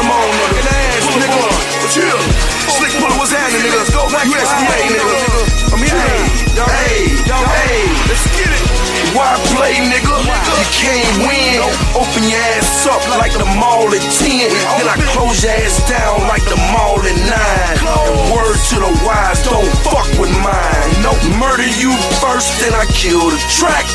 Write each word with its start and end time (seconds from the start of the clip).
'em 0.00 0.10
on, 0.10 0.28
nigga. 0.38 0.58
In 0.60 0.64
the 0.68 0.74
ass, 0.92 1.06
nigga. 1.22 1.42
Chill. 1.94 2.20
Slick 2.76 2.92
Pulla, 3.00 3.16
what's 3.18 3.32
happening, 3.32 3.62
nigga? 3.66 3.80
Go 3.94 4.02
back 4.12 4.26
USDA, 4.26 4.78
nigga. 4.94 5.16
I'm 5.72 5.82
here. 5.82 5.96
Hey, 5.96 6.36
Hey, 6.56 6.98
hey, 7.52 7.78
let's 8.08 8.26
get 8.36 8.50
it. 8.56 8.62
Why 9.16 9.34
play, 9.52 9.74
nigga? 9.92 10.15
You 10.66 10.90
can't 10.90 11.30
win. 11.30 11.62
Open 11.94 12.26
your 12.26 12.42
ass 12.58 12.90
up 12.90 12.98
like 13.22 13.30
the 13.38 13.46
mall 13.62 13.86
at 13.86 14.02
10. 14.02 14.50
Then 14.50 14.88
I 14.90 14.98
close 15.14 15.38
your 15.46 15.54
ass 15.54 15.78
down 15.86 16.26
like 16.26 16.42
the 16.50 16.58
mall 16.74 16.98
at 17.06 17.14
9. 17.14 17.30
And 17.86 18.34
word 18.34 18.58
to 18.74 18.76
the 18.82 18.92
wise, 19.06 19.46
don't 19.46 19.70
fuck 19.86 20.10
with 20.18 20.34
mine. 20.42 20.90
No, 21.06 21.14
murder 21.38 21.70
you 21.78 21.94
first, 22.18 22.50
then 22.58 22.74
I 22.74 22.82
kill 22.90 23.30
the 23.30 23.38
track. 23.46 23.86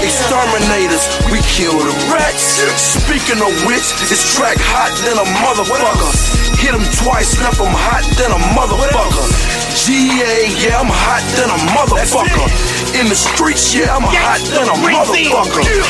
Exterminators, 0.00 1.04
we 1.28 1.44
kill 1.44 1.76
the 1.76 1.92
rats. 2.08 2.64
Speaking 2.80 3.44
of 3.44 3.52
which, 3.68 3.92
this 4.08 4.24
track 4.32 4.56
hot 4.56 4.96
than 5.04 5.20
a 5.20 5.26
motherfucker. 5.44 6.12
Hit 6.64 6.72
him 6.72 6.84
twice, 7.04 7.36
left 7.44 7.60
him 7.60 7.72
hot 7.76 8.04
than 8.16 8.32
a 8.32 8.40
motherfucker. 8.56 9.28
GA, 9.76 10.48
yeah, 10.64 10.80
I'm 10.80 10.88
hot 10.88 11.24
than 11.36 11.52
a 11.52 11.60
motherfucker. 11.76 12.48
In 13.00 13.08
the 13.08 13.16
streets, 13.16 13.74
yeah, 13.74 13.96
I'm 13.96 14.04
hot 14.04 14.40
than 14.48 14.68
a 14.68 14.76
motherfucker. 14.80 15.89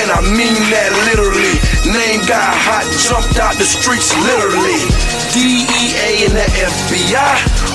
And 0.00 0.10
I 0.10 0.20
mean 0.34 0.54
that 0.74 0.90
literally. 1.10 1.54
Name 1.84 2.20
got 2.26 2.50
hot, 2.64 2.84
jumped 2.96 3.38
out 3.38 3.54
the 3.60 3.64
streets 3.68 4.10
literally. 4.16 4.80
DEA 5.34 6.30
and 6.30 6.34
the 6.34 6.46
FBI 6.46 7.34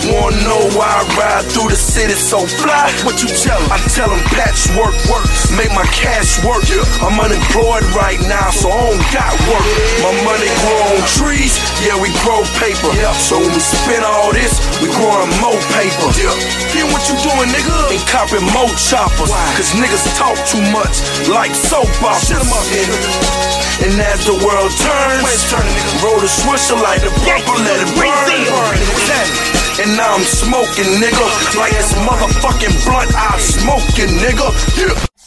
wanna 0.10 0.40
know 0.48 0.64
why 0.76 0.88
I 0.88 1.04
ride 1.20 1.46
through 1.52 1.70
the 1.70 1.80
city 1.80 2.16
so 2.16 2.46
fly. 2.60 2.90
What 3.04 3.22
you 3.22 3.30
tell 3.30 3.60
'em? 3.60 3.72
I 3.72 3.78
tell 3.92 4.10
them 4.10 4.22
patchwork 4.32 4.96
works, 5.12 5.52
make 5.56 5.72
my 5.72 5.86
cash 5.92 6.40
work. 6.44 6.64
I'm 7.04 7.20
unemployed 7.20 7.84
right 7.96 8.20
now, 8.28 8.50
so 8.52 8.72
I 8.72 8.80
don't 8.90 9.06
got 9.12 9.34
work. 9.48 9.68
My 10.02 10.14
money 10.24 10.50
grow 10.64 10.80
on 10.96 11.02
trees, 11.20 11.60
yeah, 11.84 11.96
we 12.00 12.10
grow 12.24 12.42
paper. 12.60 12.92
So 13.20 13.40
when 13.40 13.52
we 13.54 13.60
spend 13.60 14.04
all 14.04 14.32
this, 14.32 14.54
we 14.82 14.88
growing 14.90 15.32
more 15.40 15.60
paper. 15.78 16.10
Then 16.74 16.92
what 16.92 17.04
you 17.10 17.16
doing, 17.24 17.50
nigga? 17.52 17.92
Ain't 17.92 18.08
copping 18.08 18.46
more 18.56 18.72
choppers, 18.90 19.32
cause 19.58 19.72
niggas 19.76 20.04
talk 20.18 20.38
too 20.48 20.62
much, 20.72 20.96
like 21.28 21.54
soap 21.56 21.90
operas. 22.10 23.50
And 23.86 23.96
as 24.02 24.26
the 24.26 24.34
world 24.34 24.72
turns, 24.76 25.40
roll 26.04 26.20
the 26.20 26.28
swisher 26.28 26.76
like 26.82 27.02
the 27.02 27.12
bumper, 27.24 27.58
let 27.64 27.80
it 27.80 27.92
burn. 27.96 28.80
And 29.80 29.96
now 29.96 30.16
I'm 30.16 30.24
smoking, 30.24 31.00
nigga, 31.00 31.26
like 31.56 31.72
it's 31.74 31.94
motherfucking 32.04 32.76
blunt 32.86 33.12
I'm 33.16 33.40
smoking, 33.40 34.12
nigga. 34.20 34.48
Yeah. 34.76 35.19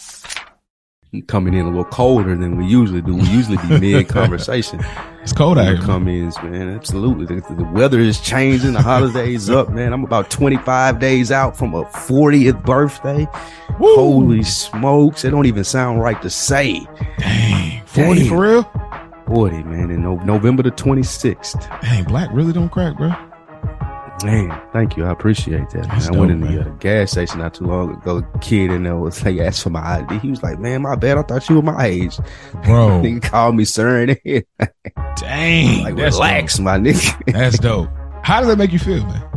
Coming 1.27 1.53
in 1.53 1.67
a 1.67 1.69
little 1.69 1.85
colder 1.85 2.35
than 2.35 2.57
we 2.57 2.65
usually 2.65 3.03
do. 3.03 3.15
We 3.15 3.29
usually 3.29 3.59
be 3.59 3.79
mid 3.79 4.09
conversation. 4.09 4.81
It's 5.23 5.33
cold 5.33 5.57
out 5.57 5.67
here. 5.67 5.77
Come 5.77 6.09
in, 6.09 6.33
man. 6.43 6.69
Absolutely. 6.75 7.27
The, 7.27 7.55
the 7.55 7.63
weather 7.63 8.01
is 8.01 8.21
changing. 8.21 8.73
The 8.73 8.83
holidays 8.83 9.49
up, 9.49 9.69
man. 9.69 9.93
I'm 9.93 10.03
about 10.03 10.31
25 10.31 10.99
days 10.99 11.31
out 11.31 11.57
from 11.57 11.75
a 11.75 11.85
40th 11.85 12.65
birthday. 12.65 13.29
Holy 13.79 14.43
smokes. 14.43 15.25
It 15.25 15.31
don't 15.31 15.47
even 15.47 15.63
sound 15.63 16.01
right 16.01 16.21
to 16.23 16.29
say. 16.29 16.85
Dang. 17.19 17.87
40 17.87 18.21
Dang. 18.21 18.29
for 18.29 18.41
real? 18.41 18.63
40, 19.29 19.63
man. 19.63 19.93
In 19.93 20.03
no- 20.03 20.17
November 20.25 20.65
the 20.65 20.73
26th. 20.73 21.71
Dang, 21.83 22.03
black 22.03 22.29
really 22.33 22.53
don't 22.53 22.69
crack, 22.71 22.97
bro. 22.97 23.13
Man, 24.25 24.61
thank 24.73 24.97
you. 24.97 25.05
I 25.05 25.11
appreciate 25.11 25.71
that. 25.71 25.89
I 25.91 26.17
went 26.17 26.31
in 26.31 26.41
the 26.41 26.61
uh, 26.61 26.69
gas 26.75 27.11
station 27.13 27.41
not 27.41 27.55
too 27.55 27.65
long 27.65 27.95
ago. 27.95 28.23
Kid 28.41 28.71
in 28.71 28.85
there 28.85 28.97
was 28.97 29.25
like 29.25 29.39
asked 29.39 29.63
for 29.63 29.71
my 29.71 29.81
ID. 29.99 30.19
He 30.19 30.31
was 30.31 30.43
like, 30.43 30.61
"Man, 30.61 30.83
my 30.83 30.95
bad. 30.95 31.19
I 31.19 31.23
thought 31.23 31.49
you 31.49 31.57
were 31.57 31.63
my 31.63 31.87
age." 31.87 32.17
Bro. 32.65 33.01
nigga 33.05 33.23
called 33.23 33.57
me 33.57 33.65
sir. 33.65 34.03
And 34.03 34.19
Dang. 35.17 35.85
like, 35.85 35.97
that's 35.97 36.17
relax, 36.17 36.57
dope. 36.57 36.65
my 36.65 36.79
nigga. 36.79 37.33
That's 37.33 37.59
dope. 37.61 37.89
How 38.23 38.41
does 38.41 38.49
that 38.49 38.59
make 38.59 38.73
you 38.73 38.79
feel, 38.79 39.05
man? 39.07 39.29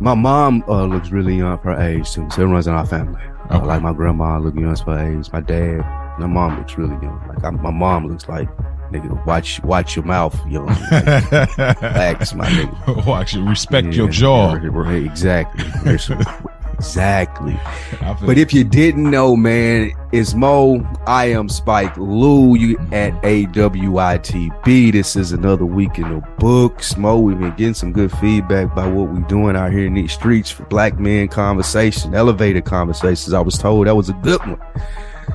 my 0.00 0.14
mom 0.14 0.62
uh, 0.68 0.84
looks 0.84 1.10
really 1.10 1.36
young 1.36 1.58
for 1.58 1.74
her 1.74 1.80
age 1.80 2.12
too. 2.12 2.28
So 2.30 2.42
it 2.42 2.46
runs 2.46 2.66
in 2.66 2.74
our 2.74 2.86
family. 2.86 3.20
Uh, 3.50 3.64
like 3.64 3.82
my 3.82 3.92
grandma 3.92 4.38
look 4.38 4.54
young 4.54 4.76
for 4.76 4.96
her 4.96 5.18
age. 5.18 5.32
My 5.32 5.40
dad, 5.40 5.78
my 6.18 6.26
mom 6.26 6.58
looks 6.58 6.76
really 6.76 6.94
young. 7.02 7.20
Like 7.28 7.42
I, 7.44 7.50
my 7.50 7.70
mom 7.70 8.06
looks 8.06 8.28
like 8.28 8.48
nigga. 8.92 9.24
Watch, 9.26 9.62
watch 9.62 9.96
your 9.96 10.04
mouth, 10.04 10.34
young. 10.46 10.66
Like, 10.66 11.46
relax, 11.80 12.34
my 12.34 12.46
nigga. 12.48 13.06
Watch 13.06 13.34
it. 13.34 13.40
Respect 13.42 13.88
your 13.94 14.08
jaw. 14.08 14.54
yeah, 14.56 14.68
right, 14.72 15.02
Exactly. 15.04 15.64
exactly. 16.74 17.58
But 18.24 18.38
if 18.38 18.52
you 18.54 18.64
didn't 18.64 19.10
know, 19.10 19.36
man, 19.36 19.90
it's 20.12 20.34
Mo. 20.34 20.80
I 21.06 21.26
am 21.26 21.48
Spike 21.48 21.96
Lou. 21.96 22.54
You 22.56 22.78
at 22.92 23.12
AWITB. 23.22 24.92
This 24.92 25.16
is 25.16 25.32
another 25.32 25.66
week 25.66 25.98
in 25.98 26.08
the 26.08 26.22
books. 26.38 26.96
Mo, 26.96 27.18
we've 27.18 27.38
been 27.38 27.50
getting 27.56 27.74
some 27.74 27.92
good 27.92 28.10
feedback 28.18 28.74
by 28.74 28.86
what 28.86 29.08
we're 29.10 29.20
doing 29.26 29.56
out 29.56 29.72
here 29.72 29.86
in 29.86 29.94
these 29.94 30.12
streets 30.12 30.50
for 30.50 30.64
black 30.64 30.98
men 30.98 31.28
conversation, 31.28 32.14
elevated 32.14 32.64
conversations. 32.64 33.32
I 33.34 33.40
was 33.40 33.58
told 33.58 33.86
that 33.86 33.94
was 33.96 34.08
a 34.08 34.14
good 34.14 34.40
one. 34.40 34.60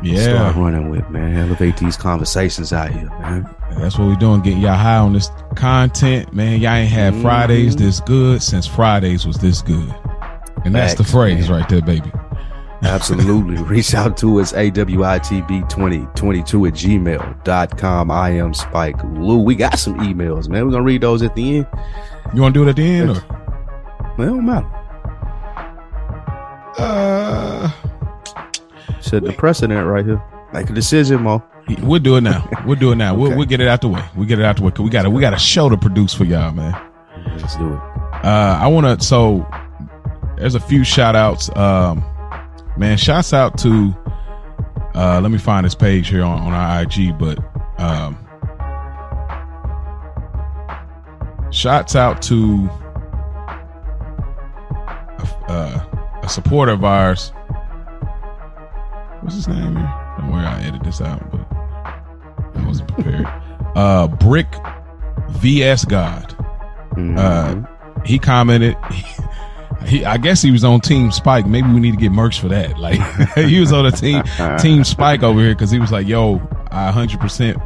Start 0.05 0.55
yeah, 0.55 0.61
running 0.61 0.89
with, 0.89 1.09
man. 1.09 1.35
Elevate 1.37 1.77
these 1.77 1.95
conversations 1.95 2.73
out 2.73 2.91
here, 2.91 3.07
man. 3.21 3.47
that's 3.77 3.97
what 3.97 4.09
we 4.09 4.15
doing. 4.17 4.41
Getting 4.41 4.59
y'all 4.61 4.75
high 4.75 4.97
on 4.97 5.13
this 5.13 5.29
content, 5.55 6.33
man. 6.33 6.59
Y'all 6.59 6.73
ain't 6.73 6.91
had 6.91 7.15
Fridays 7.21 7.75
this 7.75 7.99
good 8.01 8.43
since 8.43 8.67
Fridays 8.67 9.25
was 9.25 9.37
this 9.37 9.61
good. 9.61 9.93
And 10.65 10.75
that's 10.75 10.95
the 10.95 11.03
phrase 11.05 11.49
man. 11.49 11.59
right 11.59 11.69
there, 11.69 11.81
baby. 11.81 12.11
Absolutely. 12.81 13.55
Reach 13.63 13.93
out 13.95 14.17
to 14.17 14.39
us, 14.41 14.51
AWITB2022 14.53 16.67
at 16.67 16.73
gmail.com. 16.73 18.11
I 18.11 18.29
am 18.31 18.53
Spike 18.53 19.01
Lou. 19.05 19.39
We 19.39 19.55
got 19.55 19.79
some 19.79 19.95
emails, 19.99 20.49
man. 20.49 20.65
We're 20.65 20.71
going 20.71 20.83
to 20.83 20.87
read 20.87 21.01
those 21.01 21.21
at 21.23 21.33
the 21.35 21.57
end. 21.57 21.67
You 22.33 22.41
want 22.41 22.53
to 22.55 22.59
do 22.59 22.63
it 22.67 22.71
at 22.71 22.75
the 22.75 22.83
end, 22.83 23.09
or 23.11 23.17
It 24.21 24.25
don't 24.25 24.45
matter. 24.45 24.67
uh, 26.77 27.71
Set 29.03 29.23
the 29.23 29.33
precedent 29.33 29.85
right 29.85 30.05
here. 30.05 30.21
Make 30.53 30.69
a 30.69 30.73
decision, 30.73 31.23
Mo. 31.23 31.43
we'll 31.81 31.99
do 31.99 32.15
it 32.15 32.21
now. 32.21 32.47
We'll 32.65 32.79
do 32.79 32.91
it 32.91 32.95
now. 32.95 33.13
We'll 33.15 33.35
we'll 33.35 33.45
get 33.47 33.59
it 33.59 33.67
out 33.67 33.81
the 33.81 33.89
way. 33.89 34.03
We 34.15 34.19
will 34.21 34.25
get 34.27 34.39
it 34.39 34.45
out 34.45 34.55
the 34.57 34.63
way. 34.63 34.71
'cause 34.71 34.83
we 34.83 34.89
got 34.89 35.05
a 35.05 35.09
we 35.09 35.19
got 35.21 35.33
a 35.33 35.37
show 35.39 35.67
to 35.69 35.75
produce 35.77 36.13
for 36.13 36.23
y'all, 36.23 36.51
man. 36.53 36.73
Let's 37.37 37.55
do 37.57 37.73
it. 37.73 37.79
Uh, 38.23 38.57
I 38.61 38.67
want 38.67 38.99
to. 38.99 39.05
So 39.05 39.45
there's 40.37 40.55
a 40.55 40.59
few 40.59 40.83
shout 40.83 41.15
outs. 41.15 41.49
Um, 41.55 42.03
man, 42.77 42.97
shouts 42.97 43.33
out 43.33 43.57
to. 43.59 43.93
Uh, 44.95 45.19
let 45.21 45.31
me 45.31 45.37
find 45.39 45.65
this 45.65 45.75
page 45.75 46.07
here 46.07 46.23
on, 46.23 46.39
on 46.39 46.53
our 46.53 46.83
IG, 46.83 47.17
but 47.17 47.39
um, 47.79 48.15
shouts 51.51 51.95
out 51.95 52.21
to 52.21 52.69
a, 55.19 55.27
uh, 55.49 56.19
a 56.23 56.29
supporter 56.29 56.71
of 56.71 56.83
ours. 56.83 57.31
What's 59.23 59.35
his 59.35 59.47
name 59.47 59.75
here? 59.75 59.93
Don't 60.19 60.31
worry, 60.31 60.45
I 60.45 60.61
edit 60.63 60.83
this 60.83 61.01
out, 61.01 61.29
but 61.31 61.41
I 61.51 62.65
wasn't 62.67 62.93
prepared. 62.93 63.25
uh, 63.75 64.07
Brick 64.07 64.47
VS 65.31 65.85
God 65.85 66.29
Mhm. 66.95 67.17
uh, 67.17 68.01
he 68.05 68.19
commented. 68.19 68.75
He, 69.85 70.05
I 70.05 70.15
guess 70.15 70.41
he 70.41 70.49
was 70.49 70.63
on 70.63 70.79
Team 70.79 71.11
Spike. 71.11 71.45
Maybe 71.45 71.67
we 71.67 71.81
need 71.81 71.91
to 71.91 71.97
get 71.97 72.13
merch 72.13 72.39
for 72.39 72.47
that. 72.47 72.77
Like 72.79 73.01
he 73.35 73.59
was 73.59 73.73
on 73.73 73.85
a 73.85 73.91
team 73.91 74.23
Team 74.57 74.85
Spike 74.85 75.23
over 75.23 75.41
here 75.41 75.53
because 75.53 75.71
he 75.71 75.79
was 75.79 75.91
like, 75.91 76.07
"Yo, 76.07 76.35
I 76.71 76.85
100 76.85 77.19
percent 77.19 77.57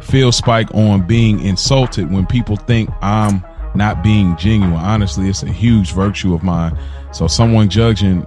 feel 0.00 0.30
Spike 0.30 0.72
on 0.74 1.04
being 1.08 1.40
insulted 1.44 2.12
when 2.12 2.24
people 2.24 2.54
think 2.54 2.88
I'm 3.02 3.44
not 3.74 4.04
being 4.04 4.36
genuine. 4.36 4.74
Honestly, 4.74 5.28
it's 5.28 5.42
a 5.42 5.48
huge 5.50 5.90
virtue 5.92 6.34
of 6.34 6.44
mine. 6.44 6.78
So 7.10 7.26
someone 7.26 7.68
judging 7.68 8.24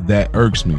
that 0.00 0.28
irks 0.34 0.66
me. 0.66 0.76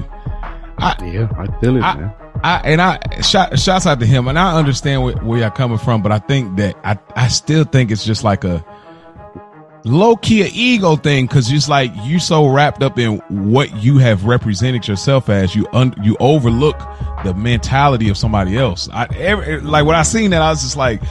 Yeah, 0.79 1.27
I 1.37 1.59
feel 1.59 1.77
it, 1.77 1.81
I- 1.83 1.95
man. 1.97 2.13
I 2.41 2.61
and 2.63 2.81
I 2.81 2.99
shout, 3.21 3.59
shouts 3.59 3.85
out 3.85 3.99
to 3.99 4.05
him, 4.05 4.29
and 4.29 4.39
I 4.39 4.55
understand 4.57 5.03
where, 5.03 5.15
where 5.17 5.39
y'all 5.41 5.49
coming 5.49 5.77
from, 5.77 6.01
but 6.01 6.13
I 6.13 6.19
think 6.19 6.55
that 6.55 6.77
I 6.85 6.97
I 7.15 7.27
still 7.27 7.65
think 7.65 7.91
it's 7.91 8.05
just 8.05 8.23
like 8.23 8.45
a 8.45 8.63
low 9.83 10.15
key 10.15 10.43
ego 10.43 10.95
thing 10.95 11.25
because 11.25 11.51
it's 11.51 11.67
like 11.67 11.91
you 12.03 12.17
so 12.19 12.47
wrapped 12.47 12.81
up 12.81 12.97
in 12.97 13.17
what 13.29 13.75
you 13.83 13.97
have 13.97 14.23
represented 14.25 14.87
yourself 14.87 15.29
as 15.29 15.53
you 15.55 15.67
un, 15.73 15.93
you 16.01 16.15
overlook 16.21 16.77
the 17.25 17.33
mentality 17.33 18.07
of 18.07 18.17
somebody 18.17 18.57
else. 18.57 18.87
I 18.93 19.07
every, 19.17 19.59
like 19.59 19.85
when 19.85 19.95
I 19.97 20.03
seen 20.03 20.31
that, 20.31 20.41
I 20.41 20.49
was 20.49 20.61
just 20.61 20.77
like, 20.77 21.01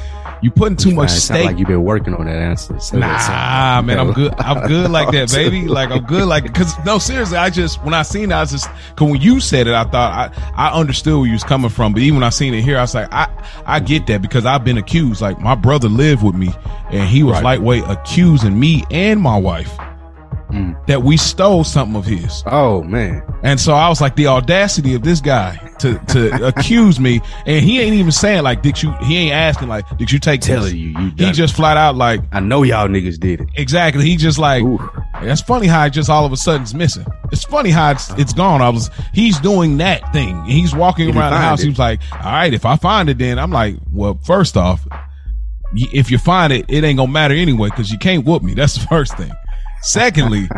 you 0.42 0.50
putting 0.50 0.76
too 0.76 0.92
much 0.94 1.08
It 1.10 1.20
sound 1.20 1.38
stake. 1.40 1.46
like 1.46 1.58
you've 1.58 1.68
been 1.68 1.82
working 1.84 2.14
on 2.14 2.26
that 2.26 2.36
answer. 2.36 2.78
Say 2.78 2.98
that 3.00 3.06
Nah, 3.06 3.76
something. 3.76 3.86
man, 3.86 3.98
I'm 3.98 4.12
good. 4.12 4.34
I'm 4.38 4.66
good 4.68 4.90
like 4.98 5.10
that, 5.12 5.30
baby. 5.32 5.66
Like 5.68 5.90
I'm 5.90 6.04
good 6.04 6.26
like 6.26 6.44
because 6.44 6.72
no, 6.84 6.98
seriously, 6.98 7.36
I 7.36 7.50
just 7.50 7.82
when 7.84 7.94
I 7.94 8.02
seen 8.02 8.30
it, 8.30 8.34
I 8.34 8.40
was 8.40 8.52
just 8.52 8.68
because 8.90 9.10
when 9.10 9.20
you 9.20 9.40
said 9.40 9.66
it, 9.66 9.74
I 9.74 9.84
thought 9.84 10.32
I 10.34 10.52
I 10.68 10.78
understood 10.78 11.16
where 11.18 11.26
you 11.26 11.32
was 11.32 11.44
coming 11.44 11.70
from. 11.70 11.92
But 11.92 12.02
even 12.02 12.16
when 12.16 12.24
I 12.24 12.30
seen 12.30 12.54
it 12.54 12.62
here, 12.62 12.78
I 12.78 12.82
was 12.82 12.94
like, 12.94 13.08
I 13.12 13.28
I 13.66 13.80
get 13.80 14.06
that 14.06 14.22
because 14.22 14.46
I've 14.46 14.64
been 14.64 14.78
accused. 14.78 15.20
Like 15.20 15.40
my 15.40 15.54
brother 15.54 15.88
lived 15.88 16.22
with 16.22 16.34
me, 16.34 16.50
and 16.90 17.08
he 17.08 17.22
was 17.22 17.34
Right. 17.34 17.44
lightweight 17.44 17.84
accusing 17.88 18.58
me 18.58 18.84
and 18.90 19.20
my 19.20 19.36
wife 19.36 19.76
Mm. 20.48 20.86
that 20.86 21.02
we 21.02 21.16
stole 21.18 21.62
something 21.62 21.94
of 21.96 22.06
his. 22.06 22.42
Oh 22.46 22.82
man. 22.82 23.22
And 23.42 23.60
so 23.60 23.74
I 23.74 23.88
was 23.90 24.00
like, 24.00 24.16
the 24.16 24.28
audacity 24.28 24.94
of 24.94 25.02
this 25.02 25.20
guy 25.20 25.56
to 25.80 25.98
to 25.98 26.46
accuse 26.48 26.98
me, 26.98 27.20
and 27.44 27.62
he 27.64 27.80
ain't 27.80 27.94
even 27.94 28.10
saying 28.12 28.42
like, 28.44 28.62
did 28.62 28.82
you? 28.82 28.92
He 29.02 29.16
ain't 29.18 29.34
asking 29.34 29.68
like, 29.68 29.84
did 29.98 30.10
you 30.10 30.18
take 30.18 30.40
Telling 30.40 30.62
this? 30.64 30.72
you, 30.74 30.88
you 30.98 31.12
He 31.18 31.32
just 31.32 31.54
flat 31.54 31.76
out 31.76 31.96
like, 31.96 32.22
I 32.32 32.40
know 32.40 32.62
y'all 32.62 32.88
niggas 32.88 33.20
did 33.20 33.42
it. 33.42 33.48
exactly. 33.56 34.04
He 34.06 34.16
just 34.16 34.38
like, 34.38 34.62
Ooh. 34.62 34.78
that's 35.22 35.42
funny 35.42 35.66
how 35.66 35.84
it 35.84 35.90
just 35.90 36.08
all 36.08 36.24
of 36.24 36.32
a 36.32 36.36
sudden 36.38 36.62
it's 36.62 36.72
missing. 36.72 37.04
It's 37.30 37.44
funny 37.44 37.68
how 37.70 37.90
it's 37.90 38.10
it's 38.12 38.32
gone. 38.32 38.62
I 38.62 38.70
was 38.70 38.90
he's 39.12 39.38
doing 39.40 39.76
that 39.78 40.12
thing. 40.14 40.44
He's 40.46 40.74
walking 40.74 41.14
around 41.14 41.32
the 41.32 41.38
house. 41.38 41.60
it? 41.60 41.64
He 41.64 41.68
was 41.68 41.78
like, 41.78 42.00
all 42.12 42.20
right, 42.32 42.54
if 42.54 42.64
I 42.64 42.76
find 42.76 43.10
it, 43.10 43.18
then 43.18 43.38
I'm 43.38 43.50
like, 43.50 43.76
well, 43.92 44.18
first 44.24 44.56
off, 44.56 44.86
if 45.74 46.10
you 46.10 46.16
find 46.16 46.52
it, 46.54 46.64
it 46.68 46.82
ain't 46.84 46.96
gonna 46.96 47.12
matter 47.12 47.34
anyway 47.34 47.68
because 47.68 47.90
you 47.90 47.98
can't 47.98 48.24
whoop 48.24 48.42
me. 48.42 48.54
That's 48.54 48.74
the 48.74 48.86
first 48.86 49.14
thing. 49.18 49.30
Secondly, 49.82 50.48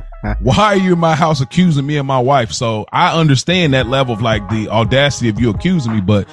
why 0.41 0.65
are 0.65 0.77
you 0.77 0.95
in 0.95 0.99
my 0.99 1.15
house 1.15 1.41
accusing 1.41 1.87
me 1.87 1.97
and 1.97 2.07
my 2.07 2.19
wife? 2.19 2.53
So 2.53 2.87
I 2.93 3.19
understand 3.19 3.75
that 3.75 3.87
level 3.87 4.15
of 4.15 4.23
like 4.23 4.49
the 4.49 4.69
audacity 4.69 5.29
of 5.29 5.41
you 5.41 5.51
accusing 5.51 5.95
me, 5.95 6.01
but 6.01 6.29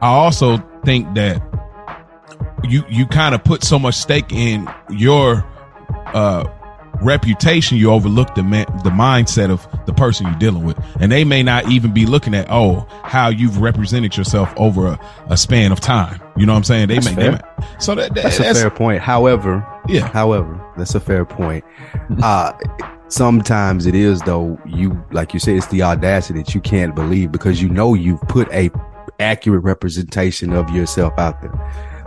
I 0.00 0.08
also 0.08 0.58
think 0.84 1.14
that 1.14 1.42
you 2.64 2.84
you 2.88 3.06
kind 3.06 3.34
of 3.34 3.44
put 3.44 3.62
so 3.62 3.78
much 3.78 3.94
stake 3.94 4.32
in 4.32 4.68
your 4.90 5.44
uh 6.14 6.48
reputation 7.00 7.76
you 7.78 7.90
overlook 7.90 8.34
the 8.34 8.42
man, 8.42 8.66
the 8.84 8.90
mindset 8.90 9.50
of 9.50 9.66
the 9.86 9.92
person 9.92 10.26
you're 10.26 10.38
dealing 10.38 10.64
with 10.64 10.78
and 11.00 11.10
they 11.10 11.24
may 11.24 11.42
not 11.42 11.70
even 11.70 11.92
be 11.92 12.06
looking 12.06 12.34
at 12.34 12.46
oh 12.50 12.86
how 13.04 13.28
you've 13.28 13.58
represented 13.58 14.16
yourself 14.16 14.52
over 14.56 14.86
a, 14.86 15.00
a 15.28 15.36
span 15.36 15.72
of 15.72 15.80
time 15.80 16.20
you 16.36 16.44
know 16.46 16.52
what 16.52 16.58
i'm 16.58 16.64
saying 16.64 16.88
they 16.88 17.00
may, 17.00 17.14
they 17.14 17.30
may 17.30 17.40
so 17.78 17.94
that, 17.94 18.14
that- 18.14 18.22
That's, 18.24 18.38
that's, 18.38 18.58
a 18.58 18.62
fair 18.62 18.70
point. 18.70 19.00
However, 19.00 19.66
yeah 19.88 20.08
however, 20.08 20.60
that's 20.76 20.94
a 20.94 21.00
fair 21.00 21.24
point. 21.24 21.64
Uh 22.22 22.52
sometimes 23.08 23.86
it 23.86 23.94
is 23.94 24.20
though, 24.22 24.58
you 24.66 25.02
like 25.10 25.34
you 25.34 25.40
said, 25.40 25.56
it's 25.56 25.66
the 25.68 25.82
audacity 25.82 26.40
that 26.42 26.54
you 26.54 26.60
can't 26.60 26.94
believe 26.94 27.32
because 27.32 27.60
you 27.60 27.68
know 27.68 27.94
you've 27.94 28.20
put 28.22 28.50
a 28.52 28.70
accurate 29.18 29.62
representation 29.64 30.52
of 30.52 30.70
yourself 30.70 31.12
out 31.18 31.40
there. 31.42 31.52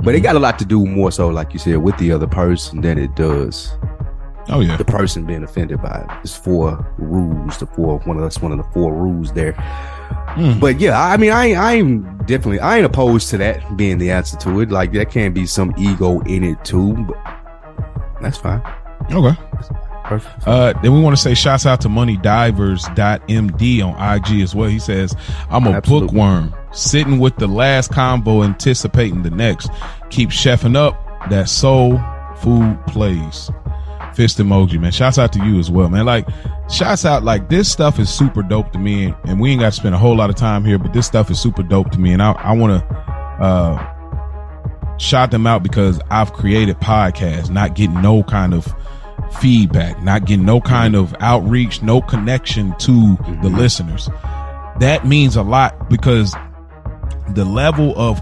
But 0.01 0.15
it 0.15 0.21
got 0.21 0.35
a 0.35 0.39
lot 0.39 0.57
to 0.59 0.65
do 0.65 0.85
more 0.85 1.11
so, 1.11 1.27
like 1.29 1.53
you 1.53 1.59
said, 1.59 1.77
with 1.77 1.97
the 1.97 2.11
other 2.11 2.27
person 2.27 2.81
than 2.81 2.97
it 2.97 3.15
does 3.15 3.71
oh 4.49 4.59
yeah 4.59 4.77
the 4.77 4.85
person 4.85 5.25
being 5.25 5.43
offended 5.43 5.81
by 5.81 6.05
it. 6.07 6.17
It's 6.23 6.35
four 6.35 6.85
rules, 6.97 7.57
the 7.57 7.67
four 7.67 7.99
one 7.99 8.17
of 8.17 8.23
that's 8.23 8.39
one 8.39 8.51
of 8.51 8.57
the 8.57 8.71
four 8.71 8.93
rules 8.93 9.31
there. 9.33 9.53
Mm. 10.33 10.59
But 10.59 10.79
yeah, 10.79 10.99
I 11.01 11.17
mean, 11.17 11.31
I 11.31 11.53
I 11.53 11.73
am 11.73 12.17
definitely 12.25 12.59
I 12.59 12.77
ain't 12.77 12.85
opposed 12.85 13.29
to 13.29 13.37
that 13.37 13.77
being 13.77 13.97
the 13.97 14.11
answer 14.11 14.37
to 14.37 14.59
it. 14.61 14.69
Like 14.71 14.91
there 14.91 15.05
can 15.05 15.33
be 15.33 15.45
some 15.45 15.73
ego 15.77 16.19
in 16.21 16.43
it 16.43 16.63
too, 16.65 16.93
but 16.93 17.17
that's 18.21 18.37
fine. 18.37 18.61
okay 19.11 19.37
Perfect. 20.03 20.47
Uh, 20.47 20.73
then 20.81 20.93
we 20.93 20.99
want 20.99 21.15
to 21.15 21.21
say 21.21 21.33
shouts 21.33 21.65
out 21.65 21.81
to 21.81 21.87
moneydivers.md 21.87 23.83
on 23.83 24.15
IG 24.17 24.41
as 24.41 24.53
well. 24.53 24.69
He 24.69 24.79
says, 24.79 25.15
I'm 25.49 25.65
a 25.65 25.71
Absolutely. 25.71 26.07
bookworm 26.07 26.53
sitting 26.71 27.19
with 27.19 27.37
the 27.37 27.47
last 27.47 27.91
combo, 27.91 28.43
anticipating 28.43 29.23
the 29.23 29.29
next. 29.29 29.69
Keep 30.09 30.29
chefing 30.29 30.75
up 30.75 30.99
that 31.29 31.47
soul 31.49 32.01
food 32.37 32.77
plays. 32.87 33.49
Fist 34.15 34.37
emoji, 34.37 34.79
man. 34.79 34.91
Shouts 34.91 35.17
out 35.17 35.33
to 35.33 35.45
you 35.45 35.59
as 35.59 35.71
well, 35.71 35.89
man. 35.89 36.05
Like, 36.05 36.27
shouts 36.69 37.05
out, 37.05 37.23
like, 37.23 37.49
this 37.49 37.71
stuff 37.71 37.99
is 37.99 38.09
super 38.09 38.43
dope 38.43 38.71
to 38.73 38.79
me. 38.79 39.05
And, 39.05 39.15
and 39.25 39.39
we 39.39 39.51
ain't 39.51 39.61
got 39.61 39.73
to 39.73 39.75
spend 39.75 39.95
a 39.95 39.97
whole 39.97 40.15
lot 40.15 40.29
of 40.29 40.35
time 40.35 40.63
here, 40.63 40.77
but 40.77 40.93
this 40.93 41.07
stuff 41.07 41.31
is 41.31 41.39
super 41.39 41.63
dope 41.63 41.91
to 41.91 41.99
me. 41.99 42.13
And 42.13 42.21
I, 42.21 42.33
I 42.33 42.53
want 42.53 42.79
to, 42.79 42.95
uh, 43.43 43.89
shout 44.97 45.31
them 45.31 45.47
out 45.47 45.63
because 45.63 45.99
I've 46.09 46.33
created 46.33 46.79
podcasts, 46.79 47.49
not 47.49 47.75
getting 47.75 48.01
no 48.01 48.23
kind 48.23 48.53
of 48.53 48.73
feedback, 49.39 50.01
not 50.03 50.25
getting 50.25 50.45
no 50.45 50.61
kind 50.61 50.95
of 50.95 51.15
outreach, 51.19 51.81
no 51.81 52.01
connection 52.01 52.75
to 52.79 53.17
the 53.41 53.49
listeners. 53.49 54.09
That 54.79 55.05
means 55.05 55.35
a 55.35 55.43
lot 55.43 55.89
because 55.89 56.35
the 57.29 57.45
level 57.45 57.93
of 57.97 58.21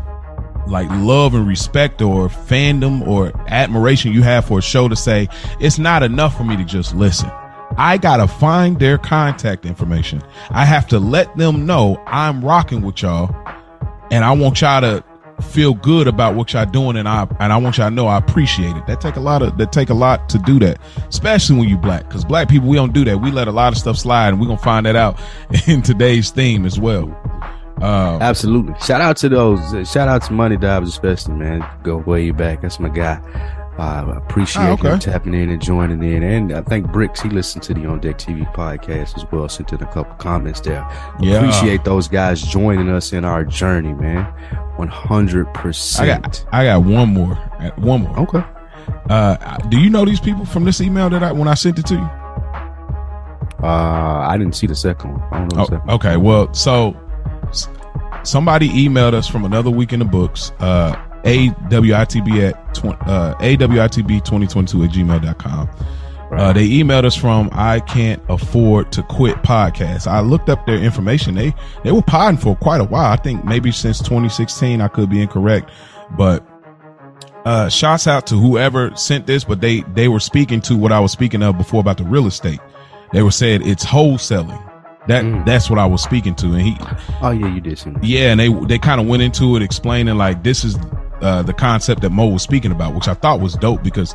like 0.68 0.90
love 0.90 1.34
and 1.34 1.48
respect 1.48 2.02
or 2.02 2.28
fandom 2.28 3.06
or 3.08 3.32
admiration 3.48 4.12
you 4.12 4.24
have 4.24 4.46
for 4.46 4.60
a 4.60 4.62
show 4.62 4.88
to 4.88 4.96
say 4.96 5.28
it's 5.60 5.80
not 5.80 6.04
enough 6.04 6.36
for 6.38 6.44
me 6.44 6.56
to 6.58 6.64
just 6.64 6.96
listen. 6.96 7.30
I 7.78 7.98
gotta 7.98 8.28
find 8.28 8.80
their 8.80 8.98
contact 8.98 9.66
information. 9.66 10.22
I 10.50 10.66
have 10.66 10.88
to 10.88 11.00
let 11.00 11.36
them 11.38 11.66
know 11.66 12.02
I'm 12.06 12.44
rocking 12.44 12.82
with 12.82 13.02
y'all 13.02 13.34
and 14.12 14.26
I 14.26 14.32
want 14.34 14.62
y'all 14.62 14.82
to 14.82 15.04
feel 15.42 15.74
good 15.74 16.08
about 16.08 16.36
what 16.36 16.54
y'all 16.54 16.66
doing 16.66 16.96
and 16.98 17.08
I 17.08 17.28
and 17.40 17.52
I 17.52 17.58
want 17.58 17.78
y'all 17.78 17.90
to 17.90 17.96
know 17.96 18.08
I 18.08 18.18
appreciate 18.18 18.76
it. 18.76 18.86
That 18.88 19.02
take 19.02 19.16
a 19.16 19.20
lot 19.20 19.42
of 19.42 19.58
that 19.58 19.72
take 19.72 19.90
a 19.90 19.94
lot 19.94 20.30
to 20.30 20.38
do 20.40 20.60
that, 20.60 20.80
especially 21.10 21.58
when 21.58 21.70
you 21.70 21.78
black. 21.78 22.08
Because 22.08 22.24
black 22.24 22.50
people 22.50 22.68
we 22.68 22.76
don't 22.76 22.94
do 22.94 23.04
that. 23.06 23.22
We 23.22 23.32
let 23.32 23.48
a 23.48 23.52
lot 23.52 23.74
of 23.74 23.80
stuff 23.80 23.98
slide, 23.98 24.30
and 24.30 24.40
we're 24.40 24.48
gonna 24.48 24.60
find 24.60 24.86
that 24.86 24.96
out 24.96 25.20
in 25.68 25.82
today's 25.82 26.30
theme 26.30 26.66
as 26.66 26.80
well. 26.80 27.08
Uh, 27.80 28.18
Absolutely. 28.22 28.74
Shout 28.86 29.02
out 29.02 29.18
to 29.18 29.30
those. 29.30 29.60
uh, 29.74 29.84
Shout 29.86 30.08
out 30.08 30.24
to 30.24 30.34
Money 30.34 30.58
Divers, 30.58 30.90
especially 30.90 31.36
man. 31.36 31.66
Go 31.84 31.98
way 31.98 32.32
back. 32.32 32.62
That's 32.62 32.80
my 32.80 32.90
guy. 32.90 33.20
Uh, 33.80 34.06
I 34.14 34.18
appreciate 34.18 34.64
Oh, 34.68 34.74
okay. 34.74 34.90
him 34.90 35.00
tapping 35.00 35.34
in 35.34 35.50
and 35.50 35.62
joining 35.62 36.04
in. 36.04 36.22
And 36.22 36.52
I 36.54 36.62
think 36.62 36.92
Bricks, 36.92 37.22
he 37.22 37.30
listened 37.30 37.64
to 37.64 37.74
the 37.74 37.86
On 37.88 38.00
Deck 38.00 38.18
TV 38.20 38.52
podcast 38.54 39.18
as 39.18 39.26
well. 39.32 39.48
Sent 39.50 39.72
in 39.74 39.82
a 39.82 39.86
couple 39.88 40.14
comments 40.18 40.60
there. 40.60 40.86
Yeah. 41.20 41.38
Appreciate 41.38 41.84
those 41.84 42.08
guys 42.08 42.42
joining 42.42 42.90
us 42.90 43.14
in 43.14 43.26
our 43.26 43.44
journey, 43.46 43.94
man. 43.94 44.32
100%. 44.78 45.48
I 45.48 45.52
percent. 45.54 46.24
got 46.24 46.46
I 46.52 46.66
got 46.66 46.84
one 46.84 47.14
more. 47.14 47.34
Uh, 47.60 47.72
One 47.78 48.02
more. 48.04 48.20
Okay. 48.20 48.44
Uh, 49.10 49.58
do 49.70 49.80
you 49.80 49.90
know 49.90 50.06
these 50.06 50.20
people 50.20 50.46
from 50.46 50.66
this 50.66 50.82
email 50.82 51.10
that 51.10 51.24
I 51.24 51.32
when 51.32 51.48
I 51.48 51.54
sent 51.56 51.80
it 51.80 51.86
to 51.88 51.96
you? 51.96 52.10
Uh, 53.64 54.26
I 54.28 54.38
didn't 54.38 54.56
see 54.56 54.68
the 54.68 54.76
second 54.76 55.14
one. 55.14 55.22
I 55.32 55.38
don't 55.40 55.56
know 55.56 55.66
the 55.66 55.82
Oh, 55.88 55.96
okay. 55.96 56.18
Well, 56.18 56.54
so 56.54 56.96
somebody 58.24 58.70
emailed 58.70 59.14
us 59.14 59.28
from 59.28 59.46
another 59.46 59.70
week 59.70 59.94
in 59.94 60.00
the 60.00 60.06
books. 60.06 60.52
Uh, 60.60 60.96
AWITB 61.24 62.50
at 62.50 62.74
tw- 62.74 63.08
uh, 63.08 63.36
AWITB 63.36 64.24
2022 64.24 64.84
at 64.84 64.90
gmail.com. 64.90 65.70
Uh, 66.32 66.54
they 66.54 66.68
emailed 66.70 67.04
us 67.04 67.16
from 67.16 67.50
I 67.52 67.82
can't 67.82 68.22
afford 68.30 68.92
to 68.94 69.04
quit 69.04 69.36
podcast. 69.44 70.08
I 70.08 70.22
looked 70.22 70.50
up 70.50 70.66
their 70.66 70.78
information. 70.78 71.36
They 71.36 71.54
they 71.84 71.92
were 71.92 72.02
podding 72.02 72.40
for 72.40 72.56
quite 72.56 72.80
a 72.80 72.86
while. 72.86 73.12
I 73.12 73.18
think 73.18 73.44
maybe 73.44 73.72
since 73.72 74.00
2016. 74.00 74.80
I 74.80 74.88
could 74.88 75.10
be 75.10 75.22
incorrect, 75.22 75.72
but 76.18 76.48
uh, 77.44 77.68
shouts 77.68 78.08
out 78.08 78.28
to 78.28 78.36
whoever 78.36 78.96
sent 78.96 79.28
this. 79.28 79.44
But 79.44 79.60
they 79.60 79.82
they 79.94 80.08
were 80.08 80.22
speaking 80.22 80.62
to 80.62 80.78
what 80.78 80.94
I 80.94 81.02
was 81.02 81.12
speaking 81.12 81.44
of 81.44 81.58
before 81.58 81.82
about 81.82 81.98
the 81.98 82.06
real 82.06 82.28
estate. 82.28 82.62
They 83.12 83.24
were 83.24 83.32
saying 83.32 83.68
it's 83.68 83.84
wholesaling. 83.86 84.71
That 85.08 85.24
Mm. 85.24 85.46
that's 85.46 85.70
what 85.70 85.80
I 85.80 85.86
was 85.86 86.02
speaking 86.04 86.36
to, 86.36 86.48
and 86.54 86.62
he 86.62 86.78
Oh 87.22 87.32
yeah, 87.32 87.48
you 87.54 87.60
did 87.62 87.78
see 87.80 87.92
yeah, 88.04 88.32
and 88.32 88.40
they 88.40 88.50
they 88.66 88.78
kind 88.78 89.02
of 89.02 89.08
went 89.08 89.24
into 89.24 89.56
it 89.56 89.62
explaining 89.64 90.18
like 90.18 90.44
this 90.44 90.64
is 90.64 90.78
uh, 91.22 91.42
the 91.44 91.54
concept 91.54 92.02
that 92.02 92.12
Mo 92.12 92.28
was 92.28 92.42
speaking 92.44 92.72
about, 92.72 92.94
which 92.96 93.08
I 93.08 93.14
thought 93.16 93.40
was 93.42 93.56
dope 93.56 93.84
because 93.84 94.14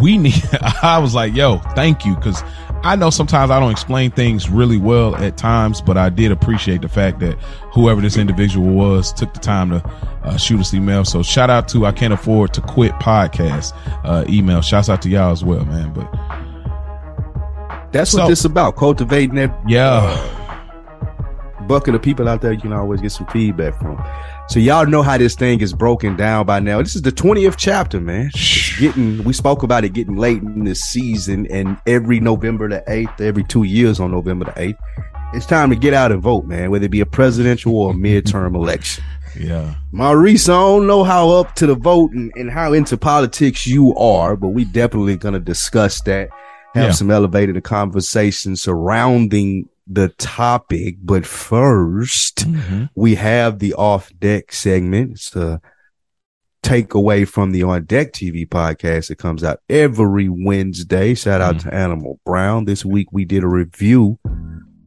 we 0.00 0.16
need. 0.26 0.42
I 0.82 0.98
was 0.98 1.14
like, 1.14 1.34
yo, 1.34 1.58
thank 1.74 2.04
you, 2.04 2.14
because 2.16 2.42
I 2.82 2.94
know 2.96 3.10
sometimes 3.10 3.50
I 3.50 3.58
don't 3.60 3.70
explain 3.70 4.10
things 4.10 4.48
really 4.50 4.76
well 4.78 5.14
at 5.16 5.36
times, 5.36 5.80
but 5.80 5.96
I 5.96 6.08
did 6.10 6.30
appreciate 6.32 6.82
the 6.82 6.88
fact 6.88 7.20
that 7.20 7.34
whoever 7.72 8.00
this 8.00 8.16
individual 8.16 8.68
was 8.74 9.12
took 9.12 9.32
the 9.34 9.40
time 9.40 9.70
to 9.70 9.82
uh, 10.24 10.36
shoot 10.36 10.60
us 10.60 10.72
email. 10.74 11.04
So 11.04 11.22
shout 11.22 11.50
out 11.50 11.68
to 11.68 11.86
I 11.86 11.92
can't 11.92 12.12
afford 12.12 12.52
to 12.54 12.60
quit 12.60 12.92
podcast 12.94 13.72
uh, 14.04 14.24
email. 14.28 14.60
Shouts 14.60 14.88
out 14.88 15.02
to 15.02 15.08
y'all 15.08 15.32
as 15.32 15.42
well, 15.44 15.64
man. 15.64 15.92
But 15.92 16.10
That's 17.92 18.10
So- 18.10 18.22
what 18.22 18.28
this 18.28 18.44
about. 18.44 18.76
Cultivating 18.76 19.36
that 19.36 19.54
yeah, 19.66 20.16
bucket 21.66 21.94
of 21.94 22.02
people 22.02 22.28
out 22.28 22.40
there 22.42 22.52
you 22.52 22.60
can 22.60 22.72
always 22.72 23.00
get 23.00 23.12
some 23.12 23.26
feedback 23.28 23.78
from. 23.80 24.02
So 24.48 24.60
y'all 24.60 24.86
know 24.86 25.02
how 25.02 25.18
this 25.18 25.34
thing 25.34 25.60
is 25.60 25.72
broken 25.72 26.14
down 26.16 26.46
by 26.46 26.60
now. 26.60 26.80
This 26.80 26.94
is 26.94 27.02
the 27.02 27.10
20th 27.10 27.56
chapter, 27.56 28.00
man. 28.00 28.30
It's 28.34 28.78
getting 28.78 29.24
we 29.24 29.32
spoke 29.32 29.62
about 29.64 29.84
it 29.84 29.92
getting 29.92 30.16
late 30.16 30.42
in 30.42 30.64
the 30.64 30.74
season 30.74 31.46
and 31.50 31.76
every 31.86 32.20
November 32.20 32.68
the 32.68 32.84
8th, 32.86 33.20
every 33.20 33.42
2 33.44 33.64
years 33.64 33.98
on 33.98 34.12
November 34.12 34.44
the 34.44 34.52
8th, 34.52 34.76
it's 35.34 35.46
time 35.46 35.70
to 35.70 35.76
get 35.76 35.92
out 35.94 36.12
and 36.12 36.22
vote, 36.22 36.44
man, 36.46 36.70
whether 36.70 36.84
it 36.84 36.90
be 36.90 37.00
a 37.00 37.06
presidential 37.06 37.74
or 37.76 37.90
a 37.90 37.94
midterm 37.94 38.54
election. 38.62 39.02
yeah, 39.38 39.74
Maurice, 39.90 40.48
I 40.48 40.52
don't 40.52 40.86
know 40.86 41.02
how 41.02 41.30
up 41.30 41.54
to 41.56 41.66
the 41.66 41.74
vote 41.74 42.12
and, 42.12 42.30
and 42.36 42.48
how 42.50 42.72
into 42.72 42.96
politics 42.96 43.66
you 43.66 43.94
are, 43.96 44.36
but 44.36 44.48
we 44.48 44.64
definitely 44.64 45.16
gonna 45.16 45.40
discuss 45.40 46.00
that. 46.02 46.28
Have 46.76 46.84
Yeah. 46.84 46.90
some 46.92 47.10
elevated 47.10 47.62
conversation 47.64 48.54
surrounding 48.56 49.68
the 49.86 50.08
topic. 50.18 50.96
But 51.02 51.24
1st 51.26 52.48
Mhm. 52.48 52.88
we 52.94 53.14
have 53.16 53.58
the 53.58 53.74
off 53.74 54.10
deck 54.20 54.52
segment. 54.52 55.12
It's 55.12 55.34
a 55.36 55.60
takeaway 56.62 57.26
from 57.26 57.52
the 57.52 57.62
On 57.62 57.84
Deck 57.84 58.12
TV 58.12 58.44
podcast. 58.46 59.10
It 59.10 59.18
comes 59.18 59.44
out 59.44 59.60
every 59.68 60.28
Wednesday. 60.28 61.14
Shout 61.14 61.40
out 61.40 61.60
to 61.60 61.72
Animal 61.72 62.18
Brown. 62.26 62.64
This 62.64 62.84
week 62.84 63.08
we 63.12 63.24
did 63.24 63.44
a 63.44 63.48
review 63.48 64.18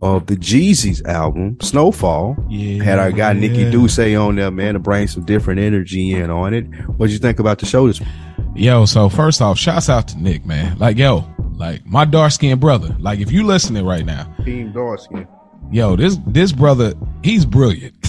of 0.01 0.27
the 0.27 0.35
Jeezy's 0.35 1.01
album, 1.03 1.55
Snofall. 1.59 2.35
yeah. 2.49 2.83
Had 2.83 2.99
our 2.99 3.11
guy 3.11 3.33
Nikki 3.33 3.69
Duce 3.69 3.99
on 3.99 4.35
there, 4.35 4.51
man, 4.51 4.73
to 4.73 4.79
bring 4.79 5.07
some 5.07 5.23
different 5.25 5.59
energy 5.59 6.13
in 6.13 6.29
on 6.29 6.53
it. 6.53 6.65
What'd 6.97 7.11
you 7.13 7.19
think 7.19 7.39
about 7.39 7.59
the 7.59 7.65
show 7.65 7.87
this 7.87 7.99
week? 7.99 8.09
Yo, 8.59 8.83
so 8.85 9.07
first 9.07 9.41
off, 9.41 9.57
shouts 9.57 9.87
out 9.89 10.09
to 10.09 10.17
Nick, 10.21 10.45
man. 10.45 10.77
Like, 10.77 10.97
yo, 10.97 11.25
Like 11.55 11.85
my 11.85 12.03
dark 12.03 12.33
skinned 12.33 12.59
brother. 12.59 12.93
Like 12.99 13.19
if 13.19 13.31
you 13.31 13.43
listening 13.45 13.85
right 13.85 14.05
now, 14.05 14.33
Team 14.43 14.73
dark 14.73 14.99
skin. 14.99 15.25
yo, 15.71 15.95
this 15.95 16.17
this 16.27 16.51
brother, 16.51 16.93
he's 17.23 17.45
brilliant. 17.45 17.95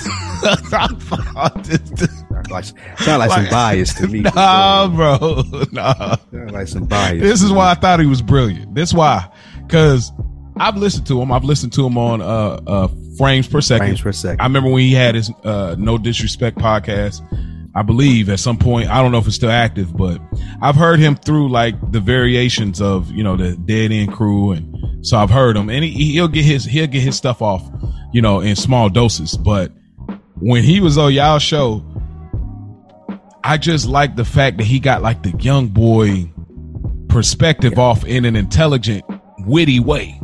Like, 2.50 2.64
sound 2.64 3.18
like, 3.18 3.30
some 3.30 3.48
bias 3.50 3.92
to 3.94 4.08
me. 4.08 4.20
nah, 4.34 4.88
bro. 4.88 5.42
Nah. 5.72 6.16
Sound 6.32 6.50
like 6.52 6.66
some 6.66 6.84
bias. 6.86 7.20
This 7.20 7.42
is 7.42 7.52
why 7.52 7.70
I 7.70 7.74
thought 7.74 8.00
he 8.00 8.06
was 8.06 8.22
brilliant. 8.22 8.74
This 8.74 8.94
why, 8.94 9.28
because 9.66 10.10
I've 10.56 10.76
listened 10.76 11.06
to 11.08 11.20
him. 11.20 11.30
I've 11.30 11.44
listened 11.44 11.74
to 11.74 11.86
him 11.86 11.98
on 11.98 12.22
uh 12.22 12.60
uh 12.66 12.88
frames 13.18 13.46
per 13.46 13.60
second. 13.60 13.86
Frames 13.86 14.00
per 14.00 14.12
second. 14.12 14.40
I 14.40 14.44
remember 14.44 14.70
when 14.70 14.82
he 14.82 14.94
had 14.94 15.14
his 15.14 15.30
uh 15.44 15.76
no 15.78 15.98
disrespect 15.98 16.56
podcast. 16.58 17.20
I 17.74 17.82
believe 17.82 18.28
at 18.28 18.40
some 18.40 18.58
point, 18.58 18.90
I 18.90 19.00
don't 19.00 19.12
know 19.12 19.18
if 19.18 19.26
it's 19.26 19.36
still 19.36 19.50
active, 19.50 19.96
but 19.96 20.20
I've 20.60 20.74
heard 20.74 20.98
him 20.98 21.14
through 21.14 21.50
like 21.50 21.74
the 21.92 22.00
variations 22.00 22.80
of 22.80 23.10
you 23.12 23.22
know 23.22 23.36
the 23.36 23.56
Dead 23.56 23.92
End 23.92 24.12
Crew, 24.12 24.52
and 24.52 25.06
so 25.06 25.16
I've 25.16 25.30
heard 25.30 25.56
him, 25.56 25.70
and 25.70 25.84
he, 25.84 26.12
he'll 26.12 26.28
get 26.28 26.44
his 26.44 26.64
he'll 26.64 26.88
get 26.88 27.02
his 27.02 27.16
stuff 27.16 27.40
off, 27.40 27.62
you 28.12 28.22
know, 28.22 28.40
in 28.40 28.56
small 28.56 28.88
doses. 28.88 29.36
But 29.36 29.72
when 30.36 30.64
he 30.64 30.80
was 30.80 30.98
on 30.98 31.12
y'all 31.12 31.38
show, 31.38 31.84
I 33.44 33.56
just 33.56 33.86
like 33.86 34.16
the 34.16 34.24
fact 34.24 34.58
that 34.58 34.64
he 34.64 34.80
got 34.80 35.00
like 35.02 35.22
the 35.22 35.30
young 35.38 35.68
boy 35.68 36.32
perspective 37.08 37.78
off 37.78 38.04
in 38.04 38.24
an 38.24 38.34
intelligent, 38.34 39.04
witty 39.40 39.78
way. 39.78 40.20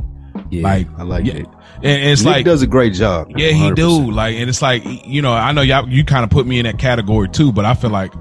yeah, 0.50 0.62
like, 0.62 0.88
I 0.98 1.02
like 1.04 1.26
yeah, 1.26 1.34
it. 1.34 1.46
And, 1.76 2.10
it's 2.10 2.22
Nick 2.22 2.32
like 2.32 2.44
does 2.44 2.62
a 2.62 2.66
great 2.66 2.94
job. 2.94 3.30
yeah, 3.36 3.50
he 3.50 3.70
100%. 3.70 3.76
do. 3.76 4.10
Like, 4.10 4.36
and 4.36 4.48
it's 4.48 4.62
like, 4.62 4.82
you 5.06 5.22
know, 5.22 5.32
I 5.32 5.52
know 5.52 5.62
y'all, 5.62 5.88
you 5.88 6.04
kind 6.04 6.24
of 6.24 6.30
put 6.30 6.46
me 6.46 6.58
in 6.58 6.64
that 6.64 6.78
category 6.78 7.28
too, 7.28 7.52
but 7.52 7.64
I 7.64 7.74
feel 7.74 7.90
like, 7.90 8.12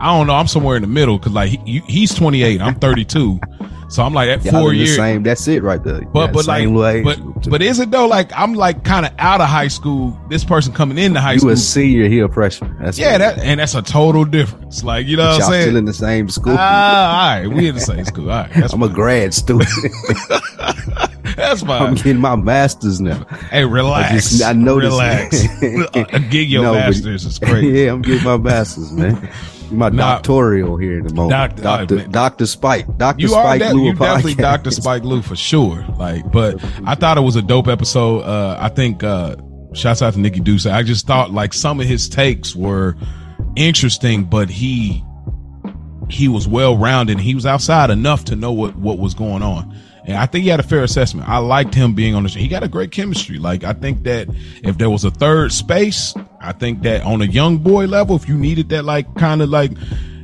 I 0.00 0.16
don't 0.16 0.26
know, 0.26 0.34
I'm 0.34 0.46
somewhere 0.46 0.76
in 0.76 0.82
the 0.82 0.88
middle 0.88 1.18
because 1.18 1.32
like 1.32 1.50
he, 1.50 1.80
he's 1.86 2.14
28, 2.14 2.60
I'm 2.60 2.74
32. 2.74 3.40
So 3.90 4.04
I'm 4.04 4.14
like 4.14 4.28
at 4.28 4.44
Y'all 4.44 4.60
four 4.60 4.72
years. 4.72 4.94
Same. 4.94 5.24
That's 5.24 5.48
it 5.48 5.64
right 5.64 5.82
there. 5.82 6.02
But, 6.02 6.26
Yeah, 6.26 6.32
but 6.32 6.46
like, 6.46 6.60
same 6.60 6.76
little 6.76 6.86
age 6.86 7.04
but, 7.04 7.50
but 7.50 7.60
is 7.60 7.80
it 7.80 7.90
though? 7.90 8.06
Like, 8.06 8.30
I'm 8.36 8.54
like 8.54 8.84
kind 8.84 9.04
of 9.04 9.12
out 9.18 9.40
of 9.40 9.48
high 9.48 9.66
school. 9.66 10.16
This 10.28 10.44
person 10.44 10.72
coming 10.72 10.96
into 10.96 11.20
high 11.20 11.32
you 11.32 11.38
school. 11.40 11.50
You 11.50 11.54
a 11.54 11.56
senior, 11.56 12.08
he 12.08 12.20
a 12.20 12.28
freshman. 12.28 12.76
That's 12.78 13.00
yeah, 13.00 13.18
that, 13.18 13.40
and 13.40 13.58
that's 13.58 13.74
a 13.74 13.82
total 13.82 14.24
difference. 14.24 14.84
Like, 14.84 15.08
you 15.08 15.16
know 15.16 15.26
what 15.26 15.42
I'm 15.42 15.50
saying? 15.50 15.62
still 15.62 15.76
in 15.76 15.86
the 15.86 15.92
same 15.92 16.28
school. 16.28 16.54
Ah, 16.56 17.34
all 17.34 17.40
right, 17.40 17.48
we 17.48 17.68
in 17.68 17.74
the 17.74 17.80
same 17.80 18.04
school. 18.04 18.30
All 18.30 18.44
right, 18.44 18.72
I'm 18.72 18.82
a 18.82 18.88
grad 18.88 19.34
student. 19.34 19.68
that's 21.36 21.62
my 21.64 21.78
I'm 21.78 21.94
getting 21.94 22.18
my 22.18 22.36
master's 22.36 23.00
now. 23.00 23.24
Hey, 23.50 23.64
relax. 23.64 24.10
I 24.10 24.14
just- 24.16 24.42
I 24.44 24.52
noticed- 24.52 24.92
Relax. 24.92 25.46
Get 26.30 26.48
your 26.48 26.62
No, 26.62 26.72
but- 26.74 26.78
masters 26.86 27.24
is 27.24 27.38
crazy. 27.38 27.68
yeah, 27.84 27.92
I'm 27.92 28.02
getting 28.02 28.24
my 28.24 28.36
master's, 28.36 28.92
man. 28.92 29.28
My 29.72 29.88
Nah. 29.88 30.14
doctoral 30.14 30.76
here 30.78 30.98
in 30.98 31.06
the 31.06 31.14
moment. 31.14 31.30
Doc- 31.30 31.62
Doctor, 31.62 31.94
man. 31.94 32.10
Doctor 32.10 32.44
Spike. 32.46 32.86
Doctor 32.98 33.28
Spike 33.28 33.60
de- 33.60 33.72
Lou 33.72 33.84
you 33.84 33.94
definitely. 33.94 34.34
Dr. 34.34 34.72
Spike 34.72 35.04
Lou 35.04 35.22
for 35.22 35.36
sure. 35.36 35.84
Like, 35.96 36.28
but 36.32 36.56
I 36.84 36.96
thought 36.96 37.18
it 37.18 37.20
was 37.20 37.36
a 37.36 37.42
dope 37.42 37.68
episode. 37.68 38.22
Uh, 38.22 38.56
I 38.60 38.68
think, 38.68 39.04
uh, 39.04 39.36
shouts 39.72 40.02
out 40.02 40.14
to 40.14 40.18
Nikki 40.18 40.40
Duce. 40.40 40.66
I 40.66 40.82
just 40.82 41.06
thought 41.06 41.30
like 41.30 41.52
some 41.52 41.78
of 41.78 41.86
his 41.86 42.08
takes 42.08 42.56
were 42.56 42.96
interesting, 43.54 44.24
but 44.24 44.50
he, 44.50 45.04
he 46.08 46.26
was 46.26 46.48
well 46.48 46.76
rounded. 46.76 47.20
He 47.20 47.36
was 47.36 47.46
outside 47.46 47.90
enough 47.90 48.24
to 48.24 48.34
know 48.34 48.50
what, 48.50 48.74
what 48.74 48.98
was 48.98 49.14
going 49.14 49.42
on. 49.44 49.72
And 50.04 50.16
I 50.16 50.26
think 50.26 50.44
he 50.44 50.48
had 50.48 50.60
a 50.60 50.64
fair 50.64 50.82
assessment. 50.82 51.28
I 51.28 51.38
liked 51.38 51.74
him 51.74 51.94
being 51.94 52.14
on 52.14 52.22
the 52.22 52.28
show. 52.28 52.38
He 52.38 52.48
got 52.48 52.62
a 52.62 52.68
great 52.68 52.90
chemistry. 52.90 53.38
Like, 53.38 53.64
I 53.64 53.72
think 53.72 54.04
that 54.04 54.28
if 54.62 54.78
there 54.78 54.90
was 54.90 55.04
a 55.04 55.10
third 55.10 55.52
space, 55.52 56.14
I 56.40 56.52
think 56.52 56.82
that 56.82 57.02
on 57.02 57.22
a 57.22 57.26
young 57.26 57.58
boy 57.58 57.86
level, 57.86 58.16
if 58.16 58.28
you 58.28 58.36
needed 58.36 58.70
that, 58.70 58.84
like, 58.84 59.14
kind 59.16 59.42
of 59.42 59.50
like, 59.50 59.72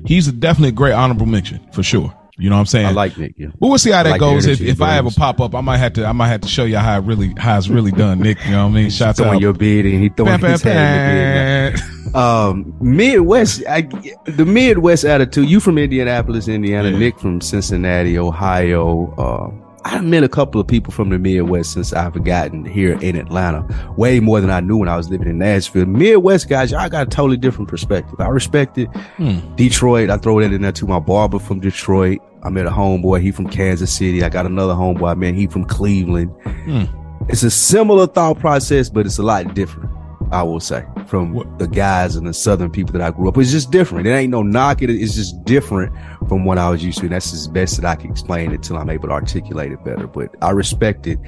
he's 0.07 0.29
a 0.29 0.33
definitely 0.33 0.71
a 0.71 0.73
great 0.73 0.93
honorable 0.93 1.27
mention 1.27 1.61
for 1.73 1.83
sure. 1.83 2.15
You 2.39 2.51
know 2.51 2.57
what 2.57 2.61
I'm 2.61 2.67
saying? 2.67 2.87
I 2.87 2.91
like 2.91 3.17
Nick. 3.17 3.35
Yeah. 3.39 3.47
But 3.59 3.69
we'll 3.69 3.79
see 3.79 3.91
how 3.93 4.03
that 4.03 4.11
like 4.11 4.21
goes. 4.21 4.45
If, 4.47 4.61
if 4.61 4.83
I 4.83 4.93
have 4.93 5.07
a 5.07 5.11
pop 5.11 5.41
up, 5.41 5.55
I 5.55 5.63
might 5.63 5.79
have 5.79 5.95
to 5.95 6.05
I 6.05 6.13
might 6.13 6.29
have 6.29 6.43
to 6.43 6.49
show 6.49 6.65
you 6.65 6.77
how 6.77 6.99
it 6.99 7.05
really 7.05 7.33
how 7.39 7.57
it's 7.57 7.69
really 7.69 7.93
done, 7.93 8.21
Nick. 8.21 8.45
You 8.45 8.51
know 8.51 8.65
what 8.65 8.73
I 8.73 8.75
mean? 8.75 8.91
Shout 8.91 9.17
Throwing 9.17 9.37
out. 9.37 9.41
your 9.41 9.55
beard 9.55 9.87
and 9.87 10.03
he 10.03 10.11
throwing 10.11 10.39
Bam, 10.39 10.51
his 10.51 10.63
bam, 10.63 10.77
hand 10.77 11.73
in 11.73 11.73
the 11.73 12.03
beard. 12.05 12.15
Um, 12.15 12.77
Midwest, 12.79 13.63
I, 13.67 13.83
the 14.27 14.45
Midwest 14.45 15.07
attitude. 15.07 15.49
You 15.49 15.61
from 15.61 15.79
Indianapolis, 15.79 16.47
Indiana. 16.47 16.91
Yeah. 16.91 16.99
Nick 16.99 17.19
from 17.19 17.41
Cincinnati, 17.41 18.19
Ohio. 18.19 19.15
Uh, 19.17 19.66
I 19.87 20.01
met 20.01 20.25
a 20.25 20.29
couple 20.29 20.61
of 20.61 20.67
people 20.67 20.93
from 20.93 21.11
the 21.11 21.19
Midwest 21.19 21.75
since 21.75 21.93
I've 21.93 22.25
gotten 22.25 22.65
here 22.65 22.99
in 23.01 23.15
Atlanta. 23.15 23.65
Way 23.97 24.19
more 24.19 24.41
than 24.41 24.51
I 24.51 24.59
knew 24.59 24.79
when 24.79 24.89
I 24.89 24.97
was 24.97 25.09
living 25.09 25.29
in 25.29 25.39
Nashville. 25.39 25.87
Midwest 25.87 26.49
guys, 26.49 26.73
y'all 26.73 26.89
got 26.89 27.07
a 27.07 27.11
totally 27.11 27.37
different 27.37 27.69
perspective. 27.69 28.21
I 28.21 28.27
respect 28.27 28.79
it. 28.79 28.87
Hmm. 29.17 29.39
Detroit, 29.55 30.11
I 30.11 30.17
throw 30.17 30.41
that 30.41 30.53
in 30.53 30.63
there 30.63 30.73
too. 30.73 30.89
My 30.89 30.99
barber 30.99 31.39
from 31.39 31.61
Detroit. 31.61 32.19
I 32.43 32.49
met 32.49 32.67
a 32.67 32.71
homeboy. 32.71 33.21
He 33.21 33.31
from 33.31 33.49
Kansas 33.49 33.93
City. 33.93 34.25
I 34.25 34.29
got 34.29 34.45
another 34.45 34.75
homeboy. 34.75 35.13
I 35.13 35.15
met 35.15 35.37
he 35.37 35.47
from 35.47 35.65
Cleveland. 35.65 36.33
Hmm. 36.43 36.87
It's 37.29 37.45
a 37.45 37.51
similar 37.51 38.09
thought 38.09 38.41
process, 38.41 38.89
but 38.89 39.07
it's 39.07 39.19
a 39.19 39.23
lot 39.23 39.55
different. 39.55 39.89
I 40.33 40.43
will 40.43 40.59
say 40.59 40.85
from 41.07 41.33
What- 41.33 41.59
the 41.59 41.69
guys 41.69 42.17
and 42.17 42.27
the 42.27 42.33
Southern 42.35 42.71
people 42.71 42.93
that 42.93 43.01
I 43.03 43.11
grew 43.11 43.29
up. 43.29 43.37
with. 43.37 43.45
It's 43.45 43.53
just 43.53 43.71
different. 43.71 44.07
It 44.07 44.11
ain't 44.13 44.31
no 44.31 44.43
knock. 44.43 44.83
It, 44.83 44.91
it's 44.91 45.15
just 45.15 45.45
different 45.45 45.93
from 46.29 46.45
what 46.45 46.59
I 46.59 46.69
was 46.69 46.85
used 46.85 46.99
to. 46.99 47.05
And 47.05 47.13
that's 47.15 47.33
as 47.33 47.47
best 47.49 47.77
that 47.81 47.85
I 47.87 47.95
can 47.95 48.11
explain 48.11 48.53
it 48.53 48.63
till 48.63 48.77
I'm 48.77 48.91
able 48.91 49.09
to 49.09 49.15
articulate 49.15 49.71
it 49.73 49.85
better. 49.85 50.07
But 50.07 50.35
I 50.43 50.51
respect 50.51 51.07
it. 51.07 51.19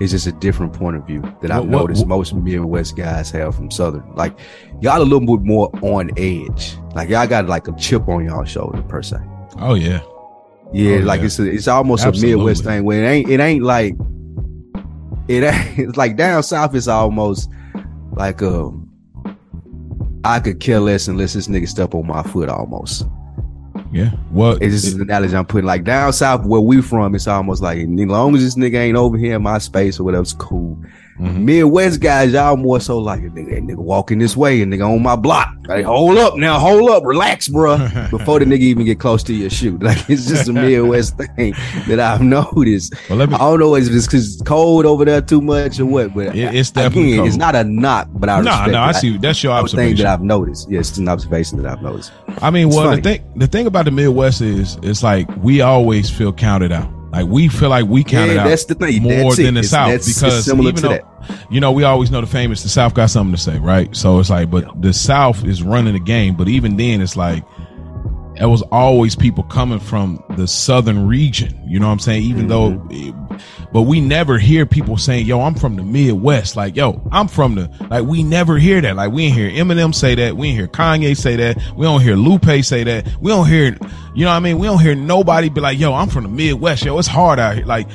It's 0.00 0.12
just 0.12 0.26
a 0.26 0.32
different 0.32 0.72
point 0.74 0.96
of 0.96 1.06
view 1.06 1.22
that 1.40 1.50
I've 1.50 1.60
What- 1.64 1.68
what- 1.70 1.80
noticed 1.82 2.06
most 2.06 2.34
Midwest 2.34 2.96
guys 2.96 3.30
have 3.30 3.54
from 3.54 3.70
Southern. 3.70 4.02
Like 4.14 4.38
y'all 4.80 5.00
a 5.00 5.04
little 5.04 5.20
bit 5.36 5.44
more 5.46 5.70
on 5.82 6.10
edge. 6.16 6.76
Like 6.94 7.08
y'all 7.08 7.26
got 7.26 7.46
like 7.48 7.68
a 7.68 7.72
chip 7.76 8.08
on 8.08 8.24
y'all 8.26 8.44
shoulder 8.44 8.82
per 8.82 9.02
se. 9.02 9.16
Oh 9.58 9.74
yeah. 9.74 10.00
Yeah, 10.74 10.96
Oh, 10.96 11.04
like 11.04 11.20
yeah. 11.20 11.26
it's 11.26 11.38
a, 11.38 11.44
it's 11.50 11.68
almost 11.68 12.04
Absolutely. 12.04 12.32
a 12.32 12.36
Midwest 12.36 12.64
thing 12.64 12.84
where 12.84 13.02
it 13.04 13.06
ain't 13.08 13.28
it 13.30 13.40
ain't 13.40 13.62
like 13.64 13.94
it 15.28 15.42
ain't 15.44 15.78
it's 15.78 15.96
like 15.96 16.16
down 16.16 16.42
south 16.42 16.74
it's 16.74 16.88
almost 16.88 17.50
like 18.12 18.42
um 18.42 18.81
I 20.24 20.40
could 20.40 20.60
care 20.60 20.80
less 20.80 21.08
unless 21.08 21.34
this 21.34 21.48
nigga 21.48 21.68
step 21.68 21.94
on 21.94 22.06
my 22.06 22.22
foot 22.22 22.48
almost. 22.48 23.06
Yeah. 23.90 24.12
Well, 24.30 24.56
It's 24.60 24.82
just 24.82 24.94
an 24.96 25.02
analogy 25.02 25.36
I'm 25.36 25.44
putting 25.44 25.66
like 25.66 25.84
down 25.84 26.12
south 26.12 26.46
where 26.46 26.60
we 26.60 26.80
from, 26.80 27.14
it's 27.14 27.26
almost 27.26 27.62
like 27.62 27.78
as 27.78 27.86
long 27.86 28.34
as 28.34 28.42
this 28.42 28.54
nigga 28.54 28.76
ain't 28.76 28.96
over 28.96 29.18
here 29.18 29.36
in 29.36 29.42
my 29.42 29.58
space 29.58 30.00
or 30.00 30.04
whatever, 30.04 30.22
it's 30.22 30.32
cool. 30.32 30.71
Mhm. 31.22 31.36
Midwest 31.44 32.00
guys, 32.00 32.32
y'all 32.32 32.56
more 32.56 32.80
so 32.80 32.98
like 32.98 33.20
a 33.20 33.24
nigga, 33.30 33.50
that 33.54 33.62
nigga 33.64 33.76
walking 33.76 34.18
this 34.18 34.36
way 34.36 34.60
and 34.62 34.72
nigga 34.72 34.84
on 34.92 35.02
my 35.02 35.14
block. 35.14 35.54
Like, 35.68 35.84
hold 35.84 36.18
up 36.18 36.36
now, 36.36 36.58
hold 36.58 36.90
up, 36.90 37.04
relax, 37.04 37.48
bruh. 37.48 38.10
Before 38.10 38.40
the 38.40 38.44
nigga 38.44 38.60
even 38.60 38.84
get 38.84 38.98
close 38.98 39.22
to 39.24 39.32
your 39.34 39.48
shoe. 39.50 39.78
Like 39.82 40.10
it's 40.10 40.26
just 40.26 40.48
a 40.48 40.52
Midwest 40.52 41.16
thing 41.16 41.54
that 41.86 42.00
I've 42.00 42.22
noticed. 42.22 42.94
well, 43.08 43.18
let 43.18 43.28
me. 43.28 43.36
I 43.36 43.38
don't 43.38 43.60
know 43.60 43.74
if 43.76 43.88
it's 43.88 44.06
because 44.06 44.34
it's 44.34 44.42
cold 44.42 44.84
over 44.84 45.04
there 45.04 45.20
too 45.20 45.40
much 45.40 45.78
or 45.78 45.86
what, 45.86 46.12
but 46.14 46.34
It- 46.34 46.54
it's 46.54 46.70
definitely 46.70 47.12
again, 47.14 47.26
it's 47.26 47.36
not 47.36 47.54
a 47.54 47.62
knock, 47.64 48.08
but 48.14 48.28
I 48.28 48.40
No, 48.40 48.50
respect 48.50 48.70
no, 48.72 48.78
I 48.80 48.90
it. 48.90 48.94
see. 48.96 49.16
That's 49.18 49.42
your 49.42 49.52
I, 49.52 49.56
thing 49.58 49.62
observation. 49.64 49.96
that 49.98 50.06
I've 50.12 50.22
noticed. 50.22 50.70
Yes, 50.70 50.88
it's 50.90 50.98
an 50.98 51.08
observation 51.08 51.62
that 51.62 51.70
I've 51.70 51.82
noticed. 51.82 52.10
I 52.40 52.50
mean, 52.50 52.66
It's 52.68 52.76
well, 52.76 52.86
funny. 52.90 53.00
the 53.00 53.08
thing, 53.10 53.22
the 53.36 53.46
thing 53.46 53.66
about 53.66 53.84
the 53.84 53.90
Midwest 53.92 54.40
is, 54.40 54.78
it's 54.82 55.02
like 55.02 55.28
we 55.42 55.60
always 55.60 56.10
feel 56.10 56.32
counted 56.32 56.72
out. 56.72 56.88
Like 57.12 57.26
we 57.26 57.48
feel 57.48 57.68
like 57.68 57.86
we 57.86 58.02
counted 58.04 58.34
Yeah, 58.34 58.42
out 58.44 58.48
that's 58.48 58.64
the 58.64 58.74
thing. 58.74 59.02
more 59.02 59.12
That's 59.12 59.36
than 59.36 59.54
the 59.54 59.60
It's- 59.60 59.68
South 59.70 60.06
because 60.06 60.48
even 60.48 60.74
though, 60.76 60.98
you 61.50 61.60
know, 61.60 61.70
we 61.70 61.84
always 61.84 62.10
know 62.10 62.22
the 62.22 62.26
famous, 62.26 62.62
the 62.62 62.70
South 62.70 62.94
got 62.94 63.10
something 63.10 63.34
to 63.36 63.40
say, 63.40 63.58
right? 63.58 63.94
So 63.94 64.18
it's 64.18 64.30
like, 64.30 64.50
but 64.50 64.80
the 64.80 64.92
South 64.94 65.44
is 65.44 65.62
running 65.62 65.92
the 65.92 66.00
game. 66.00 66.34
But 66.36 66.48
even 66.48 66.76
then, 66.76 67.02
it's 67.02 67.14
like 67.16 67.44
it 68.36 68.46
was 68.46 68.62
always 68.72 69.14
people 69.14 69.44
coming 69.44 69.78
from 69.78 70.22
the 70.36 70.48
Southern 70.48 71.06
region. 71.06 71.60
You 71.66 71.78
know 71.78 71.86
what 71.86 71.92
I'm 71.92 71.98
saying? 71.98 72.22
Even 72.22 72.48
though, 72.48 72.70
mm-hmm. 72.70 73.36
but 73.72 73.82
we 73.82 74.00
never 74.00 74.38
hear 74.38 74.64
people 74.64 74.96
saying, 74.96 75.26
"Yo, 75.26 75.40
I'm 75.40 75.54
from 75.54 75.76
the 75.76 75.82
Midwest." 75.82 76.56
Like, 76.56 76.74
"Yo, 76.74 77.06
I'm 77.12 77.28
from 77.28 77.54
the." 77.56 77.70
Like, 77.90 78.04
we 78.04 78.22
never 78.22 78.58
hear 78.58 78.80
that. 78.80 78.96
Like, 78.96 79.12
we 79.12 79.24
ain't 79.24 79.34
hear 79.34 79.50
Eminem 79.50 79.94
say 79.94 80.14
that. 80.14 80.36
We 80.36 80.48
ain't 80.48 80.58
hear 80.58 80.68
Kanye 80.68 81.16
say 81.16 81.36
that. 81.36 81.58
We 81.76 81.84
don't 81.84 82.00
hear 82.00 82.16
Lupe 82.16 82.64
say 82.64 82.84
that. 82.84 83.06
We 83.20 83.30
don't 83.30 83.46
hear, 83.46 83.76
you 84.14 84.24
know 84.24 84.30
what 84.30 84.36
I 84.36 84.40
mean? 84.40 84.58
We 84.58 84.66
don't 84.66 84.80
hear 84.80 84.94
nobody 84.94 85.48
be 85.48 85.60
like, 85.60 85.78
"Yo, 85.78 85.92
I'm 85.92 86.08
from 86.08 86.24
the 86.24 86.30
Midwest." 86.30 86.84
Yo, 86.84 86.98
it's 86.98 87.08
hard 87.08 87.38
out 87.38 87.56
here. 87.56 87.66
Like. 87.66 87.88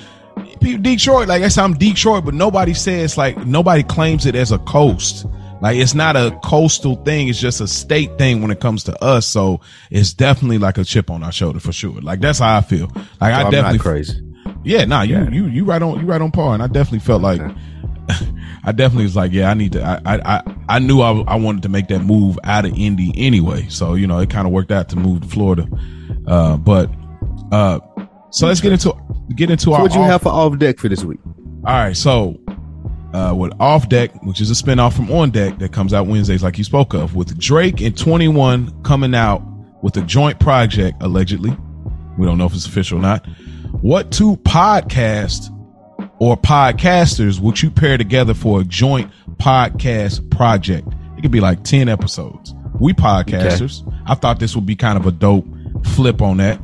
people- 0.61 0.81
Detroit, 0.81 1.27
like 1.27 1.43
I 1.43 1.47
said, 1.47 1.63
I'm 1.63 1.73
Detroit, 1.73 2.25
but 2.25 2.33
nobody 2.33 2.73
says 2.73 3.17
like 3.17 3.37
nobody 3.45 3.83
claims 3.83 4.25
it 4.25 4.35
as 4.35 4.51
a 4.51 4.59
coast. 4.59 5.25
Like 5.61 5.77
it's 5.77 5.93
not 5.95 6.15
a 6.15 6.37
coastal 6.43 6.95
thing; 6.97 7.27
it's 7.29 7.39
just 7.39 7.61
a 7.61 7.67
state 7.67 8.17
thing 8.17 8.41
when 8.41 8.51
it 8.51 8.59
comes 8.59 8.83
to 8.85 9.03
us. 9.03 9.25
So 9.25 9.61
it's 9.89 10.13
definitely 10.13 10.57
like 10.59 10.77
a 10.77 10.83
chip 10.83 11.09
on 11.09 11.23
our 11.23 11.31
shoulder 11.31 11.59
for 11.59 11.71
sure. 11.71 11.99
Like 12.01 12.19
that's 12.19 12.39
how 12.39 12.57
I 12.57 12.61
feel. 12.61 12.87
Like 13.19 13.33
I 13.33 13.41
So 13.41 13.45
I'm 13.47 13.51
definitely 13.51 13.77
not 13.77 13.83
crazy. 13.83 14.21
yeah, 14.63 14.85
nah, 14.85 15.01
you 15.01 15.15
Yeah. 15.15 15.29
you 15.29 15.47
you 15.47 15.65
right 15.65 15.81
on 15.81 15.99
you 15.99 16.05
right 16.05 16.21
on 16.21 16.31
par, 16.31 16.53
and 16.53 16.61
I 16.61 16.67
definitely 16.67 16.99
felt 16.99 17.21
like 17.21 17.41
I 18.63 18.71
definitely 18.71 19.03
was 19.05 19.15
like, 19.15 19.31
yeah, 19.33 19.49
I 19.49 19.53
need 19.53 19.71
to. 19.73 19.83
I 19.83 19.99
I 20.05 20.19
I, 20.37 20.55
I 20.69 20.79
knew 20.79 21.01
I, 21.01 21.11
I 21.21 21.35
wanted 21.35 21.63
to 21.63 21.69
make 21.69 21.87
that 21.87 21.99
move 21.99 22.37
out 22.43 22.65
of 22.65 22.73
Indy 22.77 23.11
anyway, 23.15 23.67
so 23.69 23.95
you 23.95 24.07
know 24.07 24.19
it 24.19 24.29
kind 24.29 24.45
of 24.47 24.53
worked 24.53 24.71
out 24.71 24.89
to 24.89 24.95
move 24.95 25.21
to 25.21 25.27
Florida. 25.27 25.67
Uh, 26.27 26.57
but 26.57 26.89
uh, 27.51 27.79
so 28.29 28.47
let's 28.47 28.61
get 28.61 28.73
into 28.73 28.93
get 29.35 29.49
into 29.49 29.63
So 29.65 29.73
our 29.73 29.81
what 29.81 29.93
you 29.95 30.01
off- 30.01 30.07
have 30.09 30.21
for 30.21 30.29
off 30.29 30.57
deck 30.57 30.77
for 30.79 30.87
this 30.89 31.03
week? 31.03 31.19
all 31.65 31.73
right, 31.73 31.95
so 31.97 32.39
uh, 33.13 33.33
with 33.35 33.53
Off 33.59 33.89
Deck, 33.89 34.11
which 34.23 34.41
is 34.41 34.51
a 34.51 34.53
spinoff 34.53 34.93
from 34.93 35.11
On 35.11 35.29
Deck 35.29 35.59
that 35.59 35.71
comes 35.71 35.93
out 35.93 36.07
Wednesdays, 36.07 36.43
like 36.43 36.57
you 36.57 36.63
spoke 36.63 36.93
of, 36.93 37.15
with 37.15 37.37
Drake 37.37 37.81
and 37.81 37.97
21 37.97 38.83
coming 38.83 39.15
out 39.15 39.41
with 39.81 39.95
a 39.97 40.01
joint 40.01 40.39
project, 40.39 41.01
allegedly. 41.01 41.55
We 42.17 42.25
don't 42.25 42.37
know 42.37 42.45
if 42.45 42.53
it's 42.53 42.65
official 42.65 42.99
or 42.99 43.01
not. 43.01 43.25
What 43.81 44.11
two 44.11 44.37
podcasts 44.37 45.53
or 46.19 46.35
podcasters 46.35 47.39
would 47.39 47.61
you 47.61 47.69
pair 47.69 47.97
together 47.97 48.33
for 48.33 48.61
a 48.61 48.63
joint 48.63 49.11
podcast 49.35 50.29
project? 50.31 50.87
It 51.17 51.21
could 51.21 51.31
be 51.31 51.39
like 51.39 51.63
10 51.63 51.89
episodes. 51.89 52.53
We 52.79 52.93
podcasters. 52.93 53.83
I 54.05 54.15
thought 54.15 54.39
this 54.39 54.55
would 54.55 54.65
be 54.65 54.75
kind 54.75 54.97
of 54.97 55.05
a 55.05 55.11
dope 55.11 55.45
flip 55.85 56.21
on 56.21 56.37
that. 56.37 56.59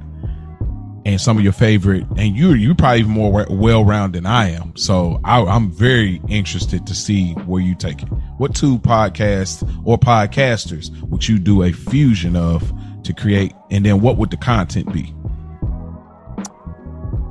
And 1.06 1.20
some 1.20 1.38
of 1.38 1.44
your 1.44 1.52
favorite, 1.52 2.06
and 2.18 2.36
you 2.36 2.54
you 2.54 2.74
probably 2.74 3.00
even 3.00 3.12
more 3.12 3.46
well 3.50 3.84
rounded 3.84 4.20
than 4.20 4.26
I 4.26 4.52
am. 4.52 4.74
So 4.78 5.20
I, 5.26 5.42
I'm 5.42 5.70
very 5.70 6.22
interested 6.30 6.88
to 6.88 6.96
see 6.96 7.34
where 7.46 7.62
you 7.62 7.76
take 7.76 8.04
it. 8.04 8.08
What 8.38 8.56
two 8.56 8.80
podcasts 8.80 9.62
or 9.86 9.98
podcasters 9.98 10.98
would 11.02 11.28
you 11.28 11.40
do 11.40 11.64
a 11.64 11.74
fusion 11.74 12.38
of 12.38 12.72
to 13.04 13.14
create, 13.14 13.52
and 13.70 13.86
then 13.86 14.00
what 14.00 14.18
would 14.18 14.32
the 14.32 14.38
content 14.38 14.94
be? 14.94 15.14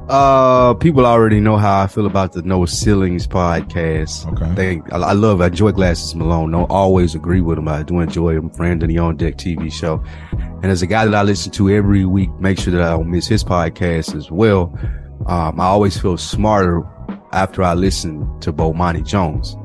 Uh, 0.08 0.74
people 0.74 1.06
already 1.06 1.40
know 1.40 1.56
how 1.56 1.80
I 1.80 1.86
feel 1.86 2.04
about 2.04 2.32
the 2.34 2.42
No 2.42 2.66
Ceilings 2.66 3.26
podcast. 3.26 4.30
Okay. 4.32 4.54
They, 4.54 4.92
I, 4.92 4.98
I 4.98 5.12
love, 5.12 5.40
I 5.40 5.46
enjoy 5.46 5.72
Glasses 5.72 6.14
Malone. 6.14 6.50
Don't 6.50 6.70
always 6.70 7.14
agree 7.14 7.40
with 7.40 7.56
him. 7.56 7.68
I 7.68 7.82
do 7.82 8.00
enjoy 8.00 8.34
him. 8.34 8.50
Friend 8.50 8.82
of 8.82 8.88
the 8.90 8.98
On 8.98 9.16
Deck 9.16 9.36
TV 9.36 9.72
show. 9.72 10.04
And 10.62 10.70
as 10.70 10.82
a 10.82 10.86
guy 10.86 11.04
that 11.04 11.14
I 11.14 11.22
listen 11.22 11.50
to 11.52 11.70
every 11.70 12.04
week, 12.04 12.30
make 12.38 12.58
sure 12.58 12.72
that 12.72 12.82
I 12.82 12.90
don't 12.90 13.10
miss 13.10 13.26
his 13.26 13.42
podcast 13.42 14.14
as 14.16 14.30
well. 14.30 14.78
Um, 15.26 15.60
I 15.60 15.64
always 15.66 15.98
feel 15.98 16.16
smarter 16.16 16.82
after 17.32 17.62
I 17.62 17.74
listen 17.74 18.38
to 18.40 18.52
Bomani 18.52 19.04
Jones. 19.04 19.56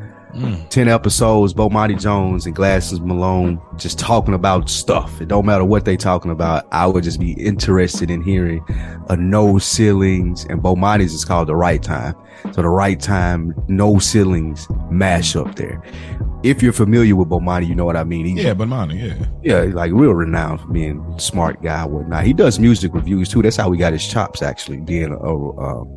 10 0.69 0.87
episodes, 0.87 1.53
Bomani 1.53 1.99
Jones 1.99 2.45
and 2.45 2.55
Glasses 2.55 2.99
Malone 2.99 3.61
just 3.77 3.97
talking 3.97 4.33
about 4.33 4.69
stuff. 4.69 5.21
It 5.21 5.27
don't 5.27 5.45
matter 5.45 5.65
what 5.65 5.85
they 5.85 5.97
talking 5.97 6.31
about. 6.31 6.67
I 6.71 6.85
would 6.85 7.03
just 7.03 7.19
be 7.19 7.31
interested 7.33 8.11
in 8.11 8.21
hearing 8.21 8.63
a 9.09 9.15
no 9.15 9.57
ceilings 9.57 10.45
and 10.45 10.61
Bomani's 10.61 11.13
is 11.13 11.25
called 11.25 11.47
the 11.47 11.55
right 11.55 11.81
time. 11.81 12.15
So 12.51 12.61
the 12.61 12.69
right 12.69 12.99
time, 12.99 13.53
no 13.67 13.99
ceilings 13.99 14.67
mash 14.91 15.35
up 15.35 15.55
there. 15.55 15.81
If 16.43 16.61
you're 16.61 16.73
familiar 16.73 17.15
with 17.15 17.29
Bomani, 17.29 17.67
you 17.67 17.73
know 17.73 17.85
what 17.85 17.97
I 17.97 18.03
mean. 18.03 18.25
He's, 18.25 18.43
Yeah, 18.43 18.53
mine, 18.53 18.91
yeah. 18.91 19.15
yeah, 19.43 19.61
like 19.73 19.91
real 19.91 20.13
renowned 20.13 20.61
for 20.61 20.67
being 20.67 21.03
smart 21.17 21.63
guy 21.63 21.83
whatnot. 21.85 22.25
He 22.25 22.33
does 22.33 22.59
music 22.59 22.93
reviews 22.93 23.29
too. 23.29 23.41
That's 23.41 23.55
how 23.55 23.71
he 23.71 23.79
got 23.79 23.93
his 23.93 24.07
chops 24.07 24.41
actually, 24.41 24.81
being 24.81 25.13
a, 25.13 25.59
um, 25.59 25.87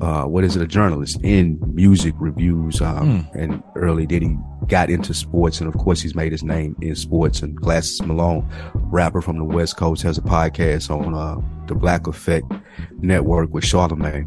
uh, 0.00 0.24
what 0.24 0.44
is 0.44 0.56
it, 0.56 0.62
a 0.62 0.66
journalist 0.66 1.20
in 1.22 1.58
music 1.74 2.14
reviews. 2.18 2.80
Um, 2.80 3.28
and 3.34 3.62
early 3.76 4.06
he 4.06 4.42
got 4.68 4.90
into 4.90 5.14
sports. 5.14 5.60
And 5.60 5.72
of 5.72 5.78
course, 5.80 6.00
he's 6.00 6.14
made 6.14 6.32
his 6.32 6.42
name 6.42 6.76
in 6.80 6.94
sports. 6.94 7.42
And 7.42 7.56
Glasses 7.56 8.02
Malone, 8.02 8.48
rapper 8.74 9.20
from 9.22 9.38
the 9.38 9.44
West 9.44 9.76
Coast, 9.76 10.02
has 10.02 10.18
a 10.18 10.22
podcast 10.22 10.90
on, 10.90 11.14
uh, 11.14 11.40
the 11.66 11.74
Black 11.74 12.06
Effect 12.06 12.52
network 12.98 13.54
with 13.54 13.64
Charlemagne. 13.64 14.26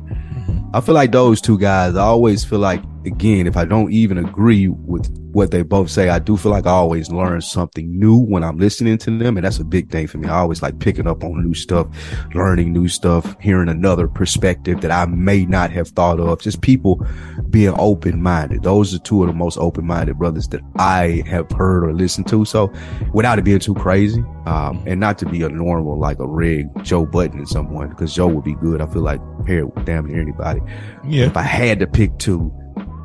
I 0.73 0.81
feel 0.81 0.95
like 0.95 1.11
those 1.11 1.39
two 1.41 1.59
guys, 1.59 1.95
I 1.95 2.03
always 2.03 2.43
feel 2.43 2.59
like, 2.59 2.81
again, 3.05 3.47
if 3.47 3.57
I 3.57 3.65
don't 3.65 3.91
even 3.91 4.17
agree 4.17 4.69
with 4.69 5.07
what 5.33 5.51
they 5.51 5.61
both 5.61 5.89
say, 5.91 6.09
I 6.09 6.19
do 6.19 6.37
feel 6.37 6.51
like 6.51 6.65
I 6.65 6.71
always 6.71 7.11
learn 7.11 7.41
something 7.41 7.99
new 7.99 8.17
when 8.17 8.43
I'm 8.43 8.57
listening 8.57 8.97
to 8.99 9.17
them. 9.17 9.35
And 9.35 9.45
that's 9.45 9.59
a 9.59 9.65
big 9.65 9.91
thing 9.91 10.07
for 10.07 10.19
me. 10.19 10.29
I 10.29 10.39
always 10.39 10.61
like 10.61 10.79
picking 10.79 11.05
up 11.05 11.23
on 11.23 11.43
new 11.43 11.53
stuff, 11.53 11.87
learning 12.33 12.71
new 12.71 12.87
stuff, 12.87 13.35
hearing 13.41 13.69
another 13.69 14.07
perspective 14.07 14.81
that 14.81 14.91
I 14.91 15.05
may 15.05 15.45
not 15.45 15.69
have 15.71 15.89
thought 15.89 16.19
of. 16.19 16.41
Just 16.41 16.61
people 16.61 17.05
being 17.49 17.75
open 17.77 18.21
minded. 18.21 18.63
Those 18.63 18.95
are 18.95 18.99
two 18.99 19.21
of 19.21 19.27
the 19.27 19.33
most 19.33 19.57
open 19.57 19.85
minded 19.85 20.19
brothers 20.23 20.47
that 20.47 20.61
I 20.77 21.21
have 21.27 21.51
heard 21.51 21.83
or 21.83 21.93
listened 21.93 22.27
to. 22.29 22.45
So 22.45 22.71
without 23.13 23.39
it 23.39 23.43
being 23.43 23.59
too 23.59 23.73
crazy, 23.73 24.23
um, 24.45 24.81
and 24.87 24.99
not 25.01 25.17
to 25.17 25.25
be 25.25 25.41
a 25.43 25.49
normal, 25.49 25.99
like 25.99 26.17
a 26.19 26.25
rig 26.27 26.67
Joe 26.81 27.05
Budden 27.05 27.39
and 27.39 27.47
someone, 27.49 27.89
because 27.89 28.13
Joe 28.15 28.27
would 28.27 28.45
be 28.45 28.55
good. 28.55 28.81
I 28.81 28.85
feel 28.87 29.01
like 29.01 29.19
paired 29.45 29.75
with 29.75 29.83
damn 29.85 30.05
near 30.07 30.21
anybody. 30.21 30.61
Yeah. 31.05 31.25
If 31.25 31.35
I 31.35 31.41
had 31.41 31.79
to 31.79 31.87
pick 31.87 32.17
two, 32.19 32.53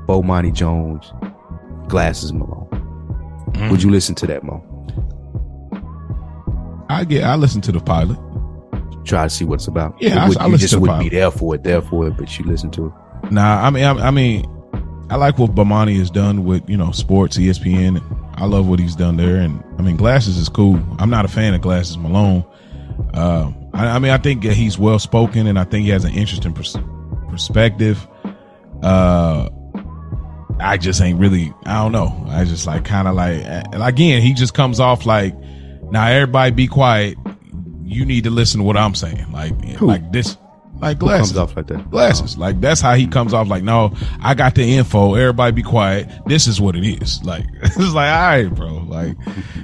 Bomani 0.06 0.52
Jones, 0.52 1.12
Glasses 1.88 2.32
Malone. 2.32 2.66
Would 3.70 3.82
you 3.82 3.90
listen 3.90 4.14
to 4.16 4.26
that, 4.28 4.44
Mo? 4.44 4.62
I 6.88 7.04
get, 7.04 7.24
I 7.24 7.34
listen 7.34 7.60
to 7.62 7.72
the 7.72 7.80
pilot. 7.80 8.16
Try 9.04 9.24
to 9.24 9.30
see 9.30 9.44
what 9.44 9.54
it's 9.56 9.66
about. 9.66 9.96
Yeah, 10.00 10.28
would- 10.28 10.38
I- 10.38 10.44
I 10.44 10.46
you 10.46 10.52
listen 10.52 10.60
just 10.60 10.70
to 10.74 10.76
the 10.76 10.80
wouldn't 10.82 11.00
be 11.00 11.08
there 11.08 11.30
for 11.32 11.54
it, 11.56 11.64
there 11.64 11.82
for 11.82 12.06
it, 12.06 12.16
but 12.16 12.38
you 12.38 12.44
listen 12.44 12.70
to 12.72 12.86
it. 12.86 13.32
Nah, 13.32 13.66
I 13.66 13.70
mean, 13.70 13.82
I, 13.84 14.08
I 14.08 14.10
mean, 14.12 14.44
I 15.10 15.16
like 15.16 15.38
what 15.38 15.54
Bomani 15.54 15.96
has 15.98 16.10
done 16.10 16.44
with 16.44 16.68
you 16.68 16.76
know 16.76 16.90
sports, 16.92 17.38
ESPN. 17.38 18.02
I 18.36 18.44
love 18.44 18.68
what 18.68 18.78
he's 18.78 18.94
done 18.94 19.16
there, 19.16 19.36
and 19.36 19.62
I 19.78 19.82
mean, 19.82 19.96
Glasses 19.96 20.36
is 20.36 20.48
cool. 20.48 20.78
I'm 20.98 21.10
not 21.10 21.24
a 21.24 21.28
fan 21.28 21.54
of 21.54 21.60
Glasses 21.60 21.96
Malone. 21.96 22.44
Uh, 23.14 23.52
I, 23.72 23.86
I 23.86 23.98
mean, 23.98 24.12
I 24.12 24.18
think 24.18 24.44
he's 24.44 24.78
well 24.78 24.98
spoken, 24.98 25.46
and 25.46 25.58
I 25.58 25.64
think 25.64 25.84
he 25.84 25.90
has 25.90 26.04
an 26.04 26.12
interesting 26.12 26.52
pers- 26.52 26.76
perspective. 27.30 28.06
Uh, 28.82 29.48
I 30.60 30.76
just 30.76 31.00
ain't 31.00 31.18
really. 31.18 31.54
I 31.64 31.82
don't 31.82 31.92
know. 31.92 32.24
I 32.28 32.44
just 32.44 32.66
like 32.66 32.84
kind 32.84 33.08
of 33.08 33.14
like 33.14 33.42
again. 33.72 34.20
He 34.22 34.34
just 34.34 34.54
comes 34.54 34.78
off 34.78 35.06
like 35.06 35.34
now. 35.90 36.06
Everybody 36.06 36.50
be 36.50 36.66
quiet. 36.66 37.16
You 37.84 38.04
need 38.04 38.24
to 38.24 38.30
listen 38.30 38.58
to 38.58 38.64
what 38.64 38.76
I'm 38.76 38.94
saying. 38.94 39.32
Like 39.32 39.80
like 39.80 40.12
this. 40.12 40.36
Like 40.80 40.98
glasses 40.98 41.32
comes 41.32 41.38
off 41.50 41.56
like 41.56 41.66
that? 41.68 41.90
glasses. 41.90 42.38
Like 42.38 42.60
that's 42.60 42.80
how 42.80 42.94
he 42.94 43.06
comes 43.06 43.34
off. 43.34 43.48
Like, 43.48 43.62
no, 43.64 43.92
I 44.20 44.34
got 44.34 44.54
the 44.54 44.62
info. 44.76 45.14
Everybody 45.14 45.52
be 45.52 45.62
quiet. 45.62 46.08
This 46.26 46.46
is 46.46 46.60
what 46.60 46.76
it 46.76 46.86
is. 46.86 47.22
Like, 47.24 47.44
it's 47.62 47.76
like, 47.76 48.08
all 48.10 48.28
right, 48.28 48.46
bro. 48.54 48.74
Like, 48.86 49.16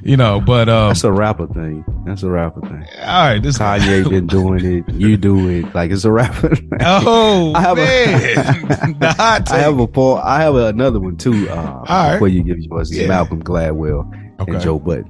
you 0.03 0.16
know, 0.16 0.40
but 0.40 0.68
um, 0.68 0.88
That's 0.88 1.05
a 1.05 1.12
rapper 1.12 1.46
thing. 1.46 1.85
That's 2.05 2.22
a 2.24 2.31
rapper 2.31 2.61
thing. 2.62 2.85
all 3.00 3.27
right, 3.29 3.38
this 3.42 3.59
Kanye 3.59 4.09
been 4.11 4.27
doing 4.27 4.64
it. 4.88 4.92
You 4.94 5.16
do 5.16 5.48
it. 5.48 5.74
Like 5.74 5.90
it's 5.92 6.05
a 6.05 6.11
rapper. 6.11 6.55
thing. 6.57 6.70
Oh 6.81 7.53
I 7.55 7.61
have 7.61 7.79
a- 7.79 7.85
man, 7.85 8.94
hot 9.16 9.50
I 9.53 9.59
have 9.59 9.79
a 9.79 9.87
po- 9.87 10.16
I 10.16 10.40
have 10.42 10.55
another 10.57 10.98
one 11.00 11.16
too. 11.16 11.48
Uh, 11.48 11.85
right. 11.88 12.12
Before 12.14 12.29
you 12.29 12.42
give 12.42 12.59
yours, 12.59 12.90
it's 12.90 13.00
Yeah. 13.00 13.07
Malcolm 13.09 13.42
Gladwell 13.42 14.05
Okay. 14.40 14.53
and 14.53 14.61
Joe 14.61 14.79
Budden. 14.79 15.05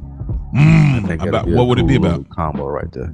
Mm, 0.55 1.05
I 1.05 1.09
think 1.09 1.23
about, 1.23 1.49
a 1.49 1.55
what 1.57 1.67
would 1.67 1.79
it 1.79 1.87
be 1.87 1.97
about? 1.97 2.29
Combo 2.31 2.69
right 2.69 2.90
there. 2.93 3.12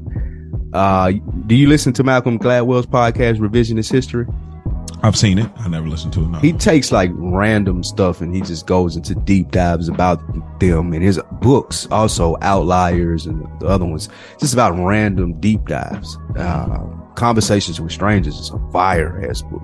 Uh, 0.72 1.12
do 1.46 1.54
you 1.54 1.68
listen 1.68 1.92
to 1.94 2.04
Malcolm 2.04 2.38
Gladwell's 2.38 2.87
podcast, 2.87 3.38
Revisionist 3.38 3.90
History? 3.90 4.26
I've 5.02 5.16
seen 5.16 5.38
it. 5.38 5.50
I 5.56 5.68
never 5.68 5.88
listened 5.88 6.12
to 6.14 6.20
it. 6.20 6.28
No. 6.28 6.38
He 6.40 6.52
takes 6.52 6.92
like 6.92 7.11
random 7.14 7.83
stuff 7.83 8.20
and 8.20 8.35
he 8.35 8.42
just 8.42 8.66
goes 8.66 8.96
into 8.96 9.14
deep 9.14 9.50
dives 9.50 9.88
about 9.88 10.20
them 10.61 10.92
and 10.92 11.02
his 11.02 11.18
books 11.40 11.88
also 11.90 12.37
outliers 12.42 13.24
and 13.24 13.42
the 13.61 13.66
other 13.66 13.87
ones 13.87 14.11
just 14.38 14.52
about 14.52 14.72
random 14.78 15.40
deep 15.40 15.66
dives. 15.66 16.18
Uh, 16.37 16.80
Conversations 17.14 17.80
with 17.80 17.92
Strangers 17.92 18.38
is 18.38 18.50
a 18.50 18.59
fire 18.70 19.26
ass 19.28 19.40
book. 19.42 19.62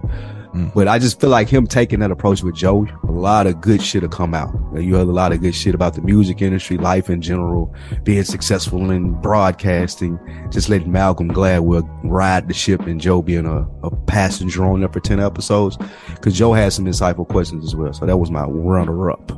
But 0.75 0.88
I 0.88 0.99
just 0.99 1.21
feel 1.21 1.31
like 1.31 1.49
him 1.49 1.66
taking 1.66 2.01
that 2.01 2.11
approach 2.11 2.42
with 2.42 2.55
Joe, 2.55 2.87
a 3.05 3.12
lot 3.12 3.47
of 3.47 3.61
good 3.61 3.83
shit 3.83 4.03
will 4.03 4.09
come 4.09 4.35
out. 4.35 4.55
You 4.75 4.97
heard 4.97 5.09
a 5.09 5.12
lot 5.12 5.33
of 5.33 5.40
good 5.40 5.55
shit 5.55 5.75
about 5.75 5.95
the 5.95 6.03
music 6.03 6.40
industry, 6.42 6.79
life 6.79 7.11
in 7.11 7.21
general, 7.21 7.75
being 8.05 8.25
successful 8.25 8.90
in 8.90 9.12
broadcasting, 9.21 10.19
just 10.51 10.69
letting 10.69 10.90
Malcolm 10.90 11.31
Gladwell 11.31 11.88
ride 12.05 12.49
the 12.49 12.55
ship 12.55 12.83
and 12.83 13.01
Joe 13.01 13.23
being 13.23 13.47
a, 13.47 13.66
a 13.83 13.95
passenger 14.07 14.64
on 14.64 14.81
there 14.81 14.88
for 14.88 15.01
10 15.01 15.21
episodes. 15.21 15.77
Cause 16.21 16.35
Joe 16.35 16.53
had 16.53 16.73
some 16.73 16.87
insightful 16.87 17.29
questions 17.29 17.64
as 17.64 17.77
well. 17.77 17.92
So 17.92 18.07
that 18.07 18.16
was 18.16 18.31
my 18.31 18.45
runner 18.45 19.11
up. 19.11 19.33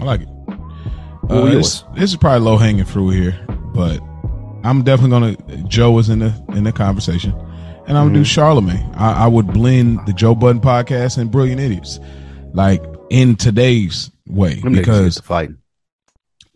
I 0.00 0.04
like 0.04 0.20
it. 0.22 0.28
Uh, 1.30 1.46
this, 1.46 1.84
this 1.94 2.10
is 2.10 2.16
probably 2.16 2.40
low 2.40 2.56
hanging 2.58 2.84
fruit 2.84 3.10
here, 3.10 3.46
but 3.74 4.00
I'm 4.64 4.82
definitely 4.82 5.36
gonna. 5.36 5.68
Joe 5.68 5.98
is 5.98 6.08
in 6.08 6.18
the 6.18 6.34
in 6.50 6.64
the 6.64 6.72
conversation, 6.72 7.32
and 7.86 7.96
I 7.98 8.02
would 8.02 8.12
Mm-hmm. 8.12 8.22
do 8.22 8.24
Charlemagne. 8.24 8.90
I, 8.94 9.24
I 9.24 9.26
would 9.26 9.46
blend 9.52 10.00
the 10.06 10.12
Joe 10.12 10.34
Budden 10.34 10.60
podcast 10.60 11.18
and 11.18 11.30
Brilliant 11.30 11.60
Idiots, 11.60 12.00
like 12.52 12.82
in 13.10 13.36
today's 13.36 14.10
way, 14.26 14.54
Them 14.60 14.72
because 14.72 15.18
fighting. 15.20 15.58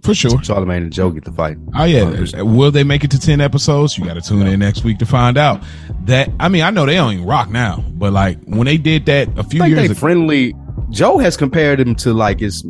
for 0.03 0.15
sure. 0.15 0.43
Charlemagne 0.43 0.83
and 0.85 0.93
Joe 0.93 1.11
get 1.11 1.25
to 1.27 1.33
fight. 1.33 1.57
Oh 1.77 1.85
yeah, 1.85 2.01
100%. 2.05 2.55
will 2.57 2.71
they 2.71 2.85
make 2.85 3.05
it 3.05 3.11
to 3.13 3.19
ten 3.21 3.41
episodes? 3.41 3.99
You 3.99 4.05
got 4.05 4.15
to 4.15 4.21
tune 4.23 4.47
in 4.47 4.59
next 4.61 4.85
week 4.85 4.99
to 4.99 5.07
find 5.07 5.37
out. 5.37 5.63
That 6.05 6.31
I 6.41 6.49
mean, 6.49 6.63
I 6.63 6.71
know 6.71 6.87
they 6.87 6.95
don't 6.95 7.13
even 7.15 7.27
rock 7.27 7.51
now, 7.51 7.85
but 7.93 8.13
like 8.13 8.39
when 8.45 8.65
they 8.65 8.77
did 8.79 9.07
that 9.07 9.29
a 9.39 9.45
few 9.45 9.61
I 9.63 9.67
think 9.67 9.77
years 9.77 9.79
they 9.81 9.85
ago, 9.87 9.95
friendly. 9.95 10.55
Joe 10.91 11.19
has 11.19 11.37
compared 11.37 11.79
him 11.81 11.95
to 11.97 12.15
like 12.15 12.41
his, 12.41 12.65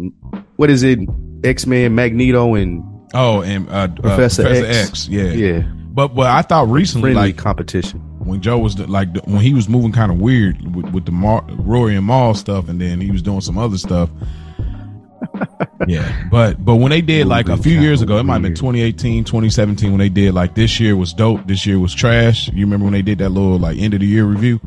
what 0.56 0.70
is 0.70 0.82
it? 0.82 0.98
X-Men, 1.44 1.94
Magneto 1.94 2.54
and 2.56 2.82
oh, 3.14 3.42
and 3.42 3.68
uh, 3.70 3.86
Professor 3.88 4.42
uh, 4.42 4.46
Professor 4.48 4.66
X. 4.66 4.88
X, 4.88 5.08
yeah, 5.08 5.22
yeah, 5.30 5.60
But 5.92 6.08
but 6.16 6.26
I 6.26 6.42
thought 6.42 6.66
recently, 6.68 7.12
friendly 7.12 7.28
like 7.28 7.36
competition. 7.36 8.02
When 8.28 8.40
Joe 8.40 8.58
was 8.58 8.78
like 8.78 9.12
the- 9.14 9.20
when 9.24 9.40
he 9.40 9.54
was 9.54 9.68
moving 9.68 9.90
kind 9.92 10.12
of 10.12 10.18
weird 10.20 10.74
with, 10.74 10.92
with 10.92 11.04
the 11.06 11.12
Mar- 11.12 11.44
Rory 11.50 11.96
and 11.96 12.06
Mal 12.06 12.34
stuff, 12.34 12.68
and 12.68 12.80
then 12.80 13.00
he 13.00 13.10
was 13.10 13.22
doing 13.22 13.40
some 13.40 13.58
other 13.58 13.78
stuff. 13.78 14.10
yeah, 15.88 16.28
but 16.30 16.64
but 16.64 16.76
when 16.76 16.90
they 16.90 17.00
did 17.00 17.26
like 17.26 17.48
a 17.48 17.56
few 17.56 17.80
years 17.80 18.02
ago, 18.02 18.18
it 18.18 18.22
might 18.24 18.34
have 18.34 18.42
been 18.42 18.50
weird. 18.50 18.56
2018, 18.58 19.24
2017 19.24 19.90
when 19.90 19.98
they 19.98 20.08
did 20.08 20.34
like 20.34 20.54
this 20.54 20.78
year 20.78 20.96
was 20.96 21.12
dope, 21.12 21.46
this 21.46 21.66
year 21.66 21.78
was 21.78 21.94
trash. 21.94 22.48
You 22.48 22.64
remember 22.66 22.84
when 22.84 22.92
they 22.92 23.02
did 23.02 23.18
that 23.18 23.30
little 23.30 23.58
like 23.58 23.78
end 23.78 23.94
of 23.94 24.00
the 24.00 24.06
year 24.06 24.24
review? 24.24 24.60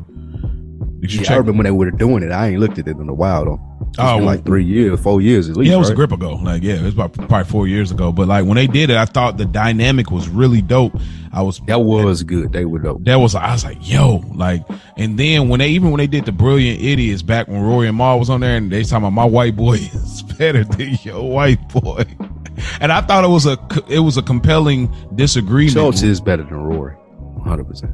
Did 1.01 1.13
you 1.13 1.21
Yeah, 1.21 1.33
I 1.33 1.37
remember 1.37 1.57
when 1.57 1.65
they 1.65 1.71
were 1.71 1.89
doing 1.89 2.21
it. 2.23 2.31
I 2.31 2.49
ain't 2.49 2.59
looked 2.59 2.77
at 2.77 2.87
it 2.87 2.95
in 2.95 3.09
a 3.09 3.13
while 3.13 3.45
though. 3.45 3.59
It's 3.89 3.99
Oh, 3.99 4.17
like 4.17 4.45
three 4.45 4.63
years, 4.63 4.99
four 4.99 5.19
years 5.19 5.49
at 5.49 5.57
least. 5.57 5.69
Yeah, 5.69 5.75
it 5.75 5.79
was 5.79 5.89
a 5.89 5.95
grip 5.95 6.11
ago. 6.11 6.35
Like, 6.35 6.61
yeah, 6.61 6.75
it 6.75 6.83
was 6.83 6.93
about 6.93 7.13
probably 7.13 7.43
four 7.45 7.67
years 7.67 7.91
ago. 7.91 8.11
But 8.11 8.27
like 8.27 8.45
when 8.45 8.55
they 8.55 8.67
did 8.67 8.91
it, 8.91 8.97
I 8.97 9.05
thought 9.05 9.37
the 9.37 9.45
dynamic 9.45 10.11
was 10.11 10.29
really 10.29 10.61
dope. 10.61 10.93
I 11.33 11.41
was 11.41 11.59
That 11.65 11.79
was 11.81 12.21
good. 12.23 12.53
They 12.53 12.65
were 12.65 12.79
dope. 12.79 13.03
that 13.05 13.15
was 13.15 13.33
I 13.33 13.51
was 13.51 13.63
like, 13.63 13.77
yo, 13.81 14.17
like, 14.35 14.63
and 14.95 15.17
then 15.17 15.49
when 15.49 15.59
they 15.59 15.69
even 15.69 15.89
when 15.91 15.97
they 15.97 16.07
did 16.07 16.25
the 16.25 16.31
Brilliant 16.31 16.81
Idiots 16.81 17.23
back 17.23 17.47
when 17.47 17.61
Rory 17.61 17.87
and 17.87 17.97
Ma 17.97 18.15
was 18.15 18.29
on 18.29 18.41
there, 18.41 18.57
and 18.57 18.71
they 18.71 18.83
talking 18.83 18.97
about 19.07 19.13
my 19.13 19.25
white 19.25 19.55
boy 19.55 19.73
is 19.93 20.21
better 20.21 20.63
than 20.63 20.97
your 21.01 21.27
white 21.27 21.67
boy, 21.69 22.05
and 22.79 22.91
I 22.91 23.01
thought 23.01 23.23
it 23.23 23.29
was 23.29 23.47
a 23.47 23.57
it 23.89 23.99
was 23.99 24.17
a 24.17 24.21
compelling 24.21 24.93
disagreement. 25.15 25.73
Schultz 25.73 26.03
is 26.03 26.21
better 26.21 26.43
than 26.43 26.57
Rory, 26.57 26.95
hundred 27.43 27.65
percent. 27.65 27.91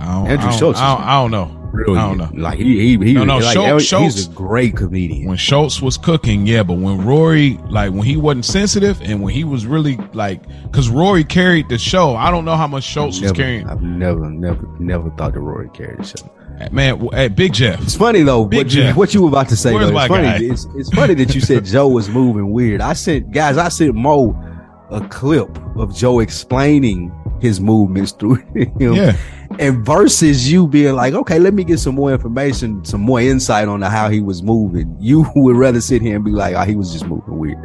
Andrew 0.00 0.32
I 0.32 0.36
don't, 0.36 0.52
Schultz 0.58 0.78
I 0.78 0.94
don't, 0.96 1.04
I 1.06 1.12
don't 1.22 1.30
know. 1.30 1.57
Really, 1.72 1.98
I 1.98 2.08
don't 2.14 2.18
know. 2.18 2.30
Like 2.42 2.58
he, 2.58 2.78
he, 2.96 3.04
he 3.04 3.12
No, 3.12 3.24
no, 3.24 3.38
like, 3.38 3.52
Schultz- 3.54 3.82
he's 3.82 3.88
Schultz- 3.88 4.26
a 4.26 4.30
great 4.30 4.74
comedian. 4.76 5.28
when 5.28 5.36
Schultz 5.36 5.82
was 5.82 5.98
cooking, 5.98 6.46
yeah, 6.46 6.62
but 6.62 6.78
when 6.78 7.04
Rory, 7.04 7.58
like 7.68 7.92
when 7.92 8.02
he 8.04 8.16
wasn't 8.16 8.46
sensitive 8.46 9.00
and 9.02 9.22
when 9.22 9.34
he 9.34 9.44
was 9.44 9.66
really 9.66 9.96
like, 10.14 10.42
cause 10.72 10.88
Rory 10.88 11.24
carried 11.24 11.68
the 11.68 11.76
show. 11.78 12.16
I 12.16 12.30
don't 12.30 12.44
know 12.44 12.56
how 12.56 12.66
much 12.66 12.84
Schultz 12.84 13.16
was 13.20 13.32
Never, 13.32 13.34
carrying. 13.34 13.68
I've 13.68 13.82
never, 13.82 14.30
never, 14.30 14.66
never 14.78 15.10
thought 15.10 15.34
that 15.34 15.40
Rory 15.40 15.68
carried 15.70 15.98
the 15.98 16.04
show. 16.04 16.32
Man, 16.72 16.94
w- 16.94 17.10
hey, 17.12 17.28
Big 17.28 17.52
Jeff. 17.52 17.80
It's 17.82 17.94
funny 17.94 18.22
though. 18.22 18.44
Big 18.46 18.56
What 18.66 18.74
you, 18.74 18.82
Jeff. 18.82 18.96
what 18.96 19.14
you 19.14 19.22
were 19.22 19.28
about 19.28 19.48
to 19.50 19.56
say? 19.56 19.72
Where's 19.74 19.90
though. 19.92 19.98
It's 19.98 20.08
my 20.10 20.16
funny. 20.16 20.24
guy? 20.48 20.52
It's, 20.52 20.66
it's 20.74 20.90
funny 20.90 21.14
that 21.14 21.32
you 21.34 21.40
said 21.40 21.64
Joe 21.66 21.86
was 21.86 22.08
moving 22.08 22.50
weird. 22.50 22.80
I 22.80 22.94
sent 22.94 23.30
guys. 23.30 23.56
I 23.58 23.68
sent 23.68 23.94
Mo 23.94 24.36
a 24.90 25.06
clip 25.08 25.56
of 25.76 25.94
Joe 25.94 26.18
explaining 26.20 27.12
his 27.40 27.60
movements 27.60 28.12
through 28.12 28.34
him. 28.54 28.94
Yeah. 28.94 29.16
And 29.58 29.84
versus 29.84 30.50
you 30.50 30.66
being 30.66 30.94
like, 30.94 31.14
okay, 31.14 31.38
let 31.38 31.54
me 31.54 31.64
get 31.64 31.78
some 31.78 31.94
more 31.94 32.12
information, 32.12 32.84
some 32.84 33.00
more 33.00 33.20
insight 33.20 33.66
on 33.68 33.80
how 33.82 34.08
he 34.08 34.20
was 34.20 34.42
moving. 34.42 34.94
You 35.00 35.26
would 35.36 35.56
rather 35.56 35.80
sit 35.80 36.02
here 36.02 36.16
and 36.16 36.24
be 36.24 36.32
like, 36.32 36.54
oh, 36.54 36.62
he 36.64 36.76
was 36.76 36.92
just 36.92 37.06
moving 37.06 37.38
weird. 37.38 37.58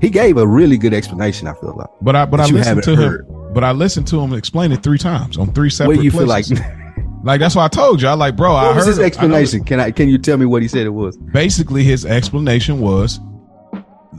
He 0.00 0.10
gave 0.10 0.36
a 0.36 0.46
really 0.46 0.78
good 0.78 0.94
explanation. 0.94 1.48
I 1.48 1.54
feel 1.54 1.74
like. 1.76 1.88
But 2.00 2.14
I, 2.14 2.24
but 2.24 2.40
I 2.40 2.46
listened 2.46 2.82
to 2.84 2.96
him. 2.96 3.26
But 3.52 3.64
I 3.64 3.72
listened 3.72 4.06
to 4.08 4.20
him 4.20 4.32
explain 4.34 4.70
it 4.70 4.82
three 4.82 4.98
times 4.98 5.38
on 5.38 5.52
three 5.52 5.70
separate. 5.70 5.96
What 5.96 6.04
you 6.04 6.10
feel 6.10 6.26
like? 6.26 6.46
places. 6.46 6.60
Like 7.24 7.40
that's 7.40 7.56
why 7.56 7.64
I 7.64 7.68
told 7.68 8.00
you. 8.00 8.06
I 8.06 8.12
like, 8.12 8.36
bro. 8.36 8.52
I 8.54 8.68
What 8.68 8.76
was 8.76 8.84
heard 8.84 8.90
his 8.90 8.98
it. 8.98 9.02
I 9.02 9.06
explanation? 9.06 9.64
Can 9.64 9.80
I? 9.80 9.90
Can 9.90 10.08
you 10.08 10.18
tell 10.18 10.36
me 10.36 10.46
what 10.46 10.62
he 10.62 10.68
said 10.68 10.86
it 10.86 10.90
was? 10.90 11.16
Basically, 11.16 11.82
his 11.82 12.06
explanation 12.06 12.80
was 12.80 13.18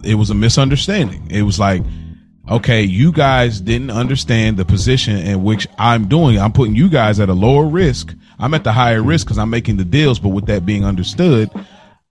it 0.04 0.16
was 0.16 0.30
a 0.30 0.36
misunderstanding. 0.36 1.26
It 1.32 1.44
was 1.44 1.60
like, 1.60 1.82
okay, 2.50 2.82
you 2.82 3.12
guys 3.12 3.62
didn't 3.62 3.92
understand 3.92 4.58
the 4.58 4.66
position 4.66 5.18
in 5.18 5.44
which 5.44 5.68
I'm 5.78 6.08
doing. 6.08 6.40
I'm 6.40 6.52
putting 6.52 6.76
you 6.76 6.90
guys 6.90 7.20
at 7.20 7.30
a 7.30 7.34
lower 7.34 7.66
risk. 7.66 8.16
I'm 8.40 8.54
at 8.54 8.64
the 8.64 8.72
higher 8.72 9.04
risk 9.04 9.28
because 9.28 9.38
I'm 9.38 9.50
making 9.50 9.78
the 9.78 9.86
deals. 9.86 10.20
But 10.20 10.30
with 10.30 10.48
that 10.48 10.66
being 10.66 10.84
understood, 10.84 11.50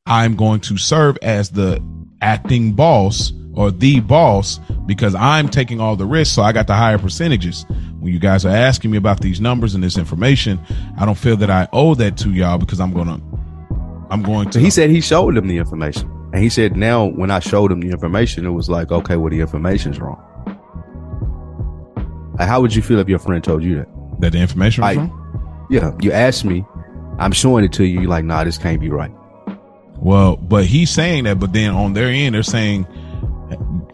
I'm 0.07 0.37
going 0.37 0.61
to 0.61 0.77
serve 0.77 1.18
as 1.22 1.51
the 1.51 1.83
acting 2.20 2.72
boss 2.72 3.33
or 3.55 3.70
the 3.70 4.01
boss 4.01 4.59
because 4.87 5.14
I'm 5.14 5.48
taking 5.48 5.81
all 5.81 5.96
the 5.96 6.07
risks. 6.07 6.35
So 6.35 6.42
I 6.42 6.53
got 6.53 6.66
the 6.66 6.74
higher 6.74 6.98
percentages. 6.98 7.64
When 7.98 8.12
you 8.12 8.20
guys 8.20 8.44
are 8.44 8.55
asking 8.55 8.92
me 8.92 8.96
about 8.96 9.20
these 9.20 9.40
numbers 9.40 9.74
and 9.74 9.83
this 9.83 9.98
information, 9.98 10.61
I 10.96 11.05
don't 11.05 11.18
feel 11.18 11.37
that 11.38 11.51
I 11.51 11.66
owe 11.72 11.94
that 11.96 12.16
to 12.18 12.31
y'all 12.31 12.59
because 12.59 12.81
I'm 12.81 12.92
going 12.92 13.09
to, 13.09 14.07
I'm 14.11 14.22
going 14.22 14.51
to. 14.51 14.61
He 14.61 14.70
said 14.70 14.90
he 14.90 15.01
showed 15.01 15.37
him 15.37 15.48
the 15.48 15.59
information. 15.59 16.09
And 16.33 16.42
he 16.42 16.51
said 16.51 16.77
now 16.77 17.07
when 17.07 17.31
I 17.31 17.40
showed 17.40 17.72
him 17.72 17.81
the 17.81 17.90
information, 17.90 18.46
it 18.46 18.51
was 18.51 18.68
like, 18.68 18.92
okay, 18.92 19.16
well 19.16 19.31
the 19.31 19.40
information's 19.40 19.98
wrong. 19.98 20.22
Like, 22.38 22.48
how 22.48 22.61
would 22.61 22.74
you 22.74 22.83
feel 22.83 22.98
if 22.98 23.09
your 23.09 23.18
friend 23.18 23.42
told 23.42 23.62
you 23.62 23.77
that? 23.77 23.88
that 24.20 24.33
the 24.33 24.38
information 24.38 24.85
wrong? 24.85 25.66
Yeah, 25.70 25.92
you 26.01 26.12
asked 26.12 26.44
me, 26.44 26.64
I'm 27.18 27.33
showing 27.33 27.64
it 27.64 27.72
to 27.74 27.85
you. 27.85 28.01
You're 28.01 28.11
like, 28.11 28.24
nah, 28.24 28.44
this 28.44 28.59
can't 28.59 28.81
be 28.81 28.90
right. 28.90 29.11
Well, 29.96 30.37
but 30.37 30.64
he's 30.64 30.90
saying 30.90 31.24
that, 31.24 31.40
but 31.40 31.53
then 31.53 31.72
on 31.72 31.92
their 31.92 32.09
end, 32.09 32.35
they're 32.35 32.42
saying, 32.42 32.87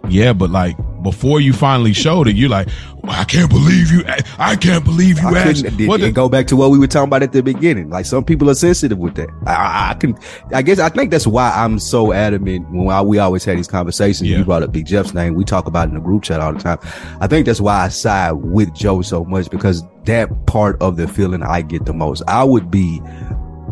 yeah, 0.09 0.33
but 0.33 0.51
like 0.51 0.77
before 1.05 1.41
you 1.41 1.53
finally 1.53 1.93
showed 1.93 2.27
it, 2.27 2.35
you're 2.35 2.49
like, 2.49 2.67
I 3.05 3.23
can't 3.25 3.51
believe 3.51 3.93
you. 3.93 4.03
I 4.39 4.57
can't 4.57 4.85
believe 4.85 5.19
you 5.21 5.29
I 5.29 5.39
asked. 5.39 5.65
What 5.87 6.01
the- 6.01 6.11
go 6.11 6.29
back 6.29 6.47
to 6.49 6.57
what 6.57 6.71
we 6.71 6.79
were 6.79 6.89
talking 6.89 7.09
about 7.09 7.23
at 7.23 7.33
the 7.33 7.43
beginning. 7.43 7.91
Like 7.91 8.07
some 8.07 8.25
people 8.25 8.51
are 8.51 8.55
sensitive 8.55 8.99
with 8.99 9.15
that. 9.15 9.29
I, 9.47 9.55
I, 9.55 9.91
I 9.91 9.95
can, 9.95 10.19
I 10.53 10.63
guess, 10.63 10.79
I 10.81 10.89
think 10.89 11.13
that's 11.13 11.27
why 11.27 11.53
I'm 11.55 11.79
so 11.79 12.13
adamant 12.13 12.69
when 12.71 12.89
I, 12.89 13.03
we 13.03 13.19
always 13.19 13.45
had 13.45 13.59
these 13.59 13.69
conversations. 13.69 14.29
Yeah. 14.29 14.39
You 14.39 14.45
brought 14.45 14.63
up 14.65 14.73
Big 14.73 14.87
Jeff's 14.87 15.15
name. 15.15 15.35
We 15.35 15.45
talk 15.45 15.67
about 15.67 15.87
it 15.87 15.91
in 15.91 15.95
the 15.95 16.01
group 16.01 16.25
chat 16.25 16.41
all 16.41 16.53
the 16.53 16.59
time. 16.59 16.79
I 17.21 17.29
think 17.29 17.47
that's 17.47 17.61
why 17.61 17.85
I 17.85 17.89
side 17.89 18.33
with 18.33 18.75
Joe 18.75 19.03
so 19.03 19.25
much 19.25 19.51
because 19.51 19.85
that 20.07 20.47
part 20.47 20.81
of 20.83 20.97
the 20.97 21.07
feeling 21.07 21.43
I 21.43 21.63
get 21.63 21.85
the 21.85 21.93
most. 21.93 22.23
I 22.27 22.43
would 22.43 22.71
be 22.71 23.01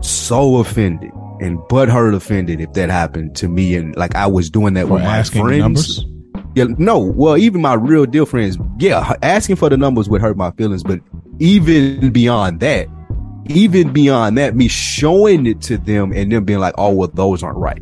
so 0.03 0.57
offended 0.57 1.11
and 1.41 1.59
butthurt 1.61 2.15
offended 2.15 2.61
if 2.61 2.73
that 2.75 2.91
happened 2.91 3.35
to 3.37 3.49
me 3.49 3.75
and 3.75 3.97
like 3.97 4.15
I 4.15 4.27
was 4.27 4.51
doing 4.51 4.75
that 4.75 4.87
for 4.87 4.95
with 4.95 5.03
my 5.03 5.23
friends. 5.23 5.59
numbers. 5.59 6.07
Yeah, 6.55 6.67
no. 6.79 6.99
Well, 6.99 7.37
even 7.37 7.63
my 7.63 7.75
real 7.75 8.05
deal 8.05 8.27
friends, 8.27 8.59
yeah, 8.79 9.15
asking 9.23 9.57
for 9.57 9.71
the 9.71 9.77
numbers 9.77 10.09
would 10.09 10.21
hurt 10.21 10.37
my 10.37 10.51
feelings. 10.53 10.83
But 10.83 11.01
even 11.39 12.11
beyond 12.11 12.61
that, 12.61 12.89
even 13.47 13.93
beyond 13.93 14.39
that, 14.39 14.55
me 14.55 14.69
showing 14.69 15.47
it 15.47 15.61
to 15.63 15.79
them 15.79 16.13
and 16.13 16.31
them 16.31 16.45
being 16.45 16.61
like, 16.61 16.75
"Oh, 16.77 16.93
well, 16.93 17.11
those 17.13 17.43
aren't 17.43 17.59
right." 17.59 17.81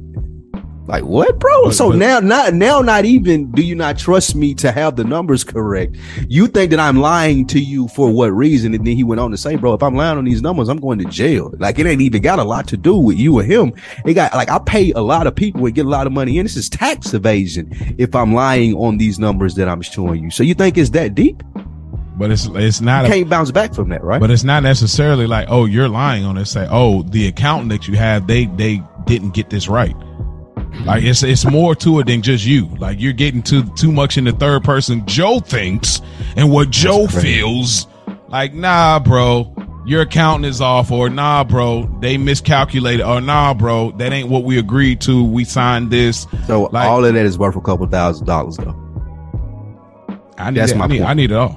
Like 0.90 1.04
what, 1.04 1.38
bro? 1.38 1.66
But- 1.66 1.74
so 1.74 1.90
but- 1.90 1.98
now, 1.98 2.18
not 2.18 2.52
now, 2.52 2.80
not 2.80 3.04
even 3.04 3.50
do 3.52 3.62
you 3.62 3.76
not 3.76 3.96
trust 3.96 4.34
me 4.34 4.54
to 4.54 4.72
have 4.72 4.96
the 4.96 5.04
numbers 5.04 5.44
correct? 5.44 5.96
You 6.28 6.48
think 6.48 6.72
that 6.72 6.80
I'm 6.80 6.98
lying 7.00 7.46
to 7.48 7.60
you 7.60 7.86
for 7.88 8.10
what 8.10 8.32
reason? 8.32 8.74
And 8.74 8.84
then 8.84 8.96
he 8.96 9.04
went 9.04 9.20
on 9.20 9.30
to 9.30 9.36
say, 9.36 9.54
"Bro, 9.54 9.74
if 9.74 9.82
I'm 9.84 9.94
lying 9.94 10.18
on 10.18 10.24
these 10.24 10.42
numbers, 10.42 10.68
I'm 10.68 10.78
going 10.78 10.98
to 10.98 11.04
jail. 11.04 11.52
Like 11.58 11.78
it 11.78 11.86
ain't 11.86 12.00
even 12.00 12.22
got 12.22 12.40
a 12.40 12.44
lot 12.44 12.66
to 12.68 12.76
do 12.76 12.96
with 12.96 13.16
you 13.18 13.38
or 13.38 13.44
him. 13.44 13.72
It 14.04 14.14
got 14.14 14.34
like 14.34 14.50
I 14.50 14.58
pay 14.58 14.90
a 14.92 15.00
lot 15.00 15.26
of 15.28 15.34
people 15.36 15.64
and 15.64 15.74
get 15.74 15.86
a 15.86 15.88
lot 15.88 16.06
of 16.08 16.12
money 16.12 16.38
and 16.38 16.44
This 16.46 16.56
is 16.56 16.68
tax 16.68 17.14
evasion 17.14 17.70
if 17.96 18.14
I'm 18.16 18.34
lying 18.34 18.74
on 18.74 18.98
these 18.98 19.18
numbers 19.20 19.54
that 19.54 19.68
I'm 19.68 19.82
showing 19.82 20.24
you. 20.24 20.30
So 20.30 20.42
you 20.42 20.54
think 20.54 20.76
it's 20.76 20.90
that 20.90 21.14
deep? 21.14 21.42
But 22.18 22.30
it's 22.32 22.46
it's 22.52 22.80
not 22.80 23.04
You 23.06 23.12
can't 23.12 23.30
bounce 23.30 23.50
back 23.52 23.74
from 23.74 23.88
that, 23.90 24.02
right? 24.02 24.20
but 24.20 24.30
it's 24.30 24.44
not 24.44 24.62
necessarily 24.64 25.26
like 25.28 25.46
oh 25.48 25.66
you're 25.66 25.88
lying 25.88 26.24
on 26.24 26.36
it. 26.36 26.46
Say 26.46 26.66
oh 26.68 27.02
the 27.04 27.28
accountant 27.28 27.70
that 27.70 27.86
you 27.86 27.96
have 27.96 28.26
they 28.26 28.46
they 28.46 28.82
didn't 29.06 29.34
get 29.34 29.50
this 29.50 29.68
right. 29.68 29.94
Like 30.84 31.04
it's 31.04 31.22
it's 31.22 31.44
more 31.44 31.74
to 31.76 32.00
it 32.00 32.06
than 32.06 32.22
just 32.22 32.44
you. 32.44 32.66
Like 32.78 33.00
you're 33.00 33.12
getting 33.12 33.42
too 33.42 33.62
too 33.76 33.92
much 33.92 34.16
in 34.18 34.24
the 34.24 34.32
third 34.32 34.64
person. 34.64 35.04
Joe 35.06 35.40
thinks 35.40 36.00
and 36.36 36.50
what 36.50 36.70
Joe 36.70 37.06
feels. 37.06 37.86
Like 38.28 38.54
nah, 38.54 38.98
bro, 38.98 39.54
your 39.84 40.02
accountant 40.02 40.46
is 40.46 40.60
off, 40.60 40.90
or 40.90 41.08
nah, 41.10 41.44
bro, 41.44 41.82
they 42.00 42.16
miscalculated, 42.16 43.04
or 43.04 43.20
nah, 43.20 43.54
bro, 43.54 43.90
that 43.92 44.12
ain't 44.12 44.28
what 44.28 44.44
we 44.44 44.58
agreed 44.58 45.00
to. 45.02 45.24
We 45.24 45.44
signed 45.44 45.90
this. 45.90 46.26
so 46.46 46.64
like- 46.72 46.88
all 46.88 47.04
of 47.04 47.12
that 47.14 47.26
is 47.26 47.38
worth 47.38 47.56
a 47.56 47.60
couple 47.60 47.86
thousand 47.86 48.26
dollars, 48.26 48.56
though. 48.56 48.76
I 50.38 50.50
need 50.50 50.60
That's 50.60 50.72
that. 50.72 50.78
my 50.78 50.84
I 50.84 50.88
need, 50.88 50.98
point. 50.98 51.10
I 51.10 51.14
need 51.14 51.30
it 51.32 51.36
all. 51.36 51.56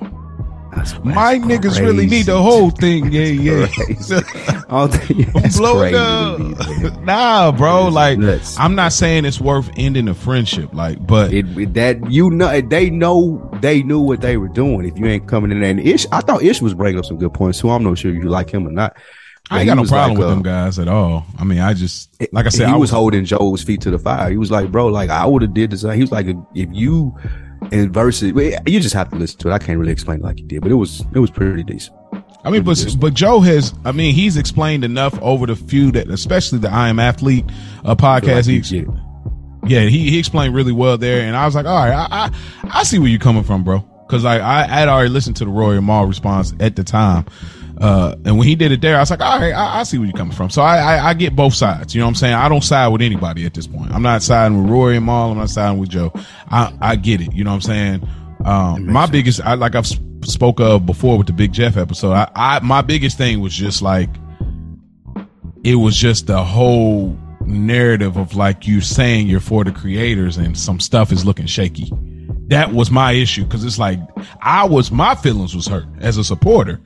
That's, 0.75 1.03
My 1.03 1.37
that's 1.37 1.45
niggas 1.45 1.79
really 1.79 2.05
need 2.07 2.25
the 2.25 2.41
whole 2.41 2.69
thing. 2.69 3.11
Yeah, 3.11 3.23
yeah. 3.23 3.67
All 4.69 4.87
the- 4.87 5.31
I'm 5.43 5.51
blowing 5.51 5.93
crazy 5.93 5.95
up. 5.95 6.37
to 6.37 6.43
me, 6.43 6.89
man. 6.89 7.05
nah, 7.05 7.51
bro. 7.51 7.87
Like, 7.89 8.17
nuts. 8.19 8.57
I'm 8.59 8.75
not 8.75 8.93
saying 8.93 9.25
it's 9.25 9.39
worth 9.39 9.69
ending 9.77 10.07
a 10.07 10.13
friendship. 10.13 10.73
Like, 10.73 11.05
but 11.05 11.33
It, 11.33 11.45
it- 11.57 11.73
that 11.75 12.11
you 12.11 12.29
know 12.29 12.61
they 12.61 12.89
know 12.89 13.49
they 13.61 13.83
knew 13.83 13.99
what 13.99 14.21
they 14.21 14.37
were 14.37 14.47
doing. 14.49 14.85
If 14.85 14.97
you 14.97 15.05
ain't 15.05 15.27
coming 15.27 15.51
in 15.51 15.61
there, 15.61 15.71
and 15.71 15.79
Ish, 15.79 16.05
I 16.11 16.21
thought 16.21 16.43
Ish 16.43 16.61
was 16.61 16.73
bringing 16.73 16.99
up 16.99 17.05
some 17.05 17.17
good 17.17 17.33
points 17.33 17.59
too. 17.59 17.69
I'm 17.69 17.83
not 17.83 17.97
sure 17.97 18.13
you 18.13 18.23
like 18.23 18.49
him 18.49 18.67
or 18.67 18.71
not. 18.71 18.95
I 19.51 19.59
ain't 19.59 19.67
got 19.67 19.75
no 19.75 19.83
problem 19.83 20.11
like, 20.11 20.17
with 20.19 20.27
uh, 20.27 20.29
them 20.31 20.41
guys 20.41 20.79
at 20.79 20.87
all. 20.87 21.25
I 21.37 21.43
mean, 21.43 21.59
I 21.59 21.73
just 21.73 22.09
like 22.31 22.45
I 22.45 22.49
said, 22.49 22.67
he 22.67 22.73
I 22.73 22.77
was 22.77 22.89
holding 22.89 23.25
Joe's 23.25 23.61
feet 23.61 23.81
to 23.81 23.91
the 23.91 23.99
fire. 23.99 24.29
He 24.29 24.37
was 24.37 24.49
like, 24.49 24.71
bro, 24.71 24.87
like 24.87 25.09
I 25.09 25.25
would 25.25 25.41
have 25.41 25.53
did 25.53 25.71
the 25.71 25.77
same. 25.77 25.91
He 25.93 26.01
was 26.01 26.11
like, 26.13 26.27
if 26.55 26.69
you 26.71 27.13
and 27.71 27.93
versus, 27.93 28.33
well, 28.33 28.51
you 28.65 28.79
just 28.79 28.93
have 28.93 29.09
to 29.09 29.15
listen 29.15 29.39
to 29.39 29.49
it. 29.49 29.53
I 29.53 29.59
can't 29.59 29.79
really 29.79 29.91
explain 29.91 30.19
it 30.19 30.23
like 30.23 30.39
you 30.39 30.45
did, 30.45 30.61
but 30.61 30.71
it 30.71 30.75
was 30.75 31.01
it 31.13 31.19
was 31.19 31.31
pretty 31.31 31.63
decent. 31.63 31.95
I 32.45 32.49
mean, 32.49 32.63
but 32.63 32.95
but 32.99 33.13
Joe 33.13 33.39
has. 33.39 33.73
I 33.85 33.91
mean, 33.93 34.13
he's 34.13 34.35
explained 34.37 34.83
enough 34.83 35.17
over 35.21 35.45
the 35.45 35.55
few 35.55 35.91
that, 35.93 36.09
especially 36.09 36.59
the 36.59 36.69
I 36.69 36.89
Am 36.89 36.99
Athlete 36.99 37.45
uh, 37.85 37.95
podcast. 37.95 38.35
Like 38.35 38.45
he 38.45 38.51
you 38.53 38.59
ex- 38.59 38.71
get 38.71 38.83
it. 38.83 38.89
yeah, 39.65 39.81
he, 39.81 40.09
he 40.09 40.19
explained 40.19 40.53
really 40.53 40.73
well 40.73 40.97
there, 40.97 41.21
and 41.21 41.37
I 41.37 41.45
was 41.45 41.55
like, 41.55 41.65
all 41.65 41.75
right, 41.75 41.93
I 41.93 42.07
I, 42.11 42.79
I 42.79 42.83
see 42.83 42.99
where 42.99 43.07
you're 43.07 43.19
coming 43.19 43.43
from, 43.43 43.63
bro. 43.63 43.79
Because 44.05 44.25
like 44.25 44.41
I 44.41 44.65
had 44.67 44.89
already 44.89 45.09
listened 45.09 45.37
to 45.37 45.45
the 45.45 45.51
Roy 45.51 45.79
Mal 45.79 46.05
response 46.05 46.53
at 46.59 46.75
the 46.75 46.83
time, 46.83 47.25
uh, 47.79 48.15
and 48.25 48.37
when 48.37 48.47
he 48.47 48.55
did 48.55 48.71
it 48.71 48.81
there, 48.81 48.97
I 48.97 48.99
was 48.99 49.09
like, 49.09 49.21
all 49.21 49.39
right, 49.39 49.53
I, 49.53 49.79
I 49.79 49.83
see 49.83 49.97
where 49.97 50.07
you're 50.07 50.17
coming 50.17 50.35
from. 50.35 50.49
So 50.49 50.61
I, 50.61 50.77
I 50.77 51.09
I 51.09 51.13
get 51.13 51.35
both 51.35 51.53
sides. 51.53 51.95
You 51.95 51.99
know 51.99 52.05
what 52.05 52.11
I'm 52.11 52.15
saying? 52.15 52.33
I 52.35 52.47
don't 52.47 52.63
side 52.63 52.87
with 52.89 53.01
anybody 53.01 53.45
at 53.45 53.53
this 53.53 53.67
point. 53.67 53.91
I'm 53.91 54.03
not 54.03 54.21
siding 54.23 54.61
with 54.61 54.71
Rory 54.71 54.97
and 54.97 55.05
Mal. 55.05 55.31
I'm 55.31 55.37
not 55.37 55.49
siding 55.49 55.79
with 55.79 55.89
Joe. 55.89 56.13
I 56.49 56.73
I 56.81 56.95
get 56.95 57.21
it. 57.21 57.33
You 57.33 57.43
know 57.43 57.51
what 57.51 57.55
I'm 57.55 57.61
saying? 57.61 58.07
Um, 58.45 58.91
my 58.91 59.05
biggest, 59.05 59.41
I 59.41 59.55
like 59.55 59.75
I've 59.75 59.87
spoke 59.87 60.59
of 60.59 60.85
before 60.85 61.17
with 61.17 61.27
the 61.27 61.33
Big 61.33 61.53
Jeff 61.53 61.77
episode. 61.77 62.11
I, 62.11 62.29
I 62.35 62.59
my 62.59 62.81
biggest 62.81 63.17
thing 63.17 63.39
was 63.39 63.53
just 63.53 63.81
like 63.81 64.09
it 65.63 65.75
was 65.75 65.95
just 65.95 66.27
the 66.27 66.43
whole 66.43 67.17
narrative 67.45 68.17
of 68.17 68.35
like 68.35 68.67
you 68.67 68.81
saying 68.81 69.27
you're 69.27 69.39
for 69.39 69.63
the 69.63 69.71
creators 69.71 70.37
and 70.37 70.57
some 70.57 70.79
stuff 70.79 71.11
is 71.11 71.25
looking 71.25 71.45
shaky. 71.45 71.91
That 72.47 72.73
was 72.73 72.91
my 72.91 73.13
issue 73.13 73.45
because 73.45 73.63
it's 73.63 73.79
like 73.79 73.99
I 74.41 74.65
was 74.65 74.91
my 74.91 75.15
feelings 75.15 75.55
was 75.55 75.67
hurt 75.67 75.85
as 75.99 76.17
a 76.17 76.23
supporter. 76.23 76.79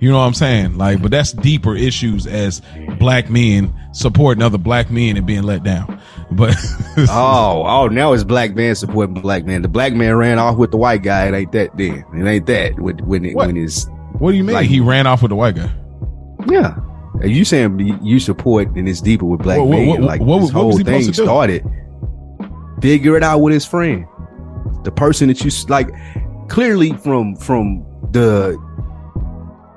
You 0.00 0.10
know 0.10 0.18
what 0.18 0.24
I'm 0.24 0.34
saying? 0.34 0.76
Like, 0.76 1.00
but 1.02 1.10
that's 1.10 1.32
deeper 1.32 1.74
issues 1.76 2.26
as 2.26 2.60
black 2.98 3.30
men 3.30 3.72
supporting 3.92 4.42
other 4.42 4.58
black 4.58 4.90
men 4.90 5.16
and 5.16 5.26
being 5.26 5.42
let 5.44 5.62
down. 5.62 6.00
But 6.30 6.56
oh, 7.10 7.64
oh, 7.66 7.88
now 7.88 8.12
it's 8.12 8.24
black 8.24 8.54
man 8.54 8.74
supporting 8.74 9.14
black 9.14 9.44
man. 9.44 9.62
The 9.62 9.68
black 9.68 9.92
man 9.94 10.14
ran 10.16 10.38
off 10.38 10.56
with 10.56 10.70
the 10.70 10.76
white 10.76 11.02
guy. 11.02 11.26
It 11.28 11.34
ain't 11.34 11.52
that 11.52 11.76
then. 11.76 12.04
It 12.14 12.26
ain't 12.26 12.46
that 12.46 12.78
when 12.80 12.98
when 12.98 13.24
it, 13.24 13.34
What? 13.34 13.46
when 13.48 13.56
it's 13.56 13.86
what 14.18 14.32
do 14.32 14.36
you 14.36 14.44
mean? 14.44 14.54
Like- 14.54 14.68
he 14.68 14.80
ran 14.80 15.06
off 15.06 15.22
with 15.22 15.30
the 15.30 15.36
white 15.36 15.54
guy. 15.56 15.70
yeah. 16.48 16.76
Are 17.20 17.28
you 17.28 17.44
saying 17.44 17.78
you- 18.02 18.18
support 18.18 18.68
and 18.74 18.88
it's 18.88 19.00
deeper 19.00 19.24
with 19.24 19.42
black 19.42 19.58
What- 19.58 19.68
what- 19.68 19.76
men? 19.78 19.88
what- 19.88 20.00
like 20.02 20.20
what- 20.20 20.40
this 20.40 20.52
what 20.52 20.66
was 20.66 20.76
whole 20.76 20.84
thing 20.84 21.12
started. 21.12 21.64
Figure 22.80 23.16
it 23.16 23.22
out 23.22 23.38
with 23.40 23.54
his 23.54 23.64
friend, 23.64 24.04
the 24.82 24.90
person 24.90 25.28
that 25.28 25.42
you 25.44 25.50
like. 25.68 25.90
Clearly, 26.48 26.92
from 26.92 27.36
from 27.36 27.84
the. 28.12 28.58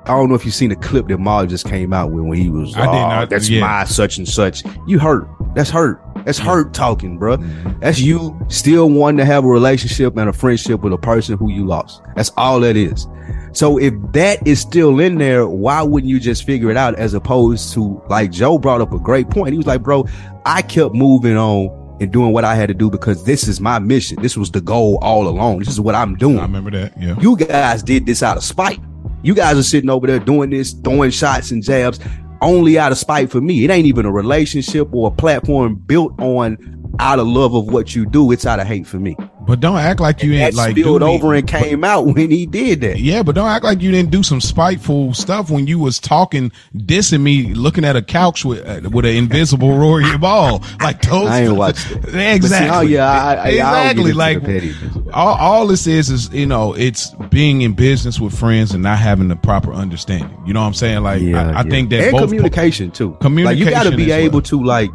I 0.08 0.16
don't 0.16 0.28
know 0.28 0.34
if 0.34 0.44
you've 0.44 0.54
seen 0.54 0.70
the 0.70 0.76
clip 0.76 1.08
that 1.08 1.18
Molly 1.18 1.46
just 1.46 1.66
came 1.66 1.92
out 1.92 2.10
with 2.12 2.24
when 2.24 2.38
he 2.38 2.48
was. 2.50 2.74
I 2.76 2.80
did 2.80 2.88
"Oh, 2.88 2.92
not- 2.92 3.30
That's 3.30 3.48
yeah. 3.48 3.60
my 3.60 3.84
such 3.84 4.18
and 4.18 4.28
such. 4.28 4.62
You 4.86 4.98
hurt. 4.98 5.28
That's 5.54 5.70
hurt. 5.70 6.00
That's 6.24 6.38
hurt 6.38 6.74
talking, 6.74 7.18
bruh. 7.18 7.38
Mhm. 7.38 7.80
That's 7.80 8.00
you 8.00 8.38
still 8.48 8.88
wanting 8.90 9.18
to 9.18 9.24
have 9.24 9.44
a 9.44 9.48
relationship 9.48 10.16
and 10.16 10.28
a 10.28 10.32
friendship 10.32 10.82
with 10.82 10.92
a 10.92 10.98
person 10.98 11.38
who 11.38 11.50
you 11.50 11.64
lost. 11.66 12.02
That's 12.16 12.30
all 12.36 12.60
that 12.60 12.76
is. 12.76 13.06
So 13.52 13.78
if 13.78 13.94
that 14.12 14.46
is 14.46 14.60
still 14.60 15.00
in 15.00 15.18
there, 15.18 15.46
why 15.48 15.82
wouldn't 15.82 16.10
you 16.10 16.20
just 16.20 16.44
figure 16.44 16.70
it 16.70 16.76
out 16.76 16.94
as 16.96 17.14
opposed 17.14 17.72
to 17.74 18.00
like 18.08 18.30
Joe 18.30 18.58
brought 18.58 18.80
up 18.80 18.92
a 18.92 18.98
great 18.98 19.30
point. 19.30 19.52
He 19.52 19.56
was 19.58 19.66
like, 19.66 19.82
bro, 19.82 20.06
I 20.44 20.62
kept 20.62 20.94
moving 20.94 21.36
on 21.36 21.70
and 22.00 22.12
doing 22.12 22.32
what 22.32 22.44
I 22.44 22.54
had 22.54 22.68
to 22.68 22.74
do 22.74 22.90
because 22.90 23.24
this 23.24 23.48
is 23.48 23.60
my 23.60 23.78
mission. 23.78 24.20
This 24.22 24.36
was 24.36 24.50
the 24.50 24.60
goal 24.60 24.98
all 25.02 25.26
along. 25.26 25.60
This 25.60 25.68
is 25.68 25.80
what 25.80 25.94
I'm 25.94 26.14
doing. 26.14 26.38
I 26.38 26.42
remember 26.42 26.70
that. 26.72 26.92
Yeah. 27.00 27.16
You 27.20 27.36
guys 27.36 27.82
did 27.82 28.06
this 28.06 28.22
out 28.22 28.36
of 28.36 28.44
spite. 28.44 28.78
You 29.22 29.34
guys 29.34 29.58
are 29.58 29.62
sitting 29.62 29.90
over 29.90 30.06
there 30.06 30.18
doing 30.18 30.50
this, 30.50 30.72
throwing 30.72 31.10
shots 31.10 31.50
and 31.50 31.62
jabs 31.62 31.98
only 32.40 32.78
out 32.78 32.92
of 32.92 32.98
spite 32.98 33.30
for 33.30 33.40
me. 33.40 33.64
It 33.64 33.70
ain't 33.70 33.86
even 33.86 34.06
a 34.06 34.12
relationship 34.12 34.88
or 34.92 35.08
a 35.08 35.10
platform 35.10 35.74
built 35.74 36.18
on 36.20 36.56
out 37.00 37.18
of 37.18 37.26
love 37.26 37.54
of 37.54 37.66
what 37.66 37.94
you 37.94 38.06
do. 38.06 38.30
It's 38.32 38.46
out 38.46 38.60
of 38.60 38.66
hate 38.66 38.86
for 38.86 38.98
me. 38.98 39.16
But 39.46 39.60
don't 39.60 39.78
act 39.78 40.00
like 40.00 40.22
you 40.22 40.32
that 40.32 40.48
ain't 40.48 40.54
like 40.56 40.72
spilled 40.72 41.02
over 41.02 41.32
and 41.34 41.46
came 41.48 41.82
out 41.82 42.04
when 42.06 42.30
he 42.30 42.44
did 42.44 42.82
that. 42.82 42.98
Yeah, 42.98 43.22
but 43.22 43.34
don't 43.34 43.48
act 43.48 43.64
like 43.64 43.80
you 43.80 43.90
didn't 43.90 44.10
do 44.10 44.22
some 44.22 44.42
spiteful 44.42 45.14
stuff 45.14 45.50
when 45.50 45.66
you 45.66 45.78
was 45.78 45.98
talking, 45.98 46.52
dissing 46.76 47.22
me, 47.22 47.54
looking 47.54 47.84
at 47.84 47.96
a 47.96 48.02
couch 48.02 48.44
with 48.44 48.66
uh, 48.66 48.88
with 48.90 49.06
an 49.06 49.14
invisible 49.14 49.78
Rory 49.78 50.18
Ball. 50.18 50.62
Like 50.80 51.00
those. 51.02 51.28
I 51.28 51.42
ain't 51.44 51.56
watched 51.56 51.90
it. 51.90 51.98
Exactly. 52.38 52.76
Oh, 52.76 52.80
yeah, 52.80 53.10
I- 53.10 53.34
I- 53.34 53.42
I 53.42 53.48
exactly. 53.48 54.10
into 54.10 54.14
like 54.18 55.14
all, 55.14 55.34
all 55.36 55.66
this 55.66 55.86
is 55.86 56.10
is 56.10 56.28
you 56.32 56.46
know 56.46 56.74
it's 56.74 57.10
being 57.30 57.62
in 57.62 57.72
business 57.72 58.20
with 58.20 58.38
friends 58.38 58.72
and 58.72 58.82
not 58.82 58.98
having 58.98 59.28
the 59.28 59.36
proper 59.36 59.72
understanding. 59.72 60.36
You 60.46 60.52
know 60.52 60.60
what 60.60 60.66
I'm 60.66 60.74
saying? 60.74 61.02
Like 61.02 61.22
I, 61.22 61.60
I 61.60 61.62
think 61.62 61.90
that 61.90 62.08
and 62.08 62.18
communication 62.18 62.90
too. 62.90 63.12
Communication 63.20 63.44
like 63.44 63.58
you 63.58 63.70
got 63.70 63.90
to 63.90 63.96
be 63.96 64.10
able 64.12 64.34
well. 64.34 64.42
to 64.42 64.62
like 64.62 64.90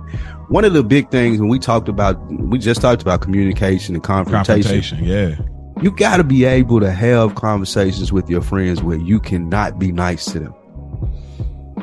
one 0.50 0.66
of 0.66 0.74
the 0.74 0.84
big 0.84 1.10
things 1.10 1.40
when 1.40 1.50
we 1.50 1.60
talked 1.60 1.88
about 1.88 2.20
we 2.32 2.58
just 2.60 2.82
talked 2.82 3.02
about 3.02 3.22
communication 3.22 3.96
and 3.96 4.04
confrontation. 4.04 4.64
confrontation. 4.64 5.04
Yeah. 5.04 5.36
You 5.82 5.92
got 5.92 6.18
to 6.18 6.24
be 6.24 6.46
able 6.46 6.80
to 6.80 6.92
have 6.92 7.36
conversations 7.36 8.12
with 8.14 8.30
your 8.30 8.42
friends 8.42 8.84
where 8.84 8.98
you 8.98 9.20
cannot 9.20 9.80
be 9.80 9.92
nice 9.92 10.26
to 10.26 10.40
them. 10.40 10.54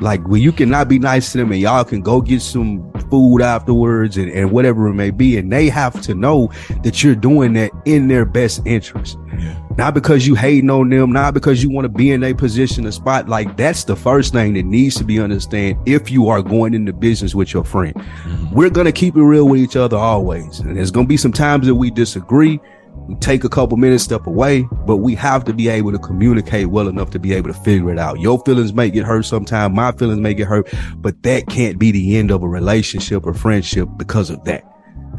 Like 0.00 0.26
where 0.26 0.40
you 0.40 0.52
cannot 0.52 0.88
be 0.88 0.98
nice 0.98 1.32
to 1.32 1.38
them 1.38 1.52
and 1.52 1.60
y'all 1.60 1.84
can 1.84 2.00
go 2.00 2.20
get 2.20 2.40
some 2.40 2.90
food 3.10 3.42
afterwards 3.42 4.16
and, 4.16 4.30
and 4.30 4.52
whatever 4.52 4.86
it 4.88 4.94
may 4.94 5.10
be. 5.10 5.36
And 5.36 5.52
they 5.52 5.68
have 5.68 6.00
to 6.02 6.14
know 6.14 6.50
that 6.82 7.02
you're 7.02 7.14
doing 7.14 7.52
that 7.54 7.70
in 7.84 8.08
their 8.08 8.24
best 8.24 8.62
interest. 8.64 9.18
Yeah. 9.38 9.60
Not 9.80 9.94
because 9.94 10.26
you 10.26 10.34
hating 10.34 10.68
on 10.68 10.90
them, 10.90 11.10
not 11.10 11.32
because 11.32 11.62
you 11.62 11.70
want 11.70 11.86
to 11.86 11.88
be 11.88 12.10
in 12.10 12.22
a 12.22 12.34
position, 12.34 12.84
a 12.84 12.92
spot. 12.92 13.30
Like 13.30 13.56
that's 13.56 13.84
the 13.84 13.96
first 13.96 14.30
thing 14.30 14.52
that 14.52 14.66
needs 14.66 14.96
to 14.96 15.04
be 15.04 15.18
understand 15.18 15.78
if 15.88 16.10
you 16.10 16.28
are 16.28 16.42
going 16.42 16.74
into 16.74 16.92
business 16.92 17.34
with 17.34 17.54
your 17.54 17.64
friend. 17.64 17.94
Mm-hmm. 17.94 18.54
We're 18.54 18.68
gonna 18.68 18.92
keep 18.92 19.16
it 19.16 19.22
real 19.22 19.48
with 19.48 19.58
each 19.58 19.76
other 19.76 19.96
always. 19.96 20.60
And 20.60 20.76
there's 20.76 20.90
gonna 20.90 21.06
be 21.06 21.16
some 21.16 21.32
times 21.32 21.66
that 21.66 21.76
we 21.76 21.90
disagree. 21.90 22.60
We 23.08 23.14
take 23.14 23.42
a 23.42 23.48
couple 23.48 23.78
minutes, 23.78 24.04
step 24.04 24.26
away, 24.26 24.68
but 24.84 24.98
we 24.98 25.14
have 25.14 25.44
to 25.44 25.54
be 25.54 25.70
able 25.70 25.92
to 25.92 25.98
communicate 25.98 26.66
well 26.66 26.86
enough 26.86 27.08
to 27.12 27.18
be 27.18 27.32
able 27.32 27.48
to 27.48 27.58
figure 27.60 27.90
it 27.90 27.98
out. 27.98 28.20
Your 28.20 28.38
feelings 28.40 28.74
may 28.74 28.90
get 28.90 29.06
hurt 29.06 29.24
sometime, 29.24 29.74
my 29.74 29.92
feelings 29.92 30.20
may 30.20 30.34
get 30.34 30.46
hurt, 30.46 30.70
but 30.96 31.22
that 31.22 31.46
can't 31.46 31.78
be 31.78 31.90
the 31.90 32.18
end 32.18 32.30
of 32.30 32.42
a 32.42 32.48
relationship 32.48 33.24
or 33.24 33.32
friendship 33.32 33.88
because 33.96 34.28
of 34.28 34.44
that. 34.44 34.69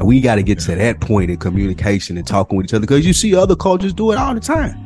We 0.02 0.20
got 0.20 0.36
to 0.36 0.42
get 0.42 0.58
to 0.60 0.74
that 0.74 1.00
point 1.00 1.30
in 1.30 1.36
communication 1.38 2.16
and 2.16 2.26
talking 2.26 2.56
with 2.56 2.66
each 2.66 2.74
other 2.74 2.82
because 2.82 3.06
you 3.06 3.12
see 3.12 3.34
other 3.34 3.56
cultures 3.56 3.92
do 3.92 4.12
it 4.12 4.18
all 4.18 4.34
the 4.34 4.40
time. 4.40 4.78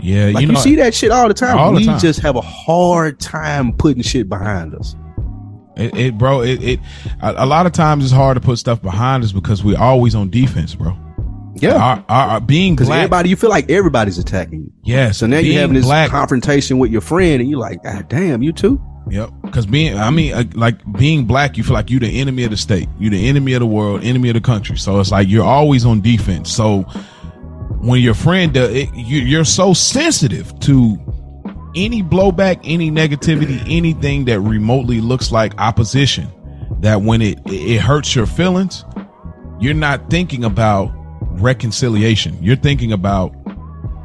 Yeah. 0.00 0.30
Like 0.34 0.46
you, 0.46 0.50
you 0.50 0.56
see 0.56 0.74
that 0.76 0.94
shit 0.94 1.10
all 1.10 1.28
the 1.28 1.34
time. 1.34 1.58
All 1.58 1.72
the 1.72 1.78
we 1.78 1.86
time. 1.86 2.00
just 2.00 2.20
have 2.20 2.36
a 2.36 2.40
hard 2.40 3.20
time 3.20 3.72
putting 3.72 4.02
shit 4.02 4.28
behind 4.28 4.74
us. 4.74 4.96
It, 5.76 5.96
it 5.96 6.18
bro, 6.18 6.42
it, 6.42 6.62
it 6.62 6.80
a, 7.20 7.44
a 7.44 7.46
lot 7.46 7.66
of 7.66 7.72
times 7.72 8.04
it's 8.04 8.12
hard 8.12 8.36
to 8.36 8.40
put 8.40 8.58
stuff 8.58 8.80
behind 8.80 9.24
us 9.24 9.32
because 9.32 9.64
we're 9.64 9.78
always 9.78 10.14
on 10.14 10.30
defense, 10.30 10.74
bro. 10.74 10.96
Yeah. 11.56 11.74
Our, 11.74 12.04
our, 12.08 12.28
our 12.30 12.40
being 12.40 12.74
Because 12.74 12.90
everybody, 12.90 13.28
you 13.28 13.36
feel 13.36 13.50
like 13.50 13.70
everybody's 13.70 14.18
attacking 14.18 14.62
you. 14.62 14.72
yes. 14.82 15.18
So 15.18 15.26
now 15.26 15.38
you're 15.38 15.60
having 15.60 15.74
this 15.74 15.84
black, 15.84 16.10
confrontation 16.10 16.78
with 16.78 16.90
your 16.90 17.00
friend, 17.00 17.40
and 17.40 17.48
you're 17.48 17.60
like, 17.60 17.82
God 17.82 18.08
damn, 18.08 18.42
you 18.42 18.52
too? 18.52 18.80
Yep. 19.10 19.30
Because 19.42 19.66
being, 19.66 19.98
I 19.98 20.10
mean, 20.10 20.32
uh, 20.32 20.44
like 20.54 20.76
being 20.92 21.24
black, 21.26 21.56
you 21.56 21.64
feel 21.64 21.74
like 21.74 21.90
you're 21.90 22.00
the 22.00 22.20
enemy 22.20 22.44
of 22.44 22.50
the 22.50 22.56
state, 22.56 22.88
you're 22.98 23.10
the 23.10 23.28
enemy 23.28 23.52
of 23.52 23.60
the 23.60 23.66
world, 23.66 24.02
enemy 24.02 24.30
of 24.30 24.34
the 24.34 24.40
country. 24.40 24.76
So 24.76 24.98
it's 25.00 25.10
like 25.10 25.28
you're 25.28 25.44
always 25.44 25.84
on 25.84 26.00
defense. 26.00 26.50
So 26.50 26.82
when 27.80 28.00
your 28.00 28.14
friend, 28.14 28.54
does 28.54 28.70
it, 28.70 28.94
you, 28.94 29.20
you're 29.20 29.44
so 29.44 29.74
sensitive 29.74 30.58
to 30.60 30.98
any 31.76 32.02
blowback, 32.02 32.60
any 32.64 32.90
negativity, 32.90 33.60
anything 33.68 34.24
that 34.26 34.40
remotely 34.40 35.00
looks 35.00 35.30
like 35.30 35.52
opposition, 35.58 36.28
that 36.80 37.02
when 37.02 37.20
it 37.20 37.38
it 37.46 37.80
hurts 37.80 38.14
your 38.14 38.26
feelings, 38.26 38.84
you're 39.60 39.74
not 39.74 40.08
thinking 40.08 40.44
about 40.44 40.90
reconciliation. 41.40 42.38
You're 42.42 42.56
thinking 42.56 42.92
about, 42.92 43.34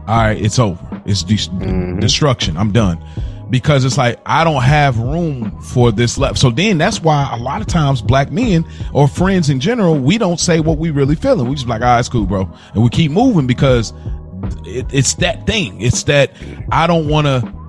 all 0.08 0.18
right, 0.18 0.40
it's 0.40 0.60
over. 0.60 1.02
It's 1.06 1.24
de- 1.24 2.00
destruction. 2.00 2.58
I'm 2.58 2.72
done. 2.72 3.04
Because 3.50 3.84
it's 3.84 3.98
like, 3.98 4.20
I 4.26 4.44
don't 4.44 4.62
have 4.62 5.00
room 5.00 5.60
for 5.62 5.92
this 5.92 6.18
left. 6.18 6.38
So 6.38 6.52
then 6.52 6.78
that's 6.78 7.02
why 7.02 7.30
a 7.32 7.38
lot 7.38 7.62
of 7.62 7.68
times 7.68 8.02
black 8.02 8.32
men 8.32 8.66
or 8.94 9.08
friends 9.08 9.50
in 9.50 9.60
general, 9.60 9.98
we 9.98 10.18
don't 10.18 10.40
say 10.40 10.60
what 10.60 10.78
we 10.78 10.92
really 10.92 11.16
feeling. 11.16 11.48
We 11.48 11.56
just 11.56 11.68
like, 11.68 11.82
ah, 11.82 12.00
it's 12.00 12.10
cool, 12.10 12.26
bro. 12.26 12.52
And 12.74 12.84
we 12.84 12.90
keep 12.90 13.12
moving 13.12 13.48
because 13.48 13.92
it, 14.66 14.86
it's 14.94 15.16
that 15.16 15.48
thing. 15.48 15.82
It's 15.82 16.04
that 16.04 16.34
I 16.72 16.86
don't 16.86 17.08
want 17.08 17.26
to 17.26 17.60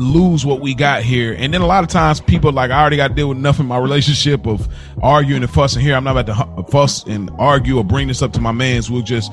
lose 0.00 0.46
what 0.46 0.60
we 0.60 0.74
got 0.74 1.02
here. 1.02 1.34
And 1.36 1.52
then 1.52 1.60
a 1.60 1.66
lot 1.66 1.84
of 1.84 1.90
times 1.90 2.20
people 2.20 2.52
like, 2.52 2.70
I 2.70 2.80
already 2.80 2.96
got 2.96 3.08
to 3.08 3.14
deal 3.14 3.28
with 3.28 3.38
enough 3.38 3.60
in 3.60 3.66
my 3.66 3.78
relationship 3.78 4.46
of 4.46 4.66
arguing 5.02 5.42
and 5.42 5.52
fussing 5.52 5.82
here. 5.82 5.94
I'm 5.94 6.04
not 6.04 6.16
about 6.16 6.56
to 6.56 6.72
fuss 6.72 7.04
and 7.04 7.30
argue 7.38 7.76
or 7.76 7.84
bring 7.84 8.08
this 8.08 8.22
up 8.22 8.32
to 8.32 8.40
my 8.40 8.52
mans. 8.52 8.90
We'll 8.90 9.02
just 9.02 9.30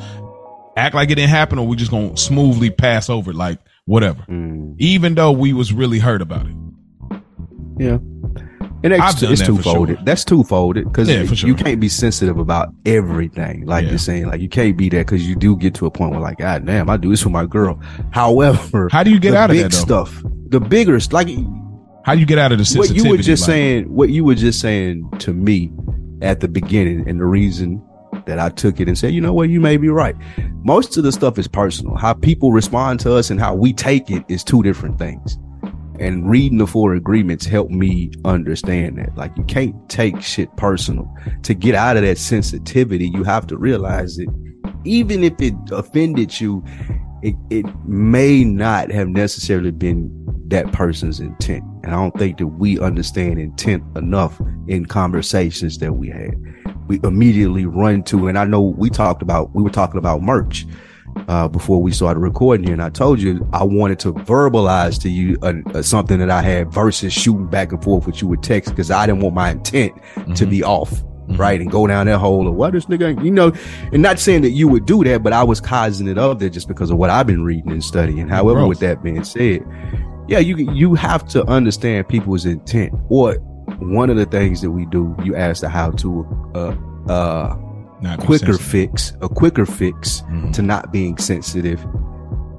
act 0.76 0.94
like 0.94 1.10
it 1.10 1.16
didn't 1.16 1.30
happen 1.30 1.58
or 1.58 1.66
we're 1.66 1.76
just 1.76 1.92
going 1.92 2.14
to 2.16 2.22
smoothly 2.22 2.70
pass 2.70 3.10
over 3.10 3.34
like 3.34 3.60
whatever. 3.88 4.20
Mm-hmm. 4.30 4.74
Even 4.78 5.16
though 5.16 5.32
we 5.32 5.52
was 5.54 5.74
really 5.74 5.98
hurt 6.00 6.22
about 6.22 6.46
it. 6.46 6.56
Yeah. 7.80 7.98
And 8.84 8.94
I've 8.94 9.12
it's, 9.12 9.22
that 9.22 9.40
for 9.40 9.46
two-folded. 9.46 9.96
sure. 9.98 10.06
That's 10.06 10.24
two-folded 10.24 10.86
because 10.86 11.10
Yeah, 11.10 11.26
sure. 11.26 11.48
you 11.50 11.56
can't 11.56 11.80
be 11.80 11.90
sensitive 11.90 12.38
about 12.38 12.72
everything. 12.86 13.66
Like 13.66 13.84
Yeah. 13.86 13.90
you're 13.90 13.98
saying, 14.00 14.28
like 14.28 14.40
you 14.40 14.50
can't 14.50 14.78
be 14.78 14.88
that 14.90 15.08
because 15.08 15.28
you 15.28 15.36
do 15.36 15.58
get 15.58 15.74
to 15.76 15.88
a 15.88 15.92
point 15.92 16.12
where 16.12 16.20
like, 16.20 16.38
God 16.38 16.64
damn, 16.66 16.88
I 16.90 16.98
do 16.98 17.10
this 17.10 17.24
for 17.24 17.30
my 17.30 17.46
girl. 17.48 17.80
However, 18.12 18.88
How 18.92 19.02
do 19.04 19.10
you 19.10 19.20
get 19.20 19.32
the 19.32 19.38
out 19.40 19.50
of 19.50 19.56
big 19.56 19.64
that 19.64 19.72
though? 19.72 20.06
stuff, 20.06 20.22
the 20.50 20.60
bigger, 20.60 21.00
like 21.12 21.28
How 22.06 22.14
do 22.14 22.20
you 22.20 22.28
get 22.28 22.38
out 22.38 22.52
of 22.52 22.60
the 22.60 22.66
sensitivity? 22.66 23.02
what 23.02 23.06
you 23.06 23.18
were 23.18 23.24
just 23.24 23.42
like- 23.42 23.48
saying, 23.48 23.84
what 23.94 24.10
you 24.10 24.24
were 24.24 24.36
just 24.36 24.60
saying 24.60 25.10
to 25.20 25.34
me 25.34 25.72
at 26.22 26.40
the 26.40 26.48
beginning, 26.48 27.08
and 27.10 27.20
the 27.20 27.26
reason 27.26 27.82
that 28.28 28.40
I 28.40 28.50
took 28.50 28.80
it 28.80 28.88
and 28.88 28.98
said, 28.98 29.14
you 29.14 29.22
know 29.22 29.34
what, 29.34 29.50
you 29.50 29.60
may 29.60 29.78
be 29.78 29.90
right. 29.90 30.16
Most 30.64 30.98
of 30.98 31.04
the 31.04 31.12
stuff 31.12 31.40
is 31.40 31.48
personal. 31.48 31.96
How 31.96 32.14
people 32.14 32.52
respond 32.52 33.00
to 33.02 33.16
us 33.16 33.30
and 33.30 33.40
how 33.40 33.56
we 33.56 33.74
take 33.74 34.12
it 34.12 34.24
is 34.28 34.44
two 34.44 34.62
different 34.62 35.00
things. 35.00 35.38
And 36.00 36.30
reading 36.30 36.60
the 36.60 36.68
four 36.68 36.94
agreements 36.94 37.46
helped 37.46 37.72
me 37.72 38.12
understand 38.24 39.00
that. 39.00 39.18
Like 39.18 39.36
you 39.36 39.44
can't 39.46 39.76
take 39.90 40.22
shit 40.22 40.56
personal. 40.56 41.12
To 41.44 41.56
get 41.56 41.74
out 41.74 41.98
of 41.98 42.04
that 42.04 42.20
sensitivity, 42.20 43.10
you 43.10 43.24
have 43.24 43.48
to 43.48 43.58
realize 43.58 44.18
that 44.18 44.28
even 44.84 45.24
if 45.24 45.34
it 45.42 45.56
offended 45.72 46.40
you, 46.40 46.64
it, 47.22 47.36
it 47.50 47.66
may 47.86 48.44
not 48.44 48.92
have 48.92 49.08
necessarily 49.08 49.72
been 49.72 50.12
that 50.48 50.72
person's 50.72 51.20
intent. 51.20 51.64
And 51.84 51.88
I 51.88 51.96
don't 51.96 52.18
think 52.18 52.38
that 52.38 52.48
we 52.48 52.80
understand 52.80 53.40
intent 53.40 53.84
enough 53.98 54.40
in 54.68 54.86
conversations 54.86 55.78
that 55.80 55.94
we 55.94 56.10
had. 56.10 56.36
We 56.88 57.00
immediately 57.04 57.66
run 57.66 58.04
to, 58.04 58.28
and 58.28 58.38
I 58.38 58.46
know 58.46 58.62
we 58.62 58.90
talked 58.90 59.22
about, 59.22 59.54
we 59.54 59.64
were 59.64 59.70
talking 59.70 59.98
about 59.98 60.22
merch 60.22 60.66
uh, 61.28 61.48
before 61.48 61.82
we 61.82 61.92
started 61.92 62.20
recording 62.20 62.66
here. 62.66 62.74
And 62.74 62.84
I 62.84 62.90
told 62.90 63.20
you 63.20 63.48
I 63.52 63.64
wanted 63.64 64.00
to 64.00 64.14
verbalize 64.14 65.02
to 65.02 65.10
you 65.10 65.38
uh, 65.42 65.54
uh, 65.74 65.82
something 65.82 66.20
that 66.20 66.30
I 66.30 66.42
had 66.42 66.72
versus 66.72 67.14
shooting 67.14 67.48
back 67.48 67.72
and 67.72 67.84
forth 67.84 68.06
with 68.06 68.22
you 68.22 68.28
with 68.28 68.42
text 68.42 68.70
because 68.70 68.92
I 68.92 69.06
didn't 69.06 69.22
want 69.22 69.36
my 69.36 69.52
intent 69.52 69.94
to 70.36 70.46
be 70.46 70.64
off. 70.64 71.04
Right. 71.30 71.60
And 71.60 71.70
go 71.70 71.86
down 71.88 72.06
that 72.08 72.20
hole 72.20 72.48
of 72.48 72.56
what 72.56 72.74
this 72.74 72.86
nigga, 72.86 73.24
you 73.24 73.32
know, 73.32 73.52
and 73.92 74.02
not 74.02 74.18
saying 74.20 74.42
that 74.44 74.52
you 74.52 74.68
would 74.68 74.86
do 74.86 75.04
that, 75.04 75.24
but 75.24 75.34
I 75.34 75.44
was 75.44 75.60
causing 75.60 76.08
it 76.08 76.18
up 76.18 76.40
there 76.40 76.50
just 76.50 76.68
because 76.68 76.90
of 76.90 76.98
what 76.98 77.10
I've 77.10 77.28
been 77.28 77.44
reading 77.44 77.72
and 77.72 77.84
studying. 77.84 78.28
However, 78.30 78.60
Growth. 78.60 78.70
with 78.70 78.80
that 78.80 79.04
being 79.04 79.24
said, 79.24 79.66
yeah, 80.28 80.40
you 80.40 80.56
you 80.74 80.94
have 80.96 81.28
to 81.30 81.44
understand 81.46 82.08
people's 82.08 82.46
intent. 82.46 82.94
Or 83.10 83.36
one 83.80 84.10
of 84.10 84.16
the 84.18 84.26
things 84.26 84.62
that 84.62 84.72
we 84.72 84.86
do, 84.86 85.16
you 85.24 85.36
ask 85.36 85.62
the 85.62 85.70
how 85.70 85.92
to 85.92 86.52
uh 86.56 86.76
uh 87.12 87.56
Not 88.02 88.20
quicker 88.20 88.54
fix, 88.58 89.14
a 89.22 89.28
quicker 89.30 89.66
fix 89.66 90.22
Mhm. 90.32 90.54
to 90.54 90.62
not 90.62 90.92
being 90.94 91.18
sensitive. 91.18 91.86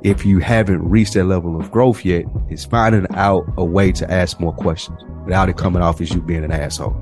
If 0.03 0.25
you 0.25 0.39
haven't 0.39 0.83
reached 0.89 1.15
that 1.15 1.25
level 1.25 1.59
of 1.59 1.71
growth 1.71 2.05
yet, 2.05 2.25
is 2.51 2.65
finding 2.65 3.07
out 3.15 3.45
a 3.57 3.65
way 3.65 3.93
to 3.93 4.11
ask 4.11 4.39
more 4.41 4.53
questions 4.53 5.01
without 5.25 5.49
it 5.49 5.57
coming 5.57 5.83
off 5.83 6.01
as 6.01 6.11
you 6.13 6.21
being 6.21 6.45
an 6.45 6.53
asshole. 6.53 6.97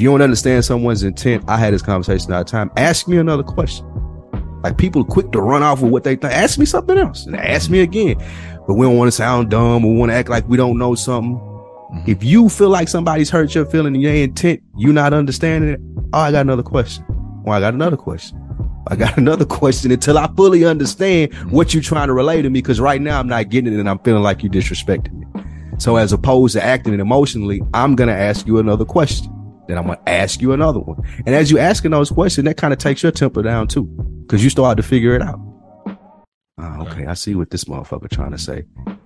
If 0.00 0.04
you 0.04 0.12
don't 0.12 0.22
understand 0.22 0.64
someone's 0.64 1.02
intent, 1.02 1.44
I 1.46 1.58
had 1.58 1.74
this 1.74 1.82
conversation 1.82 2.32
all 2.32 2.42
the 2.42 2.50
time. 2.50 2.70
Ask 2.78 3.06
me 3.06 3.18
another 3.18 3.42
question. 3.42 3.84
Like 4.62 4.78
people 4.78 5.02
are 5.02 5.04
quick 5.04 5.30
to 5.32 5.42
run 5.42 5.62
off 5.62 5.82
with 5.82 5.92
what 5.92 6.04
they 6.04 6.16
think. 6.16 6.32
Ask 6.32 6.58
me 6.58 6.64
something 6.64 6.96
else 6.96 7.26
and 7.26 7.36
ask 7.36 7.68
me 7.68 7.80
again. 7.80 8.16
But 8.66 8.76
we 8.76 8.86
don't 8.86 8.96
want 8.96 9.08
to 9.08 9.12
sound 9.12 9.50
dumb. 9.50 9.82
We 9.82 9.94
want 9.94 10.10
to 10.10 10.14
act 10.16 10.30
like 10.30 10.48
we 10.48 10.56
don't 10.56 10.78
know 10.78 10.94
something. 10.94 11.34
Mm-hmm. 11.34 12.10
If 12.10 12.24
you 12.24 12.48
feel 12.48 12.70
like 12.70 12.88
somebody's 12.88 13.28
hurt 13.28 13.54
your 13.54 13.66
feeling 13.66 13.94
and 13.94 14.02
your 14.02 14.14
intent, 14.14 14.62
you're 14.74 14.94
not 14.94 15.12
understanding 15.12 15.68
it. 15.68 15.80
Oh, 16.14 16.20
I 16.20 16.32
got 16.32 16.46
another 16.46 16.62
question. 16.62 17.04
Or 17.44 17.52
I 17.52 17.60
got 17.60 17.74
another 17.74 17.98
question. 17.98 18.42
I 18.86 18.96
got 18.96 19.18
another 19.18 19.44
question 19.44 19.90
until 19.90 20.16
I 20.16 20.28
fully 20.34 20.64
understand 20.64 21.32
mm-hmm. 21.32 21.50
what 21.50 21.74
you're 21.74 21.82
trying 21.82 22.06
to 22.06 22.14
relay 22.14 22.40
to 22.40 22.48
me. 22.48 22.62
Cause 22.62 22.80
right 22.80 23.02
now 23.02 23.20
I'm 23.20 23.28
not 23.28 23.50
getting 23.50 23.74
it 23.74 23.78
and 23.78 23.86
I'm 23.86 23.98
feeling 23.98 24.22
like 24.22 24.42
you 24.42 24.48
disrespecting 24.48 25.12
me. 25.12 25.76
So 25.76 25.96
as 25.96 26.14
opposed 26.14 26.54
to 26.54 26.64
acting 26.64 26.94
it 26.94 27.00
emotionally, 27.00 27.60
I'm 27.74 27.96
going 27.96 28.08
to 28.08 28.16
ask 28.16 28.46
you 28.46 28.56
another 28.56 28.86
question. 28.86 29.30
Then 29.70 29.78
I'm 29.78 29.86
to 29.86 30.08
ask 30.08 30.40
you 30.42 30.52
another 30.52 30.80
one. 30.80 31.00
And 31.24 31.34
as 31.34 31.48
you 31.48 31.58
asking 31.60 31.92
those 31.92 32.10
questions, 32.10 32.44
that 32.46 32.56
kind 32.56 32.72
of 32.72 32.80
takes 32.80 33.04
your 33.04 33.12
temper 33.12 33.40
down 33.40 33.68
too. 33.68 33.88
Cause 34.28 34.42
you 34.42 34.50
start 34.50 34.76
to 34.78 34.82
figure 34.82 35.14
it 35.14 35.22
out. 35.22 35.38
Oh, 36.58 36.86
okay. 36.88 37.06
I 37.06 37.14
see 37.14 37.36
what 37.36 37.50
this 37.50 37.64
motherfucker 37.64 38.10
trying 38.10 38.32
to 38.32 38.38
say. 38.38 38.64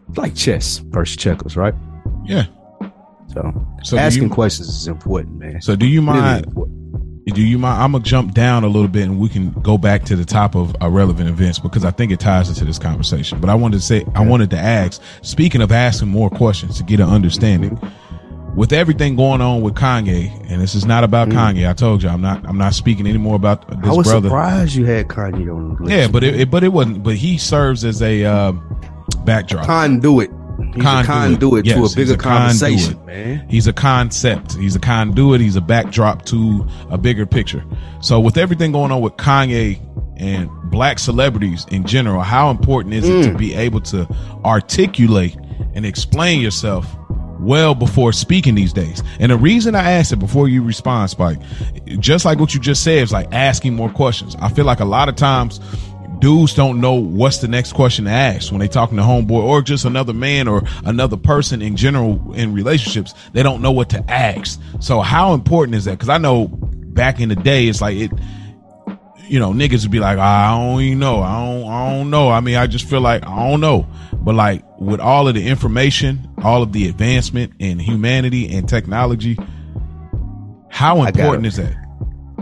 It's 0.09 0.16
like 0.16 0.35
chess 0.35 0.79
versus 0.79 1.16
checkers, 1.16 1.55
right? 1.57 1.74
Yeah. 2.24 2.46
So, 3.29 3.66
So 3.83 3.98
asking 3.98 4.24
you, 4.24 4.31
questions 4.31 4.68
is 4.68 4.87
important, 4.88 5.38
man. 5.38 5.61
so 5.61 5.77
do 5.77 5.87
you 5.87 6.00
mind? 6.00 6.46
important. 6.46 6.81
Do 7.27 7.42
you 7.42 7.59
mind? 7.59 7.83
I'm 7.83 7.92
gonna 7.92 8.05
jump 8.05 8.33
down 8.33 8.64
a 8.64 8.66
little 8.66 8.88
bit, 8.88 9.05
and 9.05 9.18
we 9.18 9.29
can 9.29 9.50
go 9.53 9.79
back 9.79 10.05
to 10.05 10.16
the 10.16 10.24
top 10.27 10.55
of 10.55 10.74
relevant 10.83 11.29
events 11.29 11.59
because 11.59 11.85
I 11.85 11.90
think 11.90 12.12
it 12.12 12.20
ties 12.20 12.48
into 12.48 12.64
this 12.66 12.79
conversation. 12.79 13.40
But 13.40 13.48
I 13.50 13.55
wanted 13.55 13.79
to 13.79 13.83
say, 13.83 14.05
I 14.14 14.24
wanted 14.24 14.50
to 14.50 14.59
ask. 14.59 15.00
Speaking 15.22 15.62
of 15.62 15.72
asking 15.72 16.09
more 16.09 16.29
questions 16.31 16.77
to 16.79 16.85
get 16.85 17.00
an 17.00 17.09
understanding, 17.09 17.79
with 18.54 18.72
everything 18.72 19.16
going 19.16 19.40
on 19.40 19.60
with 19.62 19.74
Kanye, 19.74 20.30
and 20.50 20.60
this 20.62 20.74
is 20.74 20.84
not 20.86 21.04
about 21.04 21.28
Kanye. 21.28 21.68
I 21.68 21.72
told 21.72 22.02
you, 22.02 22.08
I'm 22.08 22.20
not. 22.20 22.46
I'm 22.46 22.58
not 22.58 22.74
speaking 22.74 23.06
anymore 23.06 23.36
about 23.36 23.66
this 23.68 23.76
brother. 23.78 23.90
I 23.90 23.96
was 23.96 24.06
brother. 24.06 24.28
surprised 24.28 24.74
you 24.74 24.84
had 24.84 25.08
Kanye 25.08 25.54
on 25.54 25.74
the 25.76 25.82
list. 25.82 25.90
Yeah, 25.96 26.08
but 26.08 26.22
it, 26.24 26.40
it- 26.40 26.50
but 26.50 26.62
it 26.64 26.72
wasn't. 26.72 27.02
But 27.02 27.16
he 27.16 27.38
serves 27.38 27.84
as 27.84 28.00
a 28.02 28.24
uh, 28.24 28.52
backdrop. 29.24 29.66
conduit. 29.66 30.30
He's 30.76 30.84
a 30.84 31.02
conduit 31.04 31.64
to 31.64 31.70
Yes, 31.70 31.78
a 31.78 31.80
he's 31.80 31.94
bigger 31.96 32.16
conduit. 32.16 32.22
conversation, 32.60 33.06
man. 33.06 33.46
He's 33.48 33.66
a 33.66 33.72
concept. 33.72 34.54
He's 34.54 34.76
a 34.76 34.78
conduit. 34.80 35.40
He's 35.40 35.56
a 35.56 35.60
backdrop 35.60 36.24
to 36.26 36.64
a 36.90 36.96
bigger 36.96 37.26
picture. 37.26 37.64
So 38.00 38.20
with 38.20 38.36
everything 38.36 38.70
going 38.70 38.92
on 38.92 39.00
with 39.00 39.14
Kanye 39.14 39.80
and 40.16 40.48
black 40.70 41.00
celebrities 41.00 41.66
in 41.72 41.84
general, 41.84 42.22
how 42.22 42.50
important 42.50 42.94
is 42.94 43.08
it 43.08 43.24
to 43.32 43.36
be 43.36 43.52
able 43.54 43.80
to 43.82 44.06
articulate 44.44 45.36
and 45.74 45.84
explain 45.84 46.40
yourself 46.40 46.86
well 47.44 47.74
before 47.74 48.12
speaking 48.12 48.54
these 48.54 48.72
days? 48.72 49.02
And 49.20 49.30
the 49.30 49.37
reason 49.37 49.74
I 49.74 49.92
asked 49.92 50.12
it 50.12 50.18
before 50.18 50.48
you 50.48 50.62
respond, 50.62 51.11
Spike, 51.11 51.38
just 52.00 52.24
like 52.24 52.38
what 52.38 52.54
you 52.54 52.61
just 52.61 52.83
said, 52.83 53.02
is 53.02 53.12
like 53.12 53.33
asking 53.33 53.74
more 53.74 53.90
questions. 53.90 54.37
I 54.40 54.48
feel 54.48 54.64
like 54.64 54.80
a 54.80 54.85
lot 54.85 55.09
of 55.09 55.16
times 55.16 55.61
dudes 56.20 56.54
don't 56.54 56.80
know 56.80 56.94
what's 56.94 57.38
the 57.38 57.48
next 57.48 57.74
question 57.74 58.07
to 58.07 58.11
ask 58.11 58.50
when 58.50 58.61
they 58.61 58.68
talking 58.68 58.96
to 58.96 59.02
homeboy 59.02 59.42
or 59.42 59.61
just 59.61 59.85
another 59.85 60.12
man 60.12 60.48
or 60.48 60.62
another 60.85 61.16
person 61.16 61.61
in 61.61 61.76
general 61.76 62.33
in 62.35 62.54
relationships. 62.54 63.14
They 63.33 63.42
don't 63.42 63.61
know 63.61 63.72
what 63.72 63.90
to 63.90 64.11
ask. 64.11 64.61
So 64.80 65.00
how 65.00 65.35
important 65.35 65.76
is 65.76 65.85
that? 65.85 65.92
Because 65.92 66.09
I 66.09 66.18
know 66.18 66.48
back 66.48 67.20
in 67.20 67.28
the 67.28 67.37
day, 67.37 67.66
it's 67.66 67.80
like 67.80 67.96
it. 67.96 68.11
You 69.28 69.38
know, 69.38 69.52
niggas 69.52 69.82
would 69.82 69.90
be 69.90 70.00
like, 70.00 70.18
ah, 70.18 70.54
I 70.54 70.58
don't 70.58 70.80
even 70.82 70.98
know. 70.98 71.20
I 71.20 71.44
don't. 71.44 71.70
I 71.70 71.90
don't 71.90 72.10
know. 72.10 72.30
I 72.30 72.40
mean, 72.40 72.56
I 72.56 72.66
just 72.66 72.88
feel 72.88 73.00
like 73.00 73.24
I 73.26 73.50
don't 73.50 73.60
know. 73.60 73.87
But 74.12 74.34
like 74.34 74.62
with 74.78 75.00
all 75.00 75.28
of 75.28 75.34
the 75.34 75.46
information, 75.46 76.28
all 76.42 76.62
of 76.62 76.72
the 76.72 76.88
advancement 76.88 77.52
in 77.58 77.78
humanity 77.78 78.54
and 78.54 78.68
technology, 78.68 79.38
how 80.70 81.02
important 81.04 81.46
is 81.46 81.56
that? 81.56 81.74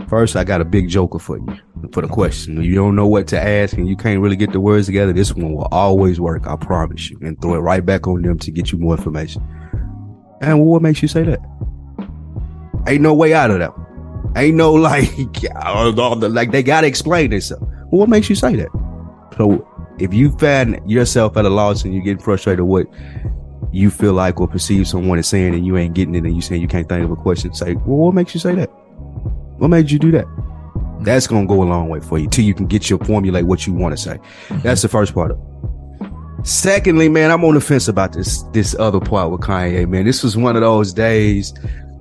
First, 0.09 0.35
I 0.35 0.43
got 0.43 0.61
a 0.61 0.65
big 0.65 0.89
joker 0.89 1.19
for 1.19 1.37
you 1.37 1.57
for 1.91 2.01
the 2.01 2.07
question. 2.07 2.57
If 2.57 2.65
you 2.65 2.75
don't 2.75 2.95
know 2.95 3.07
what 3.07 3.27
to 3.27 3.41
ask 3.41 3.77
and 3.77 3.87
you 3.87 3.95
can't 3.95 4.19
really 4.19 4.35
get 4.35 4.51
the 4.51 4.59
words 4.59 4.85
together, 4.87 5.13
this 5.13 5.33
one 5.33 5.53
will 5.53 5.67
always 5.71 6.19
work. 6.19 6.47
I 6.47 6.55
promise 6.55 7.09
you. 7.09 7.17
And 7.21 7.39
throw 7.41 7.55
it 7.55 7.59
right 7.59 7.85
back 7.85 8.07
on 8.07 8.21
them 8.21 8.39
to 8.39 8.51
get 8.51 8.71
you 8.71 8.77
more 8.77 8.95
information. 8.95 9.41
And 10.41 10.65
what 10.65 10.81
makes 10.81 11.01
you 11.01 11.07
say 11.07 11.23
that? 11.23 11.39
Ain't 12.87 13.01
no 13.01 13.13
way 13.13 13.33
out 13.33 13.51
of 13.51 13.59
that. 13.59 13.71
Ain't 14.35 14.55
no 14.55 14.73
like, 14.73 15.09
like 15.45 16.51
they 16.51 16.63
gotta 16.63 16.87
explain 16.87 17.29
themselves. 17.29 17.63
Well, 17.63 17.99
what 17.99 18.09
makes 18.09 18.29
you 18.29 18.35
say 18.35 18.55
that? 18.55 18.69
So 19.37 19.67
if 19.99 20.13
you 20.13 20.31
find 20.37 20.79
yourself 20.89 21.37
at 21.37 21.45
a 21.45 21.49
loss 21.49 21.83
and 21.83 21.93
you're 21.93 22.03
getting 22.03 22.23
frustrated 22.23 22.65
with 22.65 22.87
what 22.87 22.95
you 23.71 23.89
feel 23.89 24.13
like 24.13 24.39
or 24.39 24.47
perceive 24.47 24.87
someone 24.87 25.17
is 25.17 25.27
saying 25.27 25.53
and 25.53 25.65
you 25.65 25.77
ain't 25.77 25.93
getting 25.93 26.15
it 26.15 26.23
and 26.23 26.35
you 26.35 26.41
saying 26.41 26.61
you 26.61 26.67
can't 26.67 26.87
think 26.87 27.03
of 27.03 27.11
a 27.11 27.15
question, 27.15 27.53
say, 27.53 27.73
well, 27.73 27.97
what 27.97 28.13
makes 28.13 28.33
you 28.33 28.39
say 28.39 28.53
that? 28.55 28.67
What 29.57 29.69
made 29.69 29.89
you 29.89 29.99
do 29.99 30.11
that? 30.11 30.25
Mm-hmm. 30.25 31.03
That's 31.03 31.27
gonna 31.27 31.47
go 31.47 31.61
a 31.61 31.65
long 31.65 31.89
way 31.89 31.99
for 31.99 32.17
you 32.17 32.27
till 32.27 32.45
you 32.45 32.53
can 32.53 32.67
get 32.67 32.89
your 32.89 32.99
formulate 32.99 33.45
what 33.45 33.65
you 33.67 33.73
want 33.73 33.95
to 33.95 34.01
say. 34.01 34.17
Mm-hmm. 34.17 34.61
That's 34.61 34.81
the 34.81 34.89
first 34.89 35.13
part 35.13 35.31
of 35.31 35.37
it. 35.37 36.45
Secondly, 36.45 37.07
man, 37.07 37.31
I'm 37.31 37.43
on 37.45 37.53
the 37.53 37.61
fence 37.61 37.87
about 37.87 38.13
this 38.13 38.43
this 38.51 38.75
other 38.77 38.99
part 38.99 39.31
with 39.31 39.41
Kanye, 39.41 39.87
man. 39.87 40.05
This 40.05 40.23
was 40.23 40.35
one 40.35 40.55
of 40.55 40.61
those 40.61 40.93
days 40.93 41.53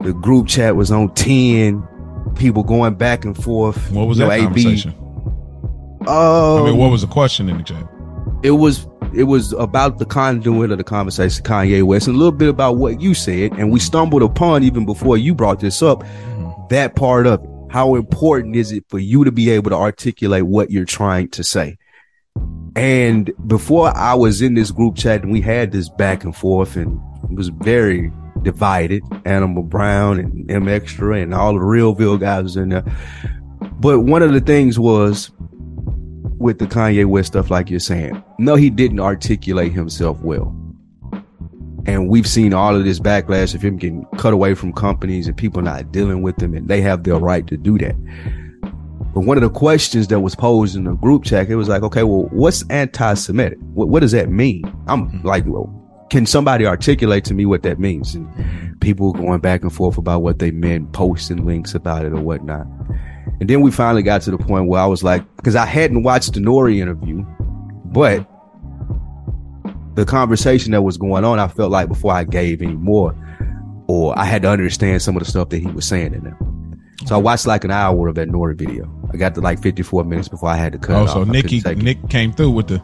the 0.02 0.12
group 0.12 0.48
chat 0.48 0.74
was 0.74 0.90
on 0.90 1.14
10, 1.14 1.86
people 2.36 2.62
going 2.62 2.94
back 2.94 3.24
and 3.24 3.36
forth. 3.36 3.90
What 3.90 4.06
was 4.06 4.18
You 4.18 4.24
know, 4.24 4.30
that 4.30 4.40
AB 4.40 4.62
conversation? 4.62 4.94
Oh, 6.06 6.62
I 6.62 6.70
mean, 6.70 6.78
what 6.78 6.86
um, 6.86 6.92
was 6.92 7.02
the 7.02 7.06
question 7.06 7.48
in 7.48 7.58
the 7.58 7.62
chat? 7.62 7.88
it 8.42 8.52
was 8.52 8.86
it 9.14 9.24
was 9.24 9.52
about 9.54 9.98
the 9.98 10.06
conduit 10.06 10.70
of 10.70 10.78
the 10.78 10.84
conversation, 10.84 11.44
Kanye 11.44 11.82
West, 11.82 12.06
and 12.06 12.16
a 12.16 12.18
little 12.18 12.32
bit 12.32 12.48
about 12.48 12.76
what 12.76 13.00
you 13.00 13.14
said, 13.14 13.52
and 13.52 13.70
we 13.70 13.78
stumbled 13.78 14.22
upon 14.22 14.62
even 14.62 14.86
before 14.86 15.18
you 15.18 15.34
brought 15.34 15.60
this 15.60 15.82
up 15.82 16.02
mm-hmm. 16.02 16.50
that 16.70 16.96
part 16.96 17.26
of 17.26 17.42
it. 17.42 17.48
How 17.70 17.94
important 17.94 18.54
is 18.54 18.70
it 18.70 18.84
for 18.88 18.98
you 18.98 19.24
to 19.24 19.32
be 19.32 19.48
able 19.48 19.70
to 19.70 19.76
articulate 19.76 20.44
what 20.44 20.70
you're 20.70 20.84
trying 20.84 21.28
to 21.30 21.42
say? 21.42 21.78
And 22.76 23.32
before 23.46 23.96
I 23.96 24.14
was 24.14 24.42
in 24.42 24.54
this 24.54 24.70
group 24.70 24.96
chat 24.96 25.22
and 25.22 25.32
we 25.32 25.40
had 25.40 25.72
this 25.72 25.88
back 25.88 26.24
and 26.24 26.36
forth 26.36 26.76
and 26.76 27.00
it 27.30 27.34
was 27.34 27.48
very 27.48 28.12
divided. 28.40 29.02
Animal 29.24 29.62
Brown 29.62 30.18
and 30.18 30.50
M 30.50 30.68
Extra 30.68 31.20
and 31.20 31.34
all 31.34 31.52
the 31.52 31.60
Realville 31.60 32.18
guys 32.18 32.56
in 32.56 32.70
there. 32.70 32.84
But 33.78 34.00
one 34.00 34.22
of 34.22 34.32
the 34.32 34.40
things 34.40 34.78
was 34.78 35.30
with 36.38 36.58
the 36.58 36.66
Kanye 36.66 37.06
West 37.06 37.28
stuff, 37.28 37.50
like 37.50 37.70
you're 37.70 37.78
saying, 37.78 38.22
no, 38.38 38.56
he 38.56 38.70
didn't 38.70 39.00
articulate 39.00 39.72
himself 39.72 40.20
well. 40.20 40.56
And 41.86 42.08
we've 42.08 42.28
seen 42.28 42.54
all 42.54 42.76
of 42.76 42.84
this 42.84 43.00
backlash 43.00 43.54
of 43.54 43.62
him 43.62 43.76
getting 43.76 44.04
cut 44.16 44.32
away 44.32 44.54
from 44.54 44.72
companies 44.72 45.26
and 45.26 45.36
people 45.36 45.62
not 45.62 45.90
dealing 45.90 46.22
with 46.22 46.40
him, 46.40 46.54
and 46.54 46.68
they 46.68 46.80
have 46.80 47.02
their 47.02 47.16
right 47.16 47.46
to 47.48 47.56
do 47.56 47.76
that. 47.78 47.96
But 49.14 49.22
one 49.22 49.36
of 49.36 49.42
the 49.42 49.50
questions 49.50 50.08
that 50.08 50.20
was 50.20 50.34
posed 50.34 50.74
in 50.74 50.84
the 50.84 50.94
group 50.94 51.24
chat, 51.24 51.50
it 51.50 51.56
was 51.56 51.68
like, 51.68 51.82
okay, 51.82 52.02
well, 52.02 52.28
what's 52.30 52.64
anti-Semitic? 52.70 53.58
What, 53.74 53.88
what 53.88 54.00
does 54.00 54.12
that 54.12 54.30
mean? 54.30 54.62
I'm 54.86 55.22
like, 55.22 55.44
well, 55.46 55.66
can 56.12 56.26
somebody 56.26 56.66
articulate 56.66 57.24
to 57.24 57.32
me 57.32 57.46
what 57.46 57.62
that 57.62 57.78
means? 57.78 58.14
And 58.14 58.78
people 58.82 59.14
going 59.14 59.40
back 59.40 59.62
and 59.62 59.72
forth 59.72 59.96
about 59.96 60.20
what 60.20 60.40
they 60.40 60.50
meant, 60.50 60.92
posting 60.92 61.46
links 61.46 61.74
about 61.74 62.04
it 62.04 62.12
or 62.12 62.20
whatnot. 62.20 62.66
And 63.40 63.48
then 63.48 63.62
we 63.62 63.70
finally 63.70 64.02
got 64.02 64.20
to 64.22 64.30
the 64.30 64.36
point 64.36 64.68
where 64.68 64.82
I 64.82 64.84
was 64.84 65.02
like, 65.02 65.24
because 65.36 65.56
I 65.56 65.64
hadn't 65.64 66.02
watched 66.02 66.34
the 66.34 66.40
Nori 66.40 66.80
interview, 66.80 67.24
but 67.86 68.28
the 69.94 70.04
conversation 70.04 70.72
that 70.72 70.82
was 70.82 70.98
going 70.98 71.24
on, 71.24 71.38
I 71.38 71.48
felt 71.48 71.70
like 71.70 71.88
before 71.88 72.12
I 72.12 72.24
gave 72.24 72.60
any 72.60 72.74
more, 72.74 73.16
or 73.88 74.16
I 74.18 74.26
had 74.26 74.42
to 74.42 74.50
understand 74.50 75.00
some 75.00 75.16
of 75.16 75.24
the 75.24 75.30
stuff 75.30 75.48
that 75.48 75.60
he 75.60 75.66
was 75.68 75.86
saying 75.86 76.12
in 76.12 76.24
there. 76.24 76.38
So 77.06 77.14
I 77.14 77.18
watched 77.18 77.46
like 77.46 77.64
an 77.64 77.70
hour 77.70 78.06
of 78.06 78.16
that 78.16 78.28
Nori 78.28 78.54
video. 78.54 78.86
I 79.14 79.16
got 79.16 79.34
to 79.36 79.40
like 79.40 79.62
54 79.62 80.04
minutes 80.04 80.28
before 80.28 80.50
I 80.50 80.56
had 80.56 80.72
to 80.72 80.78
cut 80.78 80.96
Oh, 80.96 81.06
so 81.06 81.24
Nikki 81.24 81.62
couldn't 81.62 81.78
take 81.78 81.78
it. 81.78 81.84
Nick 81.84 82.10
came 82.10 82.34
through 82.34 82.50
with 82.50 82.68
the 82.68 82.82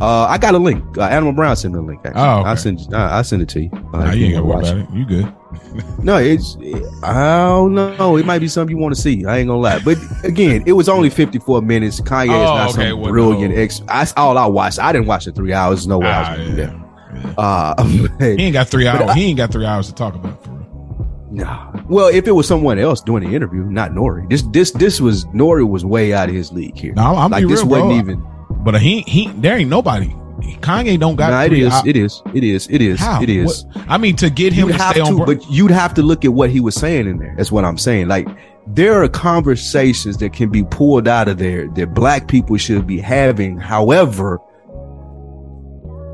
Uh, 0.00 0.26
I 0.28 0.38
got 0.38 0.54
a 0.54 0.58
link. 0.58 0.96
Uh, 0.96 1.02
Animal 1.02 1.32
Brown 1.32 1.56
sent 1.56 1.74
me 1.74 1.80
a 1.80 1.82
link. 1.82 2.00
Actually. 2.04 2.22
Oh, 2.22 2.40
okay. 2.40 2.50
I 2.50 2.54
send. 2.54 2.94
Uh, 2.94 3.08
I 3.10 3.22
send 3.22 3.42
it 3.42 3.48
to 3.50 3.62
you. 3.62 3.70
Uh, 3.92 4.04
Nah, 4.04 4.12
you 4.12 4.26
ain't 4.26 4.34
gotta 4.34 4.46
worry 4.46 4.56
watch 4.62 4.68
about 4.70 4.94
it. 4.94 4.96
You 4.96 5.04
good. 5.06 5.34
No, 6.04 6.16
it's. 6.18 6.56
I 7.02 7.46
don't 7.48 7.74
know. 7.74 8.16
It 8.16 8.24
might 8.26 8.38
be 8.38 8.48
something 8.48 8.76
you 8.76 8.80
want 8.80 8.94
to 8.94 9.00
see. 9.00 9.24
I 9.26 9.38
ain't 9.38 9.48
gonna 9.48 9.60
lie. 9.60 9.80
But 9.80 9.98
again, 10.24 10.62
it 10.66 10.72
was 10.72 10.88
only 10.88 11.10
54 11.10 11.62
minutes. 11.62 12.00
Kanye 12.00 12.24
is 12.26 12.30
Oh, 12.30 12.54
not 12.54 12.70
okay, 12.74 12.90
some 12.90 13.00
well, 13.00 13.10
brilliant 13.10 13.54
no. 13.54 13.60
ex. 13.60 13.80
That's 13.80 14.12
all 14.16 14.38
I 14.38 14.46
watched. 14.46 14.78
I 14.78 14.92
didn't 14.92 15.08
watch 15.08 15.24
the 15.24 15.32
three 15.32 15.52
hours. 15.52 15.86
No 15.86 15.98
way 15.98 16.06
I 16.08 16.36
was 16.36 16.48
Ah, 16.48 16.54
do 16.54 16.56
yeah. 16.56 17.34
Uh, 17.36 17.84
He 18.36 18.44
ain't 18.44 18.52
got 18.52 18.68
three 18.68 18.86
hours. 18.86 19.10
I- 19.10 19.14
he 19.14 19.24
ain't 19.26 19.36
got 19.38 19.50
three 19.50 19.66
hours 19.66 19.88
to 19.88 19.94
talk 19.94 20.14
about 20.14 20.42
for 20.44 20.50
real. 20.50 21.26
Nah. 21.30 21.72
Well, 21.88 22.08
if 22.08 22.26
it 22.28 22.32
was 22.32 22.46
someone 22.46 22.78
else 22.78 23.00
doing 23.00 23.22
the 23.24 23.34
interview, 23.34 23.62
not 23.64 23.92
Nori. 23.92 24.28
This 24.30 24.42
this 24.42 24.70
this 24.72 25.00
was 25.00 25.24
Nori 25.26 25.68
was 25.68 25.84
way 25.84 26.12
out 26.14 26.28
of 26.28 26.34
his 26.34 26.52
league 26.52 26.76
here. 26.76 26.92
No, 26.94 27.02
I'm, 27.02 27.16
I'm 27.18 27.30
like 27.30 27.42
be 27.44 27.48
this 27.48 27.60
real, 27.60 27.68
wasn't 27.70 27.88
bro. 27.88 27.98
even. 27.98 28.26
But 28.70 28.82
he 28.82 29.00
he 29.02 29.28
there 29.28 29.56
ain't 29.56 29.70
nobody 29.70 30.14
Kanye 30.60 31.00
don't 31.00 31.16
got. 31.16 31.30
Nah, 31.30 31.44
it 31.44 31.52
is. 31.54 31.72
It 31.86 31.96
is. 31.96 32.22
It 32.34 32.44
is. 32.44 32.68
It 32.70 32.82
is. 32.82 33.00
How? 33.00 33.22
It 33.22 33.30
is. 33.30 33.64
What- 33.64 33.84
I 33.88 33.96
mean, 33.96 34.14
to 34.16 34.28
get 34.28 34.52
him 34.52 34.68
to 34.68 34.74
have 34.74 34.92
stay 34.92 35.00
on. 35.00 35.12
to, 35.12 35.16
Bro- 35.16 35.26
but 35.26 35.50
you'd 35.50 35.70
have 35.70 35.94
to 35.94 36.02
look 36.02 36.24
at 36.24 36.32
what 36.34 36.50
he 36.50 36.60
was 36.60 36.74
saying 36.74 37.08
in 37.08 37.18
there. 37.18 37.34
That's 37.36 37.50
what 37.50 37.64
I'm 37.64 37.78
saying. 37.78 38.08
Like 38.08 38.28
there 38.66 39.02
are 39.02 39.08
conversations 39.08 40.18
that 40.18 40.34
can 40.34 40.50
be 40.50 40.64
pulled 40.64 41.08
out 41.08 41.28
of 41.28 41.38
there 41.38 41.66
that 41.68 41.94
black 41.94 42.28
people 42.28 42.58
should 42.58 42.86
be 42.86 42.98
having. 42.98 43.56
However, 43.56 44.38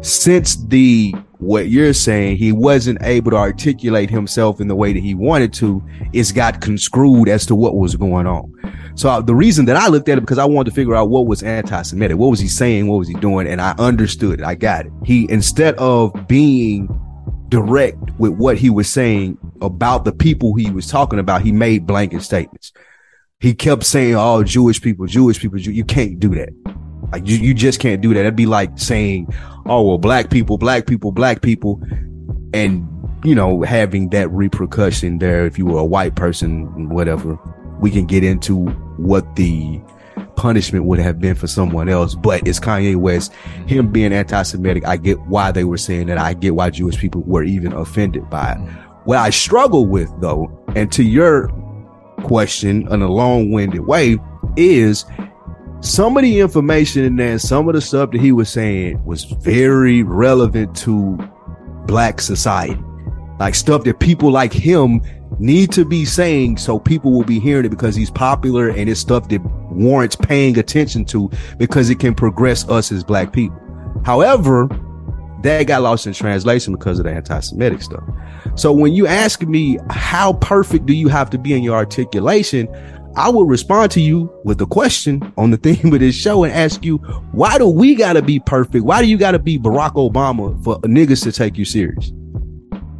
since 0.00 0.56
the 0.66 1.12
what 1.44 1.68
you're 1.68 1.92
saying, 1.92 2.36
he 2.36 2.52
wasn't 2.52 2.98
able 3.02 3.30
to 3.30 3.36
articulate 3.36 4.10
himself 4.10 4.60
in 4.60 4.68
the 4.68 4.74
way 4.74 4.92
that 4.92 5.00
he 5.00 5.14
wanted 5.14 5.52
to, 5.54 5.82
it's 6.12 6.32
got 6.32 6.60
conscrewed 6.60 7.28
as 7.28 7.46
to 7.46 7.54
what 7.54 7.76
was 7.76 7.94
going 7.96 8.26
on. 8.26 8.52
So 8.96 9.08
uh, 9.08 9.20
the 9.20 9.34
reason 9.34 9.64
that 9.66 9.76
I 9.76 9.88
looked 9.88 10.08
at 10.08 10.18
it 10.18 10.20
because 10.20 10.38
I 10.38 10.44
wanted 10.44 10.70
to 10.70 10.74
figure 10.74 10.94
out 10.94 11.10
what 11.10 11.26
was 11.26 11.42
anti-Semitic, 11.42 12.16
what 12.16 12.30
was 12.30 12.40
he 12.40 12.48
saying, 12.48 12.86
what 12.86 12.98
was 12.98 13.08
he 13.08 13.14
doing, 13.14 13.46
and 13.46 13.60
I 13.60 13.74
understood 13.78 14.40
it. 14.40 14.46
I 14.46 14.54
got 14.54 14.86
it. 14.86 14.92
He 15.04 15.30
instead 15.30 15.74
of 15.76 16.12
being 16.28 16.88
direct 17.48 17.98
with 18.18 18.32
what 18.32 18.56
he 18.56 18.70
was 18.70 18.90
saying 18.90 19.38
about 19.60 20.04
the 20.04 20.12
people 20.12 20.54
he 20.54 20.70
was 20.70 20.86
talking 20.86 21.18
about, 21.18 21.42
he 21.42 21.52
made 21.52 21.86
blanket 21.86 22.22
statements. 22.22 22.72
He 23.40 23.52
kept 23.52 23.84
saying, 23.84 24.14
"Oh, 24.14 24.44
Jewish 24.44 24.80
people, 24.80 25.06
Jewish 25.06 25.40
people, 25.40 25.58
Jew-. 25.58 25.72
you 25.72 25.84
can't 25.84 26.18
do 26.18 26.30
that. 26.36 26.50
Like 27.14 27.28
you, 27.28 27.36
you 27.36 27.54
just 27.54 27.78
can't 27.78 28.00
do 28.00 28.08
that. 28.08 28.22
That'd 28.24 28.34
be 28.34 28.46
like 28.46 28.76
saying, 28.76 29.32
"Oh, 29.66 29.82
well, 29.82 29.98
black 29.98 30.30
people, 30.30 30.58
black 30.58 30.84
people, 30.86 31.12
black 31.12 31.42
people," 31.42 31.80
and 32.52 32.88
you 33.22 33.36
know, 33.36 33.62
having 33.62 34.08
that 34.08 34.28
repercussion 34.32 35.20
there. 35.20 35.46
If 35.46 35.56
you 35.56 35.64
were 35.64 35.78
a 35.78 35.84
white 35.84 36.16
person, 36.16 36.88
whatever, 36.88 37.38
we 37.78 37.92
can 37.92 38.04
get 38.06 38.24
into 38.24 38.66
what 38.96 39.36
the 39.36 39.80
punishment 40.34 40.86
would 40.86 40.98
have 40.98 41.20
been 41.20 41.36
for 41.36 41.46
someone 41.46 41.88
else. 41.88 42.16
But 42.16 42.48
it's 42.48 42.58
Kanye 42.58 42.96
West, 42.96 43.32
him 43.68 43.92
being 43.92 44.12
anti-Semitic. 44.12 44.84
I 44.84 44.96
get 44.96 45.20
why 45.28 45.52
they 45.52 45.62
were 45.62 45.76
saying 45.76 46.08
that. 46.08 46.18
I 46.18 46.34
get 46.34 46.56
why 46.56 46.70
Jewish 46.70 46.98
people 46.98 47.22
were 47.28 47.44
even 47.44 47.72
offended 47.74 48.28
by 48.28 48.54
it. 48.54 48.58
What 49.04 49.18
I 49.18 49.30
struggle 49.30 49.86
with 49.86 50.10
though, 50.20 50.50
and 50.74 50.90
to 50.90 51.04
your 51.04 51.48
question 52.24 52.88
in 52.92 53.02
a 53.02 53.08
long-winded 53.08 53.86
way, 53.86 54.18
is 54.56 55.04
some 55.84 56.16
of 56.16 56.22
the 56.22 56.40
information 56.40 57.04
in 57.04 57.16
there, 57.16 57.38
some 57.38 57.68
of 57.68 57.74
the 57.74 57.80
stuff 57.80 58.10
that 58.12 58.20
he 58.20 58.32
was 58.32 58.48
saying 58.48 59.04
was 59.04 59.24
very 59.24 60.02
relevant 60.02 60.74
to 60.78 61.18
black 61.84 62.22
society. 62.22 62.82
Like 63.38 63.54
stuff 63.54 63.84
that 63.84 64.00
people 64.00 64.30
like 64.30 64.52
him 64.52 65.02
need 65.38 65.72
to 65.72 65.84
be 65.84 66.06
saying 66.06 66.56
so 66.56 66.78
people 66.78 67.12
will 67.12 67.24
be 67.24 67.38
hearing 67.38 67.66
it 67.66 67.68
because 67.68 67.94
he's 67.94 68.10
popular 68.10 68.68
and 68.68 68.88
it's 68.88 69.00
stuff 69.00 69.28
that 69.28 69.42
warrants 69.70 70.16
paying 70.16 70.56
attention 70.58 71.04
to 71.04 71.30
because 71.58 71.90
it 71.90 71.98
can 71.98 72.14
progress 72.14 72.66
us 72.68 72.90
as 72.90 73.04
black 73.04 73.32
people. 73.32 73.60
However, 74.06 74.68
that 75.42 75.64
got 75.64 75.82
lost 75.82 76.06
in 76.06 76.14
translation 76.14 76.72
because 76.72 76.98
of 76.98 77.04
the 77.04 77.12
anti-Semitic 77.12 77.82
stuff. 77.82 78.04
So 78.54 78.72
when 78.72 78.94
you 78.94 79.06
ask 79.06 79.42
me 79.42 79.78
how 79.90 80.32
perfect 80.34 80.86
do 80.86 80.94
you 80.94 81.08
have 81.08 81.28
to 81.30 81.38
be 81.38 81.52
in 81.52 81.62
your 81.62 81.74
articulation, 81.74 82.68
I 83.16 83.28
will 83.28 83.46
respond 83.46 83.92
to 83.92 84.00
you 84.00 84.32
with 84.44 84.60
a 84.60 84.66
question 84.66 85.32
on 85.36 85.50
the 85.50 85.56
theme 85.56 85.92
of 85.92 86.00
this 86.00 86.16
show 86.16 86.42
and 86.42 86.52
ask 86.52 86.84
you, 86.84 86.98
why 87.32 87.58
do 87.58 87.68
we 87.68 87.94
gotta 87.94 88.22
be 88.22 88.40
perfect? 88.40 88.84
Why 88.84 89.00
do 89.02 89.08
you 89.08 89.16
gotta 89.16 89.38
be 89.38 89.58
Barack 89.58 89.92
Obama 89.92 90.62
for 90.64 90.80
niggas 90.80 91.22
to 91.22 91.32
take 91.32 91.56
you 91.56 91.64
serious? 91.64 92.12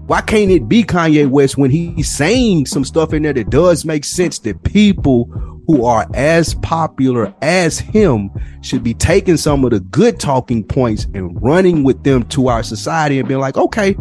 Why 0.07 0.21
can't 0.21 0.51
it 0.51 0.69
be 0.69 0.85
Kanye 0.85 1.29
West 1.29 1.57
when 1.57 1.71
he's 1.71 2.15
saying 2.15 2.67
some 2.67 2.85
stuff 2.85 3.13
in 3.13 3.23
there 3.23 3.33
that 3.33 3.51
does 3.51 3.85
make 3.85 4.05
sense 4.05 4.39
that 4.41 4.63
people 4.63 5.25
who 5.67 5.85
are 5.87 6.07
as 6.15 6.55
popular 6.57 7.35
as 7.41 7.79
him 7.79 8.31
should 8.61 8.85
be 8.85 8.93
taking 8.95 9.39
some 9.39 9.65
of 9.65 9.71
the 9.71 9.81
good 9.81 10.21
talking 10.21 10.63
points 10.63 11.07
and 11.15 11.43
running 11.43 11.83
with 11.83 12.05
them 12.05 12.23
to 12.25 12.49
our 12.49 12.63
society 12.63 13.19
and 13.19 13.27
being 13.27 13.41
like, 13.41 13.57
okay, 13.57 13.97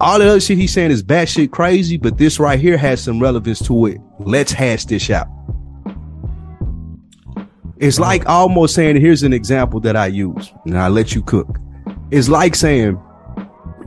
all 0.00 0.18
the 0.18 0.28
other 0.28 0.40
shit 0.40 0.58
he's 0.58 0.72
saying 0.72 0.90
is 0.90 1.02
batshit 1.02 1.50
crazy, 1.50 1.96
but 1.96 2.18
this 2.18 2.38
right 2.38 2.58
here 2.58 2.76
has 2.76 3.02
some 3.02 3.20
relevance 3.20 3.60
to 3.66 3.86
it. 3.86 3.98
Let's 4.18 4.52
hash 4.52 4.84
this 4.84 5.08
out. 5.10 5.28
It's 7.78 7.98
like 7.98 8.26
almost 8.26 8.74
saying, 8.74 9.00
here's 9.00 9.22
an 9.22 9.32
example 9.32 9.80
that 9.80 9.96
I 9.96 10.06
use, 10.06 10.52
and 10.64 10.78
I 10.78 10.88
let 10.88 11.14
you 11.14 11.22
cook. 11.22 11.58
It's 12.10 12.28
like 12.28 12.54
saying, 12.54 13.00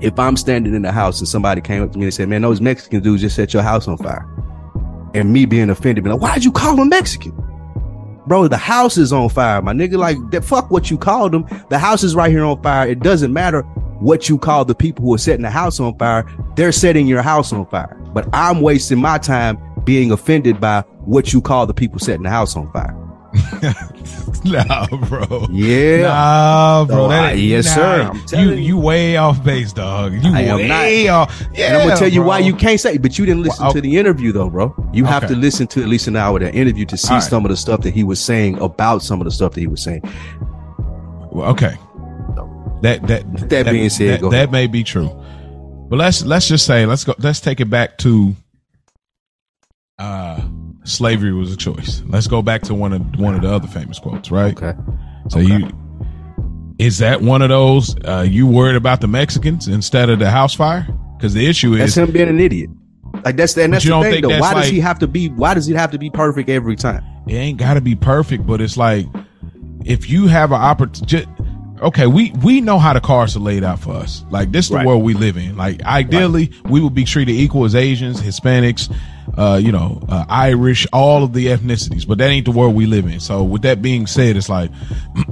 if 0.01 0.17
I'm 0.17 0.37
standing 0.37 0.73
in 0.75 0.81
the 0.81 0.91
house 0.91 1.19
and 1.19 1.27
somebody 1.27 1.61
came 1.61 1.83
up 1.83 1.91
to 1.93 1.97
me 1.97 2.05
and 2.05 2.13
said, 2.13 2.29
man, 2.29 2.41
those 2.41 2.61
Mexican 2.61 3.01
dudes 3.01 3.21
just 3.21 3.35
set 3.35 3.53
your 3.53 3.63
house 3.63 3.87
on 3.87 3.97
fire. 3.97 4.27
And 5.13 5.33
me 5.33 5.45
being 5.45 5.69
offended, 5.69 6.03
be 6.03 6.09
like, 6.09 6.21
why'd 6.21 6.43
you 6.43 6.51
call 6.51 6.75
them 6.75 6.89
Mexican? 6.89 7.35
Bro, 8.27 8.49
the 8.49 8.57
house 8.57 8.97
is 8.97 9.11
on 9.11 9.27
fire, 9.29 9.61
my 9.61 9.73
nigga. 9.73 9.97
Like, 9.97 10.43
fuck 10.43 10.69
what 10.69 10.91
you 10.91 10.97
called 10.97 11.31
them. 11.31 11.45
The 11.69 11.79
house 11.79 12.03
is 12.03 12.15
right 12.15 12.29
here 12.29 12.43
on 12.43 12.61
fire. 12.61 12.87
It 12.87 12.99
doesn't 12.99 13.33
matter 13.33 13.65
what 13.99 14.29
you 14.29 14.37
call 14.37 14.65
the 14.65 14.75
people 14.75 15.05
who 15.05 15.13
are 15.13 15.19
setting 15.19 15.43
the 15.43 15.49
house 15.49 15.79
on 15.79 15.97
fire. 15.97 16.25
They're 16.55 16.71
setting 16.71 17.07
your 17.07 17.21
house 17.21 17.51
on 17.53 17.65
fire. 17.67 17.95
But 18.13 18.27
I'm 18.33 18.61
wasting 18.61 18.99
my 18.99 19.17
time 19.17 19.57
being 19.83 20.11
offended 20.11 20.59
by 20.59 20.81
what 21.05 21.33
you 21.33 21.41
call 21.41 21.65
the 21.65 21.73
people 21.73 21.99
setting 21.99 22.23
the 22.23 22.29
house 22.29 22.55
on 22.55 22.71
fire. 22.71 22.95
nah, 24.45 24.87
bro. 24.87 25.47
Yeah. 25.51 26.01
Nah, 26.01 26.85
bro. 26.85 27.09
That 27.09 27.25
I- 27.25 27.31
yes, 27.33 27.65
nah, 27.77 28.13
sir. 28.25 28.39
You 28.39 28.49
you. 28.49 28.55
you 28.55 28.79
way 28.79 29.17
off 29.17 29.43
base, 29.43 29.71
dog. 29.71 30.13
You 30.13 30.33
I 30.33 30.55
way 30.55 31.07
off. 31.07 31.43
Yeah, 31.53 31.67
and 31.67 31.77
I'm 31.77 31.87
gonna 31.87 31.99
tell 31.99 32.07
you 32.07 32.23
why 32.23 32.39
you 32.39 32.55
can't 32.55 32.79
say, 32.79 32.97
but 32.97 33.19
you 33.19 33.25
didn't 33.25 33.43
listen 33.43 33.65
Well, 33.65 33.73
to 33.73 33.81
the 33.81 33.97
interview 33.97 34.31
though, 34.31 34.49
bro. 34.49 34.73
You 34.93 35.05
have 35.05 35.27
to 35.27 35.35
listen 35.35 35.67
to 35.67 35.81
at 35.81 35.87
least 35.87 36.07
an 36.07 36.15
hour 36.15 36.37
of 36.37 36.43
that 36.43 36.55
interview 36.55 36.85
to 36.85 36.97
see 36.97 37.13
right. 37.13 37.23
some 37.23 37.45
of 37.45 37.51
the 37.51 37.57
stuff 37.57 37.81
that 37.81 37.93
he 37.93 38.03
was 38.03 38.19
saying 38.19 38.59
about 38.59 39.03
some 39.03 39.21
of 39.21 39.25
the 39.25 39.31
stuff 39.31 39.53
that 39.53 39.59
he 39.59 39.67
was 39.67 39.83
saying. 39.83 40.01
Well, 41.31 41.49
okay. 41.51 41.75
That 42.81 43.07
that 43.07 43.49
That 43.49 43.65
being 43.65 43.89
said, 43.89 44.15
that, 44.15 44.21
go 44.21 44.29
that 44.29 44.51
may 44.51 44.67
be 44.67 44.83
true. 44.83 45.09
But 45.89 45.97
let's 45.97 46.23
let's 46.23 46.47
just 46.47 46.65
say 46.65 46.85
let's 46.85 47.03
go 47.03 47.15
let's 47.19 47.39
take 47.39 47.59
it 47.59 47.69
back 47.69 47.97
to 47.99 48.35
uh 49.97 50.41
slavery 50.83 51.33
was 51.33 51.53
a 51.53 51.57
choice. 51.57 52.01
Let's 52.07 52.27
go 52.27 52.41
back 52.41 52.61
to 52.63 52.75
one 52.75 52.93
of 52.93 53.19
one 53.19 53.35
of 53.35 53.41
the 53.41 53.49
other 53.49 53.67
famous 53.67 53.99
quotes, 53.99 54.31
right? 54.31 54.55
Okay. 54.61 54.79
So 55.29 55.39
you 55.39 55.69
is 56.77 56.99
that 56.99 57.21
one 57.21 57.41
of 57.41 57.49
those 57.49 57.95
uh 58.05 58.25
you 58.27 58.47
worried 58.47 58.75
about 58.75 59.01
the 59.01 59.07
Mexicans 59.07 59.67
instead 59.67 60.09
of 60.09 60.19
the 60.19 60.29
house 60.29 60.53
fire? 60.53 60.87
Because 61.17 61.33
the 61.33 61.45
issue 61.45 61.75
That's 61.75 61.91
is 61.91 61.97
him 61.97 62.11
being 62.11 62.29
an 62.29 62.39
idiot. 62.39 62.69
Like 63.25 63.35
that's 63.35 63.57
and 63.57 63.73
that's 63.73 63.83
the 63.83 64.01
thing 64.01 64.21
though. 64.21 64.29
that's 64.29 64.41
Why 64.41 64.53
does 64.53 64.69
he 64.69 64.79
have 64.79 64.99
to 64.99 65.07
be 65.07 65.29
why 65.29 65.53
does 65.53 65.67
it 65.67 65.75
have 65.75 65.91
to 65.91 65.97
be 65.97 66.09
perfect 66.09 66.49
every 66.49 66.75
time? 66.75 67.03
it 67.27 67.33
ain't 67.33 67.59
got 67.59 67.75
to 67.75 67.81
be 67.81 67.95
perfect, 67.95 68.47
but 68.47 68.61
it's 68.61 68.77
like 68.77 69.05
if 69.85 70.09
you 70.09 70.27
have 70.27 70.51
an 70.51 70.61
opportunity. 70.61 71.29
Okay, 71.81 72.07
we 72.07 72.31
we 72.43 72.59
know 72.61 72.77
how 72.77 72.93
the 72.93 72.99
cars 72.99 73.35
are 73.35 73.39
laid 73.39 73.63
out 73.63 73.79
for 73.79 73.93
us. 73.93 74.23
Like 74.29 74.51
this 74.51 74.65
is 74.65 74.69
the 74.69 74.77
Right. 74.77 74.85
world 74.85 75.03
we 75.03 75.13
live 75.13 75.37
in. 75.37 75.55
Like 75.55 75.81
ideally, 75.83 76.51
we 76.65 76.81
would 76.81 76.93
be 76.93 77.05
treated 77.05 77.33
equal 77.33 77.63
as 77.65 77.73
Asians, 77.73 78.19
Hispanics, 78.21 78.93
uh, 79.37 79.59
you 79.61 79.71
know, 79.71 80.01
uh, 80.09 80.25
Irish, 80.27 80.85
all 80.91 81.23
of 81.23 81.31
the 81.33 81.47
ethnicities. 81.47 82.05
But 82.05 82.17
that 82.17 82.29
ain't 82.29 82.45
the 82.45 82.51
world 82.51 82.75
we 82.75 82.85
live 82.85 83.05
in. 83.05 83.19
So 83.21 83.43
with 83.43 83.61
that 83.61 83.81
being 83.81 84.07
said, 84.07 84.35
it's 84.35 84.49
like 84.49 84.71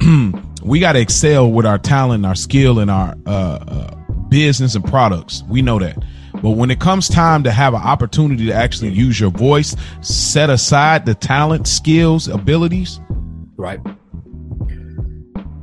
we 0.64 0.80
got 0.80 0.94
to 0.94 1.00
excel 1.00 1.52
with 1.52 1.66
our 1.66 1.78
talent, 1.78 2.26
our 2.26 2.36
skill, 2.36 2.80
and 2.80 2.90
our 2.90 3.16
uh, 3.26 3.30
uh, 3.68 3.96
business 4.30 4.76
and 4.76 4.86
products. 4.86 5.44
We 5.50 5.62
know 5.62 5.80
that. 5.80 5.98
But 6.42 6.52
when 6.52 6.70
it 6.72 6.80
comes 6.80 7.08
time 7.10 7.44
to 7.44 7.52
have 7.52 7.74
an 7.74 7.82
opportunity 7.82 8.46
to 8.46 8.54
actually 8.54 8.92
use 8.92 9.20
your 9.20 9.32
voice, 9.32 9.76
set 10.02 10.50
aside 10.50 11.06
the 11.06 11.16
talent, 11.16 11.68
skills, 11.68 12.28
abilities, 12.28 13.00
Right. 13.60 13.80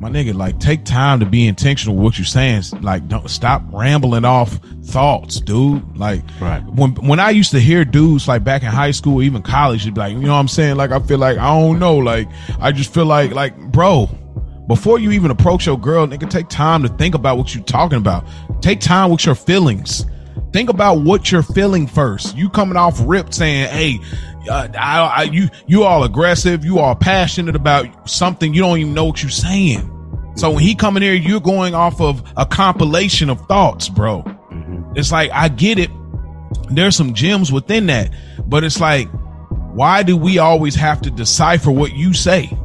My 0.05 0.11
nigga, 0.11 0.35
like 0.35 0.61
take 0.61 0.85
time 0.85 1.19
to 1.21 1.25
be 1.25 1.47
intentional 1.47 1.97
with 1.97 2.05
what 2.05 2.19
you're 2.19 2.27
saying. 2.27 2.63
Like, 2.83 3.09
don't 3.09 3.29
stop 3.31 3.63
rambling 3.73 4.27
off 4.27 4.61
thoughts, 4.85 5.41
dude. 5.41 5.97
Like, 5.97 6.21
Right. 6.41 6.63
when 6.67 6.91
when 6.97 7.19
I 7.21 7.31
used 7.31 7.53
to 7.53 7.59
hear 7.61 7.87
dudes 7.87 8.29
like 8.29 8.45
back 8.45 8.63
in 8.63 8.69
high 8.69 8.91
school, 8.91 9.23
even 9.23 9.41
college, 9.41 9.87
you'd 9.87 9.95
be 9.95 10.01
like, 10.01 10.13
you 10.13 10.21
know 10.21 10.35
what 10.35 10.41
I'm 10.41 10.49
saying? 10.49 10.77
Like, 10.77 10.91
I 10.91 10.99
feel 10.99 11.17
like 11.17 11.39
I 11.39 11.59
don't 11.59 11.79
know. 11.79 11.97
Like, 11.97 12.29
I 12.61 12.71
just 12.71 12.93
feel 12.93 13.07
like, 13.07 13.31
like, 13.33 13.57
bro, 13.73 14.11
before 14.69 14.99
you 14.99 15.11
even 15.11 15.31
approach 15.31 15.65
your 15.65 15.79
girl, 15.79 16.07
nigga, 16.07 16.29
take 16.29 16.49
time 16.51 16.83
to 16.83 16.89
think 16.91 17.15
about 17.15 17.39
what 17.39 17.55
you're 17.55 17.65
talking 17.65 17.97
about. 17.99 18.27
Take 18.61 18.81
time 18.81 19.11
with 19.11 19.25
your 19.25 19.35
feelings. 19.35 20.05
Think 20.55 20.71
about 20.71 21.01
what 21.01 21.33
you're 21.33 21.43
feeling 21.43 21.89
first. 21.89 22.37
You 22.37 22.49
coming 22.49 22.77
off 22.77 23.03
ripped 23.05 23.35
saying, 23.35 23.69
"Hey, 23.71 23.99
uh, 24.49 24.69
I, 24.79 25.01
I, 25.01 25.23
you, 25.25 25.49
you 25.67 25.83
all 25.83 26.05
aggressive. 26.05 26.65
You 26.65 26.79
all 26.79 26.95
passionate 26.95 27.57
about 27.57 28.09
something. 28.09 28.55
You 28.55 28.61
don't 28.61 28.79
even 28.79 28.95
know 28.95 29.05
what 29.05 29.21
you're 29.21 29.31
saying." 29.31 29.91
So 30.37 30.53
when 30.53 30.63
he 30.63 30.77
come 30.77 30.97
in 30.97 31.03
here, 31.03 31.13
you're 31.13 31.41
going 31.41 31.75
off 31.75 32.01
of 32.01 32.23
a 32.37 32.47
compilation 32.47 33.31
of 33.31 33.41
thoughts, 33.49 33.89
bro. 33.89 34.23
It's 34.95 35.11
like 35.11 35.33
I 35.33 35.49
get 35.49 35.81
it. 35.81 35.91
There's 36.71 36.95
some 36.95 37.15
gems 37.15 37.51
within 37.51 37.87
that, 37.87 38.13
but 38.47 38.63
it's 38.63 38.79
like, 38.79 39.09
why 39.73 40.05
do 40.05 40.17
we 40.17 40.39
always 40.39 40.77
have 40.77 41.03
to 41.03 41.11
decipher 41.11 41.73
what 41.73 41.95
you 41.95 42.13
say? 42.13 42.57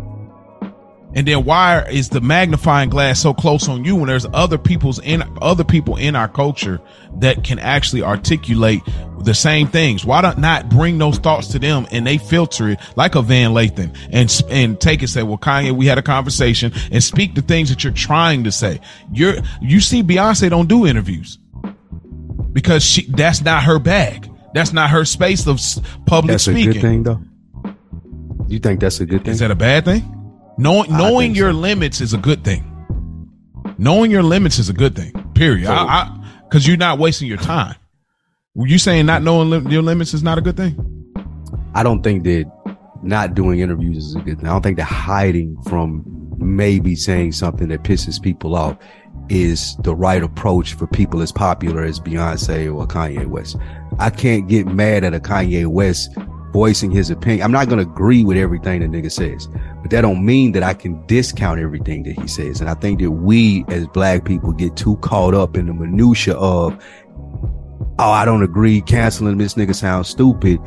And 1.20 1.28
then 1.28 1.43
why 1.43 1.82
is 1.82 2.07
the 2.07 2.22
magnifying 2.22 2.88
glass 2.88 3.20
so 3.20 3.34
close 3.34 3.67
on 3.67 3.84
you 3.84 3.97
when 3.97 4.07
there's 4.07 4.26
other 4.32 4.57
people's 4.57 4.99
in 4.99 5.22
other 5.41 5.65
people 5.65 5.97
in 5.97 6.15
our 6.15 6.30
culture 6.30 6.80
that 7.15 7.43
can 7.43 7.59
actually 7.59 8.03
articulate 8.03 8.80
the 9.20 9.34
same 9.34 9.67
things? 9.67 10.05
Why 10.05 10.22
don't 10.22 10.38
not 10.38 10.70
bring 10.70 10.97
those 10.97 11.17
thoughts 11.17 11.49
to 11.49 11.59
them 11.59 11.88
and 11.91 12.07
they 12.07 12.20
filter 12.20 12.70
it 12.70 12.80
like 12.95 13.15
a 13.15 13.22
Van 13.22 13.51
Lathan 13.51 13.97
and 14.13 14.41
and 14.49 14.80
take 14.80 15.03
it 15.03 15.09
say, 15.09 15.24
well, 15.24 15.38
Kanye, 15.38 15.74
we 15.74 15.88
had 15.88 15.97
a 15.97 16.01
conversation 16.01 16.72
and 16.89 17.03
speak 17.03 17.36
the 17.36 17.41
things 17.41 17.67
that 17.67 17.84
you're 17.84 17.91
trying 17.91 18.45
to 18.45 18.51
say. 18.53 18.80
You're 19.11 19.39
you 19.59 19.82
see 19.82 20.01
Beyonce 20.01 20.49
don't 20.49 20.70
do 20.70 20.88
interviews 20.88 21.38
because 22.53 22.82
she 22.82 23.07
that's 23.07 23.41
not 23.41 23.63
her 23.63 23.78
bag. 23.78 24.32
That's 24.53 24.72
not 24.72 24.89
her 24.89 25.03
space 25.03 25.47
of 25.47 25.59
public 26.05 26.32
that's 26.32 26.45
speaking. 26.45 26.70
a 26.70 26.74
good 26.76 26.82
thing, 26.82 27.03
though. 27.03 27.22
You 28.47 28.59
think 28.59 28.80
that's 28.80 29.01
a 29.01 29.05
good 29.05 29.26
thing? 29.26 29.34
Is 29.34 29.39
that 29.39 29.51
a 29.51 29.55
bad 29.55 29.84
thing? 29.84 30.15
Knowing 30.60 30.91
knowing 30.91 31.36
your 31.36 31.51
so. 31.51 31.57
limits 31.57 32.01
is 32.01 32.14
a 32.14 32.18
good 32.18 32.43
thing. 32.43 32.66
Knowing 33.78 34.12
your 34.12 34.24
limits 34.24 34.60
is 34.60 34.68
a 34.68 34.74
good 34.74 34.93
thing. 34.93 35.14
Period. 35.34 35.68
So, 35.68 35.74
I, 35.74 36.14
because 36.43 36.68
you're 36.68 36.76
not 36.76 36.99
wasting 36.99 37.30
your 37.30 37.38
time. 37.38 37.76
Were 38.55 38.68
you 38.68 38.78
saying 38.78 39.05
not 39.05 39.24
knowing 39.24 39.49
li- 39.49 39.72
your 39.72 39.82
limits 39.82 40.14
is 40.14 40.22
not 40.22 40.38
a 40.38 40.41
good 40.41 40.57
thing? 40.57 40.76
I 41.76 41.82
don't 41.82 42.03
think 42.03 42.26
that 42.26 42.51
not 43.01 43.36
doing 43.36 43.60
interviews 43.60 44.05
is 44.05 44.16
a 44.16 44.20
good 44.20 44.39
thing. 44.39 44.47
I 44.47 44.51
don't 44.51 44.62
think 44.62 44.76
that 44.78 44.84
hiding 44.84 45.55
from 45.64 46.03
maybe 46.39 46.93
saying 46.93 47.32
something 47.32 47.70
that 47.70 47.84
pisses 47.84 48.22
people 48.22 48.53
off 48.53 48.78
is 49.30 49.78
the 49.78 49.95
right 49.95 50.24
approach 50.24 50.74
for 50.74 50.88
people 50.88 51.22
as 51.22 51.32
popular 51.32 51.84
as 51.84 52.01
Beyonce 52.01 52.74
or 52.74 52.86
Kanye 52.86 53.28
West. 53.28 53.55
I 53.97 54.10
can't 54.10 54.49
get 54.49 54.68
mad 54.68 55.05
at 55.05 55.14
a 55.14 55.20
Kanye 55.22 55.68
West 55.68 56.10
voicing 56.52 56.91
his 56.91 57.10
opinion. 57.10 57.43
I'm 57.43 57.52
not 57.52 57.68
going 57.70 57.84
to 57.84 57.89
agree 57.89 58.24
with 58.24 58.38
everything 58.38 58.82
the 58.82 58.88
nigga 58.88 59.12
says, 59.12 59.47
but 59.82 59.91
that 59.91 60.02
don't 60.02 60.26
mean 60.26 60.52
that 60.54 60.64
I 60.64 60.74
can 60.74 61.06
discount 61.06 61.60
everything 61.60 62.04
that 62.04 62.20
he 62.20 62.28
says. 62.28 62.62
And 62.62 62.70
I 62.70 62.74
think 62.74 63.00
that 63.02 63.12
we 63.12 63.66
as 63.68 63.88
black 63.88 64.26
people 64.26 64.52
get 64.52 64.76
too 64.76 64.97
caught 64.97 65.34
up 65.34 65.58
in 65.58 65.68
the 65.68 65.74
minutia 65.74 66.36
of, 66.36 66.82
oh, 68.00 68.12
I 68.12 68.26
don't 68.26 68.43
agree. 68.43 68.82
Canceling 68.82 69.38
this 69.38 69.56
nigga 69.56 69.76
sounds 69.76 70.10
stupid 70.10 70.60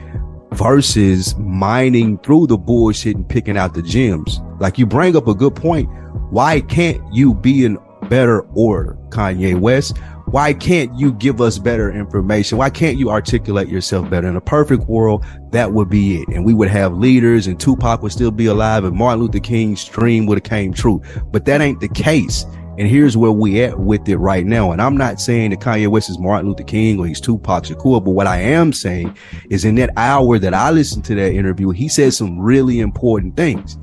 versus 0.53 1.37
mining 1.39 2.19
through 2.19 2.47
the 2.47 2.59
bullshit 2.59 3.17
and 3.17 3.29
picking 3.29 3.57
out 3.57 3.75
the 3.75 3.83
gems. 3.83 4.41
Like 4.61 4.79
you 4.79 4.87
bring 4.87 5.17
up 5.17 5.27
a 5.27 5.35
good 5.35 5.57
point. 5.57 5.89
Why 6.31 6.61
can't 6.61 7.03
you 7.13 7.35
be 7.35 7.65
in 7.65 7.79
better 8.09 8.43
order, 8.55 8.97
Kanye 9.09 9.59
West? 9.59 9.97
Why 10.33 10.55
can't 10.55 10.99
you 10.99 11.13
give 11.13 11.43
us 11.43 11.59
better 11.59 11.93
information? 11.93 12.57
Why 12.57 12.71
can't 12.71 12.97
you 12.97 13.11
articulate 13.11 13.69
yourself 13.69 14.09
better? 14.09 14.27
In 14.27 14.35
a 14.35 14.41
perfect 14.41 14.85
world, 14.85 15.27
that 15.51 15.75
would 15.75 15.91
be 15.91 16.23
it. 16.23 16.29
And 16.29 16.43
we 16.43 16.55
would 16.55 16.69
have 16.71 16.97
leaders 16.97 17.47
and 17.47 17.61
Tupac 17.61 18.03
would 18.03 18.13
still 18.13 18.31
be 18.31 18.47
alive 18.47 18.85
and 18.85 18.97
Martin 18.97 19.21
Luther 19.21 19.41
King's 19.41 19.85
dream 19.85 20.25
would 20.25 20.39
have 20.39 20.45
came 20.45 20.73
true. 20.73 21.03
But 21.33 21.45
that 21.45 21.61
ain't 21.61 21.81
the 21.81 21.89
case. 21.89 22.47
And 22.79 22.89
here's 22.89 23.15
where 23.15 23.31
we 23.31 23.63
at 23.63 23.79
with 23.79 24.09
it 24.09 24.17
right 24.17 24.47
now. 24.47 24.73
And 24.73 24.81
I'm 24.81 24.97
not 24.97 25.21
saying 25.21 25.51
that 25.51 25.61
Kanye 25.61 25.89
West 25.89 26.09
is 26.09 26.19
Martin 26.19 26.49
Luther 26.49 26.65
King 26.65 26.99
or 26.99 27.07
he's 27.07 27.21
Tupac 27.21 27.65
Shakur, 27.65 28.03
but 28.03 28.13
what 28.13 28.27
I 28.27 28.39
am 28.39 28.73
saying 28.73 29.15
is 29.51 29.67
in 29.67 29.75
that 29.75 29.91
hour 29.99 30.39
that 30.39 30.55
I 30.55 30.71
listened 30.71 31.05
to 31.05 31.15
that 31.17 31.35
interview, 31.35 31.69
he 31.73 31.89
said 31.89 32.15
some 32.15 32.41
really 32.41 32.81
important 32.81 33.37
things. 33.37 33.77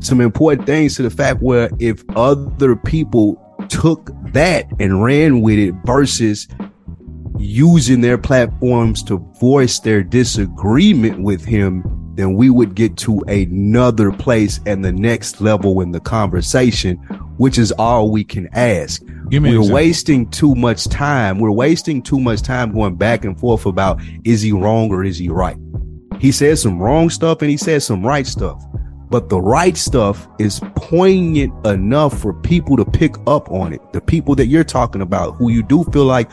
Some 0.00 0.20
important 0.20 0.66
things 0.66 0.96
to 0.96 1.04
the 1.04 1.10
fact 1.10 1.42
where 1.42 1.70
if 1.78 2.02
other 2.16 2.74
people 2.74 3.40
took 3.68 4.10
that 4.32 4.66
and 4.80 5.02
ran 5.02 5.40
with 5.40 5.58
it 5.58 5.74
versus 5.84 6.48
using 7.38 8.00
their 8.00 8.18
platforms 8.18 9.02
to 9.04 9.18
voice 9.40 9.78
their 9.80 10.02
disagreement 10.02 11.22
with 11.22 11.44
him, 11.44 11.84
then 12.14 12.34
we 12.34 12.48
would 12.48 12.74
get 12.74 12.96
to 12.96 13.20
another 13.28 14.10
place 14.10 14.58
and 14.66 14.84
the 14.84 14.92
next 14.92 15.40
level 15.40 15.80
in 15.80 15.92
the 15.92 16.00
conversation, 16.00 16.96
which 17.36 17.58
is 17.58 17.72
all 17.72 18.10
we 18.10 18.24
can 18.24 18.48
ask. 18.54 19.02
We're 19.58 19.72
wasting 19.72 20.30
too 20.30 20.54
much 20.54 20.84
time. 20.88 21.38
We're 21.38 21.50
wasting 21.50 22.00
too 22.00 22.18
much 22.18 22.42
time 22.42 22.72
going 22.72 22.96
back 22.96 23.24
and 23.24 23.38
forth 23.38 23.66
about 23.66 24.00
is 24.24 24.40
he 24.40 24.52
wrong 24.52 24.90
or 24.90 25.04
is 25.04 25.18
he 25.18 25.28
right? 25.28 25.56
He 26.18 26.32
said 26.32 26.58
some 26.58 26.80
wrong 26.80 27.10
stuff 27.10 27.42
and 27.42 27.50
he 27.50 27.56
said 27.58 27.82
some 27.82 28.06
right 28.06 28.26
stuff 28.26 28.62
but 29.10 29.28
the 29.28 29.40
right 29.40 29.76
stuff 29.76 30.28
is 30.38 30.60
poignant 30.74 31.66
enough 31.66 32.18
for 32.18 32.32
people 32.32 32.76
to 32.76 32.84
pick 32.84 33.16
up 33.26 33.50
on 33.50 33.72
it. 33.72 33.92
The 33.92 34.00
people 34.00 34.34
that 34.36 34.46
you're 34.46 34.64
talking 34.64 35.00
about, 35.00 35.36
who 35.36 35.50
you 35.50 35.62
do 35.62 35.84
feel 35.84 36.04
like 36.04 36.28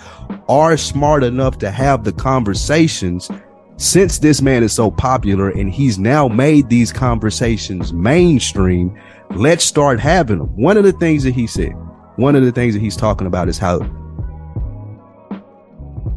are 0.49 0.75
smart 0.77 1.23
enough 1.23 1.57
to 1.59 1.71
have 1.71 2.03
the 2.03 2.13
conversations. 2.13 3.29
Since 3.77 4.19
this 4.19 4.41
man 4.41 4.63
is 4.63 4.73
so 4.73 4.89
popular 4.89 5.49
and 5.49 5.71
he's 5.71 5.99
now 5.99 6.27
made 6.27 6.69
these 6.69 6.91
conversations 6.91 7.93
mainstream, 7.93 8.99
let's 9.31 9.63
start 9.63 9.99
having 9.99 10.39
them. 10.39 10.55
One 10.55 10.77
of 10.77 10.83
the 10.83 10.93
things 10.93 11.23
that 11.23 11.33
he 11.33 11.47
said, 11.47 11.73
one 12.15 12.35
of 12.35 12.43
the 12.43 12.51
things 12.51 12.73
that 12.73 12.81
he's 12.81 12.97
talking 12.97 13.27
about 13.27 13.49
is 13.49 13.57
how 13.57 13.79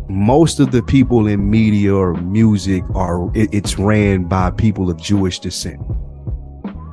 most 0.08 0.60
of 0.60 0.70
the 0.70 0.82
people 0.82 1.26
in 1.26 1.50
media 1.50 1.94
or 1.94 2.14
music 2.14 2.82
are 2.94 3.30
it's 3.34 3.78
ran 3.78 4.24
by 4.24 4.50
people 4.50 4.88
of 4.88 4.96
Jewish 4.96 5.38
descent 5.40 5.80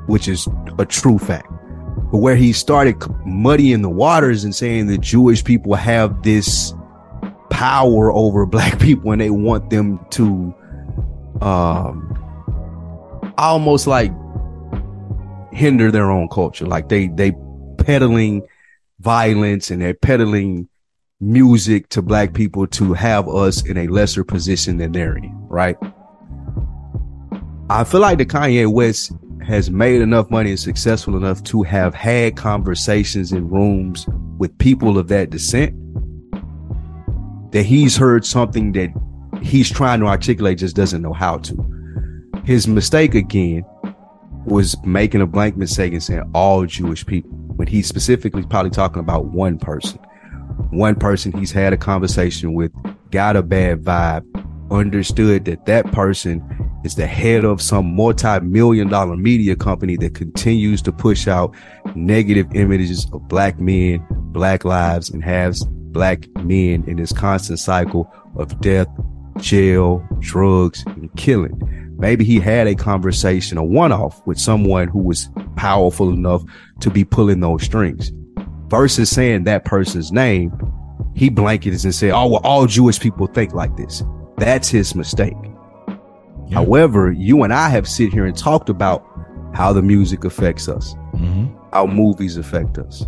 which 0.07 0.27
is 0.27 0.47
a 0.79 0.85
true 0.85 1.17
fact. 1.17 1.51
But 2.11 2.19
where 2.19 2.35
he 2.35 2.53
started 2.53 2.97
muddying 3.25 3.81
the 3.81 3.89
waters 3.89 4.43
and 4.43 4.53
saying 4.53 4.87
that 4.87 5.01
Jewish 5.01 5.43
people 5.43 5.73
have 5.75 6.23
this 6.23 6.73
power 7.49 8.11
over 8.11 8.45
black 8.47 8.79
people 8.79 9.11
and 9.11 9.21
they 9.21 9.29
want 9.29 9.69
them 9.69 9.99
to 10.11 10.53
um 11.41 12.09
almost 13.37 13.87
like 13.87 14.11
hinder 15.51 15.91
their 15.91 16.09
own 16.09 16.27
culture. 16.29 16.65
Like 16.65 16.89
they 16.89 17.07
they 17.07 17.33
peddling 17.77 18.47
violence 18.99 19.69
and 19.69 19.81
they're 19.81 19.93
peddling 19.93 20.69
music 21.19 21.89
to 21.89 22.01
black 22.01 22.33
people 22.33 22.67
to 22.67 22.93
have 22.93 23.27
us 23.29 23.65
in 23.65 23.77
a 23.77 23.87
lesser 23.87 24.23
position 24.23 24.77
than 24.77 24.91
they're 24.91 25.17
in, 25.17 25.47
right? 25.47 25.77
I 27.69 27.83
feel 27.85 28.01
like 28.01 28.17
the 28.17 28.25
Kanye 28.25 28.71
West 28.71 29.11
has 29.43 29.69
made 29.69 30.01
enough 30.01 30.29
money 30.29 30.51
and 30.51 30.59
successful 30.59 31.15
enough 31.17 31.43
to 31.43 31.63
have 31.63 31.93
had 31.93 32.35
conversations 32.35 33.31
in 33.31 33.49
rooms 33.49 34.05
with 34.37 34.57
people 34.57 34.97
of 34.97 35.07
that 35.09 35.29
descent 35.29 35.73
that 37.51 37.63
he's 37.63 37.95
heard 37.95 38.25
something 38.25 38.71
that 38.71 38.89
he's 39.41 39.69
trying 39.69 39.99
to 39.99 40.07
articulate 40.07 40.57
just 40.57 40.75
doesn't 40.75 41.01
know 41.01 41.13
how 41.13 41.37
to. 41.37 42.31
His 42.45 42.67
mistake 42.67 43.13
again 43.15 43.63
was 44.45 44.75
making 44.83 45.21
a 45.21 45.27
blank 45.27 45.55
mistake 45.55 45.93
and 45.93 46.03
saying 46.03 46.29
all 46.33 46.65
Jewish 46.65 47.05
people 47.05 47.31
when 47.31 47.67
he's 47.67 47.87
specifically 47.87 48.43
probably 48.43 48.71
talking 48.71 48.99
about 48.99 49.25
one 49.25 49.57
person. 49.59 49.99
One 50.71 50.95
person 50.95 51.31
he's 51.31 51.51
had 51.51 51.73
a 51.73 51.77
conversation 51.77 52.53
with, 52.53 52.71
got 53.11 53.35
a 53.35 53.43
bad 53.43 53.83
vibe, 53.83 54.25
understood 54.71 55.45
that 55.45 55.65
that 55.65 55.91
person 55.91 56.41
is 56.83 56.95
the 56.95 57.07
head 57.07 57.45
of 57.45 57.61
some 57.61 57.95
multi-million 57.95 58.89
dollar 58.89 59.15
media 59.15 59.55
company 59.55 59.95
that 59.97 60.15
continues 60.15 60.81
to 60.81 60.91
push 60.91 61.27
out 61.27 61.55
negative 61.95 62.47
images 62.53 63.07
of 63.13 63.27
black 63.27 63.59
men, 63.59 64.05
black 64.09 64.65
lives, 64.65 65.09
and 65.09 65.23
has 65.23 65.63
black 65.69 66.27
men 66.37 66.83
in 66.87 66.97
this 66.97 67.13
constant 67.13 67.59
cycle 67.59 68.11
of 68.35 68.59
death, 68.61 68.87
jail, 69.37 70.05
drugs, 70.19 70.83
and 70.87 71.13
killing. 71.15 71.57
Maybe 71.97 72.25
he 72.25 72.39
had 72.39 72.67
a 72.67 72.75
conversation, 72.75 73.57
a 73.57 73.63
one-off 73.63 74.25
with 74.25 74.39
someone 74.39 74.87
who 74.87 74.99
was 74.99 75.29
powerful 75.55 76.09
enough 76.09 76.43
to 76.81 76.89
be 76.89 77.05
pulling 77.05 77.39
those 77.39 77.63
strings 77.63 78.11
versus 78.67 79.09
saying 79.09 79.43
that 79.43 79.65
person's 79.65 80.11
name. 80.11 80.51
He 81.15 81.29
blankets 81.29 81.83
and 81.83 81.93
said, 81.93 82.11
Oh, 82.11 82.27
well, 82.27 82.41
all 82.43 82.65
Jewish 82.65 82.99
people 82.99 83.27
think 83.27 83.53
like 83.53 83.77
this. 83.77 84.03
That's 84.37 84.67
his 84.67 84.95
mistake. 84.95 85.35
Yeah. 86.47 86.55
However, 86.55 87.11
you 87.11 87.43
and 87.43 87.53
I 87.53 87.69
have 87.69 87.87
sit 87.87 88.11
here 88.11 88.25
and 88.25 88.37
talked 88.37 88.69
about 88.69 89.05
how 89.53 89.73
the 89.73 89.81
music 89.81 90.23
affects 90.23 90.67
us, 90.67 90.93
mm-hmm. 91.13 91.47
how 91.71 91.85
movies 91.85 92.37
affect 92.37 92.77
us. 92.77 93.05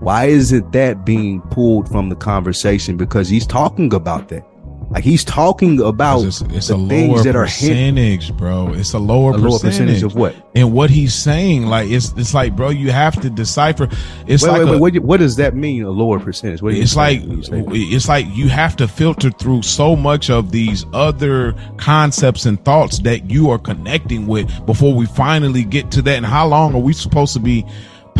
Why 0.00 0.26
isn't 0.26 0.72
that 0.72 1.04
being 1.04 1.42
pulled 1.42 1.88
from 1.88 2.08
the 2.08 2.16
conversation? 2.16 2.96
Because 2.96 3.28
he's 3.28 3.46
talking 3.46 3.92
about 3.92 4.28
that. 4.28 4.44
Like 4.90 5.04
he's 5.04 5.24
talking 5.24 5.80
about 5.80 6.24
it's, 6.24 6.40
it's 6.40 6.66
the 6.66 6.74
a 6.74 6.88
things 6.88 7.22
that 7.22 7.36
are 7.36 7.44
percentage, 7.44 8.26
hit, 8.26 8.36
bro. 8.36 8.72
It's 8.74 8.92
a 8.92 8.98
lower, 8.98 9.30
a 9.30 9.34
percentage. 9.34 9.50
lower 9.50 9.58
percentage 9.60 10.02
of 10.02 10.14
what? 10.16 10.50
And 10.56 10.72
what 10.72 10.90
he's 10.90 11.14
saying, 11.14 11.66
like 11.66 11.88
it's 11.88 12.12
it's 12.16 12.34
like, 12.34 12.56
bro, 12.56 12.70
you 12.70 12.90
have 12.90 13.20
to 13.22 13.30
decipher. 13.30 13.88
It's 14.26 14.42
wait, 14.42 14.50
like 14.50 14.64
wait, 14.64 14.80
wait, 14.80 14.80
what, 14.80 14.98
what, 15.04 15.20
does 15.20 15.36
that 15.36 15.54
mean? 15.54 15.84
A 15.84 15.90
lower 15.90 16.18
percentage? 16.18 16.60
What 16.60 16.74
it's 16.74 16.96
like 16.96 17.20
it's 17.24 18.08
like 18.08 18.26
you 18.30 18.48
have 18.48 18.74
to 18.76 18.88
filter 18.88 19.30
through 19.30 19.62
so 19.62 19.94
much 19.94 20.28
of 20.28 20.50
these 20.50 20.84
other 20.92 21.54
concepts 21.76 22.44
and 22.44 22.62
thoughts 22.64 22.98
that 23.00 23.30
you 23.30 23.48
are 23.50 23.58
connecting 23.58 24.26
with 24.26 24.66
before 24.66 24.92
we 24.92 25.06
finally 25.06 25.62
get 25.62 25.92
to 25.92 26.02
that. 26.02 26.16
And 26.16 26.26
how 26.26 26.48
long 26.48 26.74
are 26.74 26.80
we 26.80 26.94
supposed 26.94 27.32
to 27.34 27.40
be? 27.40 27.64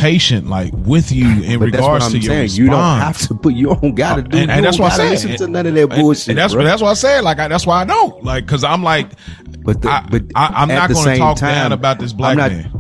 Patient, 0.01 0.49
like 0.49 0.73
with 0.75 1.13
you 1.13 1.27
in 1.43 1.59
but 1.59 1.67
regards 1.67 2.09
to 2.09 2.19
your 2.19 2.23
saying. 2.23 2.43
response. 2.43 2.59
You 2.59 2.71
don't 2.71 2.99
have 2.99 3.19
to, 3.29 3.35
but 3.35 3.51
you 3.51 3.67
don't 3.67 3.95
gotta 3.95 4.23
uh, 4.23 4.25
do. 4.25 4.39
And, 4.39 4.51
and 4.51 4.65
that's 4.65 4.79
why 4.79 4.87
I 4.87 4.97
said 4.97 5.11
listen 5.11 5.37
to 5.37 5.47
none 5.49 5.67
of 5.67 5.75
that 5.75 5.89
bullshit. 5.89 6.29
And 6.29 6.39
that's 6.39 6.55
bro. 6.55 6.65
that's 6.65 6.83
why 6.83 6.91
I 6.91 6.95
said 6.95 7.23
like 7.23 7.39
I, 7.39 7.49
that's 7.49 7.67
why 7.67 7.83
I 7.83 7.85
know 7.85 8.19
like 8.23 8.47
because 8.47 8.65
I'm 8.65 8.83
like, 8.83 9.11
but 9.63 9.83
the, 9.83 9.91
I, 9.91 10.07
but 10.11 10.23
I, 10.35 10.63
am 10.63 10.69
not 10.69 10.91
going 10.91 11.13
to 11.13 11.19
talk 11.19 11.37
time, 11.37 11.55
down 11.55 11.73
about 11.73 11.99
this 11.99 12.13
black 12.13 12.37
not, 12.37 12.51
man. 12.51 12.71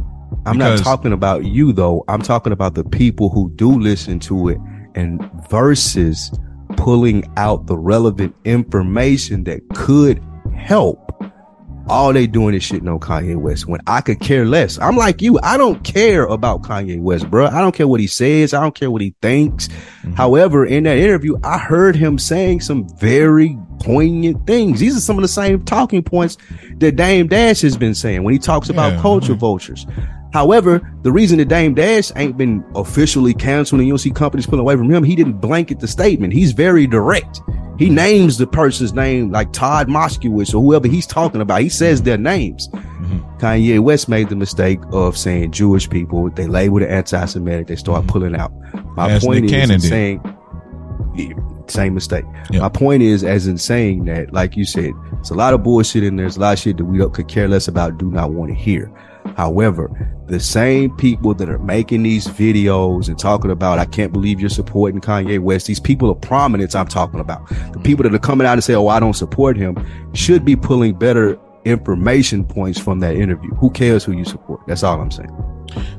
I'm 0.46 0.56
Because- 0.56 0.80
not 0.80 0.84
talking 0.84 1.12
about 1.12 1.44
you 1.44 1.72
though. 1.72 2.04
I'm 2.08 2.22
talking 2.22 2.52
about 2.52 2.74
the 2.74 2.84
people 2.84 3.28
who 3.28 3.50
do 3.56 3.78
listen 3.78 4.18
to 4.20 4.48
it 4.48 4.58
and 4.94 5.22
versus 5.50 6.30
pulling 6.76 7.30
out 7.36 7.66
the 7.66 7.76
relevant 7.76 8.34
information 8.44 9.44
that 9.44 9.60
could 9.74 10.22
help. 10.56 11.09
All 11.90 12.12
they 12.12 12.26
doing 12.28 12.54
is 12.54 12.62
shitting 12.62 12.88
on 12.88 13.00
Kanye 13.00 13.36
West 13.36 13.66
when 13.66 13.80
I 13.86 14.00
could 14.00 14.20
care 14.20 14.44
less. 14.46 14.78
I'm 14.78 14.96
like 14.96 15.20
you. 15.20 15.40
I 15.42 15.56
don't 15.56 15.82
care 15.82 16.24
about 16.24 16.62
Kanye 16.62 17.00
West, 17.00 17.28
bro. 17.28 17.46
I 17.46 17.60
don't 17.60 17.74
care 17.74 17.88
what 17.88 17.98
he 18.00 18.06
says. 18.06 18.54
I 18.54 18.60
don't 18.60 18.74
care 18.74 18.90
what 18.90 19.02
he 19.02 19.14
thinks. 19.20 19.68
However, 20.14 20.64
in 20.64 20.84
that 20.84 20.98
interview, 20.98 21.36
I 21.42 21.58
heard 21.58 21.96
him 21.96 22.18
saying 22.18 22.60
some 22.60 22.88
very 22.98 23.58
poignant 23.80 24.46
things. 24.46 24.78
These 24.78 24.96
are 24.96 25.00
some 25.00 25.16
of 25.18 25.22
the 25.22 25.28
same 25.28 25.64
talking 25.64 26.02
points 26.02 26.38
that 26.78 26.96
Dame 26.96 27.26
Dash 27.26 27.60
has 27.62 27.76
been 27.76 27.94
saying 27.94 28.22
when 28.22 28.32
he 28.32 28.38
talks 28.38 28.68
about 28.68 28.92
Yeah, 28.94 29.02
culture 29.02 29.34
mhm. 29.34 29.38
vultures. 29.38 29.86
However, 30.32 30.80
the 31.02 31.10
reason 31.10 31.38
that 31.38 31.48
Dame 31.48 31.74
Dash 31.74 32.12
ain't 32.16 32.36
been 32.36 32.64
officially 32.74 33.34
canceled 33.34 33.80
and 33.80 33.88
you 33.88 33.92
don't 33.92 33.98
see 33.98 34.10
companies 34.10 34.46
pulling 34.46 34.60
away 34.60 34.76
from 34.76 34.90
him, 34.90 35.02
he 35.02 35.16
didn't 35.16 35.40
blanket 35.40 35.80
the 35.80 35.88
statement. 35.88 36.32
He's 36.32 36.52
very 36.52 36.86
direct. 36.86 37.40
He 37.78 37.88
names 37.88 38.36
the 38.36 38.46
person's 38.46 38.92
name 38.92 39.32
like 39.32 39.52
Todd 39.52 39.88
Moscowitz 39.88 40.54
or 40.54 40.62
whoever 40.62 40.86
he's 40.86 41.06
talking 41.06 41.40
about. 41.40 41.62
He 41.62 41.70
says 41.70 42.02
their 42.02 42.18
names. 42.18 42.68
Mm-hmm. 42.68 43.38
Kanye 43.38 43.80
West 43.80 44.08
made 44.08 44.28
the 44.28 44.36
mistake 44.36 44.80
of 44.92 45.16
saying 45.16 45.52
Jewish 45.52 45.88
people. 45.88 46.28
They 46.30 46.46
labeled 46.46 46.82
it 46.82 46.90
anti-Semitic. 46.90 47.68
They 47.68 47.76
start 47.76 48.02
mm-hmm. 48.02 48.10
pulling 48.10 48.36
out. 48.36 48.52
My 48.96 49.10
As 49.10 49.24
point 49.24 49.46
Nick 49.46 49.54
is 49.54 49.70
in 49.70 49.80
saying 49.80 50.36
yeah, 51.14 51.32
same 51.66 51.94
mistake. 51.94 52.24
Yep. 52.50 52.60
My 52.60 52.68
point 52.68 53.02
is, 53.02 53.24
as 53.24 53.46
in 53.46 53.56
saying 53.56 54.04
that, 54.04 54.32
like 54.32 54.56
you 54.56 54.64
said, 54.64 54.92
it's 55.18 55.30
a 55.30 55.34
lot 55.34 55.54
of 55.54 55.62
bullshit 55.62 56.04
and 56.04 56.18
there's 56.18 56.36
a 56.36 56.40
lot 56.40 56.52
of 56.52 56.58
shit 56.58 56.76
that 56.76 56.84
we 56.84 56.98
don't, 56.98 57.14
could 57.14 57.28
care 57.28 57.48
less 57.48 57.66
about, 57.66 57.98
do 57.98 58.10
not 58.10 58.32
want 58.32 58.50
to 58.50 58.54
hear. 58.54 58.92
However, 59.36 59.90
the 60.30 60.40
same 60.40 60.94
people 60.96 61.34
that 61.34 61.48
are 61.48 61.58
making 61.58 62.02
these 62.02 62.26
videos 62.26 63.08
and 63.08 63.18
talking 63.18 63.50
about, 63.50 63.78
I 63.78 63.84
can't 63.84 64.12
believe 64.12 64.40
you're 64.40 64.48
supporting 64.48 65.00
Kanye 65.00 65.38
West. 65.38 65.66
These 65.66 65.80
people 65.80 66.10
of 66.10 66.20
prominence 66.20 66.74
I'm 66.74 66.88
talking 66.88 67.20
about. 67.20 67.48
The 67.48 67.54
mm-hmm. 67.54 67.82
people 67.82 68.02
that 68.04 68.14
are 68.14 68.18
coming 68.18 68.46
out 68.46 68.54
and 68.54 68.64
say, 68.64 68.74
Oh, 68.74 68.88
I 68.88 69.00
don't 69.00 69.14
support 69.14 69.56
him 69.56 69.76
should 70.14 70.44
be 70.44 70.56
pulling 70.56 70.94
better 70.94 71.38
information 71.64 72.44
points 72.44 72.78
from 72.78 73.00
that 73.00 73.16
interview. 73.16 73.50
Who 73.56 73.70
cares 73.70 74.04
who 74.04 74.12
you 74.12 74.24
support? 74.24 74.60
That's 74.66 74.82
all 74.82 75.00
I'm 75.00 75.10
saying. 75.10 75.30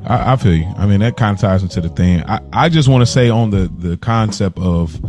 I, 0.05 0.33
I 0.33 0.35
feel 0.35 0.55
you. 0.55 0.73
I 0.77 0.85
mean, 0.85 0.99
that 1.01 1.17
kind 1.17 1.35
of 1.35 1.41
ties 1.41 1.63
into 1.63 1.81
the 1.81 1.89
thing. 1.89 2.23
I, 2.23 2.39
I 2.53 2.69
just 2.69 2.87
want 2.89 3.01
to 3.01 3.05
say 3.05 3.29
on 3.29 3.51
the 3.51 3.71
the 3.77 3.97
concept 3.97 4.57
of 4.57 4.99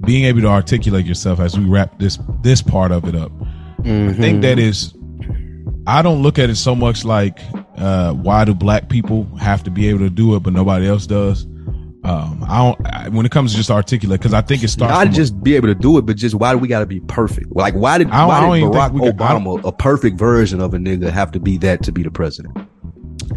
being 0.00 0.24
able 0.24 0.40
to 0.42 0.48
articulate 0.48 1.06
yourself 1.06 1.40
as 1.40 1.58
we 1.58 1.64
wrap 1.64 1.98
this 1.98 2.18
this 2.42 2.62
part 2.62 2.92
of 2.92 3.06
it 3.06 3.14
up. 3.14 3.32
I 3.80 3.82
think 3.82 4.16
mm-hmm. 4.16 4.40
that 4.40 4.58
is. 4.58 4.94
I 5.86 6.02
don't 6.02 6.20
look 6.20 6.38
at 6.40 6.50
it 6.50 6.56
so 6.56 6.74
much 6.74 7.04
like 7.04 7.38
uh, 7.78 8.12
why 8.14 8.44
do 8.44 8.54
black 8.54 8.88
people 8.88 9.24
have 9.36 9.62
to 9.64 9.70
be 9.70 9.88
able 9.88 10.00
to 10.00 10.10
do 10.10 10.34
it, 10.36 10.40
but 10.42 10.52
nobody 10.52 10.86
else 10.86 11.06
does. 11.06 11.44
Um, 12.04 12.44
I 12.48 12.58
don't. 12.58 12.86
I, 12.86 13.08
when 13.08 13.26
it 13.26 13.32
comes 13.32 13.50
to 13.50 13.56
just 13.56 13.70
articulate, 13.70 14.20
because 14.20 14.32
I 14.32 14.40
think 14.40 14.62
it 14.62 14.68
starts. 14.68 14.92
Not 14.92 15.02
from 15.06 15.12
a- 15.12 15.16
just 15.16 15.42
be 15.42 15.56
able 15.56 15.66
to 15.68 15.74
do 15.74 15.98
it, 15.98 16.02
but 16.02 16.16
just 16.16 16.36
why 16.36 16.52
do 16.52 16.58
we 16.58 16.68
got 16.68 16.78
to 16.80 16.86
be 16.86 17.00
perfect? 17.00 17.50
Like, 17.50 17.74
why 17.74 17.98
did, 17.98 18.10
I 18.10 18.18
don't- 18.20 18.28
why 18.28 18.36
I 18.38 18.40
don't 18.60 18.70
did 18.72 18.78
Barack 18.78 18.90
think 18.92 19.02
we 19.02 19.12
got- 19.12 19.30
I 19.32 19.34
Obama, 19.40 19.64
a 19.64 19.72
perfect 19.72 20.16
version 20.16 20.60
of 20.60 20.72
a 20.72 20.78
nigga, 20.78 21.10
have 21.10 21.32
to 21.32 21.40
be 21.40 21.56
that 21.58 21.82
to 21.82 21.90
be 21.92 22.04
the 22.04 22.10
president? 22.12 22.56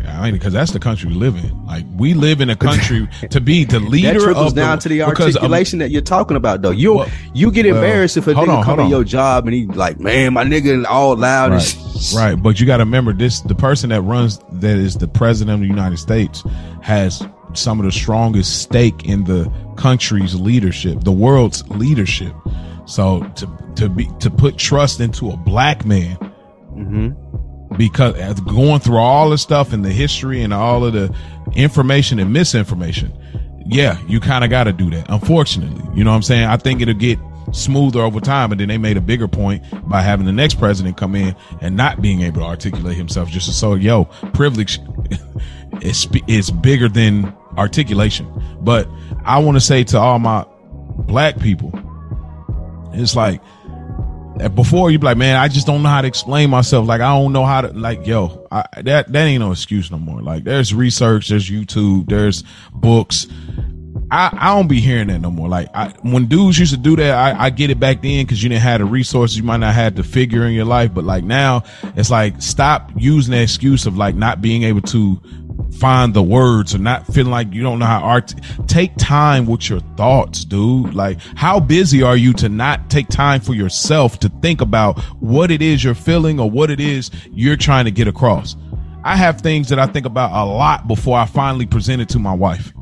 I 0.06 0.24
mean, 0.24 0.34
because 0.34 0.54
that's 0.54 0.72
the 0.72 0.80
country 0.80 1.10
we 1.10 1.16
live 1.16 1.36
in. 1.36 1.66
Like 1.66 1.86
we 1.96 2.14
live 2.14 2.42
in 2.42 2.50
a 2.50 2.56
country 2.56 3.08
to 3.30 3.42
be 3.42 3.64
the 3.64 3.80
leader 3.80 4.14
That 4.14 4.20
trickles 4.20 4.52
of 4.52 4.56
down 4.56 4.78
the, 4.78 4.84
to 4.84 4.90
the 4.90 5.02
articulation 5.04 5.80
that 5.80 5.92
you're 5.92 6.02
talking 6.02 6.38
about, 6.38 6.62
though. 6.62 6.72
You 6.72 6.96
Well- 6.96 7.10
you 7.34 7.52
get 7.52 7.66
well, 7.66 7.76
embarrassed 7.76 8.18
if 8.18 8.28
a 8.28 8.34
nigga 8.34 8.58
on, 8.58 8.64
come 8.64 8.80
in 8.80 8.90
your 8.90 9.04
job 9.04 9.46
and 9.46 9.54
he 9.54 9.66
like, 9.66 10.00
man, 10.00 10.34
my 10.34 10.44
nigga 10.44 10.86
all 10.86 11.16
loud 11.16 11.52
right, 11.52 11.78
right. 12.16 12.36
But 12.36 12.60
you 12.60 12.66
got 12.66 12.78
to 12.78 12.84
remember 12.84 13.14
this: 13.14 13.42
the 13.42 13.56
person 13.56 13.90
that 13.90 14.02
runs, 14.02 14.40
that 14.54 14.78
is 14.78 14.96
the 14.96 15.08
president 15.08 15.56
of 15.56 15.62
the 15.62 15.68
United 15.68 15.98
States, 15.98 16.44
has 16.82 17.26
some 17.54 17.80
of 17.80 17.86
the 17.86 17.92
strongest 17.92 18.62
stake 18.62 19.06
in 19.06 19.24
the 19.24 19.52
country's 19.78 20.36
leadership, 20.36 21.04
the 21.04 21.12
world's 21.12 21.68
leadership. 21.70 22.34
So 22.86 23.24
to 23.36 23.74
to 23.76 23.90
be 23.90 24.10
to 24.20 24.30
put 24.30 24.58
trust 24.58 25.00
into 25.00 25.30
a 25.30 25.38
black 25.38 25.86
man, 25.86 26.18
mm-hmm. 26.74 27.29
Because 27.80 28.14
uh, 28.16 28.34
going 28.42 28.82
through 28.82 28.98
all 28.98 29.30
the 29.30 29.38
stuff 29.38 29.72
and 29.72 29.86
the 29.86 29.90
history 29.90 30.44
and 30.44 30.54
all 30.54 30.84
of 30.84 30.92
the 30.92 31.16
information 31.56 32.20
and 32.20 32.32
misinformation, 32.32 33.10
yeah, 33.66 33.98
you 34.06 34.20
kind 34.20 34.44
of 34.44 34.50
got 34.50 34.66
to 34.66 34.74
do 34.74 34.90
that. 34.90 35.06
Unfortunately, 35.10 35.82
you 35.96 36.04
know 36.04 36.12
what 36.12 36.18
I'm 36.18 36.24
saying. 36.24 36.44
I 36.44 36.58
think 36.58 36.82
it'll 36.82 36.94
get 36.94 37.18
smoother 37.54 38.02
over 38.02 38.20
time, 38.20 38.52
and 38.52 38.60
then 38.60 38.68
they 38.68 38.78
made 38.78 38.98
a 38.98 39.02
bigger 39.02 39.30
point 39.30 39.64
by 39.90 40.02
having 40.02 40.26
the 40.26 40.34
next 40.34 40.56
president 40.56 40.98
come 40.98 41.16
in 41.16 41.34
and 41.62 41.78
not 41.78 42.02
being 42.02 42.22
able 42.22 42.42
to 42.42 42.48
articulate 42.48 42.98
himself. 42.98 43.30
Just 43.30 43.58
so 43.58 43.76
yo, 43.76 44.04
privilege 44.34 44.82
is 45.82 46.06
is 46.28 46.52
bigger 46.52 46.90
than 46.90 47.34
articulation. 47.58 48.30
But 48.60 48.90
I 49.24 49.40
want 49.40 49.56
to 49.56 49.62
say 49.62 49.86
to 49.86 49.98
all 49.98 50.20
my 50.20 50.46
black 51.08 51.40
people, 51.40 51.72
it's 52.92 53.16
like 53.16 53.42
before 54.48 54.90
you 54.90 55.00
be 55.00 55.06
like, 55.06 55.18
man, 55.18 55.36
I 55.36 55.50
just 55.50 55.68
don't 55.68 55.84
know 55.84 55.90
how 55.90 56.02
to 56.02 56.08
explain 56.08 56.50
myself. 56.50 56.88
Like, 56.88 57.02
I 57.02 57.18
don't 57.18 57.34
know 57.34 57.46
how 57.46 57.62
to, 57.62 57.68
like, 57.74 58.08
yo, 58.08 58.48
I, 58.52 58.66
that, 58.84 59.12
that 59.12 59.26
ain't 59.26 59.42
no 59.42 59.52
excuse 59.52 59.92
no 59.92 59.98
more. 59.98 60.22
Like, 60.22 60.46
there's 60.46 60.74
research, 60.74 61.28
there's 61.28 61.50
YouTube, 61.50 62.08
there's 62.08 62.44
books. 62.74 63.28
I, 64.12 64.30
I 64.34 64.56
don't 64.56 64.68
be 64.68 64.80
hearing 64.80 65.08
that 65.08 65.20
no 65.20 65.30
more. 65.30 65.50
Like, 65.50 65.70
I, 65.74 65.90
when 66.02 66.28
dudes 66.28 66.58
used 66.58 66.74
to 66.74 66.80
do 66.80 66.96
that, 66.96 67.14
I, 67.16 67.46
I 67.46 67.50
get 67.50 67.70
it 67.70 67.80
back 67.80 68.02
then 68.02 68.26
because 68.26 68.42
you 68.42 68.50
didn't 68.50 68.62
have 68.62 68.80
the 68.80 68.86
resources. 68.86 69.38
You 69.38 69.44
might 69.44 69.58
not 69.58 69.74
have 69.76 69.96
the 69.96 70.04
figure 70.04 70.46
in 70.46 70.54
your 70.54 70.66
life. 70.66 70.94
But 70.94 71.04
like 71.04 71.24
now, 71.24 71.64
it's 71.96 72.10
like, 72.10 72.42
stop 72.42 72.92
using 72.96 73.34
the 73.34 73.42
excuse 73.42 73.86
of 73.86 73.98
like 73.98 74.16
not 74.16 74.42
being 74.42 74.64
able 74.64 74.82
to 74.82 75.22
find 75.80 76.14
the 76.14 76.24
words 76.24 76.74
or 76.74 76.78
not 76.78 77.06
feeling 77.08 77.32
like 77.32 77.54
you 77.54 77.62
don't 77.62 77.80
know 77.80 77.86
how 77.86 78.00
art 78.00 78.34
take 78.68 78.96
time 78.98 79.46
with 79.46 79.70
your 79.70 79.80
thoughts 79.98 80.44
dude 80.46 80.94
like 80.94 81.20
how 81.36 81.60
busy 81.60 82.02
are 82.02 82.18
you 82.18 82.34
to 82.34 82.50
not 82.50 82.90
take 82.90 83.08
time 83.08 83.40
for 83.40 83.54
yourself 83.54 84.20
to 84.20 84.30
think 84.42 84.62
about 84.62 85.00
what 85.22 85.52
it 85.52 85.62
is 85.62 85.84
you're 85.84 85.94
feeling 85.94 86.40
or 86.40 86.50
what 86.50 86.70
it 86.70 86.80
is 86.80 87.12
you're 87.32 87.56
trying 87.56 87.86
to 87.86 87.92
get 87.92 88.08
across 88.08 88.56
i 89.04 89.16
have 89.16 89.42
things 89.42 89.70
that 89.70 89.80
i 89.80 89.86
think 89.86 90.06
about 90.06 90.32
a 90.32 90.46
lot 90.46 90.88
before 90.88 91.18
i 91.18 91.26
finally 91.26 91.66
present 91.66 92.02
it 92.02 92.10
to 92.10 92.20
my 92.20 92.34
wife 92.34 92.74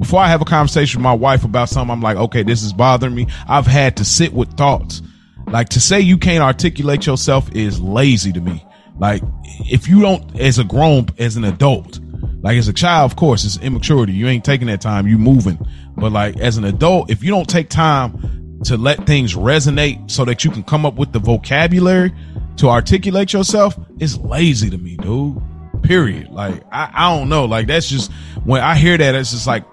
before 0.00 0.20
I 0.20 0.28
have 0.28 0.40
a 0.40 0.46
conversation 0.46 1.00
with 1.00 1.04
my 1.04 1.12
wife 1.12 1.44
about 1.44 1.68
something, 1.68 1.92
I'm 1.92 2.00
like, 2.00 2.16
okay, 2.16 2.42
this 2.42 2.62
is 2.62 2.72
bothering 2.72 3.14
me. 3.14 3.26
I've 3.46 3.66
had 3.66 3.98
to 3.98 4.04
sit 4.04 4.32
with 4.32 4.56
thoughts. 4.56 5.02
Like 5.46 5.68
to 5.70 5.80
say 5.80 6.00
you 6.00 6.16
can't 6.16 6.42
articulate 6.42 7.06
yourself 7.06 7.54
is 7.54 7.80
lazy 7.80 8.32
to 8.32 8.40
me. 8.40 8.64
Like 8.98 9.22
if 9.66 9.88
you 9.88 10.00
don't, 10.00 10.40
as 10.40 10.58
a 10.58 10.64
grown, 10.64 11.06
as 11.18 11.36
an 11.36 11.44
adult, 11.44 12.00
like 12.42 12.56
as 12.56 12.68
a 12.68 12.72
child, 12.72 13.10
of 13.10 13.16
course, 13.16 13.44
it's 13.44 13.58
immaturity. 13.58 14.12
You 14.12 14.28
ain't 14.28 14.44
taking 14.44 14.66
that 14.68 14.80
time. 14.80 15.06
You 15.06 15.18
moving. 15.18 15.58
But 15.96 16.12
like 16.12 16.38
as 16.38 16.56
an 16.56 16.64
adult, 16.64 17.10
if 17.10 17.22
you 17.22 17.30
don't 17.30 17.48
take 17.48 17.68
time 17.68 18.60
to 18.64 18.76
let 18.76 19.06
things 19.06 19.34
resonate 19.34 20.10
so 20.10 20.24
that 20.24 20.44
you 20.44 20.50
can 20.50 20.62
come 20.62 20.86
up 20.86 20.94
with 20.94 21.12
the 21.12 21.18
vocabulary 21.18 22.12
to 22.56 22.68
articulate 22.68 23.32
yourself, 23.32 23.78
it's 23.98 24.16
lazy 24.18 24.70
to 24.70 24.78
me, 24.78 24.96
dude. 24.96 25.40
Period. 25.82 26.30
Like 26.30 26.62
I, 26.72 26.90
I 26.92 27.16
don't 27.16 27.28
know. 27.28 27.44
Like 27.44 27.66
that's 27.66 27.88
just 27.88 28.12
when 28.44 28.62
I 28.62 28.74
hear 28.74 28.96
that, 28.96 29.14
it's 29.14 29.30
just 29.30 29.46
like 29.46 29.64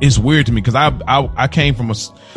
it's 0.00 0.18
weird 0.18 0.46
to 0.46 0.52
me 0.52 0.60
because 0.60 0.74
I, 0.74 0.88
I 1.08 1.30
I 1.36 1.48
came 1.48 1.74
from 1.74 1.90
a, 1.90 1.94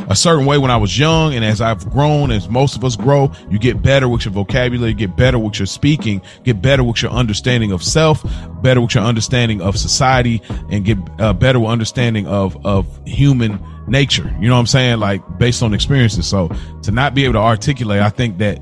a 0.07 0.15
certain 0.15 0.45
way 0.45 0.57
when 0.57 0.71
I 0.71 0.77
was 0.77 0.97
young, 0.97 1.33
and 1.33 1.43
as 1.43 1.61
I've 1.61 1.89
grown, 1.89 2.31
as 2.31 2.47
most 2.49 2.75
of 2.75 2.83
us 2.83 2.95
grow, 2.95 3.31
you 3.49 3.59
get 3.59 3.81
better 3.81 4.07
with 4.07 4.25
your 4.25 4.33
vocabulary, 4.33 4.93
get 4.93 5.15
better 5.15 5.37
with 5.37 5.59
your 5.59 5.65
speaking, 5.65 6.21
get 6.43 6.61
better 6.61 6.83
with 6.83 7.01
your 7.01 7.11
understanding 7.11 7.71
of 7.71 7.83
self, 7.83 8.23
better 8.61 8.81
with 8.81 8.95
your 8.95 9.03
understanding 9.03 9.61
of 9.61 9.77
society, 9.77 10.41
and 10.69 10.85
get 10.85 10.97
uh, 11.19 11.33
better 11.33 11.59
with 11.59 11.69
understanding 11.69 12.27
of 12.27 12.65
of 12.65 12.87
human 13.05 13.59
nature. 13.87 14.33
You 14.39 14.47
know 14.47 14.55
what 14.55 14.61
I'm 14.61 14.67
saying? 14.67 14.99
Like 14.99 15.21
based 15.37 15.63
on 15.63 15.73
experiences. 15.73 16.27
So 16.27 16.49
to 16.83 16.91
not 16.91 17.13
be 17.13 17.25
able 17.25 17.33
to 17.33 17.39
articulate, 17.39 18.01
I 18.01 18.09
think 18.09 18.37
that 18.37 18.59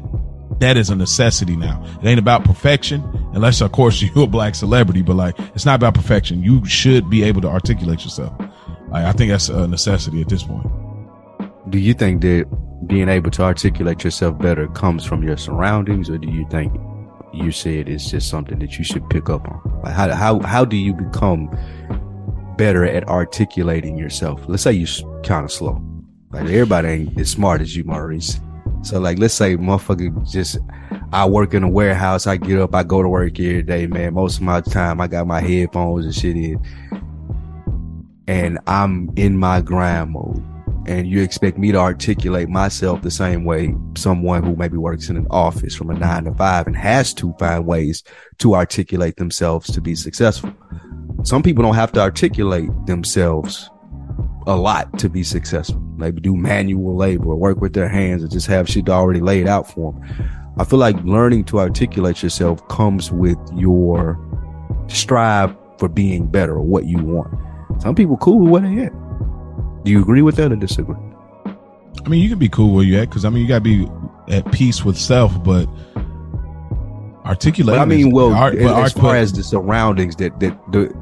that 0.60 0.76
is 0.76 0.90
a 0.90 0.96
necessity 0.96 1.56
now. 1.56 1.84
It 2.02 2.08
ain't 2.08 2.20
about 2.20 2.44
perfection, 2.44 3.04
unless 3.34 3.62
of 3.62 3.72
course 3.72 4.02
you're 4.16 4.24
a 4.24 4.28
black 4.28 4.56
celebrity, 4.56 5.02
but 5.02 5.16
like 5.16 5.38
it's 5.54 5.66
not 5.66 5.76
about 5.76 5.94
perfection. 5.94 6.44
You 6.44 6.66
should 6.66 7.10
be 7.10 7.24
able 7.24 7.42
to 7.42 7.48
articulate 7.48 8.04
yourself. 8.04 8.34
Like, 8.90 9.06
I 9.06 9.12
think 9.12 9.32
that's 9.32 9.50
a 9.50 9.68
necessity 9.68 10.22
at 10.22 10.30
this 10.30 10.44
point. 10.44 10.68
Do 11.70 11.80
you 11.80 11.94
think 11.94 12.22
that 12.22 12.46
being 12.88 13.10
able 13.10 13.32
to 13.32 13.44
articulate 13.44 14.04
yourself 14.04 14.38
better 14.38 14.68
comes 14.70 15.04
from 15.04 15.24
your 15.24 15.38
surroundings, 15.38 16.10
or 16.10 16.18
do 16.18 16.30
you 16.30 16.48
think 16.50 16.74
you 17.34 17.52
said 17.52 17.90
it's 17.90 18.10
just 18.10 18.30
something 18.30 18.60
that 18.60 18.78
you 18.78 18.84
should 18.84 19.10
pick 19.10 19.30
up 19.30 19.48
on? 19.48 19.82
Like 19.84 19.94
how 19.94 20.14
how 20.14 20.40
how 20.40 20.64
do 20.64 20.78
you 20.78 20.94
become 20.94 21.50
better 22.58 22.86
at 22.86 23.08
articulating 23.10 23.98
yourself? 23.98 24.42
Let's 24.48 24.64
say 24.64 24.72
you're 24.72 25.22
kind 25.24 25.44
of 25.44 25.52
slow. 25.52 25.82
Like 26.32 26.44
everybody 26.44 26.88
ain't 26.88 27.20
as 27.20 27.30
smart 27.30 27.62
as 27.62 27.76
you, 27.76 27.84
Maurice. 27.84 28.40
So 28.84 29.00
like, 29.00 29.20
let's 29.20 29.34
say 29.34 29.58
motherfucker 29.58 30.30
just, 30.30 30.58
I 31.12 31.26
work 31.26 31.54
in 31.54 31.64
a 31.64 31.70
warehouse. 31.70 32.28
I 32.28 32.38
get 32.38 32.60
up, 32.60 32.76
I 32.76 32.84
go 32.84 33.02
to 33.02 33.10
work 33.10 33.40
every 33.40 33.64
day, 33.64 33.88
man. 33.88 34.14
Most 34.14 34.38
of 34.38 34.44
my 34.44 34.62
time, 34.62 35.02
I 35.02 35.08
got 35.08 35.28
my 35.28 35.42
headphones 35.42 36.06
and 36.06 36.14
shit 36.16 36.36
in, 36.36 36.62
and 38.28 38.60
I'm 38.68 39.10
in 39.16 39.38
my 39.38 39.62
grind 39.62 40.12
mode. 40.12 40.44
and 40.88 41.06
you 41.06 41.22
expect 41.22 41.58
me 41.58 41.72
to 41.74 41.78
articulate 41.78 42.48
myself 42.48 43.02
the 43.02 43.12
same 43.12 43.44
way 43.44 43.76
someone 43.98 44.42
who 44.42 44.56
maybe 44.56 44.78
works 44.78 45.10
in 45.10 45.18
an 45.18 45.28
office 45.30 45.76
from 45.76 45.90
a 45.90 45.94
nine 45.94 46.24
to 46.24 46.34
five 46.36 46.66
and 46.66 46.78
has 46.78 47.14
to 47.14 47.34
find 47.40 47.66
ways 47.66 48.04
to 48.38 48.56
articulate 48.56 49.18
themselves 49.18 49.70
to 49.74 49.82
be 49.82 49.96
successful. 49.96 50.50
Some 51.24 51.44
people 51.44 51.62
don't 51.62 51.76
have 51.76 51.92
to 51.94 52.00
articulate 52.00 52.70
themselves 52.86 53.70
a 54.46 54.56
lot 54.56 54.98
to 55.00 55.10
be 55.10 55.24
successful. 55.24 55.82
Maybe 55.98 56.22
do 56.22 56.38
manual 56.38 56.96
labor 56.96 57.32
or 57.32 57.36
work 57.36 57.60
with 57.60 57.74
their 57.74 57.90
hands 57.90 58.24
and 58.24 58.32
just 58.32 58.48
have 58.48 58.70
shit 58.70 58.88
already 58.88 59.20
laid 59.20 59.46
out 59.46 59.70
for 59.70 59.92
them. 59.92 60.54
I 60.58 60.64
feel 60.64 60.80
like 60.80 60.96
learning 61.04 61.44
to 61.46 61.60
articulate 61.60 62.24
yourself 62.24 62.66
comes 62.70 63.12
with 63.12 63.38
your 63.54 64.18
strive 64.88 65.54
for 65.80 65.90
being 65.90 66.28
better 66.28 66.54
or 66.54 66.62
what 66.62 66.86
you 66.86 66.98
want. 67.00 67.34
Some 67.80 67.96
people 67.96 68.18
cool 68.18 68.40
with 68.40 68.52
where 68.52 68.62
they 68.62 68.84
at. 68.84 68.94
Do 69.84 69.92
you 69.92 70.02
agree 70.02 70.22
with 70.22 70.36
that 70.36 70.52
or 70.52 70.56
disagree? 70.56 70.96
I 72.06 72.10
mean, 72.10 72.22
you 72.22 72.30
can 72.30 72.40
be 72.40 72.50
cool 72.50 72.74
where 72.74 72.84
you 72.84 72.98
at 73.00 73.10
because 73.10 73.26
I 73.26 73.30
mean, 73.30 73.42
you 73.42 73.48
got 73.48 73.64
to 73.64 73.86
be 73.86 73.88
at 74.34 74.52
peace 74.52 74.84
with 74.84 74.98
self, 74.98 75.44
but 75.44 75.68
articulate. 77.26 77.80
I 77.80 77.86
mean, 77.86 78.12
well, 78.12 78.34
art, 78.34 78.56
as, 78.56 78.72
as 78.72 78.94
far 78.94 79.16
as 79.16 79.34
the 79.34 79.44
surroundings 79.44 80.16
that 80.18 80.40
that 80.40 80.60
the 80.72 80.94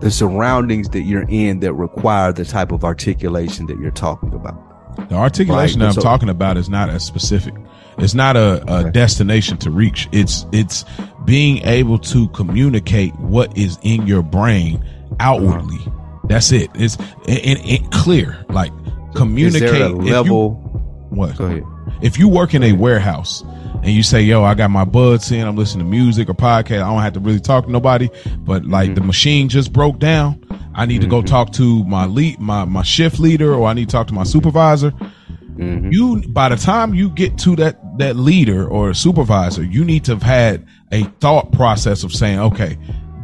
the 0.00 0.10
surroundings 0.10 0.88
that 0.90 1.02
you're 1.02 1.26
in 1.28 1.60
that 1.60 1.72
require 1.72 2.32
the 2.32 2.44
type 2.44 2.72
of 2.72 2.84
articulation 2.84 3.66
that 3.66 3.78
you're 3.80 3.90
talking 3.90 4.32
about. 4.32 5.08
The 5.08 5.14
articulation 5.14 5.80
right? 5.80 5.86
that 5.86 5.96
I'm 5.96 6.00
so, 6.00 6.00
talking 6.02 6.28
about 6.28 6.56
is 6.56 6.68
not 6.68 6.90
as 6.90 7.04
specific. 7.04 7.54
It's 7.98 8.14
not 8.14 8.36
a, 8.36 8.62
a 8.68 8.80
okay. 8.80 8.90
destination 8.90 9.56
to 9.58 9.70
reach. 9.70 10.08
It's 10.12 10.46
it's 10.52 10.84
being 11.24 11.64
able 11.66 11.98
to 11.98 12.28
communicate 12.28 13.14
what 13.16 13.56
is 13.56 13.78
in 13.82 14.06
your 14.06 14.22
brain 14.22 14.84
outwardly. 15.20 15.78
Uh-huh. 15.80 15.98
That's 16.28 16.52
it. 16.52 16.70
It's 16.74 16.96
it, 17.26 17.58
it, 17.64 17.90
clear. 17.90 18.44
Like 18.48 18.72
communicate. 19.14 19.94
level. 19.94 20.60
You, 20.62 21.16
what? 21.16 21.36
Go 21.36 21.46
ahead. 21.46 21.64
If 22.02 22.18
you 22.18 22.28
work 22.28 22.54
in 22.54 22.62
a 22.62 22.72
warehouse 22.72 23.42
and 23.82 23.88
you 23.88 24.02
say, 24.02 24.20
yo, 24.22 24.44
I 24.44 24.54
got 24.54 24.70
my 24.70 24.84
buds 24.84 25.32
in, 25.32 25.46
I'm 25.46 25.56
listening 25.56 25.86
to 25.86 25.90
music 25.90 26.28
or 26.28 26.34
podcast. 26.34 26.82
I 26.82 26.90
don't 26.90 27.02
have 27.02 27.14
to 27.14 27.20
really 27.20 27.40
talk 27.40 27.64
to 27.64 27.70
nobody, 27.70 28.08
but 28.38 28.64
like 28.64 28.90
mm-hmm. 28.90 28.94
the 28.94 29.00
machine 29.02 29.48
just 29.48 29.72
broke 29.72 29.98
down. 29.98 30.44
I 30.74 30.86
need 30.86 31.00
mm-hmm. 31.00 31.02
to 31.02 31.08
go 31.08 31.18
mm-hmm. 31.18 31.26
talk 31.26 31.52
to 31.54 31.84
my 31.84 32.06
lead, 32.06 32.38
my, 32.38 32.64
my 32.64 32.82
shift 32.82 33.18
leader, 33.18 33.52
or 33.54 33.66
I 33.66 33.72
need 33.72 33.88
to 33.88 33.92
talk 33.92 34.06
to 34.08 34.14
my 34.14 34.24
supervisor. 34.24 34.92
Mm-hmm. 34.92 35.90
You, 35.90 36.22
by 36.28 36.50
the 36.50 36.56
time 36.56 36.94
you 36.94 37.10
get 37.10 37.36
to 37.38 37.56
that, 37.56 37.98
that 37.98 38.14
leader 38.14 38.68
or 38.68 38.94
supervisor, 38.94 39.64
you 39.64 39.84
need 39.84 40.04
to 40.04 40.12
have 40.12 40.22
had 40.22 40.66
a 40.92 41.02
thought 41.20 41.52
process 41.52 42.04
of 42.04 42.12
saying, 42.12 42.38
okay, 42.38 42.78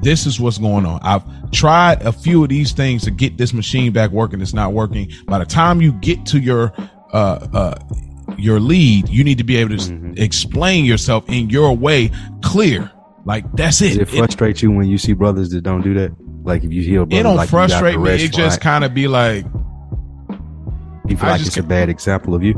this 0.05 0.26
is 0.26 0.38
what's 0.38 0.59
going 0.59 0.86
on. 0.86 1.00
I've 1.02 1.50
tried 1.50 2.02
a 2.02 2.12
few 2.12 2.42
of 2.42 2.50
these 2.50 2.72
things 2.72 3.02
to 3.05 3.11
get 3.11 3.36
this 3.38 3.52
machine 3.52 3.92
back 3.92 4.11
working. 4.11 4.40
It's 4.40 4.55
not 4.55 4.72
working. 4.72 5.11
By 5.26 5.38
the 5.38 5.44
time 5.44 5.80
you 5.80 5.92
get 5.92 6.24
to 6.26 6.38
your, 6.38 6.72
uh, 7.12 7.48
uh, 7.52 7.74
your 8.38 8.61
lead, 8.61 9.09
you 9.09 9.24
need 9.24 9.38
to 9.38 9.44
be 9.44 9.57
able 9.57 9.76
to 9.76 9.82
mm-hmm. 9.82 10.14
explain 10.16 10.84
yourself 10.84 11.28
in 11.28 11.50
your 11.50 11.76
way 11.76 12.11
clear. 12.42 12.90
Like 13.24 13.50
that's 13.52 13.80
it. 13.80 13.98
Does 13.98 14.12
it 14.12 14.16
frustrate 14.16 14.57
it, 14.57 14.62
you 14.62 14.70
when 14.70 14.86
you 14.86 14.98
see 14.98 15.14
brothers 15.14 15.50
that 15.50 15.62
don't 15.62 15.82
do 15.82 15.94
that? 15.94 16.14
Like 16.44 16.62
if 16.62 16.72
you 16.72 16.82
hear 16.82 17.07
brothers 17.07 17.12
like 17.12 17.12
not 17.12 17.18
aggressive, 17.18 17.18
it 17.18 17.22
don't 17.22 17.36
like 17.36 17.48
frustrate 17.48 18.00
me. 18.00 18.24
It 18.24 18.32
just 18.32 18.61
kind 18.61 18.84
of 18.84 18.92
be 18.92 19.09
like 19.09 19.46
you 21.07 21.16
feel 21.16 21.26
I 21.26 21.32
like 21.32 21.40
it's 21.42 21.57
a 21.57 21.62
bad 21.62 21.88
example 21.88 22.34
of 22.34 22.42
you. 22.42 22.55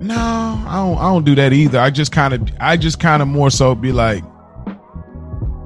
No, 0.00 0.14
I 0.16 0.76
don't. 0.76 0.98
I 0.98 1.02
don't 1.02 1.24
do 1.24 1.34
that 1.34 1.52
either. 1.52 1.78
I 1.78 1.90
just 1.90 2.12
kind 2.12 2.32
of, 2.32 2.48
I 2.58 2.76
just 2.76 3.00
kind 3.00 3.20
of 3.20 3.28
more 3.28 3.50
so 3.50 3.74
be 3.74 3.92
like, 3.92 4.24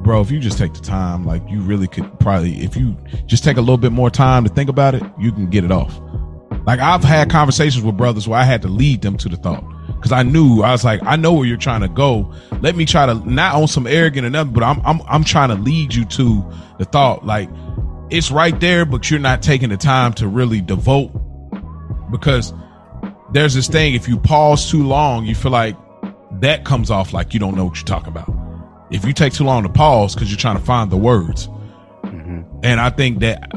bro, 0.05 0.21
if 0.21 0.31
you 0.31 0.39
just 0.39 0.59
take 0.59 0.75
the 0.75 0.81
time, 0.81 1.25
like 1.25 1.43
you 1.49 1.61
really 1.61 1.89
could 1.89 2.21
probably, 2.21 2.63
if 2.63 2.77
you 2.77 2.97
just 3.27 3.43
take 3.43 3.57
a 3.57 3.61
little 3.61 3.79
bit 3.79 3.91
more 3.91 4.11
time 4.11 4.45
to 4.45 4.51
think 4.51 4.71
about 4.71 4.95
it, 4.95 5.03
you 5.19 5.33
can 5.33 5.51
get 5.51 5.65
it 5.65 5.73
off. 5.73 5.99
Like 6.67 6.79
I've 6.79 7.03
had 7.03 7.31
conversations 7.31 7.85
with 7.85 7.97
brothers 7.97 8.29
where 8.29 8.39
I 8.39 8.45
had 8.45 8.63
to 8.63 8.69
lead 8.69 9.03
them 9.03 9.17
to 9.19 9.29
the 9.29 9.37
thought 9.37 9.65
because 9.97 10.13
I 10.13 10.23
knew 10.23 10.63
I 10.63 10.71
was 10.73 10.85
like, 10.85 11.01
I 11.05 11.17
know 11.17 11.33
where 11.33 11.47
you're 11.47 11.57
trying 11.57 11.81
to 11.81 11.89
go. 11.89 12.33
Let 12.61 12.77
me 12.77 12.85
try 12.85 13.07
to 13.07 13.15
not 13.29 13.55
on 13.55 13.67
some 13.67 13.87
arrogant 13.87 14.27
or 14.27 14.31
nothing, 14.31 14.53
but 14.53 14.63
I'm 14.63 14.81
I'm 14.85 15.01
I'm 15.09 15.25
trying 15.25 15.49
to 15.49 15.57
lead 15.57 15.95
you 15.95 16.05
to 16.05 16.53
the 16.79 16.85
thought. 16.85 17.27
Like 17.27 17.51
it's 18.11 18.31
right 18.31 18.59
there, 18.61 18.85
but 18.85 19.11
you're 19.11 19.21
not 19.21 19.43
taking 19.43 19.71
the 19.71 19.77
time 19.77 20.13
to 20.15 20.29
really 20.29 20.61
devote 20.61 21.11
because 22.11 22.53
there's 23.33 23.55
this 23.55 23.69
thing. 23.69 23.95
If 23.95 24.09
you 24.09 24.19
pause 24.19 24.71
too 24.71 24.85
long, 24.87 25.27
you 25.27 25.35
feel 25.35 25.53
like 25.53 25.77
that 26.41 26.65
comes 26.65 26.91
off 26.91 27.13
like 27.13 27.35
you 27.35 27.41
don't 27.41 27.57
know 27.57 27.67
what 27.67 27.77
you're 27.77 27.85
talking 27.85 28.09
about. 28.09 28.34
If 28.95 29.05
you 29.05 29.13
take 29.13 29.33
too 29.33 29.43
long 29.43 29.65
to 29.65 29.69
pause 29.69 30.15
because 30.15 30.31
you're 30.31 30.39
trying 30.39 30.57
to 30.57 30.65
find 30.65 30.91
the 30.91 30.97
words, 30.97 31.49
mm-hmm. 32.05 32.43
and 32.63 32.81
I 32.81 32.91
think 32.91 33.19
that 33.21 33.51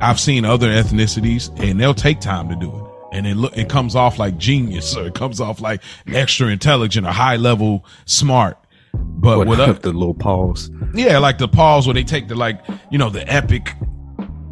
I've 0.00 0.18
seen 0.18 0.46
other 0.46 0.68
ethnicities 0.68 1.50
and 1.62 1.78
they'll 1.78 1.92
take 1.92 2.20
time 2.20 2.48
to 2.48 2.56
do 2.56 2.74
it. 2.74 2.84
And 3.12 3.26
it 3.26 3.36
look, 3.36 3.56
it 3.58 3.68
comes 3.68 3.94
off 3.94 4.18
like 4.18 4.38
genius 4.38 4.96
or 4.96 5.06
it 5.06 5.14
comes 5.14 5.38
off 5.38 5.60
like 5.60 5.82
extra 6.06 6.48
intelligent 6.48 7.06
or 7.06 7.10
high 7.10 7.36
level 7.36 7.84
smart. 8.06 8.56
But 8.94 9.38
what, 9.38 9.48
with 9.48 9.60
up, 9.68 9.82
the 9.82 9.92
little 9.92 10.14
pause. 10.14 10.70
Yeah, 10.94 11.18
like 11.18 11.36
the 11.36 11.48
pause 11.48 11.86
where 11.86 11.94
they 11.94 12.04
take 12.04 12.28
the 12.28 12.34
like, 12.34 12.58
you 12.90 12.96
know, 12.96 13.10
the 13.10 13.30
epic, 13.30 13.74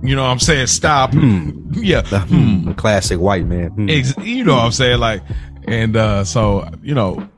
you 0.03 0.15
know 0.15 0.25
what 0.25 0.31
I'm 0.31 0.41
saying? 0.41 0.67
Stop. 0.67 1.13
Hmm. 1.13 1.71
Yeah. 1.73 2.03
The, 2.03 2.21
hmm. 2.21 2.69
the 2.69 2.75
classic 2.75 3.19
white 3.19 3.47
man. 3.47 3.71
Hmm. 3.71 3.89
Ex- 3.89 4.17
you 4.19 4.45
know 4.45 4.57
what 4.57 4.65
I'm 4.65 4.73
saying? 4.73 5.01
Like, 5.01 5.23
and, 5.67 5.97
uh, 5.97 6.25
so, 6.25 6.71
you 6.83 6.95
know, 6.95 7.29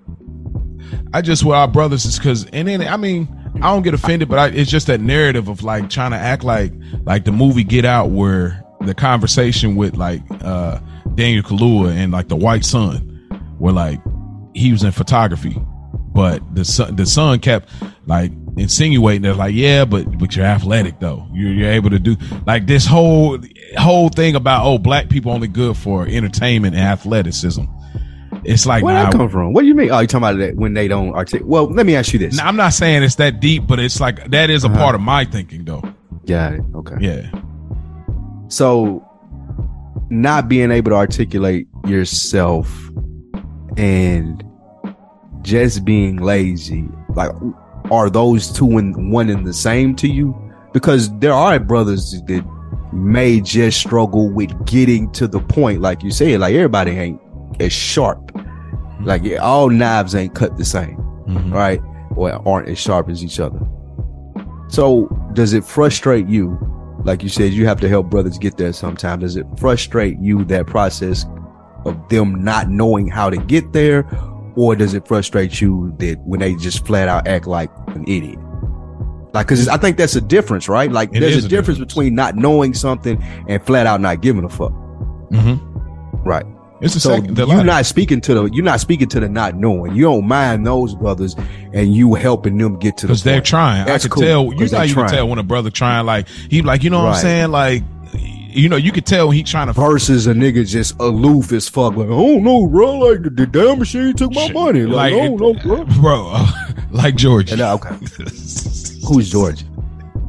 I 1.13 1.23
just, 1.23 1.45
with 1.45 1.55
our 1.55 1.69
brothers 1.69 2.05
is 2.05 2.19
cause, 2.19 2.47
and 2.53 2.69
then, 2.69 2.83
I 2.83 2.97
mean, 2.97 3.29
I 3.57 3.73
don't 3.73 3.83
get 3.83 3.95
offended, 3.95 4.29
but 4.29 4.39
I, 4.39 4.47
it's 4.49 4.71
just 4.71 4.87
that 4.87 5.01
narrative 5.01 5.49
of 5.49 5.63
like 5.63 5.91
trying 5.91 6.13
to 6.13 6.17
act 6.17 6.45
like 6.45 6.73
like 7.05 7.25
the 7.25 7.33
movie 7.33 7.65
Get 7.65 7.85
Out, 7.85 8.11
where 8.11 8.65
the 8.81 8.95
conversation 8.95 9.77
with 9.77 9.97
like 9.97 10.23
uh 10.43 10.81
Daniel 11.15 11.43
Kaluuya 11.43 11.93
and 11.93 12.13
like 12.13 12.29
the 12.29 12.37
White 12.37 12.65
Son, 12.65 12.99
where 13.59 13.73
like 13.73 14.01
he 14.55 14.73
was 14.73 14.83
in 14.83 14.93
photography, 14.93 15.61
but 16.15 16.43
the 16.55 16.65
son 16.65 16.97
the 16.97 17.05
son 17.05 17.39
kept 17.41 17.69
like 18.07 18.33
insinuating 18.57 19.23
that 19.23 19.37
like 19.37 19.55
yeah, 19.55 19.85
but 19.85 20.19
but 20.19 20.35
you're 20.35 20.47
athletic 20.47 21.01
though. 21.01 21.27
You're 21.33 21.53
you're 21.53 21.71
able 21.71 21.91
to 21.91 21.99
do 21.99 22.17
like 22.47 22.67
this 22.67 22.87
whole 22.87 23.39
whole 23.77 24.09
thing 24.09 24.37
about 24.37 24.65
oh 24.65 24.79
black 24.79 25.09
people 25.09 25.33
only 25.33 25.49
good 25.49 25.77
for 25.77 26.07
entertainment 26.07 26.75
and 26.75 26.85
athleticism. 26.85 27.65
It's 28.45 28.67
like 28.67 28.83
where 28.83 28.95
that 28.95 29.13
come 29.13 29.29
from? 29.29 29.53
What 29.53 29.63
do 29.63 29.67
you 29.67 29.75
mean? 29.75 29.91
Oh, 29.91 30.01
you 30.01 30.07
talking 30.07 30.25
about 30.25 30.39
that 30.39 30.57
when 30.57 30.75
they 30.75 30.89
don't 30.89 31.13
articulate? 31.13 31.49
Well, 31.49 31.71
let 31.71 31.87
me 31.87 31.95
ask 31.95 32.13
you 32.13 32.19
this. 32.19 32.37
Now, 32.37 32.47
I'm 32.47 32.57
not 32.57 32.73
saying 32.73 33.03
it's 33.03 33.17
that 33.17 33.41
deep, 33.41 33.67
but 33.67 33.79
it's 33.79 34.01
like 34.01 34.31
that 34.31 34.51
is 34.51 34.65
a 34.65 34.69
uh-huh. 34.69 34.79
part 34.79 34.95
of 34.95 35.01
my 35.01 35.25
thinking, 35.25 35.65
though. 35.65 35.83
Got 36.27 36.55
it. 36.55 36.63
Okay. 36.75 36.97
Yeah. 37.01 37.31
So, 38.49 39.07
not 40.09 40.49
being 40.49 40.71
able 40.71 40.91
to 40.91 40.97
articulate 40.97 41.69
yourself 41.87 42.91
and 43.77 44.43
just 45.43 45.85
being 45.85 46.17
lazy, 46.17 46.89
like, 47.11 47.31
are 47.91 48.11
those 48.11 48.51
two 48.53 48.79
and 48.79 49.13
one 49.13 49.29
and 49.29 49.47
the 49.47 49.53
same 49.53 49.95
to 49.97 50.09
you? 50.09 50.37
Because 50.73 51.17
there 51.19 51.33
are 51.33 51.59
brothers 51.59 52.13
that 52.27 52.45
may 52.93 53.41
just 53.41 53.81
struggle 53.81 54.31
with 54.31 54.51
getting 54.67 55.11
to 55.13 55.27
the 55.27 55.41
point, 55.41 55.81
like 55.81 56.03
you 56.03 56.11
said, 56.11 56.41
like 56.41 56.55
everybody 56.55 56.93
ain't 56.93 57.21
as 57.61 57.73
sharp. 57.73 58.21
Mm-hmm. 58.33 59.05
Like 59.05 59.23
all 59.41 59.71
knives 59.71 60.15
ain't 60.15 60.35
cut 60.35 60.57
the 60.57 60.65
same, 60.65 60.97
mm-hmm. 60.97 61.53
right? 61.53 61.81
Or 62.17 62.33
aren't 62.47 62.69
as 62.69 62.79
sharp 62.79 63.09
as 63.09 63.25
each 63.25 63.41
other. 63.41 63.61
So 64.69 65.07
does 65.33 65.53
it 65.53 65.65
frustrate 65.65 66.27
you? 66.27 66.59
Like 67.05 67.23
you 67.23 67.29
said, 67.29 67.53
you 67.53 67.67
have 67.67 67.81
to 67.81 67.89
help 67.89 68.11
brothers 68.11 68.39
get 68.39 68.57
there 68.57 68.73
sometimes. 68.73 69.23
Does 69.23 69.37
it 69.37 69.47
frustrate 69.59 70.19
you 70.21 70.45
that 70.45 70.67
process 70.67 71.25
of 71.87 72.09
them 72.09 72.45
not 72.45 72.69
knowing 72.69 73.09
how 73.09 73.31
to 73.31 73.37
get 73.37 73.73
there? 73.73 74.07
Or 74.57 74.77
does 74.77 74.95
it 74.95 75.07
frustrate 75.07 75.61
you 75.61 75.95
that 75.99 76.19
when 76.21 76.41
they 76.41 76.55
just 76.55 76.87
flat 76.87 77.09
out 77.09 77.27
act 77.27 77.47
like 77.47 77.71
an 77.89 78.05
idiot? 78.07 78.39
Like, 79.33 79.47
cause 79.47 79.69
I 79.69 79.77
think 79.77 79.97
that's 79.97 80.17
a 80.17 80.21
difference, 80.21 80.69
right? 80.69 80.91
Like, 80.91 81.15
it 81.15 81.21
there's 81.21 81.37
a, 81.37 81.39
a 81.39 81.49
difference, 81.49 81.79
difference, 81.79 81.79
between 81.79 82.15
not 82.15 82.37
knowing 82.37 82.75
something 82.75 83.23
and 83.49 83.65
flat 83.65 83.87
out 83.87 84.01
not 84.01 84.21
giving 84.21 84.45
a 84.45 84.49
fuck. 84.49 84.73
Mm-hmm. 85.31 86.29
Right. 86.29 86.45
It's 86.81 86.95
the 86.95 87.01
so 87.01 87.17
second. 87.17 87.37
The 87.37 87.47
you're 87.47 87.65
not 87.65 87.87
speaking 87.87 88.21
to 88.23 88.35
the 88.35 88.45
you're 88.47 88.65
not 88.65 88.81
speaking 88.81 89.09
to 89.11 89.21
the 89.21 89.29
not 89.29 89.55
knowing. 89.55 89.95
You 89.95 90.05
don't 90.05 90.27
mind 90.27 90.67
those 90.67 90.95
brothers, 90.95 91.37
and 91.73 91.95
you 91.95 92.15
helping 92.15 92.57
them 92.57 92.79
get 92.79 92.97
to 92.99 93.07
because 93.07 93.23
the 93.23 93.31
they're 93.31 93.41
trying. 93.41 93.87
That's 93.87 94.05
I 94.05 94.09
could 94.09 94.15
cool, 94.15 94.23
tell. 94.23 94.45
You 94.45 94.69
know, 94.69 94.83
you 94.83 94.95
can 94.95 95.09
tell 95.09 95.29
when 95.29 95.39
a 95.39 95.43
brother 95.43 95.71
trying. 95.71 96.07
Like 96.07 96.29
he 96.29 96.63
like 96.63 96.83
you 96.83 96.91
know 96.91 97.05
what 97.05 97.15
I'm 97.15 97.21
saying. 97.21 97.51
Like 97.51 97.83
you 98.53 98.69
know, 98.69 98.77
you 98.77 98.93
could 98.93 99.07
tell 99.07 99.29
when 99.29 99.37
he 99.37 99.43
trying 99.43 99.69
to 99.69 99.73
versus 99.73 100.27
a 100.27 100.33
nigga 100.33 100.67
just 100.67 100.99
aloof 100.99 101.53
as 101.53 101.69
fuck. 101.69 101.97
Like, 101.97 102.09
oh 102.11 102.39
no, 102.39 102.67
bro, 102.67 102.99
like 102.99 103.23
the, 103.23 103.31
the 103.31 103.47
damn 103.47 103.79
machine 103.79 104.15
took 104.15 104.33
my 104.33 104.51
money. 104.53 104.83
Like, 104.83 105.13
like 105.13 105.31
oh 105.31 105.37
no, 105.37 105.55
bro, 105.55 105.85
bro, 106.01 106.31
uh, 106.33 106.51
like 106.91 107.17
George. 107.17 107.53
okay. 107.53 107.89
Who's 109.07 109.31
George? 109.31 109.65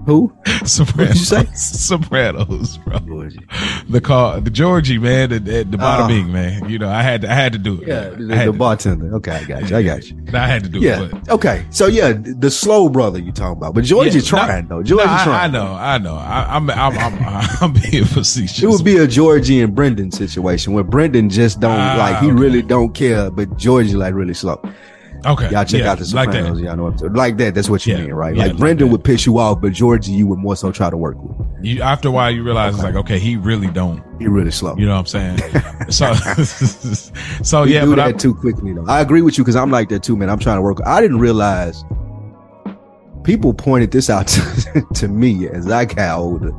Who? 0.05 0.33
Sopranos. 0.65 1.15
you 1.19 1.25
say? 1.25 1.45
Sopranos, 1.55 2.77
bro. 2.77 2.99
Georgie. 2.99 3.39
The 3.89 4.01
call, 4.01 4.41
the 4.41 4.49
Georgie 4.49 4.97
man, 4.97 5.29
the, 5.29 5.39
the, 5.39 5.63
the 5.63 5.77
bada 5.77 6.05
Oh. 6.05 6.07
bing 6.07 6.31
man. 6.31 6.67
You 6.69 6.79
know, 6.79 6.89
I 6.89 7.01
had 7.03 7.21
to, 7.21 7.31
I 7.31 7.33
had 7.35 7.53
to 7.53 7.59
do 7.59 7.81
it. 7.81 7.87
Yeah, 7.87 8.09
man. 8.09 8.27
the, 8.27 8.33
I 8.35 8.45
the 8.45 8.51
to- 8.51 8.57
bartender. 8.57 9.15
Okay, 9.15 9.31
I 9.31 9.43
got 9.45 9.69
you. 9.69 9.77
I 9.77 9.83
got 9.83 10.09
you. 10.09 10.23
I 10.33 10.47
had 10.47 10.63
to 10.63 10.69
do 10.69 10.79
Yeah. 10.79 11.03
it. 11.03 11.11
But 11.11 11.29
Okay. 11.29 11.65
So 11.69 11.87
yeah, 11.87 12.13
the 12.13 12.49
slow 12.49 12.89
brother 12.89 13.19
you 13.19 13.31
talking 13.31 13.57
about, 13.57 13.73
but 13.75 13.83
Georgie 13.83 14.19
Yeah, 14.19 14.25
trying 14.25 14.67
no- 14.67 14.77
though. 14.77 14.83
Georgie 14.83 15.05
no, 15.07 15.11
I, 15.13 15.43
I 15.43 15.47
know, 15.47 15.73
I 15.73 15.97
know. 15.97 16.15
I, 16.15 16.55
I'm, 16.55 16.69
I'm, 16.69 16.97
I'm, 16.97 17.47
I'm 17.61 17.73
being 17.73 18.05
facetious. 18.05 18.63
It 18.63 18.67
would 18.67 18.83
be 18.83 18.97
a 18.97 19.07
Georgie 19.07 19.61
and 19.61 19.75
Brendan 19.75 20.11
situation 20.11 20.73
where 20.73 20.83
Brendan 20.83 21.29
just 21.29 21.59
don't 21.59 21.79
Ah, 21.79 21.95
like 21.97 22.19
he 22.19 22.27
okay. 22.27 22.35
really 22.35 22.61
don't 22.61 22.93
care, 22.93 23.29
but 23.29 23.55
Georgie 23.57 23.95
like 23.95 24.13
really 24.13 24.33
slow. 24.33 24.61
Okay. 25.25 25.49
Y'all 25.51 25.63
check 25.65 25.81
yeah, 25.81 25.91
out 25.91 25.99
the 25.99 26.15
like 26.15 26.27
Sopranos. 26.29 26.57
that. 26.59 26.63
y'all 26.65 26.75
know 26.77 26.83
what 26.85 27.01
I'm. 27.01 27.13
Like 27.13 27.37
that. 27.37 27.53
That's 27.55 27.69
what 27.69 27.85
you 27.85 27.93
Yeah, 27.95 28.01
mean, 28.01 28.13
right? 28.13 28.35
yeah, 28.35 28.43
like 28.43 28.51
like 28.51 28.59
Brendan 28.59 28.89
would 28.91 29.03
piss 29.03 29.25
you 29.25 29.37
off, 29.37 29.61
but 29.61 29.73
Georgie 29.73 30.11
you 30.13 30.27
would 30.27 30.39
more 30.39 30.55
so 30.55 30.71
try 30.71 30.89
to 30.89 30.97
work 30.97 31.17
with. 31.21 31.47
You, 31.63 31.81
after 31.81 32.07
a 32.07 32.11
while, 32.11 32.31
you 32.31 32.43
realize 32.43 32.73
it's 32.75 32.83
like, 32.83 32.95
okay, 32.95 33.19
he 33.19 33.37
really 33.37 33.67
don't. 33.67 34.03
He 34.19 34.27
really 34.27 34.51
slow. 34.51 34.75
You 34.77 34.85
know 34.87 34.93
what 34.99 35.13
I'm 35.13 35.37
saying? 35.37 35.89
so, 35.89 36.13
so 37.43 37.63
We 37.63 37.73
yeah, 37.73 37.81
do 37.81 37.91
but 37.91 37.95
that 37.97 38.07
I, 38.07 38.11
too 38.13 38.33
quickly 38.33 38.73
though. 38.73 38.85
I 38.87 39.01
agree 39.01 39.21
with 39.21 39.37
you 39.37 39.43
because 39.43 39.55
I'm 39.55 39.69
like 39.71 39.89
that 39.89 40.01
too, 40.03 40.15
man. 40.17 40.29
I'm 40.29 40.39
trying 40.39 40.57
to 40.57 40.61
work. 40.61 40.79
I 40.85 41.01
didn't 41.01 41.19
realize 41.19 41.83
people 43.23 43.53
pointed 43.53 43.91
this 43.91 44.09
out 44.09 44.27
to, 44.27 44.85
to 44.95 45.07
me 45.07 45.47
as 45.47 45.69
I 45.69 45.85
got 45.85 46.17
older, 46.19 46.51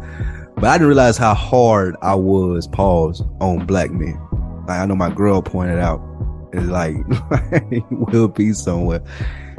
but 0.54 0.64
I 0.64 0.74
didn't 0.74 0.88
realize 0.88 1.16
how 1.16 1.34
hard 1.34 1.96
I 2.02 2.14
was. 2.14 2.68
Pause 2.68 3.22
on 3.40 3.66
black 3.66 3.90
men. 3.90 4.20
Like, 4.68 4.78
I 4.78 4.86
know 4.86 4.94
my 4.94 5.10
girl 5.10 5.42
pointed 5.42 5.78
out. 5.80 6.00
Like 6.54 6.96
we'll 7.90 8.28
be 8.28 8.52
somewhere. 8.52 9.02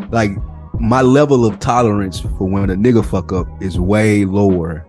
Like 0.10 0.32
my 0.80 1.02
level 1.02 1.46
of 1.46 1.60
tolerance 1.60 2.20
for 2.20 2.48
when 2.48 2.70
a 2.70 2.76
nigga 2.76 3.06
fuck 3.06 3.32
up 3.32 3.48
is 3.62 3.80
way 3.80 4.26
lower 4.26 4.86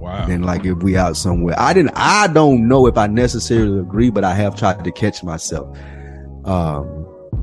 wow. 0.00 0.26
than 0.26 0.42
like 0.42 0.64
if 0.64 0.78
we 0.78 0.96
out 0.96 1.16
somewhere. 1.16 1.54
I 1.58 1.72
didn't. 1.72 1.92
I 1.94 2.26
don't 2.28 2.68
know 2.68 2.86
if 2.86 2.98
I 2.98 3.06
necessarily 3.06 3.80
agree, 3.80 4.10
but 4.10 4.24
I 4.24 4.34
have 4.34 4.56
tried 4.56 4.84
to 4.84 4.92
catch 4.92 5.22
myself. 5.22 5.76
Um, 6.44 6.84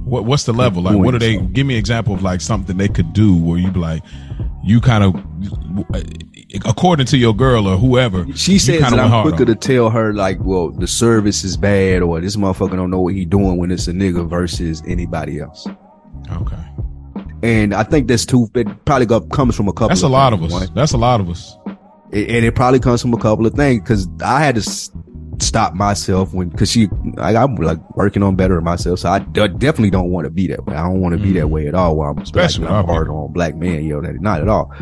What, 0.05 0.25
what's 0.25 0.43
the 0.43 0.53
level? 0.53 0.83
Like, 0.83 0.97
what 0.97 1.15
are 1.15 1.19
they? 1.19 1.33
Doing 1.33 1.51
Give 1.53 1.67
me 1.67 1.75
an 1.75 1.79
example 1.79 2.13
of 2.13 2.21
like 2.23 2.41
something 2.41 2.77
they 2.77 2.87
could 2.87 3.13
do 3.13 3.35
where 3.37 3.57
you'd 3.57 3.73
be 3.73 3.79
like, 3.79 4.03
you 4.67 4.81
kind 4.81 5.03
of, 5.03 5.15
according 6.65 7.05
to 7.07 7.17
your 7.17 7.33
girl 7.35 7.67
or 7.67 7.77
whoever. 7.77 8.25
she 8.35 8.59
says 8.59 8.81
that 8.81 8.99
I'm 8.99 9.21
quicker 9.23 9.45
to 9.45 9.55
tell 9.55 9.89
her 9.89 10.13
like, 10.13 10.37
well, 10.41 10.71
the 10.71 10.87
service 10.87 11.43
is 11.43 11.57
bad, 11.57 12.01
or 12.01 12.19
this 12.21 12.35
motherfucker 12.35 12.75
don't 12.75 12.89
know 12.91 13.01
what 13.01 13.13
he 13.13 13.25
doing 13.25 13.57
when 13.57 13.71
it's 13.71 13.87
a 13.87 13.91
nigga 13.93 14.27
versus 14.27 14.83
anybody 14.87 15.39
else. 15.39 15.67
Okay, 16.31 16.57
And 17.43 17.73
I 17.73 17.83
think 17.83 18.07
that's 18.07 18.25
two 18.25 18.49
it 18.55 18.67
probably 18.85 19.05
go, 19.05 19.21
comes 19.21 19.55
from 19.55 19.67
a 19.67 19.73
couple. 19.73 19.89
that's 19.89 20.01
a 20.03 20.07
lot 20.09 20.33
of 20.33 20.43
us. 20.43 20.51
right? 20.53 20.69
That's 20.75 20.91
a 20.93 20.97
lot 20.97 21.21
of 21.21 21.29
us. 21.29 21.57
It- 22.11 22.29
and 22.29 22.45
it 22.45 22.55
probably 22.55 22.79
comes 22.79 23.01
from 23.01 23.13
a 23.13 23.17
couple 23.17 23.45
of 23.45 23.53
things 23.53 23.81
because 23.81 24.07
I 24.23 24.41
had 24.43 24.55
to 24.55 24.61
stop 25.39 25.73
myself 25.73 26.33
when 26.33 26.49
because 26.49 26.71
she 26.71 26.87
like, 27.15 27.35
I'm 27.35 27.55
like 27.55 27.79
working 27.95 28.23
on 28.23 28.35
bettering 28.35 28.63
myself, 28.63 28.99
so 28.99 29.09
I 29.09 29.19
definitely 29.19 29.89
don't 29.89 30.09
want 30.09 30.25
to 30.25 30.31
be 30.31 30.47
that 30.47 30.65
way. 30.65 30.75
I 30.75 30.83
don't 30.83 31.01
want 31.01 31.17
to 31.17 31.21
be 31.21 31.33
that 31.33 31.49
way 31.49 31.67
at 31.67 31.75
all. 31.75 31.95
While 31.95 32.11
I'm 32.11 32.17
Mm. 32.17 32.23
Especially 32.23 32.65
like, 32.65 32.73
I'm 32.73 32.85
hard 32.85 33.09
on 33.09 33.31
black 33.31 33.55
men, 33.55 33.83
yo, 33.85 34.01
that 34.01 34.19
not 34.21 34.41
at 34.41 34.47
all. 34.47 34.73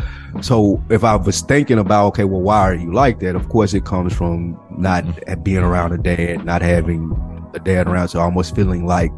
So 0.42 0.82
if 0.90 1.04
I 1.04 1.16
was 1.16 1.42
thinking 1.42 1.80
about 1.80 2.08
okay, 2.08 2.24
well, 2.24 2.42
why 2.42 2.60
are 2.62 2.76
you 2.76 2.94
like 2.94 3.20
that? 3.20 3.36
Of 3.36 3.50
course, 3.50 3.74
it 3.74 3.86
comes 3.86 4.14
from 4.14 4.60
not 4.78 5.04
Mm. 5.04 5.44
being 5.44 5.58
around 5.58 5.94
a 5.94 5.98
dad, 5.98 6.46
not 6.46 6.62
having 6.62 7.12
a 7.54 7.60
dad 7.60 7.88
around, 7.88 8.10
so 8.10 8.20
almost 8.20 8.56
feeling 8.56 8.86
like. 8.86 9.12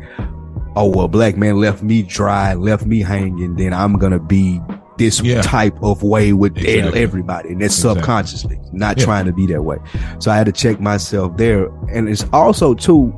Oh 0.75 0.87
well, 0.89 1.07
black 1.07 1.37
man 1.37 1.59
left 1.59 1.81
me 1.81 2.03
dry, 2.03 2.53
left 2.53 2.85
me 2.85 3.01
hanging. 3.01 3.55
Then 3.55 3.73
I'm 3.73 3.93
gonna 3.97 4.19
be 4.19 4.61
this 4.97 5.21
Yeah. 5.21 5.41
type 5.41 5.75
of 5.81 6.03
way 6.03 6.33
with 6.33 6.57
Exactly. 6.57 7.01
everybody, 7.01 7.49
and 7.49 7.61
that's 7.61 7.75
Exactly. 7.75 7.99
subconsciously 8.01 8.59
not 8.73 8.97
Yeah. 8.97 9.05
trying 9.05 9.25
to 9.25 9.33
be 9.33 9.45
that 9.47 9.63
way. 9.63 9.77
So 10.19 10.31
I 10.31 10.35
had 10.37 10.45
to 10.47 10.51
check 10.51 10.79
myself 10.81 11.37
there, 11.37 11.69
and 11.93 12.07
it's 12.09 12.25
also 12.33 12.73
too 12.73 13.13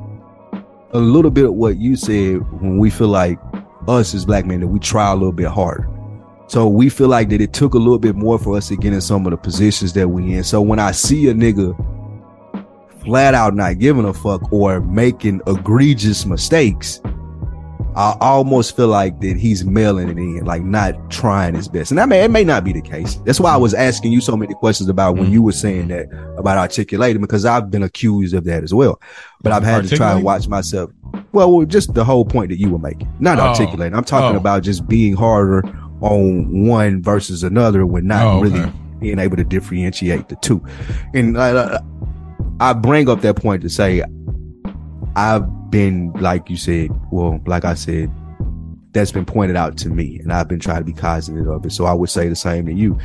a 0.92 0.98
little 0.98 1.30
bit 1.30 1.44
of 1.46 1.54
what 1.54 1.76
you 1.78 1.94
said 1.96 2.40
when 2.60 2.76
we 2.78 2.90
feel 2.90 3.08
like 3.08 3.38
us 3.88 4.14
as 4.14 4.24
black 4.24 4.44
men 4.46 4.60
that 4.60 4.66
we 4.66 4.78
try 4.78 5.10
a 5.10 5.14
little 5.14 5.32
bit 5.32 5.46
harder. 5.46 5.88
So 6.48 6.66
we 6.68 6.88
feel 6.88 7.06
like 7.08 7.28
that 7.28 7.40
it 7.40 7.52
took 7.52 7.74
a 7.74 7.78
little 7.78 7.98
bit 7.98 8.16
more 8.16 8.38
for 8.38 8.56
us 8.56 8.66
to 8.68 8.76
get 8.76 8.92
in 8.92 9.00
some 9.00 9.24
of 9.24 9.30
the 9.30 9.36
positions 9.36 9.92
that 9.92 10.08
we 10.10 10.34
in. 10.34 10.42
So 10.42 10.60
when 10.60 10.80
I 10.80 10.90
see 10.90 11.28
a 11.28 11.34
nigga 11.34 11.76
flat 13.04 13.34
out 13.34 13.54
not 13.54 13.78
giving 13.78 14.04
a 14.04 14.12
fuck 14.12 14.52
or 14.52 14.80
making 14.80 15.40
egregious 15.46 16.26
mistakes, 16.26 17.00
I 17.96 18.16
almost 18.20 18.76
feel 18.76 18.86
like 18.88 19.20
that 19.20 19.36
he's 19.36 19.64
mailing 19.64 20.08
it 20.08 20.16
in, 20.16 20.44
like 20.44 20.62
not 20.62 21.10
trying 21.10 21.54
his 21.54 21.66
best. 21.66 21.90
And 21.90 21.98
that 21.98 22.08
may 22.08 22.22
it 22.24 22.30
may 22.30 22.44
not 22.44 22.62
be 22.62 22.72
the 22.72 22.80
case. 22.80 23.16
That's 23.26 23.40
why 23.40 23.52
I 23.52 23.56
was 23.56 23.74
asking 23.74 24.12
you 24.12 24.20
so 24.20 24.36
many 24.36 24.54
questions 24.54 24.88
about 24.88 25.16
when 25.16 25.32
you 25.32 25.42
were 25.42 25.52
saying 25.52 25.88
that 25.88 26.06
about 26.38 26.56
articulating, 26.56 27.20
because 27.20 27.44
I've 27.44 27.70
been 27.70 27.82
accused 27.82 28.32
of 28.34 28.44
that 28.44 28.62
as 28.62 28.72
well. 28.72 29.00
But 29.42 29.52
I've 29.52 29.64
had 29.64 29.86
to 29.88 29.96
try 29.96 30.12
and 30.12 30.22
watch 30.22 30.46
myself. 30.46 30.90
Well, 31.32 31.64
just 31.64 31.94
the 31.94 32.04
whole 32.04 32.24
point 32.24 32.50
that 32.50 32.58
you 32.60 32.70
were 32.70 32.78
making, 32.78 33.12
not 33.18 33.38
Oh. 33.38 33.42
articulating. 33.48 33.96
I'm 33.96 34.04
talking 34.04 34.36
Oh. 34.36 34.40
about 34.40 34.62
just 34.62 34.86
being 34.86 35.14
harder 35.14 35.62
on 36.00 36.66
one 36.66 37.02
versus 37.02 37.42
another 37.42 37.84
when 37.86 38.06
not 38.06 38.24
Oh, 38.24 38.38
okay. 38.44 38.48
really 38.60 38.72
being 39.00 39.18
able 39.18 39.36
to 39.36 39.44
differentiate 39.44 40.28
the 40.28 40.36
two. 40.36 40.62
And 41.14 41.36
uh, 41.36 41.80
I 42.60 42.72
bring 42.72 43.08
up 43.08 43.20
that 43.22 43.34
point 43.36 43.62
to 43.62 43.68
say 43.68 44.02
I've 45.16 45.44
been, 45.70 46.12
like 46.14 46.50
you 46.50 46.56
said, 46.56 46.90
well, 47.10 47.40
like 47.46 47.64
I 47.64 47.74
said, 47.74 48.10
that's 48.92 49.12
been 49.12 49.24
pointed 49.24 49.56
out 49.56 49.76
to 49.78 49.88
me, 49.88 50.18
and 50.18 50.32
I've 50.32 50.48
been 50.48 50.58
trying 50.60 50.78
to 50.80 50.84
be 50.84 50.92
cognizant 50.92 51.46
of 51.48 51.64
it. 51.64 51.70
So 51.72 51.84
I 51.84 51.92
would 51.92 52.10
say 52.10 52.28
the 52.28 52.36
same 52.36 52.66
to 52.66 52.72
you. 52.72 52.98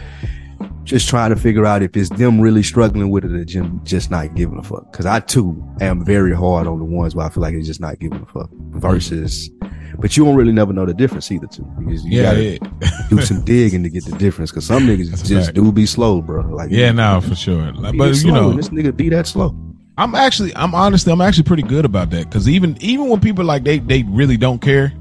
Just 0.83 1.09
trying 1.09 1.31
to 1.31 1.35
figure 1.35 1.65
out 1.65 1.81
if 1.81 1.97
it's 1.97 2.09
them 2.09 2.39
really 2.39 2.61
struggling 2.63 3.09
with 3.09 3.25
it 3.25 3.31
or 3.31 3.43
just, 3.43 3.67
just 3.83 4.11
not 4.11 4.35
giving 4.35 4.57
a 4.59 4.63
fuck. 4.63 4.91
Cause 4.93 5.05
I 5.07 5.19
too 5.19 5.61
am 5.81 6.05
very 6.05 6.33
hard 6.35 6.67
on 6.67 6.77
the 6.77 6.85
ones 6.85 7.15
where 7.15 7.25
I 7.25 7.29
feel 7.29 7.41
like 7.41 7.55
it's 7.55 7.65
just 7.67 7.81
not 7.81 7.99
giving 7.99 8.21
a 8.21 8.25
fuck 8.27 8.49
versus, 8.69 9.49
but 9.97 10.15
you 10.15 10.23
don't 10.23 10.35
really 10.35 10.51
never 10.51 10.73
know 10.73 10.85
the 10.85 10.93
difference 10.93 11.31
either 11.31 11.47
too. 11.47 11.63
Because 11.79 12.05
you 12.05 12.17
Yeah, 12.17 12.23
gotta 12.23 12.43
yeah, 12.43 12.57
do 13.09 13.19
some 13.21 13.43
digging 13.43 13.81
to 13.81 13.89
get 13.89 14.05
the 14.05 14.15
difference. 14.17 14.51
Cause 14.51 14.65
some 14.67 14.83
niggas 14.83 15.09
That's 15.09 15.23
just 15.27 15.53
do 15.55 15.71
be 15.71 15.87
slow, 15.87 16.21
bro. 16.21 16.41
Like, 16.41 16.69
yeah. 16.71 16.91
No, 16.91 17.19
for 17.19 17.35
sure. 17.35 17.71
Like, 17.73 17.97
But 17.97 18.15
you 18.23 18.31
know, 18.31 18.53
this 18.53 18.69
nigga 18.69 18.95
be 18.95 19.09
that 19.09 19.25
slow. 19.25 19.55
I'm 19.97 20.13
actually, 20.15 20.55
I'm 20.55 20.75
honestly, 20.75 21.11
I'm 21.13 21.21
actually 21.21 21.43
pretty 21.43 21.63
good 21.63 21.85
about 21.85 22.09
that 22.09 22.25
because 22.25 22.49
even 22.49 22.77
even 22.81 23.07
when 23.07 23.21
people 23.21 23.45
like 23.45 23.63
they 23.63 23.79
they 23.79 24.03
really 24.03 24.35
don't 24.37 24.59
care, 24.61 24.91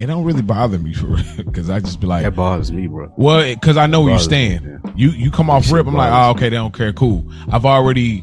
it 0.00 0.06
don't 0.06 0.24
really 0.24 0.42
bother 0.42 0.78
me 0.78 0.94
for 0.94 1.16
because 1.36 1.68
I 1.68 1.80
just 1.80 2.00
be 2.00 2.06
like, 2.06 2.22
That 2.24 2.34
bothers 2.34 2.72
me, 2.72 2.86
bro. 2.86 3.12
well, 3.16 3.42
because 3.54 3.76
I 3.76 3.86
know 3.86 4.00
where 4.00 4.12
you 4.12 4.16
bothers 4.18 4.30
me, 4.30 4.56
stand. 4.58 4.80
You 4.96 5.10
you 5.10 5.30
come 5.30 5.50
off 5.50 5.70
rip. 5.70 5.86
I'm 5.86 5.94
like, 5.94 6.12
oh, 6.12 6.30
okay, 6.30 6.48
they 6.48 6.56
don't 6.56 6.72
care. 6.74 6.94
Cool. 6.94 7.30
I've 7.52 7.66
already, 7.66 8.22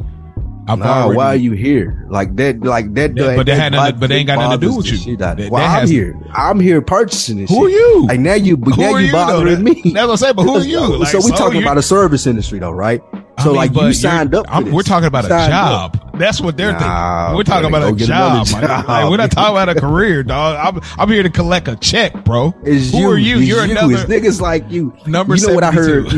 I've 0.68 0.80
Nah, 0.80 1.04
already. 1.04 1.18
why 1.18 1.26
are 1.28 1.36
you 1.36 1.52
here? 1.52 2.08
Like 2.10 2.36
that, 2.38 2.62
like 2.62 2.92
that. 2.96 3.16
Yeah, 3.16 3.36
but 3.36 3.46
they 3.46 3.54
had 3.56 3.74
nothing- 3.74 4.00
but 4.00 4.08
they 4.08 4.16
ain't 4.16 4.28
got 4.28 4.40
nothing 4.40 4.62
to 4.62 4.66
do 4.68 4.76
with 4.78 4.88
you. 4.88 4.98
shit 4.98 5.22
out 5.22 5.34
of 5.34 5.38
me. 5.38 5.44
That- 5.44 5.52
Well, 5.52 5.62
that 5.62 5.76
I'm 5.76 5.80
has- 5.82 5.90
here. 5.92 6.20
I'm 6.34 6.60
here 6.60 6.82
purchasing 6.82 7.38
this. 7.38 7.52
Who 7.52 7.66
are 7.66 7.70
you? 7.70 8.08
Like 8.08 8.20
now 8.20 8.34
you, 8.34 8.58
but 8.58 8.74
Who 8.74 8.82
now 8.82 8.94
are 8.94 9.00
you 9.00 9.06
you, 9.08 9.12
though? 9.12 9.26
bothering 9.28 9.64
That- 9.64 9.84
me. 9.84 9.92
That's 9.92 10.08
what 10.08 10.10
I'm 10.12 10.18
saying. 10.18 10.36
But 10.38 10.44
who 10.44 10.56
are 10.56 10.62
you? 10.64 10.80
Like, 10.98 11.10
so 11.10 11.18
we 11.20 11.24
so 11.30 11.36
talking 11.36 11.62
about 11.62 11.78
a 11.78 11.84
service 11.84 12.26
industry 12.26 12.58
though, 12.58 12.72
right? 12.72 13.04
I 13.38 13.44
So 13.44 13.50
mean, 13.50 13.58
like 13.58 13.74
you 13.76 13.94
signed 13.94 14.36
up. 14.36 14.46
We're 14.66 14.84
talking 14.84 15.08
about 15.08 15.24
You 15.24 15.28
a 15.28 15.40
signed 15.40 15.54
up. 15.54 15.94
job. 15.98 16.20
That's 16.20 16.40
what 16.40 16.56
they're 16.56 16.74
Nah, 16.74 16.80
thinking. 17.30 17.38
We're 17.38 17.44
talking 17.44 17.68
about 17.70 17.92
a 17.92 17.96
job. 17.96 18.46
job. 18.46 18.88
Like, 18.88 19.10
we're 19.10 19.18
not 19.18 19.32
talking 19.32 19.52
about 19.56 19.70
a 19.70 19.76
career, 19.80 20.22
dog. 20.22 20.76
I'm, 20.78 20.82
I'm 21.00 21.10
here 21.10 21.24
to 21.24 21.30
collect 21.32 21.68
a 21.68 21.76
check, 21.76 22.14
bro. 22.24 22.54
It's 22.64 22.92
Who 22.92 23.00
you. 23.00 23.10
are 23.12 23.18
you? 23.18 23.38
You're 23.40 23.66
you. 23.66 23.72
another. 23.72 23.94
It's 23.96 24.04
niggas 24.04 24.40
like 24.40 24.70
you. 24.70 24.96
Number 25.08 25.36
You 25.36 25.48
know 25.48 25.56
what 25.56 25.64
I 25.64 25.72
heard? 25.72 26.06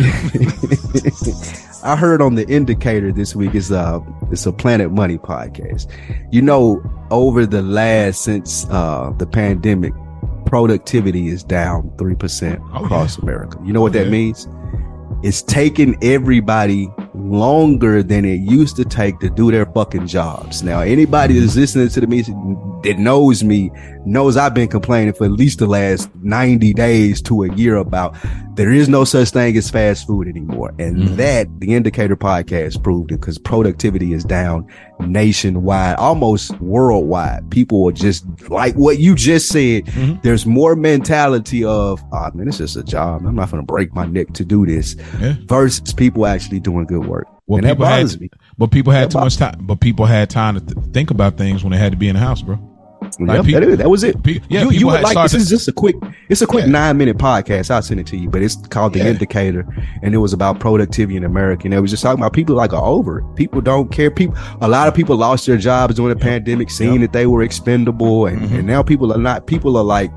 I 1.84 1.96
heard 1.96 2.22
on 2.22 2.36
the 2.36 2.46
indicator 2.50 3.12
this 3.12 3.36
week 3.36 3.54
is 3.56 3.72
uh 3.72 4.00
it's 4.32 4.46
a 4.46 4.52
Planet 4.52 4.92
Money 4.92 5.18
podcast. 5.18 5.90
You 6.32 6.42
know, 6.42 6.82
over 7.12 7.46
the 7.46 7.62
last 7.62 8.24
since 8.24 8.66
uh 8.70 9.14
the 9.18 9.28
pandemic, 9.28 9.94
productivity 10.46 11.28
is 11.28 11.44
down 11.44 11.92
three 11.98 12.16
percent 12.16 12.60
Oh, 12.74 12.84
across 12.84 13.18
America. 13.20 13.58
You 13.64 13.72
know 13.72 13.82
what 13.82 13.92
Oh, 13.96 14.00
that 14.00 14.06
yeah. 14.06 14.12
means? 14.12 14.48
It's 15.26 15.42
taking 15.42 15.98
everybody 16.04 16.88
longer 17.16 18.04
than 18.04 18.26
it 18.26 18.42
used 18.42 18.76
to 18.76 18.86
take 18.86 19.20
to 19.22 19.30
do 19.32 19.50
their 19.50 19.66
fucking 19.66 20.06
jobs. 20.06 20.62
Now, 20.62 20.82
anybody 20.82 21.40
that's 21.40 21.56
listening 21.56 21.90
to 21.90 22.02
the 22.02 22.06
music 22.06 22.36
that 22.84 23.00
knows 23.00 23.44
me 23.44 23.72
knows 24.06 24.38
I've 24.38 24.54
been 24.54 24.68
complaining 24.68 25.14
for 25.14 25.26
at 25.26 25.32
least 25.32 25.60
the 25.60 25.68
last 25.68 26.10
90 26.22 26.74
days 26.74 27.22
to 27.24 27.44
a 27.44 27.54
year 27.56 27.76
about 27.78 28.16
there 28.56 28.72
is 28.72 28.88
no 28.88 29.04
such 29.04 29.30
thing 29.32 29.58
as 29.58 29.70
fast 29.70 30.08
food 30.08 30.28
anymore. 30.28 30.74
And 30.80 30.98
Mhm. 30.98 31.16
that 31.18 31.48
the 31.60 31.74
indicator 31.76 32.16
podcast 32.16 32.82
proved 32.84 33.12
it 33.12 33.20
because 33.20 33.38
productivity 33.38 34.14
is 34.14 34.24
down 34.24 34.66
nationwide, 35.00 35.96
almost 35.98 36.60
worldwide. 36.62 37.50
People 37.50 37.88
are 37.88 37.92
just 37.92 38.26
like 38.50 38.76
what 38.76 39.00
you 39.00 39.16
just 39.16 39.50
said. 39.50 39.86
Mhm. 39.86 40.22
There's 40.22 40.46
more 40.46 40.76
mentality 40.76 41.64
of, 41.64 42.04
oh 42.12 42.30
man, 42.34 42.48
it's 42.48 42.58
just 42.60 42.78
a 42.78 42.84
job. 42.84 43.24
I'm 43.26 43.36
not 43.36 43.52
going 43.52 43.62
to 43.62 43.66
break 43.66 43.94
my 43.96 44.06
neck 44.06 44.34
to 44.34 44.46
do 44.46 44.66
this 44.66 44.96
Yeah. 45.22 45.34
versus 45.48 45.94
people 45.94 46.26
actually 46.26 46.60
doing 46.60 46.86
good 46.86 47.06
work. 47.08 47.28
Well, 47.48 47.58
and 47.58 47.66
that 47.68 47.74
people 47.74 47.86
had, 47.86 47.96
bothers 47.98 48.20
me. 48.20 48.30
but 48.58 48.72
people 48.72 48.92
had 48.94 49.06
That 49.06 49.12
too 49.12 49.20
much 49.20 49.38
time. 49.38 49.56
But 49.62 49.80
people 49.80 50.06
had 50.06 50.30
time 50.30 50.56
to 50.56 50.62
th- 50.62 50.88
think 50.94 51.12
about 51.12 51.38
things 51.38 51.64
when 51.64 51.72
they 51.72 51.78
had 51.78 51.92
to 51.92 51.98
be 51.98 52.08
in 52.08 52.16
the 52.16 52.22
house, 52.22 52.42
bro. 52.42 52.58
Yep, 53.20 53.46
people- 53.46 53.76
that, 53.78 53.90
was 53.90 54.04
it. 54.04 54.22
pe- 54.24 54.40
yeah, 54.50 54.64
you, 54.64 54.72
you 54.72 54.86
would 54.88 55.02
like 55.02 55.12
started- 55.14 55.34
this 55.36 55.44
is 55.44 55.50
just 55.50 55.68
a 55.68 55.72
quick 55.72 55.96
it's 56.28 56.42
a 56.42 56.48
quick 56.48 56.66
Yeah. 56.66 56.72
nine 56.72 56.98
minute 56.98 57.18
podcast 57.18 57.70
i'll 57.72 57.82
send 57.82 58.00
it 58.00 58.08
to 58.08 58.18
you 58.18 58.30
but 58.30 58.42
it's 58.42 58.56
called 58.68 58.92
the 58.94 59.00
Yeah. 59.00 59.06
indicator 59.12 59.66
and 60.02 60.14
it 60.14 60.18
was 60.18 60.34
about 60.34 60.60
productivity 60.60 61.16
in 61.16 61.24
america 61.24 61.64
and 61.66 61.74
it 61.74 61.80
was 61.80 61.92
just 61.92 62.04
talking 62.04 62.20
about 62.20 62.34
people 62.34 62.56
like 62.56 62.74
are 62.74 62.84
over 62.84 63.20
it 63.20 63.26
people 63.36 63.62
don't 63.62 63.90
care 63.92 64.12
people 64.12 64.36
a 64.60 64.68
lot 64.68 64.88
of 64.90 64.94
people 64.94 65.16
lost 65.16 65.46
their 65.46 65.56
jobs 65.58 65.96
during 65.96 66.10
the 66.18 66.20
pandemic 66.22 66.70
seeing 66.70 67.00
that 67.02 67.14
they 67.14 67.26
were 67.26 67.42
expendable 67.44 68.26
and, 68.26 68.42
Mhm. 68.42 68.58
and 68.60 68.68
now 68.68 68.82
people 68.84 69.14
are 69.14 69.18
not 69.20 69.46
people 69.48 69.78
are 69.78 69.84
like 69.84 70.12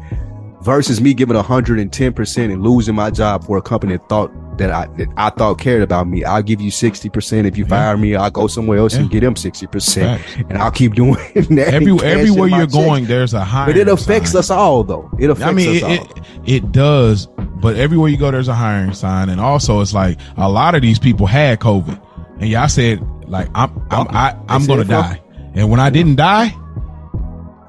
versus 0.62 1.00
me 1.00 1.14
giving 1.14 1.36
110% 1.36 2.52
and 2.52 2.62
losing 2.62 2.94
my 2.94 3.10
job 3.10 3.44
for 3.44 3.56
a 3.58 3.62
company 3.62 3.96
that 3.96 4.08
thought 4.08 4.30
that 4.58 4.72
I 4.72 4.86
that 4.96 5.06
I 5.16 5.30
thought 5.30 5.60
cared 5.60 5.82
about 5.82 6.08
me. 6.08 6.24
I'll 6.24 6.42
give 6.42 6.60
you 6.60 6.70
60%. 6.72 7.46
If 7.46 7.56
you 7.56 7.62
Yeah. 7.64 7.68
fire 7.68 7.96
me, 7.96 8.16
I'll 8.16 8.30
go 8.30 8.48
somewhere 8.48 8.78
else 8.78 8.94
and 8.94 9.08
get 9.08 9.20
them 9.20 9.34
60%. 9.36 10.18
Facts. 10.18 10.36
And 10.48 10.58
I'll 10.58 10.72
keep 10.72 10.94
doing 10.94 11.14
that. 11.34 11.72
Every, 11.72 11.92
everywhere 12.02 12.48
you're 12.48 12.60
checks. 12.62 12.72
going, 12.74 13.04
there's 13.06 13.34
a 13.34 13.44
hiring. 13.44 13.74
But 13.74 13.80
it 13.80 13.88
affects 13.88 14.32
sign. 14.32 14.38
us 14.40 14.50
all 14.50 14.82
though. 14.82 15.08
It 15.18 15.30
affects 15.30 15.48
I 15.48 15.52
mean, 15.52 15.76
us 15.76 15.76
it, 15.76 15.84
all. 15.84 15.92
it 15.92 16.22
it 16.64 16.72
does, 16.72 17.26
but 17.60 17.76
everywhere 17.76 18.08
you 18.08 18.16
go, 18.16 18.30
there's 18.32 18.48
a 18.48 18.54
hiring 18.54 18.94
sign, 18.94 19.28
and 19.28 19.40
also 19.40 19.80
it's 19.80 19.94
like 19.94 20.18
a 20.36 20.48
lot 20.50 20.74
of 20.74 20.82
these 20.82 20.98
people 20.98 21.26
had 21.26 21.60
COVID, 21.60 22.00
and 22.40 22.48
y'all 22.50 22.68
said 22.68 23.00
like 23.28 23.48
I'm 23.54 23.70
I'm 23.92 24.08
I, 24.10 24.36
I'm 24.48 24.66
gonna 24.66 24.84
die, 24.84 25.20
and 25.54 25.70
when 25.70 25.78
I 25.78 25.90
didn't 25.90 26.16
die, 26.16 26.52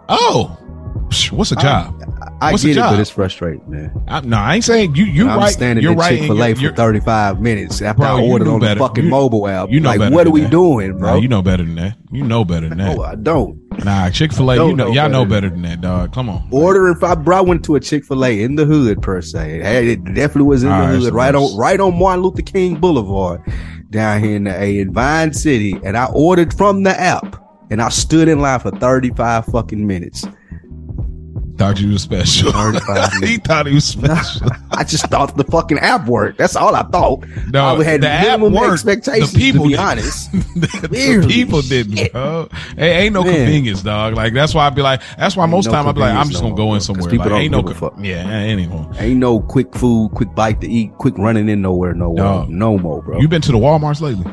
oh, 0.10 0.58
what's 1.32 1.52
a 1.52 1.56
job? 1.56 1.96
I 2.19 2.19
What's 2.42 2.64
the 2.64 2.74
get 2.74 2.78
it, 2.78 2.82
but 2.90 3.00
it's 3.00 3.10
frustrating, 3.10 3.70
man. 3.70 3.92
I, 4.08 4.22
no, 4.22 4.38
I 4.38 4.56
ain't 4.56 4.64
saying 4.64 4.96
you. 4.96 5.06
You're 5.06 5.30
I'm 5.30 5.40
right. 5.40 5.52
standing 5.52 5.84
you're 5.84 5.94
right. 5.96 6.18
Chick 6.18 6.28
Fil 6.28 6.42
A 6.44 6.54
for 6.56 6.62
you're- 6.62 6.76
35 6.76 7.42
minutes 7.42 7.82
after 7.82 8.02
Bro, 8.02 8.08
I 8.18 8.22
ordered 8.22 8.48
on 8.48 8.60
better. 8.60 8.76
the 8.76 8.80
fucking 8.80 9.04
You- 9.06 9.10
mobile 9.10 9.48
app. 9.48 9.70
you 9.70 9.80
know 9.80 9.90
like, 9.90 10.00
better 10.00 10.16
what 10.16 10.28
are 10.28 10.32
we 10.32 10.42
that. 10.42 10.52
doing, 10.52 10.92
Nah, 10.94 10.98
bro? 10.98 11.16
you 11.18 11.28
know 11.28 11.42
better 11.42 11.64
than 11.64 11.76
that. 11.76 11.98
You 12.12 12.24
know 12.24 12.46
better 12.46 12.70
than 12.70 12.78
that. 12.80 12.96
no, 12.96 13.04
I 13.04 13.16
don't. 13.16 13.58
Nah, 13.84 14.10
Chick 14.10 14.32
Fil 14.34 14.52
A. 14.52 14.56
You 14.56 14.76
know, 14.76 14.88
know 14.88 14.94
y'all 14.94 15.10
know 15.10 15.26
better 15.26 15.50
than 15.50 15.62
that, 15.64 15.82
dog. 15.82 16.14
Come 16.14 16.30
on. 16.30 16.48
Ordering, 16.52 16.96
if 16.96 17.04
I, 17.04 17.16
bro, 17.16 17.38
I 17.38 17.42
went 17.42 17.64
to 17.66 17.76
a 17.76 17.80
Chick 17.80 18.06
Fil 18.06 18.24
A 18.26 18.42
in 18.42 18.56
the 18.56 18.66
hood 18.66 19.02
per 19.02 19.22
se. 19.22 19.60
Hey, 19.62 19.90
It 19.94 20.04
definitely 20.06 20.44
was 20.44 20.64
in 20.64 20.70
Ah, 20.70 20.88
the 20.88 20.92
that's 20.94 21.06
hood, 21.06 21.14
right 21.14 21.36
on, 21.36 21.58
right 21.58 21.80
on 21.80 21.98
Martin 22.00 22.24
Luther 22.24 22.42
King 22.42 22.76
Boulevard, 22.76 23.42
down 23.90 24.24
here 24.24 24.36
in 24.36 24.46
the 24.46 24.56
A 24.62 24.80
in 24.80 24.94
Vine 24.94 25.34
City, 25.34 25.78
and 25.84 25.98
I 25.98 26.06
ordered 26.14 26.54
from 26.54 26.84
the 26.84 27.00
app, 27.00 27.36
and 27.72 27.82
I 27.82 27.90
stood 27.90 28.28
in 28.28 28.40
line 28.40 28.60
for 28.60 28.72
35 28.72 29.46
fucking 29.46 29.86
minutes. 29.86 30.26
Thought 31.60 31.82
you 31.82 31.90
was 31.90 32.04
special. 32.04 32.54
he 33.22 33.36
thought 33.36 33.68
he 33.68 33.74
was 33.76 33.84
special. 33.84 34.48
I 34.72 34.86
just 34.86 35.06
thought 35.08 35.36
the 35.36 35.44
fucking 35.44 35.78
app 35.80 36.08
worked. 36.08 36.38
That's 36.38 36.56
all 36.56 36.74
I 36.74 36.84
thought. 36.84 37.26
No, 37.52 37.76
I 37.78 37.84
had 37.84 38.00
the 38.00 38.08
app 38.08 38.40
minimum 38.40 38.54
worked. 38.54 38.72
expectations. 38.76 39.34
The 39.34 39.40
people 39.40 39.64
to 39.64 39.68
be 39.68 39.74
didn't. 39.74 39.86
honest. 39.86 40.32
the 40.56 41.26
people 41.28 41.62
didn't, 41.62 41.98
Shit. 41.98 42.14
bro. 42.14 42.48
Hey, 42.78 43.04
ain't 43.04 43.14
no 43.14 43.26
Man. 43.26 43.34
convenience, 43.36 43.84
dog. 43.84 44.14
Like 44.14 44.32
that's 44.34 44.54
why 44.54 44.68
I'd 44.68 44.76
be 44.76 44.82
like, 44.82 45.02
that's 45.18 45.36
why 45.36 45.44
Ain't 45.44 45.52
most 45.52 45.66
no 45.66 45.74
time 45.74 45.86
I'd 45.90 45.96
be 45.96 46.00
like, 46.00 46.14
I'm 46.16 46.30
just 46.30 46.40
gonna 46.42 46.52
no 46.52 46.56
go 46.56 46.74
in 46.76 46.80
somewhere. 46.80 47.10
people 47.12 47.26
Like 47.26 47.30
don't 47.30 47.42
ain't 47.42 47.52
no, 47.68 47.74
fuck. 47.74 47.94
yeah, 48.00 48.26
anymore. 48.26 48.90
Ain't 48.98 49.20
no 49.20 49.42
quick 49.42 49.76
food, 49.76 50.12
quick 50.16 50.34
bite 50.34 50.62
to 50.62 50.68
eat, 50.70 50.94
quick 50.94 51.18
running 51.18 51.50
in 51.50 51.62
nowhere, 51.62 51.94
nowhere, 51.94 52.24
Dog. 52.24 52.50
no 52.50 52.78
more, 52.78 53.02
bro. 53.02 53.20
You 53.20 53.28
been 53.28 53.42
to 53.42 53.52
the 53.52 53.58
WalMarts 53.58 54.00
lately? 54.00 54.32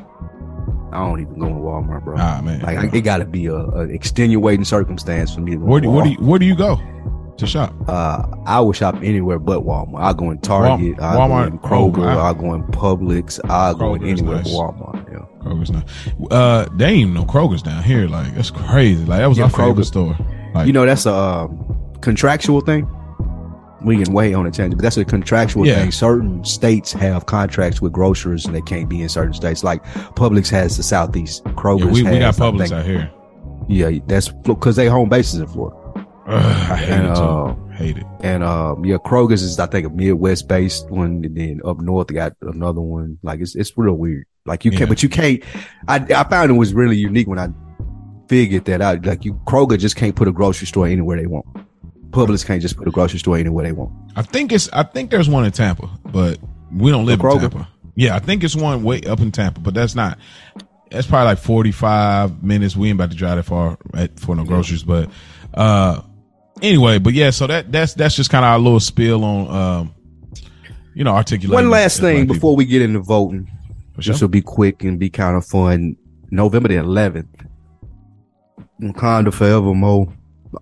I 0.93 0.99
don't 1.05 1.21
even 1.21 1.41
go 1.41 1.49
to 1.49 1.55
Walmart, 1.55 2.05
bro. 2.05 2.15
Ah 2.21 2.41
man. 2.41 2.61
Like 2.61 2.79
I, 2.79 2.97
it 2.97 3.01
got 3.01 3.19
to 3.19 3.25
be 3.25 3.47
a, 3.47 3.57
a 3.57 3.81
extenuating 3.89 4.65
circumstance 4.65 5.35
for 5.35 5.41
me. 5.41 5.57
To 5.57 5.59
where 5.59 5.81
do 5.81 5.91
where 5.91 6.05
do 6.05 6.11
you, 6.11 6.17
where 6.19 6.39
do 6.39 6.47
you 6.47 6.55
go 6.55 6.81
to 7.39 7.47
shop? 7.47 7.75
Uh, 7.89 8.25
I 8.47 8.61
will 8.61 8.73
shop 8.73 8.97
anywhere 9.03 9.39
but 9.39 9.61
Walmart. 9.65 10.01
I 10.01 10.13
go 10.13 10.31
in 10.31 10.39
Target. 10.39 10.99
I 11.01 11.17
Walmart- 11.17 11.29
go 11.29 11.47
in 11.47 11.59
Kroger. 11.59 12.15
oh, 12.15 12.19
I- 12.21 12.31
I 12.31 12.33
go 12.35 12.55
in 12.55 12.63
Publix. 12.65 13.39
I 13.51 13.73
go 13.75 13.95
in 13.95 14.05
anywhere 14.05 14.37
nice. 14.37 14.45
but 14.45 14.51
Walmart. 14.53 15.13
Yeah. 15.13 15.25
Kroger's 15.43 15.71
not. 15.71 15.85
Uh, 16.31 16.67
they 16.77 16.87
ain't 16.87 16.99
even 17.03 17.15
no 17.15 17.25
Kroger's 17.25 17.63
down 17.63 17.83
here. 17.83 18.09
Like 18.09 18.35
that's 18.35 18.51
crazy. 18.51 19.05
Like 19.05 19.21
that 19.21 19.27
was 19.27 19.39
Yeah, 19.39 19.45
our 19.45 19.51
favorite 19.51 19.77
Kroger. 19.77 19.85
store. 19.85 20.17
Like 20.55 20.67
You 20.67 20.73
know 20.73 20.87
that's 20.87 21.07
a 21.07 21.15
um, 21.15 21.77
contractual 22.01 22.61
thing. 22.63 22.89
We 23.85 24.03
can 24.03 24.13
wait 24.13 24.35
on 24.35 24.47
a 24.47 24.51
tangent, 24.51 24.79
but 24.79 24.83
that's 24.83 24.97
a 24.97 25.05
contractual 25.05 25.65
Yeah. 25.67 25.77
thing. 25.77 25.93
Certain 25.93 26.45
states 26.45 26.93
have 26.95 27.27
contracts 27.27 27.81
with 27.81 27.93
grocers, 27.93 28.45
and 28.47 28.55
they 28.55 28.63
can't 28.63 28.89
be 28.89 29.01
in 29.03 29.09
certain 29.09 29.35
states. 29.35 29.63
Like 29.63 29.85
Publix 30.17 30.49
has 30.51 30.77
the 30.77 30.83
Southeast. 30.83 31.45
Kroger's 31.45 31.83
yeah, 32.01 32.11
we, 32.11 32.15
we 32.15 32.19
got 32.19 32.35
has, 32.35 32.39
Publix 32.39 32.73
out 32.73 32.85
here. 32.85 33.11
Yeah, 33.69 33.91
that's 34.07 34.29
because 34.29 34.75
they 34.77 34.87
home 34.89 35.09
bases 35.09 35.39
in 35.41 35.47
Florida. 35.47 35.77
Ugh, 36.27 36.71
I 36.71 36.77
hate 36.77 36.89
And, 36.91 37.07
it 37.07 37.15
too. 37.15 37.23
uh, 37.23 37.55
hate 37.77 37.99
it. 37.99 38.07
And 38.21 38.43
um, 38.43 38.85
yeah, 38.85 38.97
Kroger's 38.97 39.43
is 39.43 39.59
I 39.59 39.67
think 39.67 39.87
a 39.87 39.91
Midwest 39.91 40.49
based 40.49 40.91
one, 40.91 41.25
and 41.25 41.37
then 41.37 41.61
up 41.65 41.81
north 41.81 42.09
they 42.09 42.15
got 42.15 42.33
another 42.43 42.81
one. 42.81 43.19
Like 43.23 43.41
it's 43.41 43.55
it's 43.55 43.73
real 43.77 43.95
weird. 43.95 44.27
Like 44.45 44.65
you 44.65 44.71
can't, 44.71 44.89
but 44.89 45.03
you 45.03 45.09
can't. 45.09 45.43
I 45.89 45.97
I 45.97 46.25
found 46.25 46.51
it 46.51 46.55
was 46.55 46.75
really 46.75 46.97
unique 46.97 47.29
when 47.29 47.39
I 47.39 47.49
figured 48.29 48.65
that 48.67 48.81
out. 48.81 49.05
Like 49.07 49.25
you, 49.25 49.35
Kroger 49.47 49.79
just 49.79 49.97
can't 49.97 50.15
put 50.17 50.29
a 50.29 50.33
grocery 50.33 50.67
store 50.67 50.87
anywhere 50.87 51.17
they 51.17 51.27
want. 51.27 51.47
Publix 52.11 52.47
can't 52.47 52.63
just 52.63 52.77
put 52.77 52.89
a 52.89 52.91
grocery 52.91 53.19
store 53.19 53.37
anywhere 53.37 53.65
they 53.67 53.73
want. 53.73 53.93
I 54.17 54.23
think 54.23 54.53
it's. 54.53 54.69
I 54.73 54.83
think 54.85 55.11
there's 55.11 55.29
one 55.29 55.45
in 55.45 55.53
Tampa, 55.53 55.89
but 56.07 56.39
we 56.73 56.91
don't 56.91 57.05
live 57.07 57.21
in 57.21 57.39
Tampa. 57.39 57.69
Yeah, 57.95 58.15
I 58.15 58.19
think 58.21 58.43
it's 58.45 58.57
one 58.57 58.83
way 58.85 59.01
up 59.03 59.21
in 59.21 59.33
Tampa, 59.33 59.61
but 59.61 59.75
that's 59.75 59.95
not. 59.95 60.19
That's 60.91 61.07
probably 61.07 61.27
like 61.27 61.39
45 61.39 62.43
minutes. 62.45 62.77
We 62.77 62.89
ain't 62.89 62.97
about 62.97 63.11
to 63.11 63.17
drive 63.17 63.37
that 63.37 63.43
far 63.43 63.77
at, 63.95 64.19
for 64.21 64.37
no 64.37 64.45
groceries, 64.45 64.85
but 64.85 65.11
uh, 65.55 66.01
anyway. 66.63 66.99
But 66.99 67.15
yeah, 67.15 67.31
so 67.31 67.47
that 67.47 67.71
that's 67.73 67.95
that's 67.95 68.15
just 68.17 68.31
kind 68.31 68.45
of 68.45 68.51
our 68.51 68.59
little 68.59 68.81
spill 68.81 69.25
on 69.25 69.49
um, 69.51 69.95
you 70.95 71.05
know, 71.05 71.13
articulating. 71.13 71.55
One 71.55 71.71
last 71.71 72.01
thing 72.01 72.23
people. 72.23 72.35
before 72.35 72.57
we 72.57 72.65
get 72.65 72.83
into 72.83 73.01
voting. 73.01 73.51
Sure. 73.99 74.13
This 74.13 74.21
will 74.21 74.29
be 74.29 74.43
quick 74.43 74.85
and 74.85 74.99
be 74.99 75.09
kind 75.09 75.37
of 75.37 75.45
fun. 75.47 75.97
November 76.31 76.69
the 76.69 76.75
11th, 76.75 77.47
Wakanda 78.81 79.33
Forever 79.33 79.75
Mo. 79.75 80.13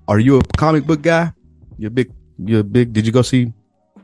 Are 0.09 0.19
you 0.19 0.39
a 0.39 0.43
comic 0.57 0.87
book 0.87 1.03
guy? 1.03 1.33
You're 1.79 1.91
big. 1.91 2.13
You're 2.39 2.63
big. 2.63 2.93
Did 2.93 3.07
you 3.07 3.13
go 3.13 3.23
see? 3.23 3.53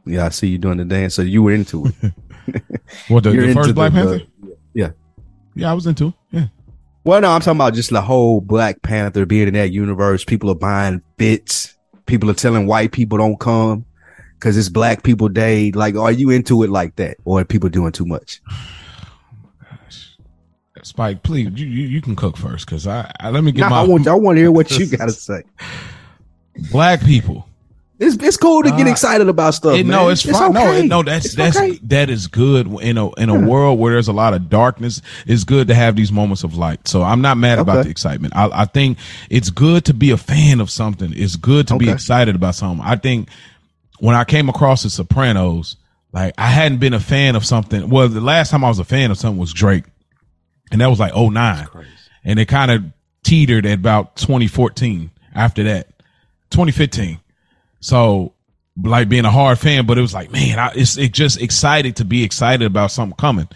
Yeah, 0.05 0.27
I 0.27 0.29
see 0.31 0.49
you 0.49 0.59
doing 0.59 0.79
the 0.79 0.85
dance. 0.85 1.15
So 1.15 1.23
you 1.23 1.43
were 1.43 1.53
into 1.53 1.87
it. 1.87 1.95
What 3.09 3.23
the, 3.23 3.31
the 3.31 3.55
first 3.55 3.75
Black 3.75 3.93
the- 3.93 3.99
Panther? 3.99 4.21
yeah. 4.75 4.91
Yeah, 5.55 5.71
I 5.71 5.75
was 5.75 5.87
into. 5.87 6.09
it. 6.09 6.15
Yeah, 6.33 6.47
Well, 7.05 7.21
no, 7.21 7.31
I'm 7.31 7.41
talking 7.41 7.59
about 7.59 7.75
just 7.75 7.91
the 7.91 8.01
whole 8.01 8.41
Black 8.41 8.83
Panther 8.83 9.27
being 9.27 9.47
in 9.49 9.55
that 9.55 9.71
universe. 9.71 10.25
People 10.25 10.51
are 10.51 10.55
buying 10.57 11.03
bits. 11.17 11.77
People 12.07 12.31
are 12.31 12.35
telling 12.35 12.67
white 12.67 12.93
people 12.93 13.19
don't 13.19 13.39
come 13.39 13.85
because 14.35 14.57
it's 14.57 14.69
Black 14.69 15.03
People 15.03 15.29
Day. 15.29 15.71
Like, 15.73 15.95
are 15.97 16.13
you 16.13 16.31
into 16.31 16.63
it 16.63 16.71
like 16.71 16.97
that, 16.97 17.19
or 17.25 17.41
are 17.41 17.45
people 17.45 17.69
doing 17.69 17.93
too 17.93 18.07
much? 18.07 18.41
Spike, 20.83 21.23
please, 21.23 21.51
you 21.61 21.67
you, 21.67 21.87
you 21.89 22.01
can 22.01 22.17
cook 22.17 22.39
first 22.39 22.65
because 22.65 22.87
I, 22.87 23.13
I 23.21 23.29
let 23.31 23.45
me 23.45 23.53
get 23.53 23.61
Nah, 23.63 23.69
my 23.69 23.81
I 23.81 23.83
want 23.87 24.09
I 24.09 24.15
want 24.15 24.37
to 24.37 24.41
hear 24.41 24.51
what 24.51 24.71
you 24.79 24.87
got 24.97 25.07
to 25.07 25.13
say. 25.13 25.43
black 26.71 27.03
people. 27.05 27.47
It's 28.03 28.17
it's 28.25 28.37
cool 28.39 28.63
to 28.63 28.71
get 28.71 28.87
Uh, 28.87 28.91
excited 28.91 29.29
about 29.29 29.53
stuff. 29.55 29.75
It, 29.77 29.85
man. 29.87 29.89
no, 29.97 30.09
it's, 30.09 30.23
fine. 30.23 30.53
No, 30.55 30.61
okay. 30.69 30.81
it- 30.81 30.87
no, 30.89 31.03
that's 31.03 31.27
It's 31.27 31.35
that's 31.35 31.57
okay. 31.59 31.79
that 31.83 32.09
is 32.09 32.27
good 32.29 32.67
in 32.81 32.97
a 32.97 33.13
in 33.17 33.29
a 33.29 33.39
world 33.39 33.79
where 33.79 33.93
there's 33.93 34.09
a 34.09 34.13
lot 34.13 34.33
of 34.33 34.49
darkness. 34.49 35.03
It's 35.27 35.45
good 35.45 35.69
to 35.69 35.75
have 35.75 35.97
these 35.97 36.11
moments 36.11 36.43
of 36.43 36.57
light. 36.57 36.89
So 36.89 37.03
I'm 37.03 37.21
not 37.21 37.37
mad 37.37 37.59
about 37.59 37.85
the 37.85 37.91
excitement. 37.91 38.35
I, 38.35 38.49
I 38.63 38.65
think 38.65 38.97
it's 39.29 39.51
good 39.51 39.85
to 39.85 39.93
be 39.95 40.11
a 40.13 40.17
fan 40.17 40.61
of 40.63 40.71
something. 40.71 41.13
It's 41.15 41.37
good 41.37 41.69
to 41.69 41.77
be 41.77 41.91
excited 41.91 42.35
about 42.35 42.55
something. 42.55 42.85
I 42.85 42.97
think 42.97 43.29
when 43.99 44.17
I 44.17 44.25
came 44.25 44.49
across 44.49 44.83
the 44.83 44.89
Sopranos, 44.91 45.77
like 46.13 46.33
I 46.39 46.47
hadn't 46.47 46.79
been 46.79 46.95
a 46.95 47.01
fan 47.01 47.37
of 47.37 47.45
something. 47.45 47.91
Well, 47.91 48.09
the 48.09 48.23
last 48.23 48.51
time 48.51 48.65
I 48.65 48.69
was 48.69 48.79
a 48.79 48.85
fan 48.85 49.11
of 49.11 49.19
something 49.19 49.39
was 49.39 49.53
Drake, 49.53 49.85
and 50.73 50.81
that 50.81 50.89
was 50.89 50.99
like 50.99 51.13
09. 51.15 51.69
and 52.25 52.39
it 52.39 52.47
kind 52.47 52.71
of 52.71 52.83
teetered 53.23 53.67
at 53.67 53.75
about 53.75 54.17
2014 54.17 55.11
after 55.35 55.63
that 55.65 55.89
2015 56.51 57.21
so 57.81 58.33
like 58.83 59.09
being 59.09 59.25
a 59.25 59.31
hard 59.31 59.59
fan 59.59 59.87
but 59.87 59.99
it 59.99 60.01
was 60.01 60.15
like 60.15 60.31
man 60.31 60.59
I, 60.59 60.73
it's 60.75 60.97
it 60.97 61.13
just 61.13 61.41
excited 61.41 61.97
to 61.97 62.05
be 62.05 62.25
excited 62.25 62.65
about 62.65 62.91
something 62.91 63.17
coming 63.17 63.49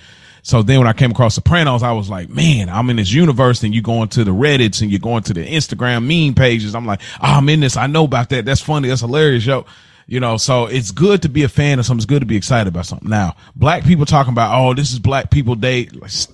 so 0.43 0.63
then 0.63 0.79
when 0.79 0.89
i 0.89 0.93
came 0.93 1.13
across 1.13 1.35
sopranos 1.35 1.83
i 1.83 1.93
was 1.93 2.11
like 2.11 2.29
man 2.29 2.69
i'm 2.69 2.91
in 2.91 2.97
this 2.97 3.13
universe 3.13 3.63
and 3.63 3.75
you 3.75 3.81
going 3.81 4.09
to 4.11 4.25
the 4.25 4.33
reddits 4.33 4.83
and 4.83 4.91
you're 4.91 5.01
going 5.01 5.23
to 5.23 5.33
the 5.33 5.47
instagram 5.47 6.05
meme 6.07 6.35
pages 6.35 6.75
i'm 6.75 6.87
like 6.87 7.01
oh, 7.23 7.37
i'm 7.37 7.49
in 7.49 7.61
this 7.61 7.77
i 7.77 7.87
know 7.87 8.05
about 8.05 8.29
that 8.31 8.45
that's 8.45 8.61
funny 8.61 8.89
that's 8.89 9.01
hilarious 9.01 9.47
yo 9.47 9.65
you 10.07 10.21
know, 10.21 10.37
so 10.37 10.67
it's 10.67 10.91
good 10.91 11.23
to 11.23 11.29
be 11.29 11.45
a 11.45 11.49
fan 11.49 11.79
of 11.79 11.87
something. 11.87 12.01
It's 12.01 12.07
good 12.07 12.21
to 12.21 12.27
be 12.27 12.37
excited 12.37 12.69
about 12.69 12.87
something. 12.87 13.09
Now, 13.09 13.37
black 13.57 13.85
people 13.85 14.05
talking 14.05 14.33
about, 14.33 14.55
oh, 14.55 14.75
this 14.75 14.93
is 14.93 14.99
Black 14.99 15.31
People 15.31 15.55
Day. 15.55 15.89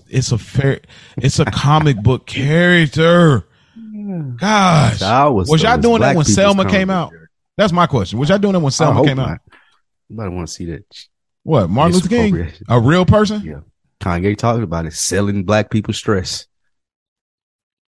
It's 0.08 0.32
a 0.32 0.38
fair, 0.38 0.80
it's 1.16 1.38
a 1.38 1.44
comic 1.44 1.96
book 2.02 2.26
character. 2.26 3.46
Gosh, 4.36 5.02
I 5.02 5.28
was, 5.28 5.48
was 5.48 5.62
y'all 5.62 5.74
it's 5.74 5.82
doing 5.82 6.00
that 6.00 6.16
when 6.16 6.24
Selma 6.24 6.68
came 6.68 6.90
out? 6.90 7.12
That's 7.56 7.72
my 7.72 7.86
question. 7.86 8.18
Was 8.18 8.28
y'all 8.28 8.38
doing 8.38 8.54
that 8.54 8.60
when 8.60 8.70
Selma 8.72 9.04
came 9.04 9.16
not. 9.18 9.30
out? 9.32 9.38
Nobody 10.08 10.34
want 10.34 10.48
to 10.48 10.54
see 10.54 10.64
that. 10.66 10.84
What 11.42 11.68
Martin 11.70 11.94
Luther 11.94 12.08
King, 12.08 12.52
a 12.68 12.80
real 12.80 13.04
person? 13.06 13.42
Yeah. 13.42 13.60
Kanye 14.00 14.36
talked 14.36 14.62
about 14.62 14.86
it, 14.86 14.92
selling 14.94 15.44
black 15.44 15.70
people 15.70 15.92
stress. 15.92 16.46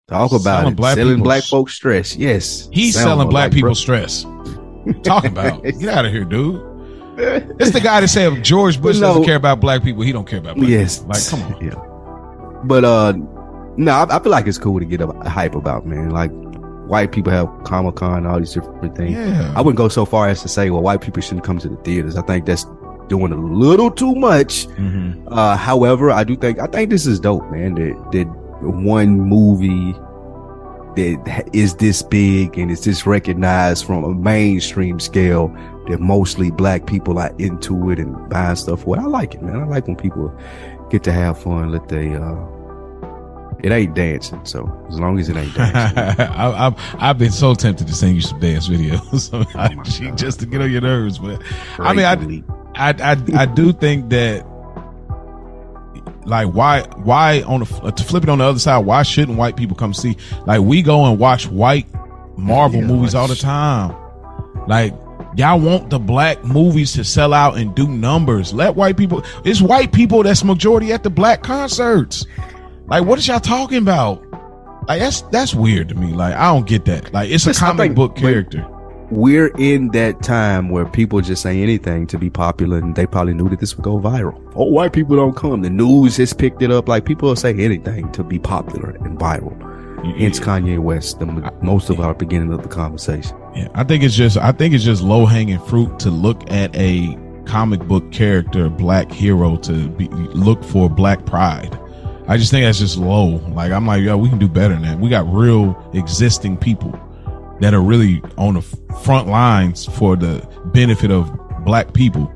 Talk 0.09 0.33
about 0.33 0.43
Selling 0.61 0.73
it. 0.73 0.77
black 0.77 0.97
selling 0.97 1.15
people 1.15 1.25
black 1.25 1.45
folks 1.45 1.75
stress. 1.75 2.17
Yes. 2.17 2.69
He's 2.73 2.95
selling 2.95 3.29
black 3.29 3.45
like, 3.47 3.53
people 3.53 3.69
bro- 3.69 3.75
stress. 3.75 4.25
Talking 5.05 5.31
about, 5.33 5.63
get 5.63 5.89
out 5.89 6.05
of 6.05 6.13
here, 6.13 6.25
dude. 6.25 6.69
It's 7.15 7.71
the 7.73 7.81
guy 7.81 8.01
that 8.01 8.09
said 8.09 8.33
if 8.33 8.43
George 8.43 8.81
Bush 8.81 8.97
No. 8.99 9.09
doesn't 9.09 9.25
care 9.25 9.37
about 9.37 9.61
black 9.61 9.83
people, 9.83 10.03
he 10.03 10.13
don't 10.13 10.27
care 10.27 10.39
about 10.39 10.57
black 10.57 10.69
Yes. 10.69 10.99
people. 10.99 11.11
Like, 11.13 11.29
come 11.29 11.43
on. 11.43 11.65
Yeah. 11.65 12.61
But 12.65 12.85
uh, 12.85 13.13
no, 13.77 13.93
I, 13.93 14.17
I 14.17 14.23
feel 14.23 14.33
like 14.33 14.47
it's 14.47 14.57
cool 14.59 14.79
to 14.81 14.85
get 14.87 15.01
a 15.03 15.07
hype 15.29 15.55
about, 15.55 15.87
man. 15.87 16.11
Like 16.11 16.31
white 16.93 17.11
people 17.11 17.33
have 17.33 17.49
Comic 17.65 17.97
Con, 17.97 18.27
all 18.27 18.39
these 18.39 18.53
different 18.53 18.95
things. 18.95 19.13
Yeah. 19.13 19.51
I 19.57 19.63
wouldn't 19.63 19.79
go 19.79 19.89
so 19.89 20.05
far 20.05 20.29
as 20.29 20.43
to 20.43 20.49
say, 20.49 20.69
well, 20.69 20.83
white 20.83 21.01
people 21.01 21.23
shouldn't 21.23 21.43
come 21.45 21.59
to 21.61 21.69
the 21.71 21.77
theaters. 21.77 22.17
I 22.17 22.23
think 22.23 22.45
that's 22.45 22.67
doing 23.09 23.33
a 23.33 23.37
little 23.37 23.91
too 23.91 24.15
much. 24.15 24.67
Mhm. 24.77 25.25
Uh, 25.29 25.57
however, 25.57 26.11
I 26.11 26.23
do 26.23 26.37
think 26.37 26.59
I 26.61 26.67
think 26.67 26.91
this 26.91 27.07
is 27.07 27.19
dope, 27.19 27.51
man. 27.51 27.75
That 27.77 27.97
that 28.13 28.27
one 28.63 29.19
movie 29.21 29.95
that 30.97 31.49
is 31.55 31.75
this 31.77 32.03
big 32.03 32.59
and 32.59 32.71
is 32.71 32.85
this 32.85 33.07
recognized 33.07 33.87
from 33.87 34.05
a 34.05 34.13
mainstream 34.15 35.01
scale 35.01 35.49
that 35.89 35.99
mostly 35.99 36.51
black 36.51 36.85
people 36.87 37.19
are 37.19 37.33
into 37.39 37.91
it 37.91 37.99
and 37.99 38.15
buying 38.29 38.57
stuff 38.57 38.83
for 38.83 38.97
it. 38.99 39.01
I 39.01 39.07
like 39.07 39.35
it, 39.35 39.43
man. 39.43 39.57
I 39.57 39.65
like 39.65 39.87
when 39.87 39.97
people 39.97 40.31
get 40.91 41.03
to 41.05 41.13
have 41.13 41.39
fun. 41.39 41.73
Let 41.73 41.89
they 41.89 42.15
uh, 42.15 42.37
it 43.63 43.71
ain't 43.71 43.95
dancing, 43.95 44.45
so 44.45 44.87
as 44.89 44.99
long 44.99 45.19
as 45.19 45.29
it 45.29 45.37
ain't 45.37 45.55
dancing. 45.55 45.99
I, 46.27 46.67
I've 46.67 46.75
I've 46.99 47.19
been 47.19 47.31
so 47.31 47.55
tempted 47.55 47.87
to 47.87 47.95
send 47.95 48.17
you 48.17 48.21
some 48.21 48.41
dance 48.41 48.69
videos 48.69 49.31
Oh 49.55 50.15
just 50.17 50.41
to 50.41 50.47
get 50.47 50.61
on 50.61 50.71
your 50.71 50.81
nerves, 50.81 51.19
but 51.19 51.41
I 51.79 51.93
mean, 51.93 52.05
I, 52.05 52.15
I 52.77 53.13
I 53.13 53.17
I 53.37 53.47
do 53.47 53.73
think 53.73 54.11
that 54.11 54.45
like 56.25 56.49
why 56.49 56.83
why 56.97 57.43
on 57.43 57.61
the 57.61 57.81
uh, 57.83 57.91
to 57.91 58.05
flip 58.05 58.23
it 58.25 58.29
on 58.29 58.39
the 58.39 58.45
other 58.45 58.59
side, 58.59 58.79
why 58.79 59.03
shouldn't 59.03 59.39
white 59.39 59.57
people 59.57 59.77
come 59.77 59.95
see? 59.95 60.17
Like 60.47 60.61
we 60.61 60.83
go 60.83 61.05
and 61.07 61.19
watch 61.19 61.49
white 61.49 61.87
Marvel 62.37 62.81
Yeah, 62.81 62.87
movies 62.87 63.15
all 63.15 63.29
the 63.29 63.37
time. 63.37 63.95
Like 64.67 64.95
y'all 65.37 65.61
want 65.61 65.91
the 65.91 65.99
black 65.99 66.45
movies 66.45 66.93
to 66.95 67.05
sell 67.05 67.33
out 67.33 67.57
and 67.57 67.75
do 67.75 67.89
numbers. 67.89 68.53
Let 68.53 68.77
white 68.77 68.97
people. 68.97 69.25
It's 69.45 69.61
white 69.61 69.93
people 69.93 70.23
that's 70.23 70.45
majority 70.45 70.93
at 70.93 71.03
the 71.03 71.11
black 71.11 71.43
concerts. 71.43 72.27
Like 72.87 73.05
what 73.05 73.19
is 73.19 73.27
y'all 73.29 73.41
talking 73.41 73.79
about? 73.79 74.23
Like 74.89 75.01
that's 75.01 75.23
that's 75.23 75.55
weird 75.55 75.89
to 75.91 75.95
me. 75.95 76.13
Like 76.13 76.35
I 76.35 76.53
don't 76.53 76.67
get 76.67 76.85
that. 76.87 77.13
Like 77.13 77.31
it's 77.31 77.45
a 77.47 77.51
Listen, 77.51 77.67
comic 77.67 77.95
book 77.95 78.17
character. 78.17 78.67
we're 79.11 79.49
in 79.59 79.89
that 79.89 80.23
time 80.23 80.69
where 80.71 80.85
people 80.87 81.21
just 81.21 81.43
say 81.43 81.63
anything 81.63 82.07
to 82.09 82.19
be 82.19 82.29
popular 82.31 82.79
and 82.79 82.95
they 82.97 83.07
probably 83.07 83.35
knew 83.35 83.49
that 83.49 83.61
this 83.61 83.77
would 83.77 83.85
go 83.85 83.99
viral. 83.99 84.41
Oh, 84.57 84.65
white 84.65 84.93
people 84.93 85.17
don't 85.17 85.37
come. 85.37 85.63
The 85.63 85.71
news 85.71 86.17
has 86.17 86.33
picked 86.33 86.63
it 86.63 86.71
up. 86.71 86.89
Like 86.89 87.05
people 87.05 87.29
will 87.29 87.37
say 87.37 87.55
anything 87.55 88.11
to 88.13 88.25
be 88.25 88.39
popular 88.39 88.91
and 88.91 89.19
viral. 89.19 89.57
Hence 90.19 90.41
Kanye 90.41 90.81
West, 90.81 91.21
the 91.21 91.27
most 91.63 91.89
of 91.89 92.01
our 92.01 92.13
beginning 92.13 92.53
of 92.53 92.63
the 92.63 92.69
conversation. 92.69 93.37
Yeah, 93.55 93.69
I 93.75 93.85
think 93.85 94.03
it's 94.03 94.17
just 94.17 94.37
I 94.37 94.51
think 94.51 94.75
it's 94.75 94.83
just 94.85 95.01
low 95.01 95.27
hanging 95.27 95.61
fruit 95.61 96.01
to 96.01 96.11
look 96.11 96.51
at 96.51 96.75
a 96.75 97.17
comic 97.47 97.81
book 97.83 98.11
character, 98.11 98.69
black 98.69 99.13
hero, 99.13 99.57
to 99.59 99.89
be, 99.91 100.09
look 100.09 100.65
for 100.65 100.91
black 100.91 101.25
pride. 101.25 101.79
I 102.29 102.37
just 102.37 102.51
think 102.51 102.65
that's 102.65 102.79
just 102.79 102.97
low. 102.97 103.37
Like 103.51 103.73
I'm 103.73 103.87
like, 103.87 104.03
yo, 104.03 104.17
we 104.17 104.29
can 104.29 104.39
do 104.39 104.49
better 104.49 104.75
than 104.75 104.83
that. 104.83 104.99
We 104.99 105.11
got 105.11 105.27
real 105.33 105.91
existing 105.95 106.57
people 106.57 106.99
that 107.61 107.75
are 107.75 107.83
really 107.83 108.23
on 108.39 108.55
the 108.55 108.63
front 109.03 109.29
lines 109.29 109.87
for 109.87 110.17
the 110.17 110.47
benefit 110.67 111.11
of 111.11 111.31
black 111.65 111.93
people. 111.93 112.33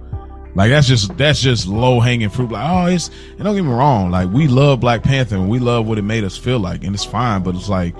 Like 0.54 0.70
that's 0.70 0.86
just 0.86 1.16
that's 1.16 1.40
just 1.40 1.66
low 1.66 2.00
hanging 2.00 2.30
fruit. 2.30 2.50
Like 2.50 2.68
oh, 2.68 2.86
it's 2.86 3.10
and 3.32 3.44
don't 3.44 3.54
get 3.54 3.62
me 3.62 3.70
wrong. 3.70 4.10
Like 4.10 4.30
we 4.30 4.48
love 4.48 4.80
Black 4.80 5.02
Panther 5.02 5.36
and 5.36 5.48
we 5.48 5.58
love 5.58 5.86
what 5.86 5.98
it 5.98 6.02
made 6.02 6.24
us 6.24 6.36
feel 6.36 6.58
like, 6.58 6.82
and 6.82 6.94
it's 6.94 7.04
fine. 7.04 7.42
But 7.42 7.54
it's 7.54 7.68
like 7.68 7.94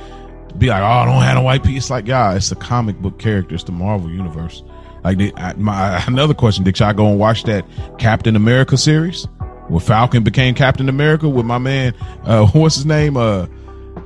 be 0.58 0.68
like, 0.68 0.82
oh, 0.82 0.86
I 0.86 1.04
don't 1.04 1.22
have 1.22 1.38
a 1.38 1.42
white 1.42 1.62
piece. 1.62 1.90
Like, 1.90 2.06
yeah, 2.06 2.34
it's 2.34 2.48
the 2.48 2.56
comic 2.56 2.96
book 2.98 3.18
character. 3.18 3.54
It's 3.54 3.64
the 3.64 3.72
Marvel 3.72 4.10
universe. 4.10 4.62
Like, 5.04 5.18
did, 5.18 5.34
I, 5.36 5.52
my 5.54 6.02
another 6.06 6.34
question: 6.34 6.64
Did 6.64 6.78
y'all 6.78 6.92
go 6.92 7.08
and 7.08 7.18
watch 7.18 7.44
that 7.44 7.64
Captain 7.98 8.36
America 8.36 8.76
series 8.76 9.26
where 9.68 9.80
Falcon 9.80 10.22
became 10.22 10.54
Captain 10.54 10.88
America 10.88 11.28
with 11.28 11.46
my 11.46 11.58
man? 11.58 11.94
Uh, 12.24 12.46
what's 12.52 12.76
his 12.76 12.86
name? 12.86 13.16
Uh, 13.16 13.46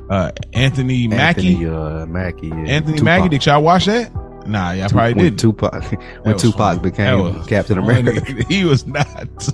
uh, 0.08 0.32
Anthony 0.52 1.08
Mackie. 1.08 1.54
Anthony, 1.54 1.66
uh, 1.66 2.06
Mackie. 2.06 2.48
yeah. 2.48 2.54
Anthony 2.54 2.98
Tupac. 2.98 3.04
Mackie. 3.04 3.28
Did 3.28 3.46
y'all 3.46 3.62
watch 3.62 3.86
that? 3.86 4.12
Nah, 4.46 4.72
y'all 4.72 4.88
probably 4.88 5.14
didn't. 5.14 5.38
Tupac, 5.38 5.84
when 6.22 6.36
Tupac 6.36 6.58
funny. 6.58 6.78
became 6.80 7.44
Captain. 7.44 7.78
America. 7.78 8.20
he 8.48 8.64
was 8.64 8.86
not. 8.86 9.48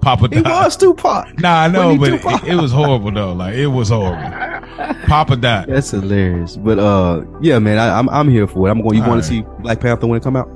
Papa 0.00 0.28
He 0.32 0.42
was 0.42 0.76
Tupac. 0.76 1.38
Nah, 1.40 1.62
I 1.62 1.68
know, 1.68 1.96
but 1.96 2.12
it, 2.12 2.48
it 2.48 2.54
was 2.56 2.70
horrible 2.70 3.10
though. 3.10 3.32
Like 3.32 3.54
it 3.54 3.68
was 3.68 3.88
horrible. 3.88 4.30
Papa 5.06 5.36
died. 5.36 5.68
That's 5.68 5.90
hilarious. 5.90 6.56
But 6.56 6.78
uh, 6.78 7.24
yeah, 7.40 7.58
man, 7.58 7.78
I, 7.78 7.98
I'm 7.98 8.08
I'm 8.08 8.28
here 8.28 8.46
for 8.46 8.68
it. 8.68 8.70
I'm 8.70 8.82
going. 8.82 8.96
You 8.96 9.00
want 9.02 9.14
right. 9.14 9.20
to 9.22 9.28
see 9.28 9.44
Black 9.60 9.80
Panther 9.80 10.06
when 10.06 10.18
it 10.18 10.22
come 10.22 10.36
out? 10.36 10.48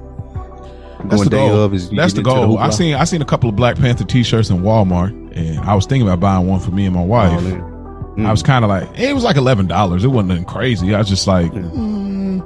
That's 1.09 1.25
the 1.25 1.31
goal. 1.31 1.61
of 1.63 1.75
is 1.75 1.91
you 1.91 1.97
That's 1.97 2.13
the 2.13 2.23
goal. 2.23 2.59
I 2.59 2.69
hoopla? 2.69 2.73
seen 2.73 2.95
I 2.95 3.05
seen 3.05 3.23
a 3.23 3.27
couple 3.27 3.49
of 3.49 3.57
Black 3.57 3.77
Panther 3.77 4.05
T-shirts 4.05 4.51
in 4.51 4.63
Walmart, 4.63 5.11
and 5.37 5.59
I 5.61 5.75
was 5.75 5.87
thinking 5.87 6.07
about 6.07 6.21
buying 6.21 6.47
one 6.47 6.61
for 6.61 6.71
me 6.71 6.87
and 6.87 6.95
my 6.95 7.05
wife. 7.05 7.41
Oh. 7.43 7.69
Mm. 8.17 8.27
I 8.27 8.31
was 8.31 8.43
kind 8.43 8.63
of 8.63 8.69
like, 8.69 8.99
it 8.99 9.15
was 9.15 9.25
like 9.25 9.37
eleven 9.37 9.67
dollars. 9.67 10.05
It 10.05 10.09
wasn't 10.09 10.29
nothing 10.29 10.45
crazy. 10.45 10.95
I 10.95 10.99
was 10.99 11.09
just 11.09 11.27
like, 11.27 11.51
mm, 11.53 12.43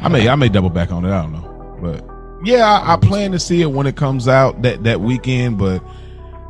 I 0.00 0.08
may 0.08 0.28
I 0.28 0.36
may 0.36 0.48
double 0.48 0.70
back 0.70 0.92
on 0.92 1.04
it. 1.04 1.10
I 1.10 1.22
don't 1.22 1.32
know, 1.32 1.78
but 1.82 2.04
yeah, 2.46 2.64
I, 2.64 2.94
I 2.94 2.96
plan 2.96 3.32
to 3.32 3.38
see 3.40 3.60
it 3.62 3.72
when 3.72 3.88
it 3.88 3.96
comes 3.96 4.28
out 4.28 4.62
that 4.62 4.84
that 4.84 5.00
weekend. 5.00 5.58
But 5.58 5.82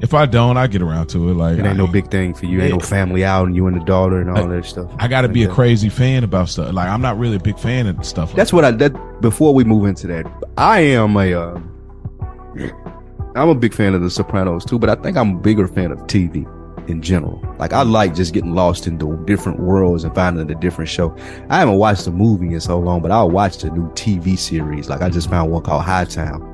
if 0.01 0.15
I 0.15 0.27
don't, 0.27 0.57
I 0.57 0.67
get 0.67 0.83
around 0.83 1.09
to 1.09 1.29
it. 1.31 1.35
Like 1.35 1.59
It 1.59 1.61
ain't 1.61 1.69
I, 1.69 1.73
no 1.73 1.87
big 1.87 2.11
thing 2.11 2.35
for 2.35 2.47
you. 2.47 2.61
Ain't 2.61 2.73
no 2.73 2.81
family 2.81 3.25
out 3.25 3.47
and 3.47 3.57
you 3.57 3.67
and 3.67 3.81
the 3.81 3.85
daughter 3.85 4.21
and 4.21 4.31
all 4.31 4.49
that 4.49 4.65
stuff. 4.65 4.91
I 4.99 5.09
got 5.09 5.23
to 5.23 5.29
like 5.29 5.35
be 5.35 5.45
a 5.45 5.49
crazy 5.49 5.89
fan 5.89 6.25
about 6.25 6.49
stuff. 6.49 6.73
Like 6.73 6.89
I'm 6.89 7.03
not 7.03 7.19
really 7.19 7.37
a 7.37 7.41
big 7.41 7.59
fan 7.59 7.87
of 7.87 8.05
stuff. 8.05 8.31
Like 8.31 8.37
That's 8.37 8.53
what 8.53 8.65
I. 8.65 8.71
That 8.71 9.21
before 9.21 9.55
we 9.55 9.65
move 9.65 9.87
into 9.87 10.07
that, 10.09 10.27
I 10.57 10.81
am 10.81 11.17
a. 11.17 11.35
Uh, 11.35 11.61
I'm 13.35 13.49
a 13.49 13.55
big 13.55 13.75
fan 13.75 13.95
of 13.95 14.01
The 14.03 14.11
Sopranos 14.11 14.65
too, 14.65 14.79
but 14.79 14.89
I 14.91 14.97
think 14.97 15.17
I'm 15.17 15.37
a 15.37 15.39
bigger 15.39 15.69
fan 15.69 15.93
of 15.93 15.99
TV 16.01 16.47
in 16.89 17.03
general. 17.03 17.41
Like 17.59 17.73
I 17.73 17.83
like 17.83 18.15
just 18.15 18.33
getting 18.33 18.55
lost 18.55 18.87
into 18.87 19.17
different 19.27 19.61
worlds 19.61 20.05
and 20.05 20.15
finding 20.15 20.51
a 20.51 20.55
different 20.55 20.91
show. 20.91 21.15
I 21.49 21.59
haven't 21.59 21.77
watched 21.77 22.07
a 22.07 22.11
movie 22.11 22.55
in 22.55 22.61
so 22.61 22.79
long, 22.79 23.03
but 23.03 23.11
I 23.11 23.23
watched 23.23 23.63
a 23.65 23.71
new 23.71 23.89
TV 23.91 24.39
series. 24.39 24.89
Like 24.89 25.03
I 25.03 25.09
just 25.09 25.29
found 25.29 25.51
one 25.53 25.63
called 25.63 25.85
Hightown 25.85 26.48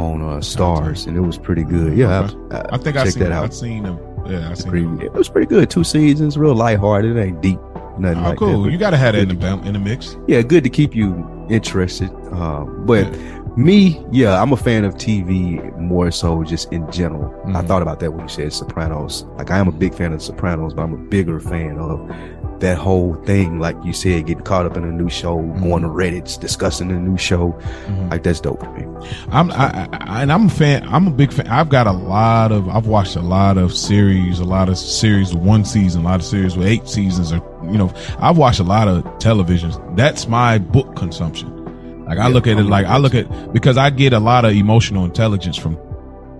on 0.00 0.22
uh, 0.22 0.38
Starz, 0.38 1.06
and 1.06 1.16
it 1.16 1.20
was 1.20 1.36
pretty 1.38 1.62
good. 1.64 1.96
Yeah, 1.96 2.20
Okay. 2.22 2.56
I, 2.56 2.74
I 2.74 2.78
think 2.78 2.96
I 2.96 3.04
seen 3.08 3.22
that 3.24 3.32
out. 3.32 3.44
I've 3.44 3.54
seen 3.54 3.82
them. 3.84 3.98
Yeah, 4.26 4.50
I 4.50 4.54
seen 4.54 4.70
Pretty, 4.70 4.84
them. 4.86 5.00
it 5.02 5.12
was 5.12 5.28
pretty 5.28 5.46
good. 5.46 5.70
Two 5.70 5.84
seasons, 5.84 6.36
real 6.38 6.54
lighthearted. 6.54 7.16
It 7.16 7.20
ain't 7.20 7.40
deep, 7.40 7.58
nothing 7.98 8.18
Oh, 8.18 8.22
like 8.22 8.30
that. 8.32 8.36
cool. 8.38 8.62
but 8.64 8.72
You 8.72 8.78
got 8.78 8.90
to 8.90 8.96
have 8.96 9.14
that 9.14 9.28
in 9.28 9.38
the 9.38 9.62
in 9.64 9.72
the 9.74 9.78
mix. 9.78 10.16
yeah, 10.26 10.42
good 10.42 10.62
to 10.64 10.70
keep 10.70 10.94
you 10.94 11.26
interested. 11.50 12.10
Um, 12.32 12.84
but 12.86 13.06
me, 13.56 14.04
yeah, 14.12 14.40
I'm 14.40 14.52
a 14.52 14.56
fan 14.56 14.84
of 14.84 14.94
TV 14.94 15.76
more 15.78 16.10
so 16.10 16.44
just 16.44 16.72
in 16.72 16.90
general. 16.92 17.34
I 17.46 17.62
Mhm. 17.62 17.66
thought 17.66 17.82
about 17.82 17.98
that 18.00 18.12
when 18.12 18.22
you 18.22 18.28
said 18.28 18.52
Sopranos. 18.52 19.24
Like 19.36 19.50
I 19.50 19.58
am 19.58 19.68
a 19.68 19.72
big 19.72 19.94
fan 19.94 20.12
of 20.12 20.22
Sopranos, 20.22 20.72
but 20.74 20.82
I'm 20.82 20.92
a 20.94 20.98
bigger 20.98 21.40
fan 21.40 21.78
of 21.78 21.98
that 22.60 22.78
whole 22.78 23.14
thing. 23.24 23.58
Like 23.58 23.76
you 23.84 23.92
said, 23.92 24.26
getting 24.26 24.44
caught 24.44 24.66
up 24.66 24.76
in 24.76 24.84
a 24.84 24.92
new 24.92 25.08
show, 25.10 25.40
going 25.60 25.82
to 25.82 25.88
Reddit's, 25.88 26.36
discussing 26.36 26.90
a 26.90 26.98
new 26.98 27.16
show. 27.16 27.52
Mhm. 27.86 28.10
Like 28.10 28.22
that's 28.22 28.40
dope 28.40 28.60
to 28.60 28.70
me. 28.70 28.86
I'm 29.30 29.50
I, 29.52 29.88
I, 29.92 30.22
and 30.22 30.32
I'm 30.32 30.46
a 30.46 30.50
fan. 30.50 30.86
I'm 30.88 31.06
a 31.06 31.10
big 31.10 31.32
fan. 31.32 31.46
I've 31.48 31.68
got 31.68 31.86
a 31.86 31.92
lot 31.92 32.52
of. 32.52 32.68
I've 32.68 32.86
watched 32.86 33.16
a 33.16 33.22
lot 33.22 33.58
of 33.58 33.74
series, 33.76 34.38
a 34.40 34.44
lot 34.44 34.68
of 34.68 34.78
series 34.78 35.34
with 35.34 35.42
one 35.42 35.64
season, 35.64 36.02
a 36.02 36.04
lot 36.04 36.20
of 36.20 36.26
series 36.26 36.56
with 36.56 36.66
eight 36.66 36.86
seasons, 36.88 37.32
or 37.32 37.42
you 37.64 37.78
know, 37.78 37.92
I've 38.18 38.36
watched 38.38 38.60
a 38.60 38.64
lot 38.64 38.88
of 38.88 39.04
televisions. 39.18 39.78
That's 39.96 40.28
my 40.28 40.58
book 40.58 40.96
consumption. 40.96 41.56
Like 42.04 42.18
I 42.18 42.28
look 42.28 42.46
at 42.46 42.58
it 42.58 42.64
like 42.64 42.86
I 42.86 42.96
look 42.98 43.14
at 43.14 43.52
because 43.52 43.76
I 43.78 43.90
get 43.90 44.12
a 44.12 44.18
lot 44.20 44.44
of 44.44 44.52
emotional 44.54 45.04
intelligence 45.04 45.56
from. 45.56 45.78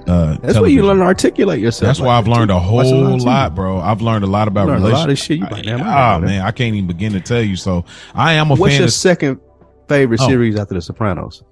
Uh, 0.07 0.38
That's 0.42 0.59
where 0.59 0.68
you 0.70 0.82
learn 0.82 0.98
to 0.98 1.05
articulate 1.05 1.61
yourself. 1.61 1.88
That's 1.88 2.01
like 2.01 2.07
why 2.09 2.18
I've 2.18 2.26
learned 2.28 2.51
a 2.51 2.59
whole 2.59 2.82
TV. 2.82 3.24
lot, 3.24 3.55
bro. 3.55 3.78
I've 3.78 4.01
learned 4.01 4.24
a 4.24 4.26
lot 4.26 4.48
about 4.48 4.66
Learned 4.68 4.82
a 4.84 4.88
lot 4.88 4.92
of 5.01 5.07
relationships. 5.07 5.57
shit. 5.57 5.66
You 5.66 5.76
ah, 5.80 6.18
know 6.18 6.26
man, 6.26 6.40
I 6.42 6.51
can't 6.53 6.74
even 6.74 6.86
begin 6.86 7.12
to 7.12 7.20
tell 7.20 7.42
you. 7.42 7.57
So 7.57 7.84
I 8.14 8.32
am 8.34 8.51
a 8.51 8.55
What's 8.55 8.61
fan 8.61 8.61
What's 8.61 8.78
your 8.78 8.84
of 8.86 8.92
second 8.92 9.40
favorite 9.88 10.20
Oh. 10.20 10.26
series 10.28 10.57
after 10.57 10.74
The 10.74 10.82
Sopranos? 10.82 11.42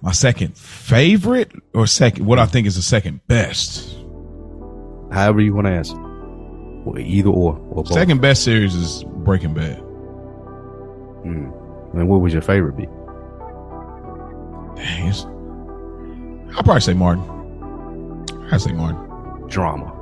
my 0.00 0.10
second 0.12 0.56
favorite 0.56 1.52
or 1.74 1.86
second. 1.86 2.24
What 2.26 2.38
I 2.38 2.46
think 2.46 2.66
is 2.66 2.76
the 2.76 2.82
second 2.82 3.20
best. 3.28 3.94
However 5.12 5.40
you 5.42 5.54
want 5.54 5.66
to 5.66 5.72
answer. 5.72 5.96
Or 6.84 6.98
either 6.98 7.28
or. 7.28 7.56
or. 7.70 7.86
Second 7.86 8.20
best 8.20 8.42
series 8.42 8.74
is 8.74 9.04
Breaking 9.04 9.54
Bad. 9.54 9.78
Mm. 11.24 11.52
And 11.94 12.08
what 12.08 12.20
would 12.22 12.32
your 12.32 12.42
favorite 12.42 12.76
be? 12.76 12.86
Dang, 14.76 15.06
it's, 15.08 15.26
I'll 16.56 16.62
probably 16.62 16.80
say 16.80 16.94
Martin. 16.94 17.24
I 18.50 18.56
say 18.58 18.72
Martin. 18.72 19.48
Drama. 19.48 19.98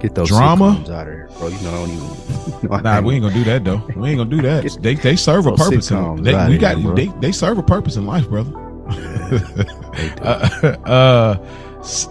Get 0.00 0.16
those 0.16 0.28
Drama? 0.28 0.82
out 0.90 1.06
of 1.06 1.06
here, 1.06 1.28
bro. 1.38 1.46
You 1.48 1.60
know, 1.60 1.70
I 1.70 1.74
don't 1.74 1.90
even. 1.90 2.62
You 2.62 2.68
know, 2.68 2.76
Nah, 2.78 3.00
we 3.00 3.14
ain't 3.14 3.22
gonna 3.22 3.34
do 3.34 3.44
that 3.44 3.64
though. 3.64 3.82
We 3.94 4.10
ain't 4.10 4.18
gonna 4.18 4.30
do 4.30 4.42
that. 4.42 4.64
Get 4.64 4.82
They 4.82 4.94
they 4.96 5.14
serve 5.16 5.46
a 5.46 5.52
purpose. 5.54 5.90
In, 5.92 6.22
they, 6.22 6.48
we 6.48 6.58
got 6.58 6.82
bro. 6.82 6.94
they 6.94 7.06
they 7.20 7.30
serve 7.30 7.58
a 7.58 7.62
purpose 7.62 7.96
in 7.96 8.06
life, 8.06 8.28
brother. 8.28 8.52
They 9.92 10.08
do. 10.08 10.22
uh, 10.22 10.76
uh, 10.86 11.36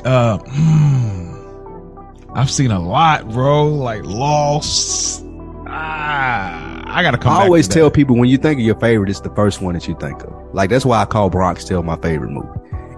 uh, 0.05 0.37
mm, 0.37 2.31
I've 2.35 2.51
seen 2.51 2.69
a 2.71 2.79
lot, 2.79 3.27
bro. 3.29 3.67
Like 3.69 4.03
Lost. 4.05 5.25
Ah, 5.67 6.83
I 6.85 7.01
gotta 7.01 7.17
come. 7.17 7.33
I 7.33 7.37
back 7.37 7.45
always 7.45 7.67
tell 7.67 7.89
people 7.89 8.15
when 8.17 8.29
you 8.29 8.37
think 8.37 8.59
of 8.59 8.65
your 8.65 8.79
favorite, 8.79 9.09
it's 9.09 9.21
the 9.21 9.33
first 9.35 9.61
one 9.61 9.73
that 9.73 9.87
you 9.87 9.95
think 9.99 10.23
of. 10.23 10.33
Like 10.53 10.69
that's 10.69 10.85
why 10.85 11.01
I 11.01 11.05
call 11.05 11.29
Bronx 11.29 11.65
Tale 11.65 11.81
my 11.83 11.97
favorite 11.97 12.29
movie. 12.31 12.47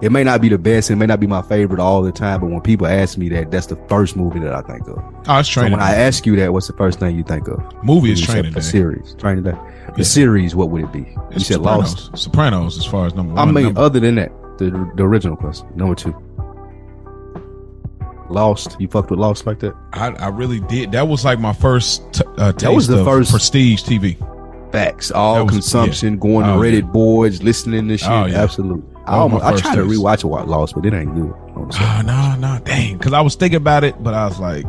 It 0.02 0.12
may 0.12 0.24
not 0.24 0.40
be 0.42 0.48
the 0.48 0.58
best, 0.58 0.90
it 0.90 0.96
may 0.96 1.06
not 1.06 1.20
be 1.20 1.26
my 1.26 1.40
favorite 1.42 1.80
all 1.80 2.02
the 2.02 2.12
time, 2.12 2.40
but 2.40 2.48
when 2.50 2.60
people 2.60 2.86
ask 2.86 3.16
me 3.16 3.28
that, 3.30 3.50
that's 3.50 3.66
the 3.66 3.76
first 3.88 4.16
movie 4.16 4.38
that 4.40 4.52
I 4.52 4.60
think 4.62 4.86
of. 4.88 4.98
Oh, 5.28 5.38
it's 5.38 5.48
So 5.48 5.60
training. 5.60 5.72
when 5.78 5.80
I 5.80 5.94
ask 5.94 6.26
you 6.26 6.36
that, 6.36 6.52
what's 6.52 6.66
the 6.66 6.72
first 6.74 6.98
thing 6.98 7.16
you 7.16 7.22
think 7.22 7.48
of? 7.48 7.60
movie 7.84 8.12
is 8.12 8.20
You 8.20 8.26
training 8.26 8.52
the 8.52 8.60
series, 8.62 9.14
training 9.18 9.44
day. 9.44 9.52
The 9.52 9.98
Yeah. 9.98 10.04
series, 10.04 10.54
what 10.56 10.70
would 10.70 10.82
it 10.84 10.92
be? 10.92 11.00
You 11.00 11.06
It's 11.32 11.46
said 11.46 11.54
Sopranos. 11.56 12.08
Lost. 12.10 12.18
Sopranos, 12.22 12.78
as 12.78 12.84
far 12.84 13.06
as 13.06 13.14
number 13.14 13.34
one. 13.34 13.48
I 13.48 13.50
mean, 13.50 13.64
number- 13.64 13.80
other 13.80 14.00
than 14.00 14.16
that, 14.16 14.32
the 14.58 14.70
the 14.96 15.02
original 15.04 15.36
question, 15.36 15.66
number 15.76 15.94
two. 15.94 16.14
Lost. 18.30 18.76
You 18.80 18.88
fucked 18.88 19.10
with 19.10 19.20
Lost 19.20 19.46
like 19.46 19.58
that? 19.60 19.74
I, 19.92 20.08
I 20.08 20.28
really 20.28 20.60
did. 20.60 20.92
That 20.92 21.08
was 21.08 21.24
like 21.24 21.38
my 21.38 21.52
first 21.52 22.10
t- 22.14 22.24
uh, 22.38 22.52
taste 22.52 22.72
was 22.74 22.86
the 22.88 23.00
of 23.00 23.04
first- 23.06 23.30
prestige 23.30 23.82
TV. 23.82 24.16
Facts. 24.72 25.10
All 25.12 25.44
was- 25.44 25.52
consumption, 25.52 26.18
going 26.18 26.46
Oh, 26.46 26.60
to 26.60 26.68
yeah. 26.68 26.80
Reddit 26.80 26.92
boards, 26.92 27.42
listening 27.42 27.86
to 27.88 27.96
shit. 27.98 28.10
Oh, 28.10 28.24
yeah. 28.24 28.42
Absolutely. 28.42 28.82
I, 29.06 29.16
almost, 29.16 29.44
I 29.44 29.56
tried 29.56 29.76
to 29.76 29.86
taste. 29.86 30.00
rewatch 30.00 30.24
it 30.24 30.46
Lost, 30.48 30.74
but 30.74 30.86
it 30.86 30.94
ain't 30.94 31.14
good. 31.14 31.32
Oh 31.56 32.02
no, 32.04 32.36
no, 32.38 32.58
dang! 32.64 32.96
Because 32.98 33.12
I 33.12 33.20
was 33.20 33.34
thinking 33.34 33.56
about 33.58 33.84
it, 33.84 34.02
but 34.02 34.14
I 34.14 34.26
was 34.26 34.38
like, 34.40 34.64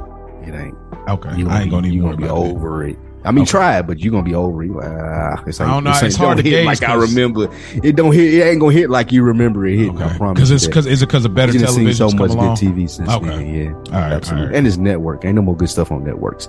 It 0.46 0.54
ain't. 0.54 0.76
okay, 1.10 1.38
You 1.38 1.48
I 1.50 1.62
ain't 1.62 1.72
gonna 1.72 1.84
be, 1.88 1.96
even 1.96 2.02
gonna 2.06 2.18
be 2.18 2.26
about 2.26 2.38
it. 2.46 2.52
over 2.56 2.84
it. 2.86 2.98
I 3.24 3.32
mean, 3.32 3.42
Okay. 3.42 3.50
try 3.52 3.80
it, 3.80 3.88
but 3.88 4.00
you're 4.00 4.12
gonna 4.12 4.22
be 4.24 4.36
over 4.36 4.62
it. 4.62 4.68
You 4.68 4.74
like, 4.76 4.86
Ah, 4.88 5.42
ain't, 5.48 5.62
I 5.62 5.66
don't 5.68 5.84
know. 5.84 5.90
ain't- 5.92 6.04
It's 6.04 6.16
hard 6.16 6.38
to 6.38 6.44
hit 6.44 6.50
gauge 6.52 6.66
like 6.68 6.84
I 6.84 6.94
remember. 6.94 7.48
It 7.82 7.96
don't 7.96 8.14
hit. 8.14 8.36
It 8.36 8.44
ain't 8.44 8.60
gonna 8.60 8.72
hit 8.74 8.92
like 8.92 9.12
you 9.12 9.24
remember 9.24 9.66
it 9.66 9.78
hitting. 9.78 10.00
I 10.00 10.06
Okay, 10.08 10.18
promise. 10.18 10.36
because 10.36 10.52
it's 10.52 10.68
because 10.68 10.86
is 10.86 11.02
it 11.02 11.08
because 11.08 11.26
of 11.26 11.34
better 11.34 11.52
You 11.52 11.60
done 11.60 11.70
seen 11.70 11.76
television 11.86 12.10
so 12.12 12.16
much 12.18 12.30
good 12.30 12.38
along? 12.38 12.56
TV 12.58 12.88
since 12.88 13.10
Okay. 13.10 13.26
then. 13.26 13.48
Yeah, 13.48 13.72
All 13.96 14.02
right, 14.02 14.12
absolutely. 14.14 14.42
all 14.46 14.50
right. 14.52 14.58
And 14.58 14.68
it's 14.68 14.78
network. 14.78 15.26
Ain't 15.26 15.36
no 15.36 15.42
more 15.42 15.56
good 15.56 15.70
stuff 15.70 15.92
on 15.92 16.04
networks. 16.04 16.48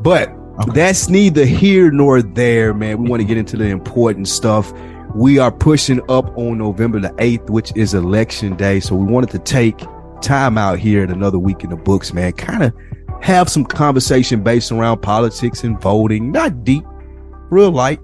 But 0.00 0.30
Okay. 0.60 0.70
that's 0.74 1.08
neither 1.08 1.44
here 1.44 1.90
nor 1.90 2.22
there, 2.22 2.72
man. 2.72 3.02
We 3.02 3.10
want 3.10 3.20
to 3.20 3.26
get 3.26 3.36
into 3.36 3.56
the 3.56 3.64
important 3.66 4.28
stuff. 4.28 4.72
We 5.16 5.38
are 5.38 5.50
pushing 5.50 6.02
up 6.10 6.36
on 6.36 6.58
November 6.58 7.00
the 7.00 7.08
8th, 7.08 7.48
which 7.48 7.74
is 7.74 7.94
election 7.94 8.54
day. 8.54 8.80
So 8.80 8.94
we 8.94 9.10
wanted 9.10 9.30
to 9.30 9.38
take 9.38 9.82
time 10.20 10.58
out 10.58 10.78
here 10.78 11.02
in 11.02 11.10
another 11.10 11.38
week 11.38 11.64
in 11.64 11.70
the 11.70 11.76
books, 11.76 12.12
man. 12.12 12.32
Kind 12.32 12.64
of 12.64 12.74
have 13.22 13.48
some 13.48 13.64
conversation 13.64 14.42
based 14.42 14.70
around 14.70 15.00
politics 15.00 15.64
and 15.64 15.80
voting. 15.80 16.32
Not 16.32 16.64
deep, 16.64 16.84
real 17.48 17.70
light. 17.70 17.98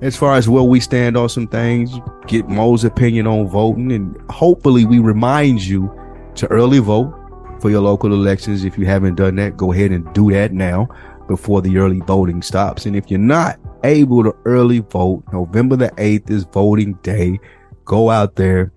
As 0.00 0.16
far 0.16 0.36
as 0.36 0.48
where 0.48 0.62
we 0.62 0.80
stand 0.80 1.18
on 1.18 1.28
some 1.28 1.48
things, 1.48 1.90
get 2.26 2.48
Mo's 2.48 2.82
opinion 2.82 3.26
on 3.26 3.46
voting, 3.48 3.92
and 3.92 4.18
hopefully 4.30 4.86
we 4.86 5.00
remind 5.00 5.60
you 5.60 5.92
to 6.36 6.46
early 6.46 6.78
vote 6.78 7.12
for 7.60 7.68
your 7.68 7.82
local 7.82 8.14
elections. 8.14 8.64
If 8.64 8.78
you 8.78 8.86
haven't 8.86 9.16
done 9.16 9.36
that, 9.36 9.58
go 9.58 9.74
ahead 9.74 9.90
and 9.90 10.10
do 10.14 10.30
that 10.30 10.54
now 10.54 10.88
before 11.26 11.60
the 11.60 11.76
early 11.76 12.00
voting 12.00 12.40
stops. 12.40 12.86
And 12.86 12.96
if 12.96 13.10
you're 13.10 13.18
not 13.18 13.60
able 13.84 14.22
to 14.24 14.34
early 14.44 14.80
vote, 14.80 15.24
November 15.32 15.76
the 15.76 15.88
8th 15.90 16.30
is 16.30 16.44
voting 16.44 16.94
day. 17.02 17.38
Go 17.84 18.10
out 18.10 18.36
there 18.36 18.72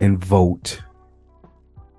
and 0.00 0.22
vote. 0.22 0.80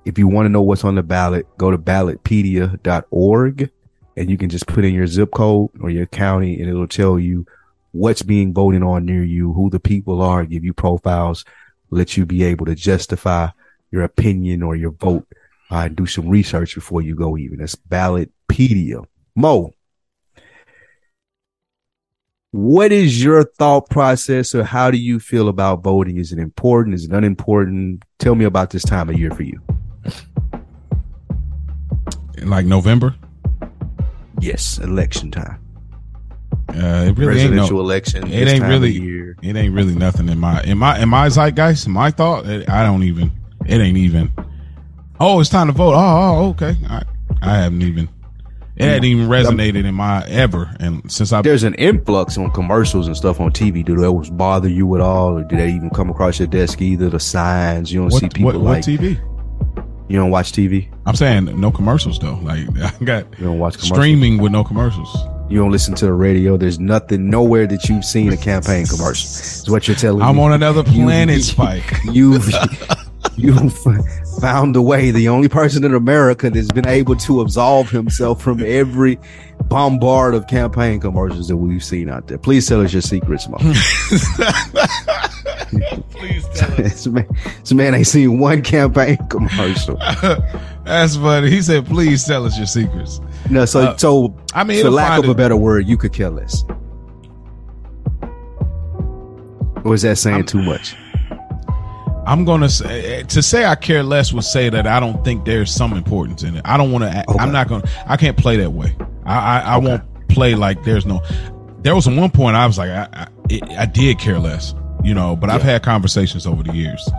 If 0.06 0.18
you 0.18 0.27
want 0.27 0.45
to 0.45 0.49
know 0.49 0.61
what's 0.61 0.84
on 0.84 0.95
the 0.95 1.03
ballot, 1.03 1.45
go 1.57 1.72
to 1.72 1.77
ballotpedia.org 1.77 3.69
and 4.18 4.30
you 4.30 4.38
can 4.38 4.49
just 4.49 4.68
put 4.68 4.86
in 4.86 4.94
your 4.94 5.07
zip 5.07 5.31
code 5.31 5.69
or 5.81 5.90
your 5.90 6.07
county 6.07 6.60
and 6.60 6.69
it'll 6.69 6.88
tell 6.88 7.19
you 7.19 7.45
what's 7.91 8.22
being 8.22 8.53
voted 8.53 8.84
on 8.84 9.06
near 9.06 9.23
you, 9.23 9.53
who 9.53 9.69
the 9.69 9.80
people 9.80 10.22
are, 10.22 10.45
give 10.45 10.64
you 10.64 10.73
profiles, 10.73 11.45
let 11.90 12.18
you 12.18 12.26
be 12.26 12.44
able 12.44 12.65
to 12.65 12.76
justify 12.76 13.49
your 13.91 14.03
opinion 14.03 14.61
or 14.64 14.76
your 14.76 14.91
vote 14.91 15.26
uh, 15.72 15.88
do 15.88 16.06
some 16.06 16.27
research 16.27 16.76
before 16.76 17.02
you 17.02 17.15
go 17.15 17.38
even. 17.38 17.60
That's 17.60 17.76
Ballotpedia. 17.76 19.06
Mo, 19.36 19.73
what 22.51 22.91
is 22.91 23.23
your 23.23 23.43
thought 23.43 23.89
process 23.89 24.55
or 24.55 24.63
how 24.63 24.89
do 24.89 24.97
you 24.97 25.19
feel 25.19 25.49
about 25.49 25.84
voting? 25.84 26.17
Is 26.17 26.31
it 26.31 26.39
important? 26.39 26.95
Is 26.95 27.05
it 27.05 27.11
unimportant? 27.11 28.03
Tell 28.17 28.35
me 28.35 28.45
about 28.45 28.71
this 28.71 28.84
time 28.84 29.09
of 29.09 29.17
year 29.19 29.31
for 29.31 29.43
you. 29.43 29.61
Like 32.43 32.65
November, 32.65 33.15
Yes, 34.39 34.77
election 34.80 35.30
time. 35.30 35.59
uh, 36.69 36.73
it 37.07 37.17
really 37.17 37.41
ain't 37.41 37.49
Presidential 37.49 37.77
no. 37.77 37.84
election. 37.84 38.26
It 38.31 38.47
ain't 38.47 38.63
really. 38.63 38.95
It 39.41 39.55
ain't 39.55 39.73
really 39.73 39.93
nothing 39.93 40.30
in 40.30 40.39
my 40.39 40.63
in 40.63 40.77
my 40.77 40.97
in 40.99 41.09
my 41.09 41.27
zeitgeist. 41.27 41.88
My 41.89 42.09
thought, 42.11 42.47
it, 42.47 42.69
I 42.69 42.84
don't 42.84 43.03
even. 43.03 43.31
It 43.65 43.80
ain't 43.81 43.97
even. 43.97 44.31
Oh, 45.19 45.41
it's 45.41 45.49
time 45.49 45.67
to 45.67 45.73
vote. 45.73 45.93
Oh, 45.93 45.97
oh 45.97 46.49
okay. 46.51 46.77
I 46.88 47.03
I 47.41 47.57
haven't 47.57 47.81
even. 47.81 48.07
It 48.80 48.85
hadn't 48.85 49.03
even 49.06 49.27
resonated 49.27 49.84
in 49.85 49.93
my 49.93 50.26
ever, 50.27 50.73
and 50.80 51.11
since 51.11 51.34
I 51.34 51.41
There's 51.41 51.64
an 51.64 51.73
influx 51.76 52.38
on 52.38 52.49
commercials 52.51 53.07
and 53.07 53.18
stuff 53.18 53.41
on 53.41 53.51
TV. 53.51 53.84
Do 53.84 53.95
those 53.97 54.30
bother 54.30 54.69
you 54.69 54.95
at 54.95 55.01
all, 55.01 55.38
or 55.38 55.43
do 55.43 55.57
they 55.57 55.69
even 55.69 55.89
come 55.89 56.10
across 56.10 56.39
your 56.39 56.47
desk 56.47 56.81
either? 56.81 57.10
The 57.10 57.19
signs 57.19 57.91
you 57.91 57.99
don't 57.99 58.11
see 58.11 58.30
people 58.30 58.45
what, 58.53 58.56
like 58.61 58.84
TV? 58.85 59.19
you 60.07 60.18
don't 60.18 60.31
watch 60.31 60.53
TV. 60.53 60.88
I'm 61.06 61.15
saying 61.15 61.60
no 61.60 61.72
commercials 61.72 62.19
though. 62.19 62.35
Like 62.41 62.68
I 62.81 63.03
got 63.03 63.38
You 63.38 63.45
don't 63.47 63.60
watch 63.60 63.77
streaming 63.80 64.38
with 64.38 64.53
no 64.53 64.64
commercials. 64.64 65.14
You 65.49 65.57
don't 65.57 65.72
listen 65.72 65.93
to 65.95 66.06
the 66.06 66.14
radio. 66.14 66.56
There's 66.57 66.80
nothing 66.80 67.30
nowhere 67.30 67.68
that 67.68 67.89
you've 67.89 68.06
seen 68.06 68.31
a 68.31 68.38
campaign 68.38 68.85
commercial. 68.85 69.26
Is 69.27 69.65
what 69.69 69.88
you're 69.88 69.97
telling 69.97 70.19
me. 70.19 70.26
I'm 70.26 70.39
on 70.39 70.53
another 70.53 70.84
You- 70.89 71.03
planet, 71.03 71.43
Spike. 71.43 71.91
You've 72.14 72.47
you've 73.40 73.78
found 74.40 74.76
a 74.76 74.82
way. 74.82 75.11
The 75.11 75.30
only 75.30 75.48
person 75.49 75.84
in 75.84 75.94
America 75.94 76.49
that's 76.49 76.72
been 76.72 76.88
able 76.88 77.16
to 77.18 77.41
absolve 77.41 77.90
himself 77.90 78.41
from 78.41 78.64
every 78.64 79.18
bombard 79.66 80.34
of 80.36 80.48
campaign 80.48 80.99
commercials 80.99 81.48
that 81.48 81.57
we've 81.57 81.84
seen 81.84 82.10
out 82.10 82.28
there. 82.28 82.38
Please 82.38 82.68
tell 82.68 82.82
us 82.82 82.91
your 82.94 83.02
secrets, 83.02 83.48
Mo. 83.48 83.57
Please 86.10 86.48
tell 86.56 86.76
this, 86.78 87.06
man, 87.07 87.28
this 87.60 87.74
man 87.74 87.94
ain't 87.94 88.07
seen 88.07 88.40
one 88.40 88.61
campaign 88.61 89.18
commercial. 89.30 89.95
That's 90.84 91.16
funny. 91.16 91.49
He 91.52 91.61
said, 91.61 91.86
"Please 91.86 92.26
tell 92.26 92.45
us 92.45 92.57
your 92.57 92.66
secrets." 92.66 93.22
No, 93.49 93.66
so 93.66 93.82
Uh, 93.82 93.98
so 93.98 94.36
I 94.53 94.64
mean, 94.64 94.84
for 94.84 94.90
lack 94.90 95.10
find 95.10 95.24
of 95.24 95.30
a 95.30 95.36
better 95.36 95.56
word, 95.56 95.88
you 95.88 95.98
could 95.98 96.11
kill 96.14 96.40
us. 96.40 96.66
Or 99.84 99.94
is 99.94 100.02
that 100.02 100.18
saying 100.18 100.45
too 100.45 100.61
much? 100.61 100.95
I'm 102.30 102.45
gonna 102.45 102.69
say 102.69 102.85
eh, 102.85 103.19
eh, 103.19 103.23
to 103.23 103.41
say 103.41 103.65
I 103.65 103.76
care 103.76 104.03
less 104.03 104.31
would 104.34 104.43
say 104.43 104.69
that 104.69 104.85
I 104.85 104.99
don't 104.99 105.26
think 105.26 105.45
there's 105.45 105.73
some 105.73 105.93
importance 105.93 106.43
in 106.43 106.56
it. 106.57 106.61
I 106.64 106.77
don't 106.77 106.91
want 106.91 107.03
to. 107.06 107.10
Okay. 107.27 107.39
I'm 107.39 107.51
not 107.51 107.68
gonna. 107.68 107.89
I 108.06 108.18
can't 108.18 108.38
play 108.38 108.57
that 108.57 108.72
way. 108.72 108.95
I 109.26 109.38
I, 109.38 109.60
I 109.61 109.77
won't 109.77 110.03
play 110.30 110.53
like 110.56 110.84
there's 110.84 111.06
no. 111.07 111.22
There 111.81 111.95
was 111.95 112.07
one 112.07 112.30
point 112.30 112.56
I 112.56 112.68
was 112.68 112.77
like 112.77 112.89
I 112.89 113.07
I, 113.14 113.27
it, 113.49 113.64
I 113.72 113.85
did 113.88 114.19
care 114.19 114.38
less, 114.38 114.76
you 115.03 115.14
know. 115.15 115.35
But 115.35 115.49
I've 115.49 115.64
had 115.64 115.81
conversations 115.81 116.45
over 116.45 116.61
the 116.61 116.73
years, 116.73 117.10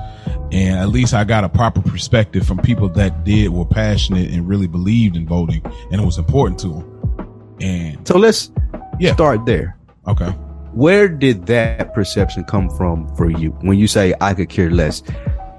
and 0.52 0.78
at 0.78 0.90
least 0.90 1.12
I 1.12 1.24
got 1.24 1.42
a 1.42 1.48
proper 1.48 1.82
perspective 1.82 2.46
from 2.46 2.58
people 2.58 2.88
that 2.90 3.24
did 3.24 3.48
were 3.48 3.64
passionate 3.64 4.30
and 4.30 4.46
really 4.48 4.68
believed 4.68 5.16
in 5.16 5.26
voting, 5.26 5.62
and 5.90 6.00
it 6.00 6.04
was 6.04 6.18
important 6.18 6.60
to 6.60 6.68
them. 6.68 7.56
And 7.60 8.06
So 8.06 8.16
let's 8.16 8.52
Yeah. 9.00 9.14
start 9.14 9.44
there. 9.44 9.76
okay, 10.06 10.32
Where 10.72 11.08
did 11.08 11.46
that 11.46 11.94
perception 11.94 12.44
come 12.44 12.70
from 12.70 13.08
for 13.16 13.30
you 13.30 13.50
when 13.62 13.78
you 13.78 13.86
say 13.88 14.14
I 14.20 14.34
could 14.34 14.48
care 14.48 14.70
less? 14.70 15.02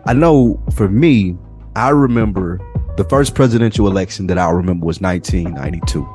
I 0.06 0.14
know 0.14 0.62
for 0.74 0.88
me, 0.90 1.38
I 1.76 1.90
remember 1.90 2.60
the 2.98 3.04
first 3.06 3.36
presidential 3.36 3.88
election 3.88 4.28
that 4.28 4.38
I 4.38 4.50
remember 4.50 4.86
was 4.86 5.02
1992. 5.02 6.08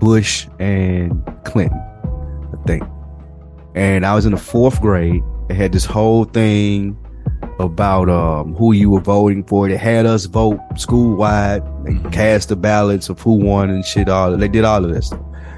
Bush 0.00 0.46
and 0.58 1.22
Clinton, 1.44 1.78
I 1.78 2.62
think. 2.66 2.82
And 3.74 4.04
I 4.04 4.14
was 4.14 4.26
in 4.26 4.32
the 4.32 4.38
fourth 4.38 4.80
grade. 4.80 5.22
It 5.48 5.54
had 5.54 5.72
this 5.72 5.84
whole 5.84 6.24
thing 6.24 6.96
about 7.60 8.08
um, 8.10 8.54
who 8.54 8.72
you 8.72 8.90
were 8.90 9.00
voting 9.00 9.44
for. 9.44 9.68
They 9.68 9.76
had 9.76 10.06
us 10.06 10.26
vote 10.26 10.58
school 10.76 11.16
wide. 11.16 11.62
They 11.84 11.92
Mhm. 11.92 12.12
cast 12.12 12.48
the 12.48 12.56
ballots 12.56 13.08
of 13.08 13.20
who 13.20 13.34
won 13.34 13.70
and 13.70 13.84
shit. 13.84 14.08
All 14.08 14.36
they 14.36 14.48
did 14.48 14.64
all 14.64 14.84
of 14.84 14.92
this. 14.92 15.12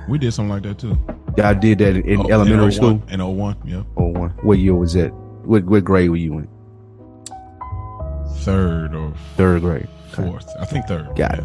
we 0.09 0.19
did 0.19 0.33
something 0.33 0.51
like 0.51 0.63
that 0.63 0.79
too. 0.79 0.97
Y'all 1.39 1.55
did 1.55 1.78
that 1.78 1.97
in, 1.97 2.05
in 2.09 2.20
Oh, 2.20 2.28
elementary 2.31 2.65
01 2.65 2.73
school. 2.73 3.02
in 3.09 3.20
01, 3.20 3.56
yeah, 3.65 3.82
Oh, 3.97 4.09
one. 4.09 4.31
What 4.43 4.59
year 4.59 4.74
was 4.74 4.93
that? 4.94 5.12
What 5.44 5.65
what 5.65 5.85
grade 5.85 6.10
were 6.10 6.16
you 6.16 6.39
in? 6.39 6.48
third 8.40 8.94
or 8.94 9.12
Third 9.36 9.62
grade. 9.62 9.89
fourth. 10.12 10.48
I 10.60 10.65
think 10.65 10.86
third. 10.86 11.06
Got 11.16 11.39
yeah. 11.39 11.44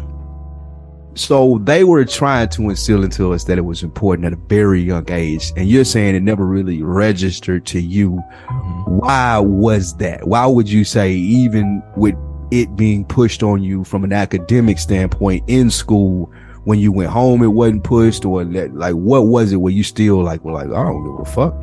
So 1.16 1.60
they 1.62 1.84
were 1.84 2.04
trying 2.04 2.48
to 2.50 2.70
instill 2.70 3.04
into 3.04 3.32
us 3.32 3.44
that 3.44 3.56
it 3.56 3.64
was 3.64 3.82
important 3.84 4.26
at 4.26 4.32
a 4.32 4.38
very 4.48 4.80
young 4.82 5.04
age, 5.10 5.52
and 5.56 5.68
you're 5.68 5.84
saying 5.84 6.16
it 6.16 6.22
never 6.22 6.44
really 6.44 6.82
registered 6.82 7.66
to 7.66 7.80
you. 7.80 8.22
Mhm. 8.50 8.88
Why 9.00 9.38
was 9.38 9.96
that? 9.98 10.26
Why 10.26 10.44
would 10.46 10.68
you 10.68 10.82
say 10.84 11.12
even 11.12 11.82
with 11.96 12.16
it 12.50 12.74
being 12.76 13.04
pushed 13.04 13.42
on 13.44 13.62
you 13.62 13.84
from 13.84 14.02
an 14.02 14.12
academic 14.12 14.78
standpoint 14.78 15.44
in 15.46 15.70
school, 15.70 16.30
when 16.64 16.78
you 16.78 16.92
went 16.92 17.10
home 17.10 17.42
it 17.42 17.48
wasn't 17.48 17.84
pushed, 17.84 18.24
or 18.24 18.44
that, 18.44 18.74
like 18.74 18.94
what 18.94 19.26
was 19.26 19.52
it? 19.52 19.56
Where 19.56 19.72
you 19.72 19.82
still 19.82 20.22
like 20.22 20.44
were 20.44 20.52
like 20.52 20.66
I 20.66 20.82
don't 20.84 21.04
give 21.04 21.20
a 21.20 21.30
fuck? 21.30 21.54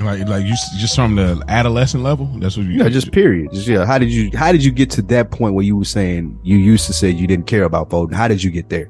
Like, 0.00 0.28
like 0.28 0.44
you 0.46 0.54
just 0.78 0.94
from 0.94 1.16
the 1.16 1.42
adolescent 1.48 2.04
level. 2.04 2.26
That's 2.38 2.56
what 2.56 2.66
you. 2.66 2.78
Yeah, 2.82 2.88
just 2.88 3.10
period. 3.10 3.52
Just 3.52 3.66
yeah. 3.66 3.84
How 3.84 3.98
did 3.98 4.10
you 4.12 4.30
how 4.36 4.52
did 4.52 4.64
you 4.64 4.70
get 4.70 4.90
to 4.90 5.02
that 5.02 5.32
point 5.32 5.54
where 5.54 5.64
you 5.64 5.76
were 5.76 5.84
saying 5.84 6.38
you 6.44 6.56
used 6.56 6.86
to 6.86 6.92
say 6.92 7.10
you 7.10 7.26
didn't 7.26 7.46
care 7.48 7.64
about 7.64 7.90
voting? 7.90 8.16
How 8.16 8.28
did 8.28 8.42
you 8.42 8.50
get 8.52 8.68
there? 8.68 8.88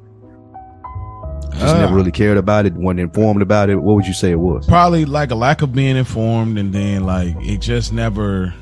Just 1.53 1.75
Uh, 1.75 1.79
never 1.79 1.95
really 1.95 2.11
cared 2.11 2.37
about 2.37 2.67
it, 2.67 2.73
wasn't 2.73 2.99
informed 2.99 3.41
about 3.41 3.71
it. 3.71 3.75
What 3.77 3.95
would 3.95 4.05
you 4.05 4.13
say 4.13 4.31
it 4.31 4.39
was? 4.39 4.67
probably 4.67 5.03
like 5.03 5.31
a 5.31 5.35
lack 5.35 5.63
of 5.63 5.73
being 5.73 5.97
informed 5.97 6.59
and 6.59 6.71
then 6.71 7.03
like 7.05 7.35
it 7.39 7.59
just 7.59 7.91
never 7.91 8.53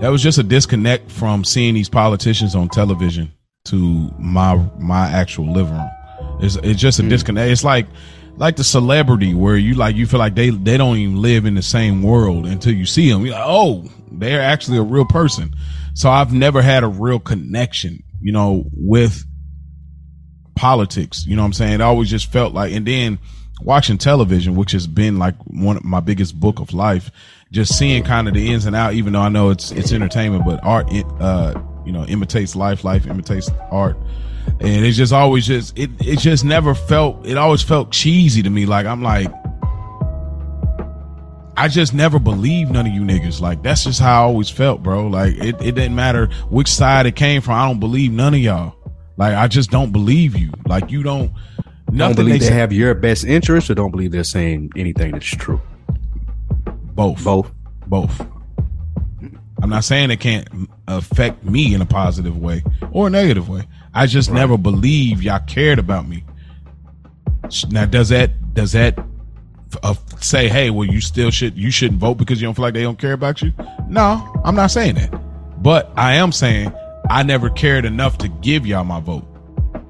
that 0.00 0.08
was 0.08 0.22
just 0.22 0.38
a 0.38 0.42
disconnect 0.42 1.10
from 1.10 1.44
seeing 1.44 1.74
these 1.74 1.88
politicians 1.90 2.54
on 2.54 2.68
television 2.70 3.30
to 3.64 4.10
my 4.18 4.56
my 4.78 5.08
actual 5.08 5.52
living 5.52 5.74
room. 5.74 5.90
It's, 6.40 6.56
it's 6.56 6.80
just 6.80 6.98
a 6.98 7.02
disconnect. 7.02 7.50
It's 7.50 7.64
like 7.64 7.86
like 8.36 8.56
the 8.56 8.64
celebrity 8.64 9.34
where 9.34 9.56
you 9.56 9.74
like 9.74 9.96
you 9.96 10.06
feel 10.06 10.18
like 10.20 10.34
they 10.34 10.50
they 10.50 10.76
don't 10.76 10.96
even 10.96 11.22
live 11.22 11.46
in 11.46 11.54
the 11.54 11.62
same 11.62 12.02
world 12.02 12.46
until 12.46 12.74
you 12.74 12.84
see 12.84 13.08
them 13.08 13.24
you're 13.24 13.34
like 13.34 13.44
oh 13.46 13.84
they're 14.10 14.42
actually 14.42 14.78
a 14.78 14.82
real 14.82 15.04
person. 15.04 15.54
So 15.94 16.10
i've 16.10 16.32
never 16.32 16.60
had 16.60 16.82
a 16.82 16.88
real 16.88 17.20
connection 17.20 18.02
you 18.20 18.32
know 18.32 18.64
with 18.72 19.24
politics. 20.54 21.26
You 21.26 21.36
know 21.36 21.42
what 21.42 21.46
I'm 21.46 21.52
saying? 21.52 21.74
It 21.74 21.80
always 21.80 22.10
just 22.10 22.32
felt 22.32 22.54
like, 22.54 22.72
and 22.72 22.86
then 22.86 23.18
watching 23.60 23.98
television, 23.98 24.56
which 24.56 24.72
has 24.72 24.86
been 24.86 25.18
like 25.18 25.34
one 25.44 25.76
of 25.76 25.84
my 25.84 26.00
biggest 26.00 26.38
book 26.38 26.60
of 26.60 26.72
life, 26.72 27.10
just 27.50 27.76
seeing 27.78 28.02
kind 28.02 28.28
of 28.28 28.34
the 28.34 28.52
ins 28.52 28.66
and 28.66 28.74
out, 28.74 28.94
even 28.94 29.12
though 29.12 29.20
I 29.20 29.28
know 29.28 29.50
it's, 29.50 29.70
it's 29.70 29.92
entertainment, 29.92 30.44
but 30.44 30.62
art, 30.64 30.88
uh, 31.20 31.60
you 31.84 31.92
know, 31.92 32.04
imitates 32.06 32.56
life, 32.56 32.84
life 32.84 33.06
imitates 33.06 33.50
art. 33.70 33.96
And 34.60 34.84
it's 34.84 34.96
just 34.96 35.12
always 35.12 35.46
just, 35.46 35.78
it, 35.78 35.90
it 36.00 36.18
just 36.18 36.44
never 36.44 36.74
felt, 36.74 37.26
it 37.26 37.38
always 37.38 37.62
felt 37.62 37.90
cheesy 37.92 38.42
to 38.42 38.50
me. 38.50 38.66
Like, 38.66 38.86
I'm 38.86 39.02
like, 39.02 39.32
I 41.56 41.68
just 41.68 41.94
never 41.94 42.18
believed 42.18 42.72
none 42.72 42.86
of 42.86 42.92
you 42.92 43.02
niggas. 43.02 43.40
Like, 43.40 43.62
that's 43.62 43.84
just 43.84 44.00
how 44.00 44.22
I 44.22 44.24
always 44.24 44.50
felt, 44.50 44.82
bro. 44.82 45.06
Like, 45.06 45.34
it, 45.34 45.56
it 45.62 45.74
didn't 45.74 45.94
matter 45.94 46.26
which 46.50 46.68
side 46.68 47.06
it 47.06 47.16
came 47.16 47.40
from. 47.40 47.54
I 47.54 47.66
don't 47.68 47.80
believe 47.80 48.12
none 48.12 48.34
of 48.34 48.40
y'all. 48.40 48.74
Like, 49.16 49.34
I 49.34 49.46
just 49.46 49.70
don't 49.70 49.92
believe 49.92 50.36
you. 50.36 50.50
Like, 50.66 50.90
you 50.90 51.02
don't, 51.02 51.32
Don't 51.86 51.96
nothing 51.96 52.16
believe 52.16 52.40
they 52.40 52.48
they 52.48 52.54
have 52.54 52.72
your 52.72 52.92
best 52.94 53.24
interest, 53.24 53.70
or 53.70 53.74
don't 53.74 53.92
believe 53.92 54.10
they're 54.10 54.24
saying 54.24 54.72
anything 54.76 55.12
that's 55.12 55.26
true. 55.26 55.60
both. 56.66 57.22
Both. 57.22 57.52
both. 57.86 58.26
I'm 59.62 59.70
not 59.70 59.84
saying 59.84 60.10
it 60.10 60.20
can't 60.20 60.48
affect 60.88 61.44
me 61.44 61.74
in 61.74 61.80
a 61.80 61.86
positive 61.86 62.36
way 62.36 62.62
or 62.92 63.06
a 63.06 63.10
negative 63.10 63.48
way. 63.48 63.66
I 63.94 64.06
just 64.06 64.30
never 64.30 64.58
believe 64.58 65.22
y'all 65.22 65.40
cared 65.46 65.78
about 65.78 66.08
me. 66.08 66.24
Now, 67.70 67.86
does 67.86 68.08
that 68.08 68.54
does 68.54 68.72
that 68.72 68.98
uh, 69.82 69.94
say, 70.20 70.48
hey, 70.48 70.70
well, 70.70 70.86
you 70.88 71.00
still 71.00 71.30
should 71.30 71.56
you 71.56 71.70
shouldn't 71.70 72.00
vote 72.00 72.14
because 72.14 72.40
you 72.40 72.46
don't 72.46 72.54
feel 72.54 72.62
like 72.64 72.74
they 72.74 72.82
don't 72.82 72.98
care 72.98 73.12
about 73.12 73.42
you? 73.42 73.52
No, 73.88 74.32
I'm 74.44 74.56
not 74.56 74.70
saying 74.70 74.96
that, 74.96 75.62
but 75.62 75.92
I 75.96 76.14
am 76.14 76.32
saying 76.32 76.72
I 77.10 77.22
never 77.22 77.50
cared 77.50 77.84
enough 77.84 78.18
to 78.18 78.28
give 78.28 78.66
y'all 78.66 78.84
my 78.84 79.00
vote. 79.00 79.26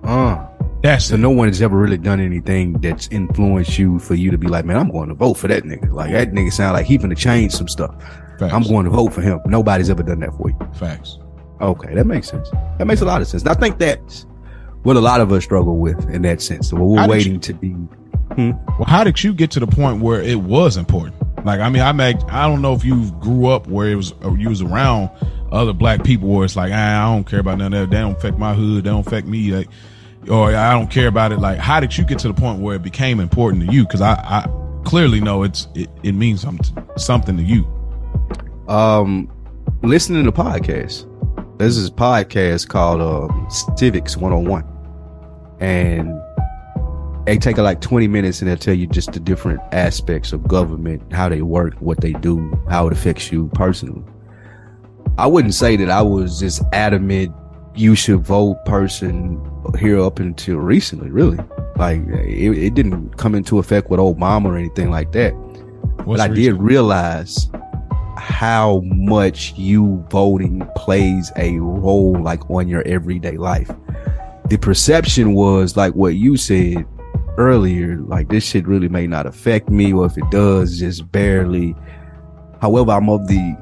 Uh, 0.03 0.45
That's 0.82 1.07
so 1.07 1.15
it. 1.15 1.19
no 1.19 1.31
one 1.31 1.49
has 1.49 1.62
ever 1.62 1.77
really 1.77 1.97
done 1.97 2.20
anything 2.20 2.74
that's 2.74 3.09
influenced 3.09 3.78
you 3.78 3.99
for 3.99 4.15
you 4.15 4.31
to 4.31 4.39
be 4.39 4.49
like, 4.49 4.65
man, 4.65 4.77
I'm 4.77 4.91
going 4.91 5.09
to 5.09 5.15
vote 5.15 5.35
for 5.35 5.49
that 5.49 5.62
nigga. 5.62 5.93
Like 5.93 6.12
that 6.12 6.32
nigga 6.32 6.53
sound 6.53 6.74
like 6.74 6.86
he 6.86 6.99
finna 6.99 7.16
change 7.16 7.53
some 7.53 7.69
stuff. 7.69 7.95
Facts. 8.39 8.52
I'm 8.55 8.62
going 8.62 8.85
to 8.85 8.90
vote 8.90 9.12
for 9.12 9.20
him. 9.20 9.40
Nobody's 9.47 9.90
ever 9.90 10.02
done 10.02 10.20
that 10.20 10.35
for 10.35 10.51
you. 10.51 10.59
Facts. 10.74 11.19
Okay, 11.61 11.94
that 11.94 12.06
makes 12.06 12.28
sense. 12.28 12.51
That 12.78 12.86
makes 12.86 13.01
a 13.01 13.05
lot 13.05 13.20
of 13.23 13.28
sense. 13.28 13.43
And 13.43 13.51
I 13.51 13.55
think 13.55 13.78
that's 13.78 14.27
what 14.82 14.97
a 14.97 15.01
lot 15.01 15.20
of 15.20 15.32
us 15.32 15.44
struggle 15.44 15.78
with 15.78 16.09
in 16.11 16.23
that 16.23 16.43
sense. 16.43 16.69
So 16.70 16.77
we're 16.77 17.01
How 17.01 17.09
waiting 17.09 17.35
you- 17.35 17.39
to 17.40 17.55
be. 17.55 17.74
Well, 18.36 18.85
how 18.86 19.05
did 19.05 19.23
you 19.23 19.32
get 19.32 19.51
to 19.52 19.61
the 19.61 19.66
point 19.66 20.01
where 20.01 20.20
it 20.20 20.40
was 20.40 20.77
important? 20.77 21.15
Like, 21.47 21.61
I 21.61 21.69
mean, 21.69 21.82
I 21.82 21.93
make, 21.93 22.16
I 22.28 22.48
don't 22.48 22.62
know 22.62 22.73
if 22.74 22.85
you 22.85 23.11
grew 23.20 23.47
up 23.47 23.69
where 23.69 23.89
it 23.89 23.94
was, 23.94 24.12
or 24.23 24.36
you 24.36 24.48
was 24.48 24.62
around 24.62 25.11
other 25.52 25.73
black 25.73 26.02
people 26.02 26.28
where 26.28 26.44
it's 26.44 26.56
like, 26.56 26.73
ah, 26.74 27.02
I 27.11 27.15
don't 27.15 27.24
care 27.24 27.39
about 27.39 27.59
none 27.59 27.73
of 27.73 27.90
that. 27.90 27.94
They 27.94 28.01
don't 28.01 28.16
affect 28.16 28.39
my 28.39 28.55
hood. 28.55 28.82
They 28.85 28.90
don't 28.90 29.06
affect 29.06 29.27
me. 29.28 29.52
Like, 29.52 29.69
or 30.28 30.55
I 30.56 30.73
don't 30.73 30.90
care 30.90 31.06
about 31.06 31.31
it. 31.32 31.39
Like, 31.39 31.59
how 31.59 31.78
did 31.81 31.97
you 31.97 32.05
get 32.05 32.19
to 32.20 32.28
the 32.28 32.35
point 32.35 32.61
where 32.61 32.74
it 32.74 32.82
became 32.82 33.20
important 33.20 33.66
to 33.69 33.73
you? 33.73 33.86
Cause 33.86 34.01
I, 34.01 34.15
I 34.15 34.48
clearly 34.85 35.20
know 35.20 35.43
it's, 35.44 35.69
it, 35.74 35.89
it 36.02 36.12
means 36.12 36.40
something, 36.40 36.85
something 36.97 37.36
to 37.36 37.43
you. 37.43 37.65
Um, 38.69 39.31
listening 39.82 40.24
to 40.24 40.32
podcasts. 40.32 41.11
There's 41.59 41.77
this 41.77 41.85
is 41.85 41.89
a 41.89 41.93
podcast 41.93 42.69
called 42.69 43.01
um, 43.01 43.49
Civics 43.77 44.16
101. 44.16 44.65
And 45.61 46.20
they 47.27 47.39
take 47.39 47.59
like 47.59 47.81
20 47.81 48.09
minutes 48.09 48.41
and 48.41 48.51
they'll 48.51 48.57
tell 48.57 48.74
you 48.74 48.86
just 48.86 49.12
the 49.12 49.20
different 49.20 49.61
aspects 49.73 50.32
of 50.32 50.47
government, 50.49 51.12
how 51.12 51.28
they 51.28 51.43
work, 51.43 51.74
what 51.74 52.01
they 52.01 52.12
do, 52.12 52.53
how 52.69 52.86
it 52.86 52.93
affects 52.93 53.31
you 53.31 53.49
personally. 53.55 54.03
I 55.16 55.27
wouldn't 55.27 55.55
say 55.55 55.77
that 55.77 55.91
I 55.91 56.03
was 56.03 56.41
this 56.41 56.61
adamant 56.73 57.35
you 57.77 57.95
should 57.95 58.20
vote 58.20 58.65
person 58.66 59.41
here 59.78 60.01
up 60.01 60.19
until 60.19 60.57
recently, 60.57 61.11
really. 61.11 61.39
Like 61.77 62.01
it, 62.09 62.59
it 62.59 62.74
didn't 62.74 63.16
come 63.16 63.35
into 63.35 63.59
effect 63.59 63.91
with 63.91 64.01
Obama 64.01 64.47
or 64.47 64.57
anything 64.57 64.91
like 64.91 65.12
that. 65.12 65.32
What's 66.05 66.20
but 66.20 66.20
I 66.20 66.28
did 66.28 66.55
realize 66.55 67.49
how 68.16 68.81
much 68.85 69.55
you 69.57 70.05
voting 70.11 70.66
plays 70.77 71.32
a 71.36 71.59
role 71.59 72.20
like 72.20 72.49
on 72.51 72.69
your 72.69 72.82
everyday 72.86 73.36
life. 73.36 73.70
The 74.49 74.59
perception 74.59 75.35
was 75.35 75.77
like 75.77 75.95
what 75.95 76.15
you 76.15 76.36
said 76.36 76.86
earlier, 77.39 77.97
like 77.99 78.28
this 78.28 78.45
shit 78.45 78.66
really 78.66 78.89
may 78.89 79.07
not 79.07 79.27
affect 79.27 79.69
me, 79.69 79.93
or 79.93 80.07
if 80.07 80.16
it 80.16 80.31
does, 80.31 80.78
just 80.78 81.11
barely. 81.11 81.74
However, 82.61 82.93
I'm 82.93 83.09
of 83.09 83.27
the 83.27 83.57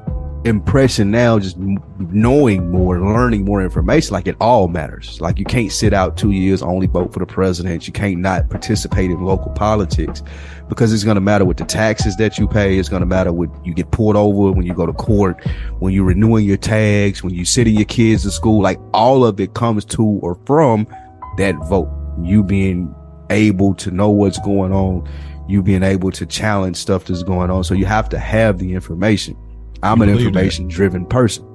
impression 0.45 1.09
now, 1.09 1.39
just 1.39 1.57
knowing 1.57 2.69
more, 2.69 2.99
learning 2.99 3.45
more 3.45 3.61
information, 3.61 4.13
like 4.13 4.27
it 4.27 4.35
all 4.41 4.67
matters. 4.67 5.19
Like 5.21 5.39
you 5.39 5.45
can't 5.45 5.71
sit 5.71 5.93
out 5.93 6.17
two 6.17 6.31
years, 6.31 6.61
only 6.61 6.87
vote 6.87 7.13
for 7.13 7.19
the 7.19 7.25
president. 7.25 7.87
You 7.87 7.93
can't 7.93 8.17
not 8.17 8.49
participate 8.49 9.09
in 9.09 9.23
local 9.23 9.51
politics 9.51 10.21
because 10.67 10.91
it's 10.91 11.03
going 11.03 11.15
to 11.15 11.21
matter 11.21 11.45
with 11.45 11.57
the 11.57 11.65
taxes 11.65 12.17
that 12.17 12.37
you 12.37 12.47
pay. 12.47 12.77
It's 12.77 12.89
going 12.89 13.01
to 13.01 13.05
matter 13.05 13.31
what 13.31 13.49
you 13.65 13.73
get 13.73 13.91
pulled 13.91 14.15
over 14.15 14.51
when 14.51 14.65
you 14.65 14.73
go 14.73 14.85
to 14.85 14.93
court, 14.93 15.45
when 15.79 15.93
you're 15.93 16.05
renewing 16.05 16.45
your 16.45 16.57
tags, 16.57 17.23
when 17.23 17.33
you 17.33 17.45
sending 17.45 17.75
your 17.75 17.85
kids 17.85 18.23
to 18.23 18.31
school. 18.31 18.61
Like 18.61 18.79
all 18.93 19.25
of 19.25 19.39
it 19.39 19.53
comes 19.53 19.85
to 19.85 20.03
or 20.03 20.35
from 20.45 20.87
that 21.37 21.55
vote. 21.67 21.89
You 22.21 22.43
being 22.43 22.93
able 23.29 23.73
to 23.75 23.91
know 23.91 24.09
what's 24.09 24.39
going 24.39 24.73
on, 24.73 25.09
you 25.47 25.63
being 25.63 25.83
able 25.83 26.11
to 26.11 26.25
challenge 26.25 26.77
stuff 26.77 27.05
that's 27.05 27.23
going 27.23 27.49
on. 27.49 27.63
So 27.63 27.73
you 27.73 27.85
have 27.85 28.09
to 28.09 28.19
have 28.19 28.59
the 28.59 28.73
information. 28.73 29.37
I'm 29.83 29.97
You 29.99 30.03
an 30.03 30.09
believe 30.09 30.23
that? 30.23 30.27
information 30.39 30.67
driven 30.67 31.05
person. 31.05 31.45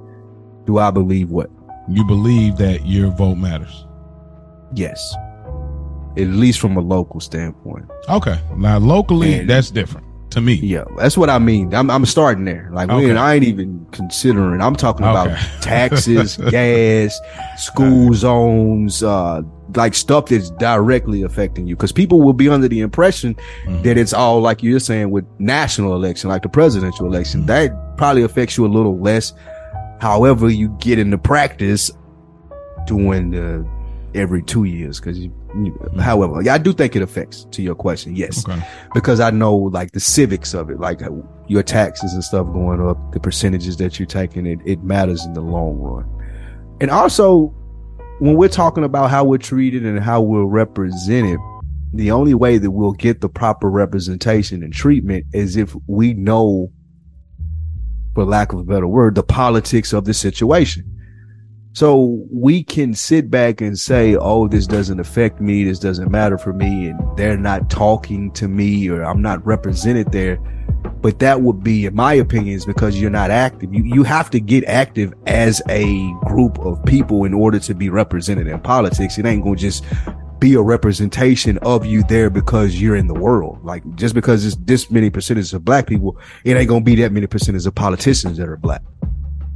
Do 0.65 0.77
I 0.77 0.91
believe 0.91 1.29
what? 1.31 1.49
You 1.89 2.03
believe 2.05 2.57
that 2.57 2.85
your 2.85 3.09
vote 3.11 3.35
matters. 3.35 3.85
Yes. 4.75 5.15
At 6.17 6.27
least 6.27 6.59
from 6.59 6.77
a 6.77 6.81
local 6.81 7.19
standpoint. 7.19 7.85
Okay. 8.09 8.39
Now, 8.57 8.77
locally, 8.77 9.33
And- 9.39 9.49
that's 9.49 9.71
different 9.71 10.05
to 10.31 10.41
me. 10.41 10.53
Yeah, 10.55 10.83
that's 10.97 11.17
what 11.17 11.29
I 11.29 11.39
mean. 11.39 11.73
I'm 11.73 11.89
I'm 11.89 12.05
starting 12.05 12.45
there. 12.45 12.69
Like 12.71 12.89
Okay. 12.91 13.15
I 13.15 13.33
ain't 13.35 13.45
even 13.45 13.85
considering. 13.91 14.61
I'm 14.61 14.75
talking 14.75 15.05
about 15.05 15.29
taxes, 15.61 16.37
gas, 16.37 17.19
school 17.57 18.13
zones, 18.13 19.01
uh, 19.01 19.41
like 19.75 19.93
stuff 19.93 20.25
that's 20.27 20.49
directly 20.51 21.21
affecting 21.21 21.67
you. 21.67 21.75
Because 21.75 21.91
people 21.91 22.21
will 22.21 22.33
be 22.33 22.49
under 22.49 22.67
the 22.67 22.79
impression 22.81 23.35
Mhm. 23.67 23.83
that 23.83 23.97
it's 23.97 24.13
all 24.13 24.41
like 24.41 24.63
you're 24.63 24.79
saying 24.79 25.11
with 25.11 25.25
national 25.39 25.93
election, 25.95 26.29
like 26.29 26.41
the 26.43 26.49
presidential 26.49 27.05
election. 27.05 27.43
Mhm. 27.43 27.47
That 27.47 27.97
probably 27.97 28.23
affects 28.23 28.57
you 28.57 28.65
a 28.65 28.67
little 28.67 28.97
less. 28.99 29.33
However, 29.99 30.49
you 30.49 30.69
get 30.79 30.97
into 30.97 31.17
practice 31.17 31.91
doing 32.87 33.31
the 33.31 33.65
every 34.15 34.41
two 34.41 34.63
years. 34.63 34.99
Because 34.99 35.19
you, 35.19 35.31
you, 35.63 35.77
however, 35.99 36.41
yeah, 36.41 36.53
I 36.55 36.57
do 36.57 36.73
think 36.73 36.95
it 36.95 37.01
affects. 37.03 37.45
To 37.51 37.61
your 37.61 37.75
question, 37.75 38.15
yes 38.15 38.43
Okay. 38.47 38.59
because 38.93 39.19
I 39.19 39.29
know 39.29 39.55
like 39.55 39.91
the 39.91 39.99
civics 39.99 40.53
of 40.55 40.69
it, 40.71 40.79
like 40.79 41.03
uh, 41.03 41.09
your 41.47 41.61
taxes 41.63 42.13
and 42.13 42.23
stuff 42.23 42.47
going 42.53 42.81
up, 42.81 42.97
the 43.13 43.19
percentages 43.19 43.77
that 43.77 43.99
you're 43.99 44.07
taking, 44.07 44.45
it, 44.47 44.59
it 44.65 44.83
matters 44.83 45.25
in 45.25 45.33
the 45.33 45.41
long 45.41 45.77
run. 45.77 46.05
And 46.81 46.89
also, 46.89 47.53
when 48.19 48.35
we're 48.35 48.49
talking 48.49 48.83
about 48.83 49.09
how 49.09 49.23
we're 49.23 49.37
treated 49.37 49.85
and 49.85 49.99
how 49.99 50.21
we're 50.21 50.45
represented, 50.45 51.39
the 51.93 52.11
only 52.11 52.33
way 52.33 52.57
that 52.57 52.71
we'll 52.71 52.91
get 52.91 53.21
the 53.21 53.29
proper 53.29 53.69
representation 53.69 54.61
and 54.61 54.73
treatment 54.73 55.25
is 55.33 55.55
if 55.55 55.75
we 55.87 56.13
know, 56.13 56.71
for 58.13 58.25
lack 58.25 58.53
of 58.53 58.59
a 58.59 58.63
better 58.63 58.87
word, 58.87 59.15
the 59.15 59.23
politics 59.23 59.93
of 59.93 60.05
the 60.05 60.13
situation. 60.13 60.85
So 61.73 62.25
we 62.31 62.63
can 62.63 62.93
sit 62.93 63.31
back 63.31 63.61
and 63.61 63.79
say, 63.79 64.15
oh, 64.15 64.47
this 64.47 64.67
doesn't 64.67 64.99
affect 64.99 65.39
me. 65.39 65.63
This 65.63 65.79
doesn't 65.79 66.11
matter 66.11 66.37
for 66.37 66.51
me. 66.51 66.87
And 66.87 67.17
they're 67.17 67.37
not 67.37 67.69
talking 67.69 68.31
to 68.33 68.47
me 68.47 68.89
or 68.89 69.03
I'm 69.03 69.21
not 69.21 69.45
represented 69.45 70.11
there. 70.11 70.39
But 71.01 71.19
that 71.19 71.41
would 71.41 71.63
be, 71.63 71.85
in 71.85 71.95
my 71.95 72.13
opinion, 72.13 72.55
is 72.55 72.65
because 72.65 72.99
you're 72.99 73.09
not 73.09 73.31
active. 73.31 73.73
You, 73.73 73.83
you 73.83 74.03
have 74.03 74.29
to 74.31 74.39
get 74.39 74.65
active 74.65 75.13
as 75.27 75.61
a 75.69 76.11
group 76.25 76.59
of 76.59 76.83
people 76.85 77.23
in 77.23 77.33
order 77.33 77.59
to 77.59 77.73
be 77.73 77.89
represented 77.89 78.47
in 78.47 78.59
politics. 78.59 79.17
It 79.17 79.25
ain't 79.25 79.45
to 79.45 79.55
just 79.55 79.85
be 80.39 80.55
a 80.55 80.61
representation 80.61 81.57
of 81.59 81.85
you 81.85 82.03
there 82.03 82.29
because 82.29 82.79
you're 82.79 82.95
in 82.95 83.07
the 83.07 83.13
world. 83.13 83.63
Like 83.63 83.83
just 83.95 84.13
because 84.13 84.45
it's 84.45 84.55
this 84.57 84.91
many 84.91 85.09
percentage 85.09 85.53
of 85.53 85.63
black 85.63 85.87
people, 85.87 86.17
it 86.43 86.55
ain't 86.55 86.69
to 86.69 86.81
be 86.81 86.95
that 86.95 87.11
many 87.11 87.27
percentage 87.27 87.65
of 87.65 87.75
politicians 87.75 88.37
that 88.37 88.47
are 88.47 88.57
black 88.57 88.81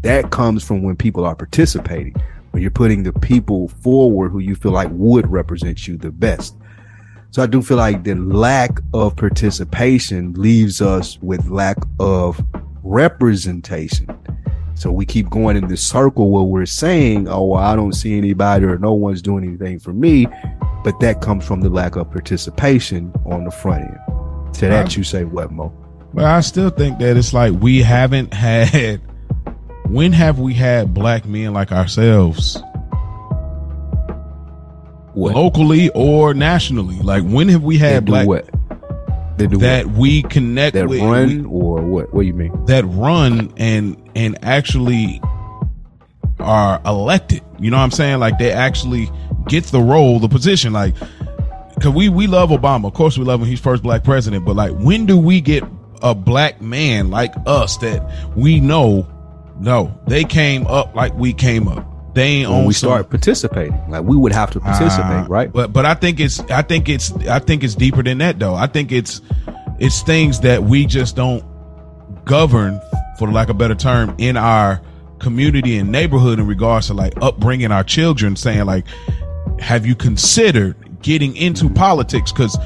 that 0.04 0.32
comes 0.32 0.64
from 0.64 0.84
when 0.84 0.96
people 0.96 1.26
are 1.26 1.36
participating. 1.36 2.14
When 2.52 2.62
you're 2.62 2.72
putting 2.72 3.02
the 3.02 3.14
people 3.14 3.70
forward 3.70 4.30
who 4.30 4.40
you 4.40 4.54
feel 4.54 4.74
like 4.74 4.90
would 4.92 5.30
represent 5.32 5.88
you 5.88 5.98
the 5.98 6.12
best. 6.12 6.56
So 7.34 7.42
I 7.42 7.48
do 7.48 7.64
feel 7.64 7.78
like 7.78 8.04
the 8.04 8.14
lack 8.14 8.80
of 8.94 9.16
participation 9.16 10.34
leaves 10.34 10.84
us 10.84 11.18
with 11.24 11.50
lack 11.50 11.78
of 12.00 12.40
representation. 12.84 14.08
So 14.76 14.92
we 14.92 15.08
keep 15.08 15.32
going 15.32 15.58
in 15.58 15.68
this 15.68 15.82
circle 15.82 16.30
where 16.30 16.44
we're 16.44 16.68
saying, 16.68 17.28
oh, 17.28 17.46
well, 17.46 17.64
I 17.64 17.76
don't 17.76 17.94
see 17.94 18.20
anybody 18.20 18.66
or 18.66 18.78
no 18.78 18.94
one's 18.94 19.20
doing 19.24 19.44
anything 19.46 19.80
for 19.80 19.94
me. 19.94 20.28
But 20.84 21.00
that 21.00 21.22
comes 21.22 21.44
from 21.44 21.62
the 21.62 21.72
lack 21.72 21.96
of 21.96 22.12
participation 22.12 23.12
on 23.26 23.46
the 23.46 23.52
front 23.52 23.86
end. 23.86 24.54
To 24.54 24.68
that, 24.68 24.96
you 24.96 25.04
say 25.04 25.24
what, 25.24 25.52
Mo? 25.52 25.74
But 26.14 26.26
I 26.26 26.42
still 26.42 26.70
think 26.70 27.00
that 27.00 27.18
it's 27.18 27.34
like 27.34 27.54
we 27.60 27.82
haven't 27.82 28.32
had. 28.32 29.02
When 29.88 30.14
have 30.14 30.38
we 30.38 30.54
had 30.54 30.94
black 30.94 31.26
men 31.26 31.52
like 31.52 31.72
ourselves 31.72 32.62
what? 35.14 35.36
locally 35.36 35.90
or 35.92 36.34
nationally. 36.34 37.00
Like 37.00 37.24
when 37.24 37.50
have 37.50 37.64
we 37.64 37.78
had 37.78 38.06
black 38.06 38.28
what? 38.28 38.50
They 39.38 39.48
do 39.48 39.58
that 39.58 39.88
what? 39.88 39.98
we 39.98 40.24
connect 40.24 40.76
that 40.76 40.88
with 40.88 41.02
run 41.02 41.44
we, 41.44 41.46
or 41.46 41.82
what? 41.82 42.14
What 42.14 42.22
do 42.22 42.28
you 42.28 42.34
mean? 42.34 42.66
That 42.66 42.86
run 42.86 43.54
and 43.58 43.98
and 44.16 44.38
actually 44.44 45.22
are 46.40 46.82
elected. 46.86 47.42
You 47.60 47.72
know 47.72 47.78
what 47.78 47.84
I'm 47.84 47.92
saying? 47.92 48.20
Like 48.20 48.38
they 48.38 48.52
actually 48.52 49.10
get 49.48 49.66
the 49.66 49.82
role, 49.82 50.20
the 50.20 50.30
position. 50.30 50.74
Like 50.74 50.96
cause 51.82 51.94
we 51.94 52.10
we 52.10 52.28
love 52.28 52.50
Obama. 52.50 52.88
Of 52.88 52.94
course 52.94 53.18
we 53.18 53.26
love 53.26 53.42
him. 53.42 53.48
He's 53.48 53.60
first 53.60 53.84
black 53.84 54.04
president. 54.04 54.46
But 54.46 54.56
like 54.56 54.72
when 54.74 55.06
do 55.06 55.18
we 55.18 55.42
get 55.42 55.64
a 56.02 56.14
black 56.14 56.62
man 56.62 57.10
like 57.10 57.34
us 57.46 57.78
that 57.78 58.36
we 58.36 58.60
know 58.60 59.08
no, 59.60 59.98
they 60.08 60.24
came 60.24 60.66
up 60.68 60.96
like 60.96 61.14
we 61.14 61.32
came 61.32 61.68
up 61.68 61.93
they 62.14 62.46
when 62.46 62.66
we 62.66 62.74
some, 62.74 62.90
start 62.90 63.10
participating 63.10 63.90
like 63.90 64.04
we 64.04 64.16
would 64.16 64.32
have 64.32 64.52
to 64.52 64.60
participate 64.60 65.26
uh, 65.26 65.28
right? 65.28 65.52
but 65.52 65.74
but 65.74 65.86
i 65.86 65.94
think 65.94 66.20
it's 66.20 66.40
i 66.52 66.62
think 66.62 66.88
it's 66.88 67.12
i 67.28 67.40
think 67.40 67.64
it's 67.64 67.76
deeper 67.76 68.04
than 68.04 68.20
that 68.20 68.40
though. 68.40 68.56
I 68.56 68.68
think 68.68 68.92
it's 68.92 69.22
it's 69.80 70.02
things 70.04 70.42
that 70.42 70.64
we 70.64 70.86
just 70.86 71.16
don't 71.16 71.44
govern 72.26 72.80
for 73.18 73.32
lack 73.32 73.50
of 73.50 73.56
a 73.56 73.60
better 73.60 73.76
term 73.76 74.16
in 74.18 74.38
our 74.38 74.82
community 75.20 75.78
and 75.78 75.92
neighborhood 75.92 76.40
in 76.40 76.48
regards 76.48 76.88
to 76.88 76.94
like 76.94 77.14
upbringing 77.22 77.72
our 77.72 77.84
children 77.84 78.36
saying 78.36 78.66
like 78.66 78.86
have 79.60 79.86
you 79.86 79.96
considered 79.96 80.76
getting 81.04 81.36
into 81.36 81.70
politics? 81.70 82.32
Because 82.32 82.58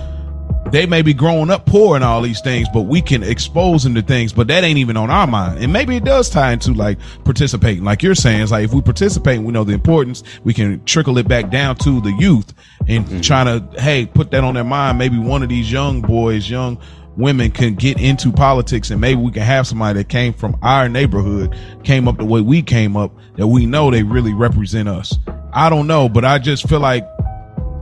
they 0.71 0.85
may 0.85 1.01
be 1.01 1.13
growing 1.13 1.49
up 1.49 1.65
poor 1.65 1.95
and 1.95 2.03
all 2.03 2.21
these 2.21 2.41
things, 2.41 2.67
but 2.73 2.81
we 2.81 3.01
can 3.01 3.23
expose 3.23 3.83
them 3.83 3.95
to 3.95 4.01
things, 4.01 4.33
but 4.33 4.47
that 4.47 4.63
ain't 4.63 4.77
even 4.77 4.97
on 4.97 5.09
our 5.09 5.27
mind. 5.27 5.63
And 5.63 5.71
maybe 5.71 5.95
it 5.95 6.03
does 6.03 6.29
tie 6.29 6.51
into 6.51 6.73
like 6.73 6.97
participating. 7.23 7.83
Like 7.83 8.03
you're 8.03 8.15
saying, 8.15 8.41
it's 8.41 8.51
like 8.51 8.65
if 8.65 8.73
we 8.73 8.81
participate, 8.81 9.41
we 9.41 9.51
know 9.51 9.63
the 9.63 9.73
importance, 9.73 10.23
we 10.43 10.53
can 10.53 10.83
trickle 10.85 11.17
it 11.17 11.27
back 11.27 11.49
down 11.49 11.75
to 11.77 12.01
the 12.01 12.11
youth 12.13 12.53
and 12.87 13.05
mm-hmm. 13.05 13.21
trying 13.21 13.45
to, 13.45 13.81
hey, 13.81 14.05
put 14.05 14.31
that 14.31 14.43
on 14.43 14.55
their 14.55 14.63
mind. 14.63 14.97
Maybe 14.97 15.17
one 15.17 15.43
of 15.43 15.49
these 15.49 15.71
young 15.71 16.01
boys, 16.01 16.49
young 16.49 16.77
women 17.17 17.49
can 17.49 17.73
get 17.73 17.99
into 17.99 18.31
politics 18.31 18.91
and 18.91 19.01
maybe 19.01 19.19
we 19.19 19.31
can 19.31 19.41
have 19.41 19.65
somebody 19.65 19.97
that 19.97 20.07
came 20.07 20.33
from 20.33 20.57
our 20.61 20.87
neighborhood, 20.87 21.57
came 21.83 22.07
up 22.07 22.17
the 22.17 22.25
way 22.25 22.41
we 22.41 22.61
came 22.61 22.95
up, 22.95 23.11
that 23.37 23.47
we 23.47 23.65
know 23.65 23.89
they 23.89 24.03
really 24.03 24.33
represent 24.33 24.87
us. 24.87 25.17
I 25.51 25.69
don't 25.69 25.87
know, 25.87 26.07
but 26.07 26.23
I 26.23 26.37
just 26.37 26.69
feel 26.69 26.79
like 26.79 27.07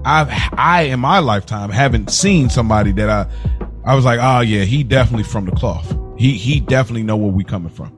I've 0.05 0.29
I 0.53 0.83
in 0.83 0.99
my 0.99 1.19
lifetime 1.19 1.71
haven't 1.71 2.11
seen 2.11 2.49
somebody 2.49 2.91
that 2.93 3.09
I 3.09 3.27
I 3.83 3.95
was 3.95 4.05
like, 4.05 4.19
oh 4.21 4.41
yeah, 4.41 4.63
he 4.63 4.83
definitely 4.83 5.23
from 5.23 5.45
the 5.45 5.51
cloth. 5.51 5.97
He 6.17 6.37
he 6.37 6.59
definitely 6.59 7.03
know 7.03 7.17
where 7.17 7.31
we 7.31 7.43
coming 7.43 7.69
from. 7.71 7.91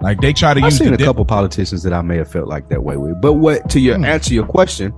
Like 0.00 0.20
they 0.20 0.34
try 0.34 0.52
to 0.52 0.60
I've 0.60 0.66
use. 0.66 0.78
seen 0.78 0.92
a 0.92 0.96
dip- 0.98 1.06
couple 1.06 1.24
politicians 1.24 1.82
that 1.82 1.94
I 1.94 2.02
may 2.02 2.18
have 2.18 2.30
felt 2.30 2.48
like 2.48 2.68
that 2.68 2.82
way 2.82 2.98
with. 2.98 3.20
But 3.20 3.34
what 3.34 3.70
to 3.70 3.80
your 3.80 3.96
hmm. 3.96 4.04
answer 4.04 4.34
your 4.34 4.46
question? 4.46 4.92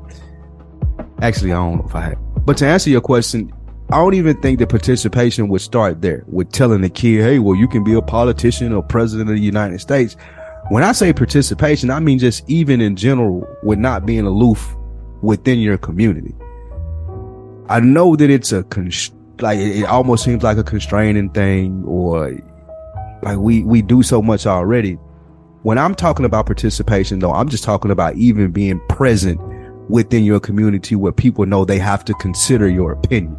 Actually, 1.22 1.52
I 1.52 1.56
don't 1.56 1.78
know 1.78 1.86
if 1.86 1.94
I 1.94 2.00
had. 2.00 2.18
But 2.44 2.56
to 2.58 2.66
answer 2.66 2.90
your 2.90 3.00
question, 3.00 3.52
I 3.90 3.98
don't 3.98 4.14
even 4.14 4.40
think 4.42 4.58
the 4.58 4.66
participation 4.66 5.48
would 5.48 5.60
start 5.60 6.02
there 6.02 6.24
with 6.26 6.50
telling 6.50 6.80
the 6.80 6.90
kid, 6.90 7.22
hey, 7.22 7.38
well, 7.38 7.54
you 7.54 7.68
can 7.68 7.84
be 7.84 7.94
a 7.94 8.02
politician 8.02 8.72
or 8.72 8.82
president 8.82 9.30
of 9.30 9.36
the 9.36 9.42
United 9.42 9.80
States. 9.80 10.16
When 10.68 10.82
I 10.82 10.90
say 10.90 11.12
participation, 11.12 11.90
I 11.90 12.00
mean 12.00 12.18
just 12.18 12.48
even 12.50 12.80
in 12.80 12.96
general 12.96 13.46
with 13.62 13.78
not 13.78 14.04
being 14.04 14.26
aloof 14.26 14.74
within 15.22 15.60
your 15.60 15.78
community. 15.78 16.34
I 17.68 17.80
know 17.80 18.16
that 18.16 18.30
it's 18.30 18.52
a 18.52 18.62
const- 18.64 19.14
like 19.40 19.58
it 19.58 19.84
almost 19.84 20.24
seems 20.24 20.42
like 20.42 20.56
a 20.56 20.64
constraining 20.64 21.30
thing 21.30 21.84
or 21.84 22.32
like 23.22 23.38
we 23.38 23.62
we 23.64 23.82
do 23.82 24.02
so 24.02 24.22
much 24.22 24.46
already. 24.46 24.94
When 25.62 25.78
I'm 25.78 25.94
talking 25.94 26.24
about 26.24 26.46
participation 26.46 27.18
though, 27.18 27.32
I'm 27.32 27.48
just 27.48 27.64
talking 27.64 27.90
about 27.90 28.14
even 28.16 28.52
being 28.52 28.80
present 28.88 29.40
within 29.88 30.24
your 30.24 30.40
community 30.40 30.94
where 30.94 31.12
people 31.12 31.44
know 31.46 31.64
they 31.64 31.78
have 31.78 32.04
to 32.06 32.14
consider 32.14 32.68
your 32.68 32.92
opinion. 32.92 33.36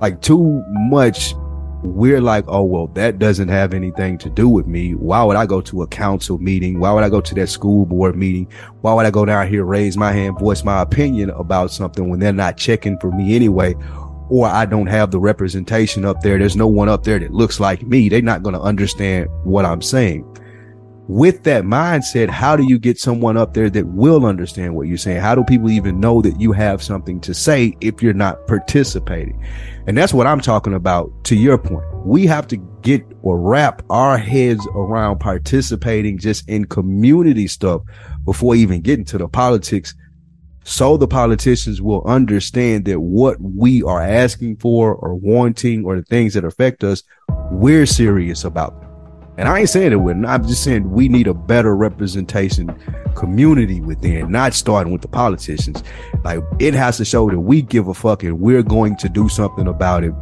Like 0.00 0.22
too 0.22 0.62
much 0.68 1.34
we're 1.82 2.20
like, 2.20 2.44
oh, 2.48 2.62
well, 2.62 2.88
that 2.88 3.18
doesn't 3.18 3.48
have 3.48 3.72
anything 3.72 4.18
to 4.18 4.28
do 4.28 4.48
with 4.48 4.66
me. 4.66 4.94
Why 4.94 5.22
would 5.22 5.36
I 5.36 5.46
go 5.46 5.60
to 5.62 5.82
a 5.82 5.86
council 5.86 6.38
meeting? 6.38 6.78
Why 6.78 6.92
would 6.92 7.04
I 7.04 7.08
go 7.08 7.20
to 7.20 7.34
that 7.36 7.48
school 7.48 7.86
board 7.86 8.16
meeting? 8.16 8.48
Why 8.82 8.92
would 8.92 9.06
I 9.06 9.10
go 9.10 9.24
down 9.24 9.48
here, 9.48 9.64
raise 9.64 9.96
my 9.96 10.12
hand, 10.12 10.38
voice 10.38 10.62
my 10.62 10.82
opinion 10.82 11.30
about 11.30 11.70
something 11.70 12.08
when 12.08 12.20
they're 12.20 12.32
not 12.32 12.56
checking 12.56 12.98
for 12.98 13.10
me 13.10 13.34
anyway? 13.34 13.74
Or 14.28 14.46
I 14.46 14.66
don't 14.66 14.86
have 14.86 15.10
the 15.10 15.18
representation 15.18 16.04
up 16.04 16.20
there. 16.20 16.38
There's 16.38 16.56
no 16.56 16.68
one 16.68 16.88
up 16.88 17.02
there 17.02 17.18
that 17.18 17.32
looks 17.32 17.58
like 17.58 17.82
me. 17.82 18.08
They're 18.08 18.22
not 18.22 18.42
going 18.42 18.54
to 18.54 18.60
understand 18.60 19.28
what 19.44 19.64
I'm 19.64 19.82
saying 19.82 20.24
with 21.10 21.42
that 21.42 21.64
mindset, 21.64 22.28
how 22.28 22.54
do 22.54 22.62
you 22.62 22.78
get 22.78 22.96
someone 22.96 23.36
up 23.36 23.52
there 23.52 23.68
that 23.68 23.84
will 23.88 24.24
understand 24.24 24.76
what 24.76 24.86
you're 24.86 24.96
saying? 24.96 25.20
How 25.20 25.34
do 25.34 25.42
people 25.42 25.68
even 25.68 25.98
know 25.98 26.22
that 26.22 26.40
you 26.40 26.52
have 26.52 26.80
something 26.80 27.20
to 27.22 27.34
say 27.34 27.76
if 27.80 28.00
you're 28.00 28.12
not 28.12 28.46
participating? 28.46 29.44
And 29.88 29.98
that's 29.98 30.14
what 30.14 30.28
I'm 30.28 30.40
talking 30.40 30.72
about 30.72 31.12
to 31.24 31.34
your 31.34 31.58
point. 31.58 31.84
We 32.06 32.26
have 32.26 32.46
to 32.48 32.56
get 32.82 33.04
or 33.22 33.40
wrap 33.40 33.82
our 33.90 34.18
heads 34.18 34.64
around 34.72 35.18
participating 35.18 36.16
just 36.16 36.48
in 36.48 36.66
community 36.66 37.48
stuff 37.48 37.82
before 38.24 38.54
even 38.54 38.80
getting 38.80 39.04
to 39.06 39.18
the 39.18 39.26
politics. 39.26 39.96
So 40.62 40.96
the 40.96 41.08
politicians 41.08 41.82
will 41.82 42.04
understand 42.04 42.84
that 42.84 43.00
what 43.00 43.36
we 43.40 43.82
are 43.82 44.00
asking 44.00 44.58
for 44.58 44.94
or 44.94 45.16
wanting 45.16 45.84
or 45.84 45.96
the 45.96 46.04
things 46.04 46.34
that 46.34 46.44
affect 46.44 46.84
us, 46.84 47.02
we're 47.50 47.86
serious 47.86 48.44
about 48.44 48.80
them. 48.80 48.89
And 49.40 49.48
I 49.48 49.60
ain't 49.60 49.70
saying 49.70 49.92
it 49.92 49.96
wouldn't. 49.96 50.26
I'm 50.26 50.46
just 50.46 50.62
saying 50.62 50.90
we 50.90 51.08
need 51.08 51.26
a 51.26 51.32
better 51.32 51.74
representation 51.74 52.78
community 53.14 53.80
within, 53.80 54.30
not 54.30 54.52
starting 54.52 54.92
with 54.92 55.00
the 55.00 55.08
politicians. 55.08 55.82
Like 56.24 56.40
it 56.58 56.74
has 56.74 56.98
to 56.98 57.06
show 57.06 57.30
that 57.30 57.40
we 57.40 57.62
give 57.62 57.88
a 57.88 57.94
fuck 57.94 58.22
and 58.22 58.38
we're 58.38 58.62
going 58.62 58.96
to 58.96 59.08
do 59.08 59.30
something 59.30 59.66
about 59.66 60.04
it 60.04 60.12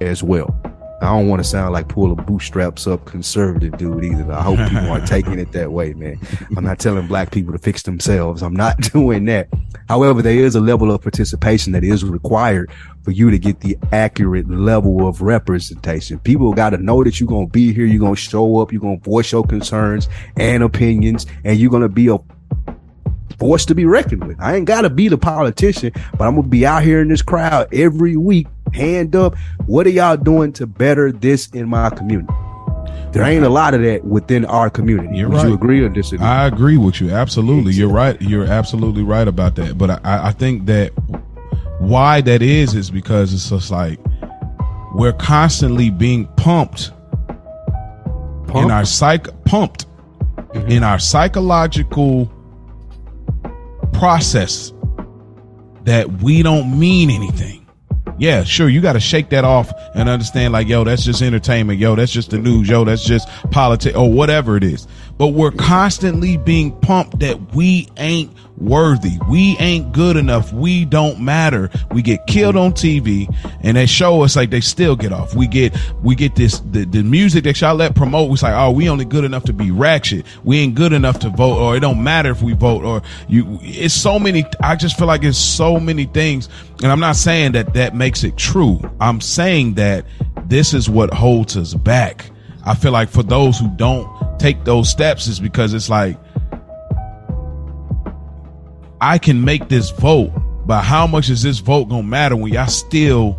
as 0.00 0.22
well. 0.22 0.56
I 1.04 1.08
don't 1.08 1.28
want 1.28 1.42
to 1.42 1.48
sound 1.48 1.72
like 1.72 1.88
pull 1.88 2.12
a 2.12 2.16
bootstraps 2.16 2.86
up 2.86 3.04
conservative 3.04 3.76
dude 3.76 4.04
either. 4.04 4.32
I 4.32 4.42
hope 4.42 4.58
people 4.68 4.90
aren't 4.90 5.06
taking 5.08 5.38
it 5.38 5.52
that 5.52 5.70
way, 5.70 5.92
man. 5.94 6.18
I'm 6.56 6.64
not 6.64 6.78
telling 6.78 7.06
black 7.06 7.30
people 7.30 7.52
to 7.52 7.58
fix 7.58 7.82
themselves. 7.82 8.42
I'm 8.42 8.54
not 8.54 8.80
doing 8.92 9.26
that. 9.26 9.48
However, 9.88 10.22
there 10.22 10.34
is 10.34 10.54
a 10.54 10.60
level 10.60 10.90
of 10.90 11.02
participation 11.02 11.72
that 11.72 11.84
is 11.84 12.04
required 12.04 12.70
for 13.02 13.10
you 13.10 13.30
to 13.30 13.38
get 13.38 13.60
the 13.60 13.76
accurate 13.92 14.48
level 14.48 15.06
of 15.06 15.20
representation. 15.20 16.18
People 16.20 16.52
got 16.54 16.70
to 16.70 16.78
know 16.78 17.04
that 17.04 17.20
you're 17.20 17.28
going 17.28 17.48
to 17.48 17.52
be 17.52 17.72
here. 17.72 17.84
You're 17.84 18.00
going 18.00 18.14
to 18.14 18.20
show 18.20 18.60
up. 18.60 18.72
You're 18.72 18.80
going 18.80 18.98
to 18.98 19.04
voice 19.04 19.30
your 19.30 19.44
concerns 19.44 20.08
and 20.36 20.62
opinions 20.62 21.26
and 21.44 21.58
you're 21.58 21.70
going 21.70 21.82
to 21.82 21.88
be 21.88 22.08
a 22.08 22.18
force 23.38 23.66
to 23.66 23.74
be 23.74 23.84
reckoned 23.84 24.24
with. 24.26 24.40
I 24.40 24.56
ain't 24.56 24.66
got 24.66 24.82
to 24.82 24.90
be 24.90 25.08
the 25.08 25.18
politician, 25.18 25.92
but 26.16 26.26
I'm 26.26 26.34
going 26.34 26.44
to 26.44 26.48
be 26.48 26.66
out 26.66 26.82
here 26.82 27.00
in 27.00 27.08
this 27.08 27.22
crowd 27.22 27.72
every 27.72 28.16
week, 28.16 28.46
hand 28.74 29.16
up. 29.16 29.36
What 29.66 29.86
are 29.86 29.90
y'all 29.90 30.16
doing 30.16 30.52
to 30.54 30.66
better 30.66 31.12
this 31.12 31.48
in 31.48 31.68
my 31.68 31.90
community? 31.90 32.32
There 33.12 33.22
ain't 33.22 33.44
a 33.44 33.48
lot 33.48 33.74
of 33.74 33.82
that 33.82 34.04
within 34.04 34.44
our 34.44 34.68
community. 34.68 35.16
You're 35.16 35.28
Would 35.28 35.36
right. 35.36 35.48
you 35.48 35.54
agree 35.54 35.80
or 35.84 35.88
disagree? 35.88 36.26
I 36.26 36.46
agree 36.46 36.76
with 36.76 37.00
you. 37.00 37.10
Absolutely. 37.10 37.72
You're 37.72 37.88
right. 37.88 38.20
You're 38.20 38.46
absolutely 38.46 39.04
right 39.04 39.28
about 39.28 39.54
that. 39.54 39.78
But 39.78 40.04
I, 40.04 40.28
I 40.28 40.32
think 40.32 40.66
that 40.66 40.88
why 41.78 42.20
that 42.22 42.42
is 42.42 42.74
is 42.74 42.90
because 42.90 43.32
it's 43.32 43.50
just 43.50 43.70
like 43.70 44.00
we're 44.94 45.12
constantly 45.12 45.90
being 45.90 46.26
pumped, 46.36 46.90
pumped? 48.46 48.56
in 48.56 48.70
our 48.70 48.84
psych 48.84 49.28
pumped 49.44 49.86
mm-hmm. 50.54 50.70
in 50.70 50.82
our 50.82 50.98
psychological 50.98 52.30
process 53.92 54.72
that 55.84 56.10
we 56.22 56.42
don't 56.42 56.78
mean 56.78 57.10
anything. 57.10 57.63
Yeah, 58.18 58.44
sure, 58.44 58.68
you 58.68 58.80
got 58.80 58.92
to 58.94 59.00
shake 59.00 59.30
that 59.30 59.44
off 59.44 59.72
and 59.94 60.08
understand 60.08 60.52
like, 60.52 60.68
yo, 60.68 60.84
that's 60.84 61.04
just 61.04 61.20
entertainment. 61.20 61.78
Yo, 61.80 61.94
that's 61.96 62.12
just 62.12 62.30
the 62.30 62.38
news. 62.38 62.68
Yo, 62.68 62.84
that's 62.84 63.04
just 63.04 63.28
politics 63.50 63.96
or 63.96 64.10
whatever 64.12 64.56
it 64.56 64.64
is. 64.64 64.86
but 65.18 65.28
we're 65.28 65.50
constantly 65.52 66.36
being 66.36 66.72
pumped 66.80 67.20
that 67.20 67.54
we 67.54 67.88
ain't 67.98 68.30
worthy. 68.58 69.18
We 69.28 69.56
ain't 69.58 69.92
good 69.92 70.16
enough. 70.16 70.52
We 70.52 70.84
don't 70.84 71.20
matter. 71.20 71.70
We 71.92 72.02
get 72.02 72.26
killed 72.26 72.56
on 72.56 72.72
TV 72.72 73.34
and 73.62 73.76
they 73.76 73.86
show 73.86 74.22
us 74.22 74.36
like 74.36 74.50
they 74.50 74.60
still 74.60 74.96
get 74.96 75.12
off. 75.12 75.34
We 75.34 75.46
get, 75.46 75.74
we 76.02 76.14
get 76.14 76.36
this, 76.36 76.60
the, 76.60 76.84
the 76.84 77.02
music 77.02 77.44
that 77.44 77.60
y'all 77.60 77.74
let 77.74 77.94
promote. 77.94 78.30
We 78.30 78.36
like, 78.38 78.54
oh, 78.54 78.70
we 78.70 78.88
only 78.88 79.04
good 79.04 79.24
enough 79.24 79.44
to 79.44 79.52
be 79.52 79.70
ratchet. 79.70 80.24
We 80.44 80.58
ain't 80.58 80.74
good 80.74 80.92
enough 80.92 81.18
to 81.20 81.30
vote 81.30 81.58
or 81.58 81.76
it 81.76 81.80
don't 81.80 82.02
matter 82.02 82.30
if 82.30 82.42
we 82.42 82.52
vote 82.52 82.84
or 82.84 83.02
you, 83.28 83.58
it's 83.62 83.94
so 83.94 84.18
many, 84.18 84.44
I 84.62 84.76
just 84.76 84.98
feel 84.98 85.06
like 85.06 85.24
it's 85.24 85.38
so 85.38 85.80
many 85.80 86.04
things. 86.04 86.48
And 86.82 86.90
I'm 86.90 87.00
not 87.00 87.16
saying 87.16 87.52
that 87.52 87.74
that 87.74 87.94
makes 87.94 88.24
it 88.24 88.36
true. 88.36 88.80
I'm 89.00 89.20
saying 89.20 89.74
that 89.74 90.06
this 90.46 90.74
is 90.74 90.88
what 90.88 91.12
holds 91.12 91.56
us 91.56 91.74
back. 91.74 92.30
I 92.66 92.74
feel 92.74 92.92
like 92.92 93.10
for 93.10 93.22
those 93.22 93.58
who 93.58 93.68
don't 93.76 94.38
take 94.38 94.64
those 94.64 94.88
steps 94.88 95.26
is 95.26 95.38
because 95.38 95.74
it's 95.74 95.90
like, 95.90 96.18
I 99.04 99.18
can 99.18 99.44
make 99.44 99.68
this 99.68 99.90
vote, 99.90 100.30
but 100.66 100.82
how 100.82 101.06
much 101.06 101.28
is 101.28 101.42
this 101.42 101.58
vote 101.58 101.90
gonna 101.90 102.02
matter 102.02 102.36
when 102.36 102.52
y'all 102.54 102.66
still 102.68 103.36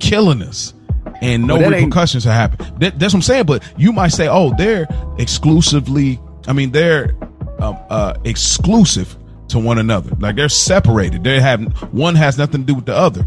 killing 0.00 0.42
us 0.42 0.74
and 1.22 1.46
no 1.46 1.56
Well, 1.56 1.70
repercussions 1.70 2.26
are 2.26 2.32
happening? 2.32 2.72
That, 2.80 2.98
that's 2.98 3.14
what 3.14 3.18
I'm 3.18 3.22
saying. 3.22 3.44
But 3.44 3.62
you 3.76 3.92
might 3.92 4.08
say, 4.08 4.26
oh, 4.26 4.52
they're 4.58 4.88
exclusively. 5.18 6.18
I 6.48 6.52
mean, 6.52 6.72
they're 6.72 7.14
um, 7.60 7.78
uh, 7.90 8.14
exclusive 8.24 9.16
to 9.48 9.60
one 9.60 9.78
another. 9.78 10.10
Like 10.18 10.34
they're 10.34 10.48
separated. 10.48 11.22
They 11.22 11.38
have 11.40 11.62
one 11.92 12.16
has 12.16 12.36
nothing 12.36 12.62
to 12.62 12.66
do 12.66 12.74
with 12.74 12.86
the 12.86 12.94
other. 12.96 13.24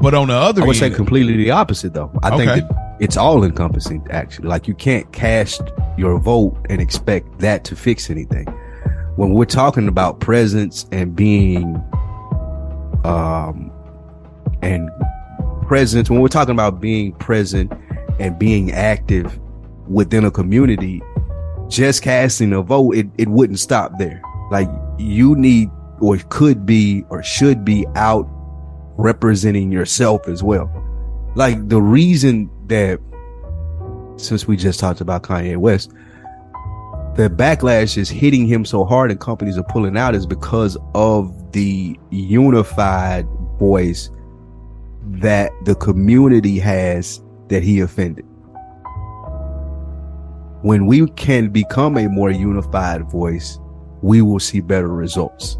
But 0.00 0.14
on 0.14 0.28
the 0.28 0.34
other 0.34 0.62
I 0.62 0.66
would 0.66 0.76
say 0.76 0.90
completely 0.90 1.36
the 1.36 1.50
opposite, 1.50 1.94
though. 1.94 2.12
I 2.22 2.30
Okay. 2.32 2.60
think 2.60 2.70
it's 3.00 3.16
all 3.16 3.42
encompassing, 3.42 4.06
actually. 4.10 4.46
Like 4.48 4.68
you 4.68 4.74
can't 4.74 5.10
cast 5.12 5.62
your 5.98 6.16
vote 6.20 6.56
and 6.70 6.80
expect 6.80 7.40
that 7.40 7.64
to 7.64 7.74
fix 7.74 8.08
anything. 8.08 8.46
When 9.16 9.32
we're 9.32 9.44
talking 9.44 9.88
about 9.88 10.20
presence 10.20 10.86
and 10.90 11.14
being, 11.14 11.76
um, 13.04 13.70
and 14.62 14.88
presence, 15.66 16.08
when 16.08 16.20
we're 16.20 16.28
talking 16.28 16.52
about 16.52 16.80
being 16.80 17.12
present 17.12 17.72
and 18.18 18.38
being 18.38 18.70
active 18.72 19.38
within 19.86 20.24
a 20.24 20.30
community, 20.30 21.02
just 21.68 22.02
casting 22.02 22.52
a 22.52 22.62
vote, 22.62 22.94
it, 22.94 23.06
it 23.18 23.28
wouldn't 23.28 23.58
stop 23.58 23.98
there. 23.98 24.22
Like 24.50 24.68
you 24.98 25.36
need 25.36 25.70
or 26.00 26.16
could 26.28 26.64
be 26.64 27.04
or 27.10 27.22
should 27.22 27.64
be 27.64 27.86
out 27.94 28.28
representing 28.96 29.70
yourself 29.70 30.28
as 30.28 30.42
well. 30.42 30.70
Like 31.34 31.68
the 31.68 31.80
reason 31.80 32.50
that 32.66 32.98
since 34.16 34.46
we 34.46 34.56
just 34.56 34.78
talked 34.80 35.00
about 35.00 35.22
Kanye 35.22 35.56
West, 35.56 35.92
the 37.14 37.28
backlash 37.28 37.98
is 37.98 38.08
hitting 38.08 38.46
him 38.46 38.64
so 38.64 38.84
hard 38.84 39.10
and 39.10 39.20
companies 39.20 39.58
are 39.58 39.64
pulling 39.64 39.98
out 39.98 40.14
is 40.14 40.26
because 40.26 40.78
of 40.94 41.52
the 41.52 41.98
unified 42.10 43.26
voice 43.58 44.10
that 45.04 45.52
the 45.64 45.74
community 45.74 46.58
has 46.58 47.22
that 47.48 47.62
he 47.62 47.80
offended. 47.80 48.24
When 50.62 50.86
we 50.86 51.06
can 51.10 51.50
become 51.50 51.98
a 51.98 52.08
more 52.08 52.30
unified 52.30 53.10
voice, 53.10 53.58
we 54.00 54.22
will 54.22 54.40
see 54.40 54.60
better 54.60 54.88
results. 54.88 55.58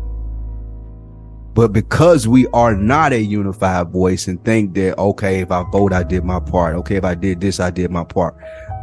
But 1.55 1.73
because 1.73 2.27
we 2.27 2.47
are 2.49 2.75
not 2.75 3.13
a 3.13 3.21
unified 3.21 3.89
voice 3.89 4.27
and 4.27 4.43
think 4.43 4.73
that, 4.75 4.97
okay, 4.97 5.41
if 5.41 5.51
I 5.51 5.65
vote, 5.71 5.93
I 5.93 6.03
did 6.03 6.25
my 6.25 6.41
part. 6.41 6.77
Okay, 6.77 6.97
if 6.97 7.05
I 7.05 7.15
did 7.15 7.43
this, 7.43 7.61
I 7.61 7.69
did 7.69 7.91
my 7.91 8.05
part. 8.05 8.37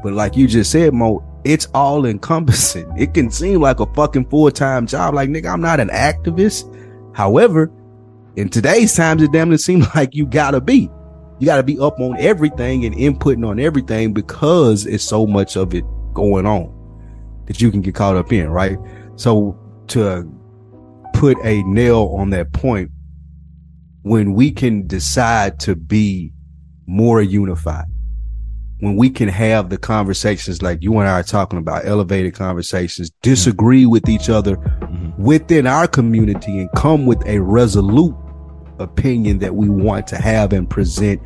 But 0.04 0.14
like 0.14 0.38
you 0.38 0.48
just 0.48 0.72
said, 0.72 0.94
Mo, 0.94 1.26
it's 1.44 1.68
all 1.74 2.06
encompassing. 2.06 2.92
It 2.98 3.14
can 3.14 3.32
seem 3.32 3.62
like 3.62 3.80
a 3.80 3.86
fucking 3.94 4.30
full 4.30 4.52
time 4.52 4.88
job. 4.88 5.14
Like, 5.14 5.30
nigga, 5.30 5.52
I'm 5.52 5.62
not 5.62 5.80
an 5.80 5.90
activist. 5.90 6.76
However, 7.16 7.72
in 8.36 8.50
today's 8.50 8.96
times, 8.96 9.22
it 9.22 9.32
damn 9.32 9.50
near 9.50 9.58
seems 9.58 9.88
like 9.96 10.14
you 10.14 10.26
gotta 10.26 10.62
be. 10.62 10.90
You 11.40 11.46
gotta 11.46 11.64
be 11.64 11.80
up 11.80 12.00
on 12.00 12.18
everything 12.20 12.86
and 12.86 12.96
inputting 12.96 13.48
on 13.48 13.60
everything 13.60 14.14
because 14.14 14.86
it's 14.86 15.04
so 15.04 15.26
much 15.26 15.56
of 15.56 15.74
it 15.74 15.86
going 16.14 16.46
on 16.46 16.76
that 17.48 17.62
you 17.62 17.72
can 17.72 17.82
get 17.82 17.96
caught 17.96 18.16
up 18.16 18.32
in, 18.32 18.50
right? 18.50 18.78
So 19.16 19.58
to 19.88 20.30
put 21.14 21.38
a 21.44 21.64
nail 21.64 22.16
on 22.18 22.30
that 22.32 22.52
point, 22.54 22.92
when 24.04 24.34
we 24.34 24.52
can 24.52 24.88
decide 24.88 25.60
to 25.62 25.76
be 25.76 26.34
more 26.86 27.22
unified, 27.22 27.86
when 28.80 28.96
we 28.96 29.10
can 29.10 29.28
have 29.28 29.70
the 29.70 29.78
conversations 29.78 30.62
like 30.62 30.82
you 30.82 30.98
and 31.00 31.08
I 31.08 31.20
are 31.20 31.24
talking 31.24 31.60
about, 31.60 31.86
elevated 31.86 32.34
conversations, 32.34 33.10
hmm. 33.10 33.18
disagree 33.22 33.86
with 33.86 34.10
each 34.10 34.30
other 34.30 34.56
mm-hmm. 34.58 35.22
within 35.22 35.68
our 35.68 35.88
community 35.88 36.60
and 36.60 36.70
come 36.76 37.06
with 37.06 37.26
a 37.26 37.40
resolute 37.40 38.16
opinion 38.80 39.40
that 39.40 39.56
we 39.56 39.70
want 39.70 40.08
to 40.08 40.16
have 40.16 40.54
and 40.54 40.70
present, 40.70 41.22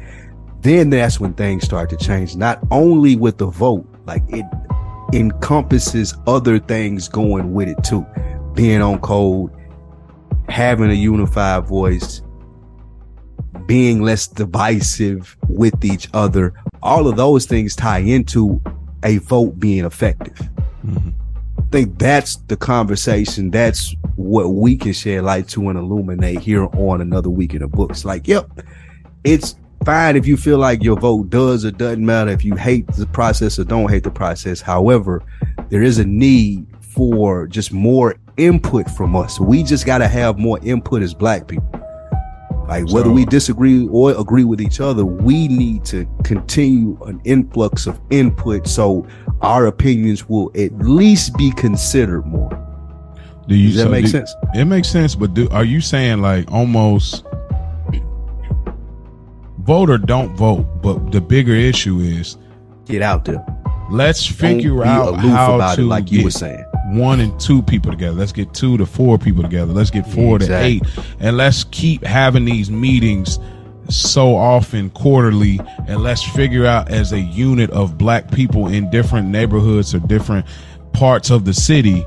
then 0.62 0.90
that's 0.90 1.20
when 1.20 1.34
things 1.34 1.64
start 1.64 1.90
to 1.90 1.98
change. 1.98 2.36
Not 2.36 2.60
only 2.72 3.16
with 3.16 3.38
the 3.38 3.48
vote, 3.48 3.88
like 4.06 4.24
it 4.30 4.46
encompasses 5.14 6.16
other 6.26 6.58
things 6.60 7.08
going 7.08 7.54
with 7.54 7.68
it 7.68 7.84
too. 7.84 8.06
Being 8.54 8.82
on 8.82 9.00
code, 9.00 9.52
having 10.50 10.90
a 10.90 10.96
unified 10.96 11.68
voice, 11.68 12.22
being 13.66 14.02
less 14.02 14.28
divisive 14.28 15.38
with 15.50 15.84
each 15.86 16.08
other. 16.14 16.54
All 16.84 17.08
of 17.08 17.16
those 17.16 17.46
things 17.46 17.78
tie 17.78 18.00
into 18.00 18.62
a 19.04 19.18
vote 19.20 19.58
being 19.58 19.86
effective. 19.86 20.38
Mm-hmm. 20.86 21.10
I 21.58 21.62
think 21.72 21.98
that's 21.98 22.36
the 22.48 22.58
conversation. 22.58 23.50
That's 23.52 23.96
what 24.18 24.50
we 24.50 24.76
can 24.76 24.92
shed 24.92 25.24
light 25.24 25.48
to 25.50 25.70
and 25.70 25.80
illuminate 25.80 26.40
here 26.40 26.66
on 26.66 27.00
another 27.00 27.30
week 27.30 27.54
in 27.54 27.62
the 27.62 27.68
books. 27.68 28.04
Like, 28.04 28.28
yep, 28.28 28.50
it's 29.24 29.56
fine 29.86 30.18
if 30.18 30.28
you 30.28 30.36
feel 30.36 30.58
like 30.58 30.84
your 30.84 31.00
vote 31.00 31.30
does 31.30 31.64
or 31.64 31.72
doesn't 31.72 32.06
matter. 32.06 32.32
If 32.32 32.44
you 32.44 32.56
hate 32.56 32.86
the 32.88 33.08
process 33.08 33.58
or 33.58 33.64
don't 33.64 33.90
hate 33.90 34.04
the 34.04 34.12
process. 34.12 34.60
However, 34.60 35.24
there 35.70 35.84
is 35.84 36.00
a 36.00 36.06
need 36.06 36.68
for 36.82 37.48
just 37.48 37.72
more 37.72 38.16
input 38.36 38.90
from 38.92 39.16
us. 39.16 39.40
We 39.40 39.64
just 39.64 39.86
got 39.86 40.00
to 40.00 40.08
have 40.08 40.38
more 40.38 40.60
input 40.62 41.02
as 41.02 41.14
black 41.14 41.48
people. 41.48 41.80
Like 42.68 42.90
whether 42.92 43.08
So- 43.10 43.14
we 43.14 43.26
disagree 43.26 43.88
or 43.90 44.12
agree 44.12 44.44
with 44.46 44.62
each 44.62 44.80
other, 44.80 45.06
we 45.06 45.48
need 45.48 45.84
to 45.86 46.08
continue 46.24 46.98
an 47.06 47.20
influx 47.26 47.88
of 47.88 48.00
input 48.10 48.68
so 48.68 49.06
our 49.42 49.66
opinions 49.68 50.28
will 50.30 50.50
at 50.56 50.78
least 50.80 51.36
be 51.38 51.52
considered 51.52 52.26
more. 52.26 52.50
Do 53.48 53.56
you 53.56 53.68
Does 53.68 53.78
that 53.78 53.84
so 53.84 53.90
make 53.90 54.06
do- 54.06 54.12
sense? 54.12 54.34
It 54.56 54.66
makes 54.66 54.88
sense, 54.88 55.16
but 55.16 55.34
do 55.34 55.50
are 55.52 55.66
you 55.66 55.82
saying 55.82 56.22
like 56.22 56.50
almost 56.52 57.26
vote 59.60 59.90
or 59.90 59.98
don't 59.98 60.36
vote? 60.36 60.66
But 60.82 61.12
the 61.12 61.22
bigger 61.22 61.54
issue 61.54 62.00
is 62.00 62.38
Get 62.86 63.02
out 63.02 63.26
there. 63.26 63.44
let's 63.92 64.26
figure 64.26 64.84
out 64.86 65.16
how 65.20 65.56
about 65.56 65.76
to 65.76 65.82
it, 65.82 65.86
like 65.86 66.06
get 66.06 66.20
you 66.20 66.24
were 66.26 66.32
saying. 66.32 66.64
One 66.88 67.20
and 67.20 67.38
two 67.40 67.62
people 67.62 67.92
together. 67.92 68.18
Let's 68.18 68.32
get 68.32 68.54
two 68.54 68.78
to 68.78 68.86
four 68.86 69.18
people 69.18 69.44
together. 69.44 69.74
Let's 69.74 69.90
get 69.90 70.06
four 70.08 70.38
Exactly. 70.38 70.80
to 70.80 70.86
eight, 70.86 71.06
and 71.20 71.38
let's 71.38 71.64
keep 71.66 72.04
having 72.04 72.46
these 72.46 72.70
meetings 72.70 73.40
so 73.90 74.36
often 74.36 74.90
quarterly 74.92 75.60
and 75.88 76.02
let's 76.02 76.24
figure 76.24 76.66
out 76.66 76.90
as 76.90 77.12
a 77.12 77.20
unit 77.20 77.70
of 77.72 77.98
black 77.98 78.32
people 78.32 78.68
in 78.68 78.90
different 78.90 79.28
neighborhoods 79.28 79.94
or 79.94 80.00
different 80.00 80.46
parts 80.94 81.30
of 81.30 81.44
the 81.44 81.54
city 81.54 82.06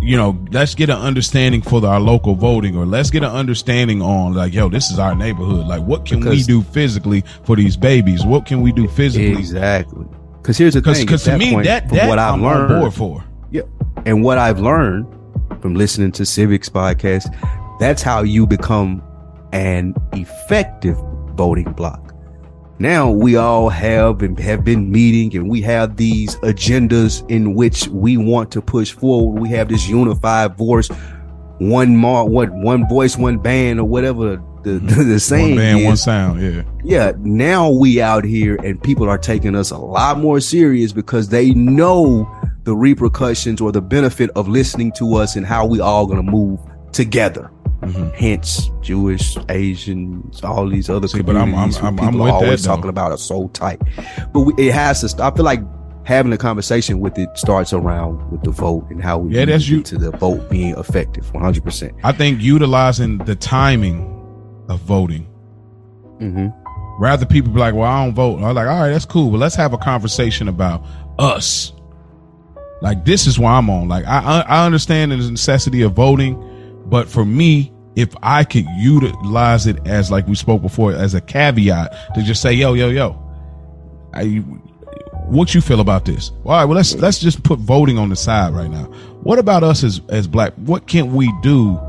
you 0.00 0.16
know, 0.16 0.38
let's 0.50 0.74
get 0.74 0.90
an 0.90 0.98
understanding 0.98 1.62
for 1.62 1.84
our 1.84 2.00
local 2.00 2.34
voting, 2.34 2.76
or 2.76 2.86
let's 2.86 3.10
get 3.10 3.22
an 3.22 3.30
understanding 3.30 4.00
on 4.00 4.34
like, 4.34 4.52
yo, 4.54 4.68
this 4.68 4.90
is 4.90 4.98
our 4.98 5.14
neighborhood. 5.14 5.66
Like, 5.66 5.82
what 5.82 6.06
can 6.06 6.20
we 6.20 6.42
do 6.42 6.62
physically 6.62 7.24
for 7.44 7.56
these 7.56 7.76
babies? 7.76 8.24
What 8.24 8.46
can 8.46 8.60
we 8.60 8.72
do 8.72 8.88
physically? 8.88 9.38
Exactly. 9.38 10.06
Because 10.40 10.56
here's 10.56 10.74
the 10.74 10.80
thing. 10.80 11.04
Because 11.04 11.24
to 11.24 11.36
me, 11.36 11.52
point, 11.52 11.66
that 11.66 11.88
that 11.90 12.08
what 12.08 12.18
I've 12.18 12.34
I'm 12.34 12.42
learned, 12.42 12.72
on 12.72 12.80
board 12.80 12.94
for. 12.94 13.24
And 14.06 14.22
what 14.22 14.38
I've 14.38 14.60
learned 14.60 15.06
from 15.60 15.74
listening 15.74 16.12
to 16.12 16.26
Civics 16.26 16.68
podcast, 16.68 17.26
that's 17.78 18.02
how 18.02 18.22
you 18.22 18.46
become 18.46 19.02
an 19.52 19.94
effective 20.12 20.96
voting 21.34 21.72
block. 21.72 22.14
Now 22.80 23.10
we 23.10 23.36
all 23.36 23.68
have 23.70 24.22
and 24.22 24.38
have 24.38 24.64
been 24.64 24.90
meeting 24.90 25.36
and 25.36 25.50
we 25.50 25.60
have 25.62 25.96
these 25.96 26.36
agendas 26.36 27.28
in 27.28 27.54
which 27.54 27.88
we 27.88 28.16
want 28.16 28.52
to 28.52 28.62
push 28.62 28.92
forward. 28.92 29.40
We 29.40 29.48
have 29.50 29.68
this 29.68 29.88
unified 29.88 30.56
voice, 30.56 30.88
one 31.58 31.96
more, 31.96 32.28
what, 32.28 32.50
one 32.52 32.88
voice, 32.88 33.16
one 33.16 33.38
band 33.38 33.80
or 33.80 33.84
whatever 33.84 34.36
the, 34.36 34.36
the, 34.62 34.70
mm-hmm. 34.78 35.08
the 35.08 35.20
saying 35.20 35.56
One 35.56 35.58
band, 35.58 35.78
is 35.80 35.86
one 35.86 35.96
sound. 35.96 36.40
Yeah. 36.40 36.62
yeah, 36.84 37.12
now 37.18 37.68
we 37.68 38.00
out 38.00 38.24
here 38.24 38.56
and 38.62 38.80
people 38.80 39.08
are 39.08 39.18
taking 39.18 39.56
us 39.56 39.70
a 39.72 39.78
lot 39.78 40.18
more 40.18 40.38
serious 40.38 40.92
because 40.92 41.30
they 41.30 41.50
know 41.54 42.30
the 42.68 42.76
repercussions 42.76 43.62
or 43.62 43.72
the 43.72 43.80
benefit 43.80 44.28
of 44.36 44.46
listening 44.46 44.92
to 44.92 45.14
us 45.14 45.36
and 45.36 45.46
how 45.46 45.64
we 45.64 45.80
all 45.80 46.06
gonna 46.06 46.22
move 46.22 46.60
together. 46.92 47.50
Mhm. 47.82 48.14
Hence, 48.14 48.70
Jewish, 48.82 49.38
Asians, 49.48 50.42
all 50.44 50.68
these 50.68 50.90
other 50.90 51.08
See, 51.08 51.22
but 51.22 51.34
I'm- 51.34 51.48
communities 51.50 51.76
I'm- 51.78 51.86
I'm- 51.86 51.98
I'm 52.00 52.04
people 52.12 52.24
with 52.26 52.34
are 52.34 52.40
that, 52.40 52.44
always 52.46 52.62
though. 52.64 52.74
talking 52.76 52.90
about 52.90 53.12
are 53.12 53.16
so 53.16 53.48
tight. 53.54 53.80
But 54.34 54.40
we, 54.40 54.52
it 54.58 54.74
has 54.74 55.00
to 55.00 55.08
stop. 55.08 55.32
I 55.32 55.36
feel 55.36 55.44
like 55.46 55.62
having 56.02 56.30
a 56.32 56.36
conversation 56.36 57.00
with 57.00 57.18
it 57.18 57.30
starts 57.36 57.72
around 57.72 58.20
with 58.30 58.42
the 58.42 58.50
vote 58.50 58.84
and 58.90 59.02
how 59.02 59.16
we 59.18 59.34
Yeah, 59.34 59.46
that's 59.46 59.64
get 59.64 59.70
you- 59.72 59.82
to 59.84 59.96
the 59.96 60.10
vote 60.10 60.50
being 60.50 60.74
effective 60.76 61.30
100%. 61.32 61.92
I 62.04 62.12
think 62.12 62.42
utilizing 62.42 63.16
the 63.18 63.34
timing 63.34 64.04
of 64.68 64.80
voting. 64.80 65.26
Mm-hmm. 66.20 66.48
Rather 67.00 67.24
people 67.24 67.52
be 67.52 67.60
like, 67.60 67.74
well, 67.74 67.84
I 67.90 68.04
don't 68.04 68.14
vote. 68.14 68.42
I'm 68.42 68.54
like, 68.54 68.66
all 68.68 68.80
right, 68.80 68.90
that's 68.90 69.06
cool, 69.06 69.30
but 69.30 69.38
let's 69.38 69.54
have 69.54 69.72
a 69.72 69.78
conversation 69.78 70.48
about 70.48 70.84
us. 71.18 71.72
Like 72.80 73.04
this 73.04 73.26
is 73.26 73.38
why 73.38 73.52
I'm 73.52 73.68
on. 73.70 73.88
Like 73.88 74.04
I 74.06 74.40
I 74.40 74.64
understand 74.64 75.12
the 75.12 75.16
necessity 75.16 75.82
of 75.82 75.92
voting, 75.92 76.82
but 76.86 77.08
for 77.08 77.24
me, 77.24 77.72
if 77.96 78.14
I 78.22 78.44
could 78.44 78.66
utilize 78.76 79.66
it 79.66 79.84
as 79.86 80.10
like 80.10 80.28
we 80.28 80.36
spoke 80.36 80.62
before, 80.62 80.92
as 80.92 81.14
a 81.14 81.20
caveat 81.20 82.14
to 82.14 82.22
just 82.22 82.40
say, 82.40 82.52
yo, 82.52 82.74
yo, 82.74 82.90
yo, 82.90 83.20
I, 84.14 84.36
what 85.26 85.52
you 85.52 85.60
feel 85.60 85.80
about 85.80 86.04
this? 86.04 86.30
All 86.44 86.52
right, 86.52 86.64
well 86.64 86.76
let's 86.76 86.94
let's 86.94 87.18
just 87.18 87.42
put 87.42 87.58
voting 87.58 87.98
on 87.98 88.08
the 88.08 88.16
side 88.16 88.54
right 88.54 88.70
now. 88.70 88.84
What 89.24 89.40
about 89.40 89.64
us 89.64 89.82
as 89.82 90.00
as 90.10 90.28
black? 90.28 90.54
What 90.54 90.86
can 90.86 91.12
we 91.12 91.32
do 91.42 91.80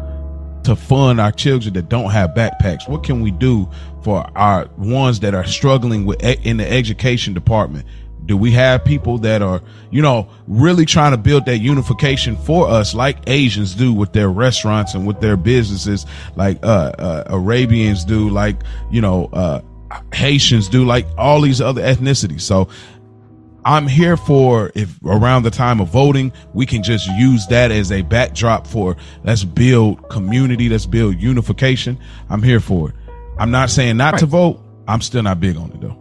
to 0.63 0.75
fund 0.75 1.21
our 1.21 1.31
children 1.31 1.75
that 1.75 1.89
don't 1.89 2.09
have 2.09 2.31
backpacks? 2.31 2.89
What 2.89 3.03
can 3.03 3.21
we 3.21 3.29
do 3.29 3.69
for 4.03 4.27
our 4.35 4.67
ones 4.77 5.19
that 5.19 5.35
are 5.35 5.45
struggling 5.45 6.05
with 6.05 6.21
in 6.23 6.57
the 6.57 6.69
education 6.69 7.35
department? 7.35 7.85
Do 8.29 8.37
we 8.37 8.51
have 8.51 8.85
people 8.85 9.17
that 9.17 9.41
are, 9.41 9.59
you 9.89 10.03
know, 10.03 10.29
really 10.47 10.85
trying 10.85 11.13
to 11.13 11.17
build 11.17 11.47
that 11.47 11.57
unification 11.57 12.37
for 12.37 12.69
us, 12.69 12.93
like 12.93 13.17
Asians 13.25 13.73
do 13.73 13.91
with 13.91 14.13
their 14.13 14.29
restaurants 14.29 14.93
and 14.93 15.07
with 15.07 15.19
their 15.19 15.35
businesses, 15.35 16.05
like 16.35 16.63
uh, 16.63 16.91
uh 16.99 17.23
Arabians 17.25 18.05
do, 18.05 18.29
like 18.29 18.61
you 18.91 19.01
know, 19.01 19.31
uh 19.33 19.61
Haitians 20.13 20.69
do, 20.69 20.85
like 20.85 21.07
all 21.17 21.41
these 21.41 21.59
other 21.59 21.81
ethnicities. 21.81 22.41
So 22.41 22.69
I'm 23.65 23.87
here 23.87 24.15
for 24.15 24.71
if 24.75 24.95
around 25.03 25.41
the 25.41 25.49
time 25.49 25.81
of 25.81 25.89
voting, 25.89 26.31
we 26.53 26.67
can 26.67 26.83
just 26.83 27.07
use 27.17 27.47
that 27.47 27.71
as 27.71 27.91
a 27.91 28.03
backdrop 28.03 28.67
for 28.67 28.95
let's 29.23 29.43
build 29.43 30.07
community, 30.09 30.69
let's 30.69 30.85
build 30.85 31.19
unification. 31.19 31.97
I'm 32.29 32.43
here 32.43 32.59
for 32.59 32.89
it. 32.89 32.95
I'm 33.39 33.49
not 33.49 33.71
saying 33.71 33.97
not 33.97 34.19
to 34.19 34.27
vote. 34.27 34.61
I'm 34.87 35.01
still 35.01 35.23
not 35.23 35.39
big 35.39 35.57
on 35.57 35.71
it 35.71 35.81
though. 35.81 35.99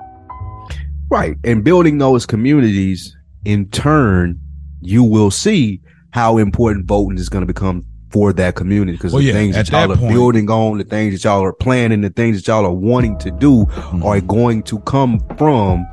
Right. 1.11 1.37
And 1.45 1.65
building 1.65 1.99
those 1.99 2.27
communities 2.27 3.17
in 3.45 3.69
turn, 3.71 4.39
you 4.81 5.03
will 5.05 5.31
see 5.31 5.81
how 6.11 6.39
important 6.39 6.87
voting 6.87 7.19
is 7.19 7.29
going 7.29 7.43
to 7.43 7.47
become 7.47 7.85
for 8.11 8.33
that 8.33 8.55
community 8.55 8.93
because 8.93 9.13
Well, 9.13 9.21
the 9.21 9.27
yeah, 9.29 9.33
things 9.35 9.55
that 9.55 9.71
y'all 9.71 9.89
that 9.89 9.95
are 9.95 9.99
point- 9.99 10.15
building 10.15 10.51
on, 10.51 10.79
the 10.79 10.85
things 10.85 11.15
that 11.15 11.25
y'all 11.29 11.45
are 11.45 11.53
planning, 11.53 12.01
the 12.01 12.09
things 12.11 12.39
that 12.39 12.49
y'all 12.51 12.65
are 12.65 12.73
wanting 12.73 13.19
to 13.19 13.31
do 13.31 13.67
Mm-hmm. 13.67 14.03
are 14.03 14.21
going 14.23 14.63
to 14.65 14.79
come 14.81 15.21
from 15.37 15.87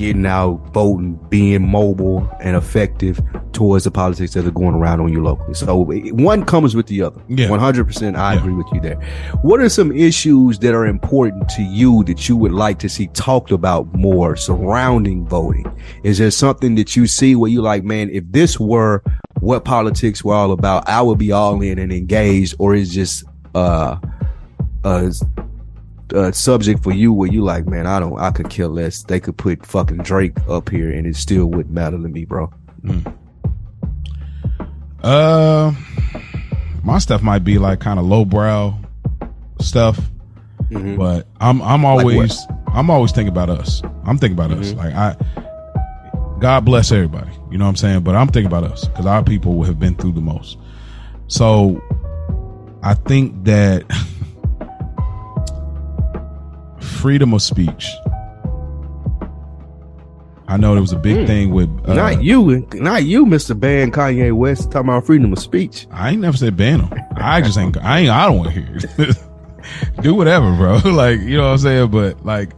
getting 0.00 0.24
out, 0.24 0.56
voting, 0.72 1.14
being 1.28 1.68
mobile 1.70 2.26
and 2.40 2.56
effective 2.56 3.20
towards 3.52 3.84
the 3.84 3.90
politics 3.90 4.32
that 4.32 4.46
are 4.46 4.50
going 4.50 4.74
around 4.74 4.98
on 5.00 5.12
you 5.12 5.22
locally. 5.22 5.52
So 5.52 5.84
one 6.14 6.46
comes 6.46 6.74
with 6.74 6.86
the 6.86 7.02
other. 7.02 7.20
Yeah. 7.28 7.48
100%. 7.48 8.16
I 8.16 8.32
Yeah. 8.32 8.38
agree 8.40 8.54
with 8.54 8.66
you 8.72 8.80
there. 8.80 8.98
What 9.42 9.60
are 9.60 9.68
some 9.68 9.92
issues 9.92 10.58
that 10.60 10.74
are 10.74 10.86
important 10.86 11.50
to 11.50 11.62
you 11.62 12.02
that 12.04 12.30
you 12.30 12.36
would 12.38 12.52
like 12.52 12.78
to 12.78 12.88
see 12.88 13.08
talked 13.08 13.50
about 13.52 13.94
more 13.94 14.36
surrounding 14.36 15.26
voting? 15.26 15.70
Is 16.02 16.16
there 16.16 16.30
something 16.30 16.76
that 16.76 16.96
you 16.96 17.06
see 17.06 17.36
where 17.36 17.50
you 17.50 17.60
like, 17.60 17.84
man, 17.84 18.08
if 18.10 18.24
this 18.30 18.58
were 18.58 19.02
what 19.40 19.66
politics 19.66 20.24
were 20.24 20.34
all 20.34 20.52
about, 20.52 20.88
I 20.88 21.02
would 21.02 21.18
be 21.18 21.30
all 21.30 21.60
in 21.60 21.78
and 21.78 21.92
engaged, 21.92 22.54
or 22.58 22.74
is 22.74 22.94
just 22.94 23.24
uh 23.54 23.96
a, 24.84 25.12
a 26.12 26.32
subject 26.32 26.82
for 26.82 26.92
you 26.92 27.12
where 27.12 27.30
you 27.30 27.42
like, 27.42 27.66
man, 27.66 27.86
I 27.86 28.00
don't, 28.00 28.18
I 28.18 28.30
could 28.30 28.50
kill 28.50 28.70
less. 28.70 29.02
They 29.02 29.20
could 29.20 29.36
put 29.36 29.64
fucking 29.66 29.98
Drake 29.98 30.36
up 30.48 30.68
here 30.68 30.90
and 30.90 31.06
it 31.06 31.16
still 31.16 31.46
wouldn't 31.46 31.70
matter 31.74 31.96
to 31.96 32.08
me, 32.08 32.24
bro. 32.24 32.50
Uh, 35.02 35.72
my 36.82 36.98
stuff 36.98 37.22
might 37.22 37.40
be 37.44 37.58
like 37.58 37.80
kind 37.80 37.98
of 37.98 38.04
lowbrow 38.06 38.74
stuff, 39.60 39.98
Mhm. 40.70 40.96
but 40.98 41.26
I'm 41.40 41.62
I'm 41.62 41.84
always 41.84 42.46
I'm 42.72 42.90
always 42.90 43.12
thinking 43.12 43.32
about 43.32 43.48
us. 43.50 43.82
I'm 44.04 44.18
thinking 44.18 44.38
about 44.38 44.52
us. 44.52 44.72
Like 44.74 44.94
I, 44.94 45.16
God 46.38 46.64
bless 46.64 46.92
everybody. 46.92 47.30
You 47.50 47.58
know 47.58 47.64
what 47.64 47.70
I'm 47.70 47.76
saying? 47.76 48.00
But 48.00 48.14
I'm 48.14 48.28
thinking 48.28 48.46
about 48.46 48.64
us 48.64 48.86
because 48.88 49.06
our 49.06 49.22
people 49.24 49.62
have 49.64 49.78
been 49.78 49.94
through 49.94 50.12
the 50.12 50.20
most. 50.20 50.58
So 51.28 51.82
I 52.82 52.94
think 52.94 53.44
that 53.44 53.84
freedom 57.00 57.32
of 57.32 57.42
speech. 57.42 57.88
I 60.50 60.56
know 60.56 60.72
there 60.72 60.82
was 60.82 60.92
a 60.92 60.98
big 60.98 61.28
thing 61.28 61.52
with 61.52 61.68
uh, 61.88 61.94
not 61.94 62.24
you, 62.24 62.66
not 62.74 63.04
you, 63.04 63.24
Mr. 63.24 63.58
Ban 63.58 63.92
Kanye 63.92 64.32
West, 64.32 64.72
talking 64.72 64.88
about 64.88 65.06
freedom 65.06 65.32
of 65.32 65.38
speech. 65.38 65.86
I 65.92 66.10
ain't 66.10 66.20
never 66.20 66.36
said 66.36 66.56
ban 66.56 66.80
them. 66.80 66.92
I 67.16 67.40
just 67.40 67.56
ain't. 67.56 67.76
I 67.78 68.00
ain't. 68.00 68.10
I 68.10 68.26
don't 68.26 68.38
want 68.38 68.52
to 68.52 68.60
hear 68.60 68.78
it. 68.98 69.16
Do 70.02 70.14
whatever, 70.14 70.54
bro. 70.56 70.78
like 70.92 71.20
you 71.20 71.36
know 71.36 71.44
what 71.44 71.52
I'm 71.52 71.58
saying. 71.58 71.90
But 71.92 72.24
like, 72.26 72.50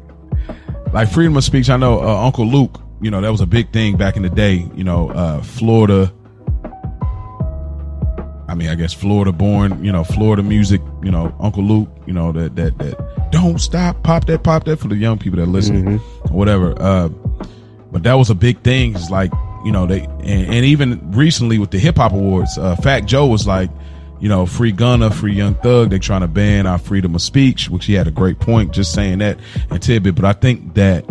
like 0.95 1.11
freedom 1.11 1.37
of 1.37 1.45
speech. 1.45 1.69
I 1.69 1.77
know 1.77 2.01
uh, 2.01 2.25
Uncle 2.25 2.47
Luke. 2.47 2.81
You 3.03 3.11
know 3.11 3.21
that 3.21 3.31
was 3.31 3.43
a 3.43 3.47
big 3.47 3.73
thing 3.73 3.99
back 3.99 4.17
in 4.17 4.23
the 4.23 4.31
day. 4.31 4.67
You 4.75 4.85
know, 4.85 5.11
uh, 5.11 5.43
Florida. 5.43 6.11
I 8.49 8.55
mean, 8.55 8.69
I 8.71 8.75
guess 8.75 8.95
Florida 8.95 9.33
born. 9.33 9.85
You 9.85 9.93
know, 9.93 10.03
Florida 10.03 10.43
music. 10.43 10.81
You 11.03 11.11
know, 11.11 11.35
Uncle 11.41 11.63
Luke. 11.63 11.91
You 12.07 12.15
know 12.15 12.33
that 12.33 12.57
that 12.57 12.79
that. 12.79 13.02
Don't 13.33 13.59
stop. 13.59 14.03
Pop 14.03 14.27
that. 14.27 14.45
Pop 14.45 14.65
that 14.65 14.77
for 14.77 14.89
the 14.89 14.97
young 14.97 15.19
people 15.19 15.41
that 15.41 15.47
listening. 15.47 15.99
Or 16.25 16.31
whatever. 16.31 16.75
Uh, 16.81 17.09
but 17.91 18.03
that 18.05 18.15
was 18.15 18.31
a 18.31 18.35
big 18.35 18.61
thing. 18.63 18.95
It's 18.95 19.11
like 19.11 19.33
you 19.65 19.73
know 19.73 19.87
they 19.87 20.03
and, 20.03 20.55
and 20.55 20.65
even 20.65 21.13
recently 21.13 21.59
with 21.59 21.71
the 21.71 21.79
hip 21.79 21.97
hop 21.97 22.13
awards, 22.13 22.57
uh, 22.59 22.77
Fat 22.77 23.01
Joe 23.07 23.27
was 23.27 23.47
like, 23.47 23.71
you 24.21 24.29
know, 24.29 24.45
free 24.45 24.71
Gunna, 24.71 25.11
free 25.11 25.35
Young 25.35 25.55
Thug. 25.57 25.91
They 25.91 25.99
trying 25.99 26.21
to 26.21 26.29
ban 26.29 26.67
our 26.67 26.79
freedom 26.79 27.15
of 27.15 27.23
speech, 27.23 27.71
which 27.71 27.87
he 27.87 27.95
had 27.95 28.07
a 28.07 28.11
great 28.11 28.39
point 28.39 28.73
just 28.73 28.93
saying 28.93 29.19
that 29.19 29.39
and 29.71 29.83
tidbit. 29.83 30.15
But 30.15 30.27
I 30.27 30.35
think 30.35 30.75
that 30.75 31.07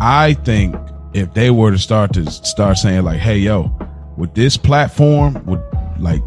I 0.00 0.34
think 0.44 0.76
if 1.12 1.34
they 1.34 1.50
were 1.50 1.72
to 1.72 1.78
start 1.78 2.12
to 2.14 2.30
start 2.30 2.78
saying 2.78 3.02
like, 3.02 3.18
hey 3.18 3.38
yo, 3.38 3.76
with 4.16 4.34
this 4.34 4.56
platform, 4.56 5.44
with 5.44 5.60
like. 5.98 6.22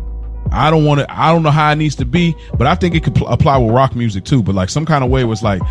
I 0.51 0.69
don't 0.71 0.85
want 0.85 1.01
to. 1.01 1.11
I 1.11 1.31
don't 1.31 1.43
know 1.43 1.51
how 1.51 1.71
it 1.71 1.75
needs 1.75 1.95
to 1.95 2.05
be, 2.05 2.35
but 2.57 2.67
I 2.67 2.75
think 2.75 2.95
it 2.95 3.03
could 3.03 3.15
pl- 3.15 3.27
apply 3.27 3.57
with 3.57 3.73
rock 3.73 3.95
music 3.95 4.25
too. 4.25 4.41
But 4.41 4.55
like 4.55 4.69
some 4.69 4.85
kind 4.85 5.03
of 5.03 5.09
way 5.09 5.23
was 5.23 5.43
like, 5.43 5.61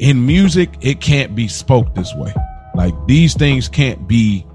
in 0.00 0.26
music, 0.26 0.70
it 0.80 1.00
can't 1.00 1.34
be 1.34 1.48
spoke 1.48 1.94
this 1.94 2.14
way. 2.14 2.32
Like 2.74 2.94
these 3.06 3.34
things 3.34 3.68
can't 3.68 4.06
be, 4.06 4.46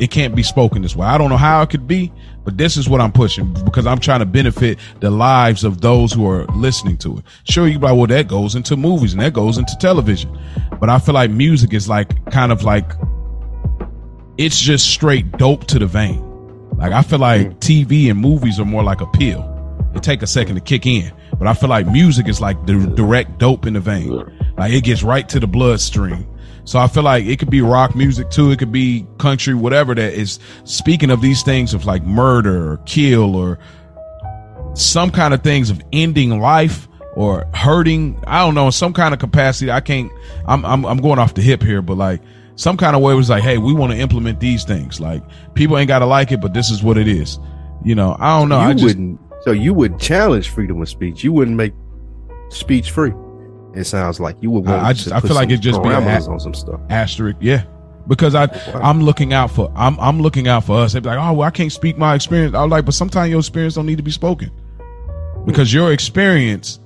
it 0.00 0.10
can't 0.10 0.34
be 0.34 0.42
spoken 0.42 0.82
this 0.82 0.94
way. 0.94 1.06
I 1.06 1.18
don't 1.18 1.30
know 1.30 1.36
how 1.36 1.62
it 1.62 1.70
could 1.70 1.86
be, 1.86 2.12
but 2.44 2.56
this 2.56 2.76
is 2.76 2.88
what 2.88 3.00
I'm 3.00 3.12
pushing 3.12 3.52
because 3.64 3.86
I'm 3.86 3.98
trying 3.98 4.20
to 4.20 4.26
benefit 4.26 4.78
the 5.00 5.10
lives 5.10 5.64
of 5.64 5.80
those 5.80 6.12
who 6.12 6.28
are 6.28 6.44
listening 6.46 6.96
to 6.98 7.18
it. 7.18 7.24
Sure, 7.44 7.66
you 7.66 7.78
like, 7.78 7.96
well, 7.96 8.06
that 8.06 8.28
goes 8.28 8.54
into 8.54 8.76
movies 8.76 9.12
and 9.12 9.22
that 9.22 9.32
goes 9.32 9.58
into 9.58 9.76
television, 9.78 10.38
but 10.78 10.88
I 10.88 10.98
feel 10.98 11.14
like 11.14 11.30
music 11.30 11.74
is 11.74 11.88
like 11.88 12.30
kind 12.30 12.52
of 12.52 12.62
like, 12.62 12.90
it's 14.38 14.60
just 14.60 14.88
straight 14.88 15.32
dope 15.32 15.66
to 15.68 15.78
the 15.78 15.86
vein. 15.86 16.22
Like 16.76 16.92
I 16.92 17.02
feel 17.02 17.18
like 17.18 17.46
mm. 17.48 17.58
TV 17.58 18.10
and 18.10 18.20
movies 18.20 18.60
are 18.60 18.64
more 18.64 18.82
like 18.82 19.00
a 19.00 19.06
pill. 19.06 19.52
It 19.94 20.02
take 20.02 20.22
a 20.22 20.26
second 20.26 20.56
to 20.56 20.60
kick 20.60 20.86
in, 20.86 21.10
but 21.38 21.48
I 21.48 21.54
feel 21.54 21.70
like 21.70 21.86
music 21.86 22.28
is 22.28 22.40
like 22.40 22.66
the 22.66 22.74
direct 22.94 23.38
dope 23.38 23.66
in 23.66 23.74
the 23.74 23.80
vein. 23.80 24.10
Like 24.58 24.72
it 24.72 24.84
gets 24.84 25.02
right 25.02 25.26
to 25.30 25.40
the 25.40 25.46
bloodstream. 25.46 26.28
So 26.64 26.78
I 26.80 26.88
feel 26.88 27.04
like 27.04 27.24
it 27.24 27.38
could 27.38 27.48
be 27.48 27.62
rock 27.62 27.94
music 27.94 28.28
too. 28.28 28.50
It 28.50 28.58
could 28.58 28.72
be 28.72 29.06
country, 29.18 29.54
whatever 29.54 29.94
that 29.94 30.12
is 30.12 30.38
speaking 30.64 31.10
of 31.10 31.20
these 31.20 31.42
things 31.42 31.72
of 31.72 31.86
like 31.86 32.02
murder 32.02 32.72
or 32.72 32.76
kill 32.78 33.36
or 33.36 33.58
some 34.74 35.10
kind 35.10 35.32
of 35.32 35.42
things 35.42 35.70
of 35.70 35.80
ending 35.92 36.40
life 36.40 36.88
or 37.14 37.46
hurting. 37.54 38.22
I 38.26 38.40
don't 38.40 38.54
know, 38.54 38.66
in 38.66 38.72
some 38.72 38.92
kind 38.92 39.14
of 39.14 39.20
capacity. 39.20 39.70
I 39.70 39.80
can't, 39.80 40.10
I'm, 40.46 40.64
I'm, 40.66 40.84
I'm 40.84 40.98
going 40.98 41.20
off 41.20 41.34
the 41.34 41.42
hip 41.42 41.62
here, 41.62 41.82
but 41.82 41.96
like 41.96 42.20
some 42.56 42.76
kind 42.76 42.96
of 42.96 43.02
way 43.02 43.12
it 43.12 43.16
was 43.16 43.30
like, 43.30 43.42
Hey, 43.42 43.58
we 43.58 43.72
want 43.72 43.92
to 43.92 43.98
implement 43.98 44.40
these 44.40 44.64
things. 44.64 45.00
Like 45.00 45.22
people 45.54 45.78
ain't 45.78 45.88
got 45.88 46.00
to 46.00 46.06
like 46.06 46.32
it, 46.32 46.40
but 46.40 46.52
this 46.54 46.70
is 46.70 46.82
what 46.82 46.98
it 46.98 47.06
is. 47.08 47.38
You 47.84 47.94
know, 47.94 48.16
I 48.18 48.38
don't 48.38 48.48
know. 48.48 48.60
you 48.60 48.66
I 48.66 48.72
just, 48.72 48.84
wouldn't. 48.84 49.20
So 49.42 49.52
you 49.52 49.72
would 49.74 50.00
challenge 50.00 50.48
freedom 50.48 50.82
of 50.82 50.88
speech. 50.88 51.22
You 51.22 51.32
wouldn't 51.32 51.56
make 51.56 51.72
speech 52.48 52.90
free. 52.90 53.12
It 53.74 53.84
sounds 53.84 54.18
like 54.18 54.36
you 54.40 54.50
would. 54.50 54.66
I- 54.66 54.72
Want 54.72 54.82
I 54.86 54.92
just- 54.92 55.12
I 55.12 55.20
feel 55.20 55.34
like 55.34 55.48
it'd 55.50 55.60
just 55.60 55.82
be 55.82 55.88
a 55.90 56.00
on 56.00 56.40
some 56.40 56.54
stuff. 56.54 56.80
asterisk 56.90 57.36
yeah 57.40 57.64
because 58.08 58.36
i 58.36 58.44
i'm 58.82 59.02
looking 59.02 59.32
out 59.32 59.50
for 59.50 59.72
i'm 59.74 59.98
i'm 59.98 60.20
looking 60.20 60.46
out 60.46 60.62
for 60.62 60.78
us 60.78 60.92
they'd 60.92 61.02
be 61.02 61.08
like 61.08 61.18
oh 61.18 61.32
well 61.32 61.42
i 61.48 61.50
can't 61.50 61.72
speak 61.72 61.98
my 61.98 62.14
experience 62.14 62.54
i 62.54 62.62
was 62.62 62.70
like 62.70 62.84
but 62.84 62.94
sometimes 62.94 63.28
your 63.30 63.40
experience 63.40 63.74
don't 63.74 63.84
need 63.86 63.96
to 63.96 64.02
be 64.04 64.12
spoken 64.12 64.48
because 65.44 65.72
your 65.74 65.92
experience 65.92 66.78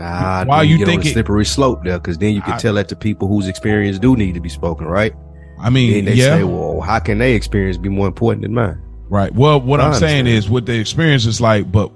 Ah, 0.00 0.44
Why 0.46 0.60
then 0.62 0.68
you 0.70 0.78
get 0.78 0.86
think 0.86 1.00
on 1.00 1.06
a 1.06 1.10
it- 1.10 1.12
slippery 1.14 1.44
slope 1.44 1.84
there? 1.84 1.98
Because 1.98 2.18
then 2.18 2.34
you 2.34 2.40
can 2.42 2.54
I- 2.54 2.58
tell 2.58 2.74
that 2.74 2.88
to 2.88 2.96
people 2.96 3.26
whose 3.28 3.48
experience 3.48 3.98
do 3.98 4.16
need 4.16 4.34
to 4.34 4.40
be 4.40 4.48
spoken, 4.48 4.86
right? 4.86 5.12
i 5.60 5.64
Then 5.64 5.72
mean 5.72 6.04
they 6.04 6.14
yeah 6.14 6.36
say, 6.36 6.44
"Well, 6.44 6.80
how 6.80 7.00
can 7.00 7.18
their 7.18 7.34
experience 7.34 7.76
be 7.78 7.88
more 7.88 8.06
important 8.06 8.42
than 8.42 8.54
mine?" 8.54 8.78
right 9.10 9.34
well 9.34 9.58
what 9.60 9.80
I 9.80 9.86
i'm 9.88 9.94
saying 9.94 10.26
is 10.26 10.48
what 10.50 10.66
the 10.66 10.78
experience 10.78 11.24
is 11.24 11.40
like 11.40 11.72
but 11.72 11.90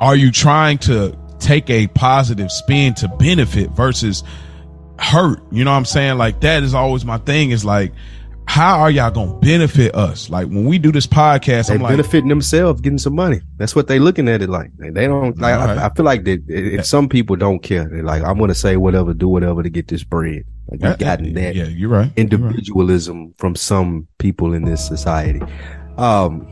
are 0.00 0.16
you 0.16 0.30
trying 0.32 0.78
to 0.78 1.16
take 1.38 1.70
a 1.70 1.86
positive 1.88 2.50
spin 2.50 2.92
to 2.94 3.08
benefit 3.20 3.70
versus 3.70 4.22
hurt 4.98 5.40
you 5.52 5.62
know 5.64 5.70
what 5.70 5.76
i'm 5.76 5.84
saying 5.84 6.18
like 6.18 6.40
that 6.40 6.62
is 6.64 6.74
always 6.74 7.04
my 7.04 7.18
thing 7.18 7.52
is 7.52 7.64
like 7.64 7.92
how 8.46 8.78
are 8.80 8.90
y'all 8.90 9.10
gonna 9.10 9.38
benefit 9.40 9.94
us? 9.94 10.30
Like 10.30 10.46
when 10.46 10.64
we 10.64 10.78
do 10.78 10.92
this 10.92 11.06
podcast, 11.06 11.68
They 11.68 11.74
I'm 11.74 11.82
like, 11.82 11.92
benefiting 11.92 12.28
themselves, 12.28 12.80
getting 12.80 12.98
some 12.98 13.14
money. 13.14 13.40
That's 13.56 13.74
what 13.74 13.88
they 13.88 13.98
looking 13.98 14.28
at 14.28 14.40
it 14.42 14.48
like. 14.48 14.70
They 14.78 15.06
don't 15.06 15.38
like. 15.38 15.58
Right. 15.58 15.78
I, 15.78 15.86
I 15.86 15.94
feel 15.94 16.04
like 16.04 16.24
that 16.24 16.44
if 16.48 16.86
some 16.86 17.08
people 17.08 17.36
don't 17.36 17.58
care, 17.60 17.88
they're 17.88 18.02
like, 18.02 18.22
I'm 18.22 18.38
going 18.38 18.48
to 18.48 18.54
say 18.54 18.76
whatever, 18.76 19.12
do 19.12 19.28
whatever 19.28 19.62
to 19.62 19.70
get 19.70 19.88
this 19.88 20.04
bread. 20.04 20.44
Like 20.68 20.80
Yeah, 20.80 20.96
gotten 20.96 21.34
that 21.34 21.54
yeah, 21.54 21.64
you're 21.64 21.68
right. 21.68 21.76
You're 21.76 21.90
right. 21.90 22.12
individualism 22.16 23.34
from 23.36 23.54
some 23.56 24.06
people 24.18 24.54
in 24.54 24.64
this 24.64 24.86
society. 24.86 25.40
Um, 25.96 26.46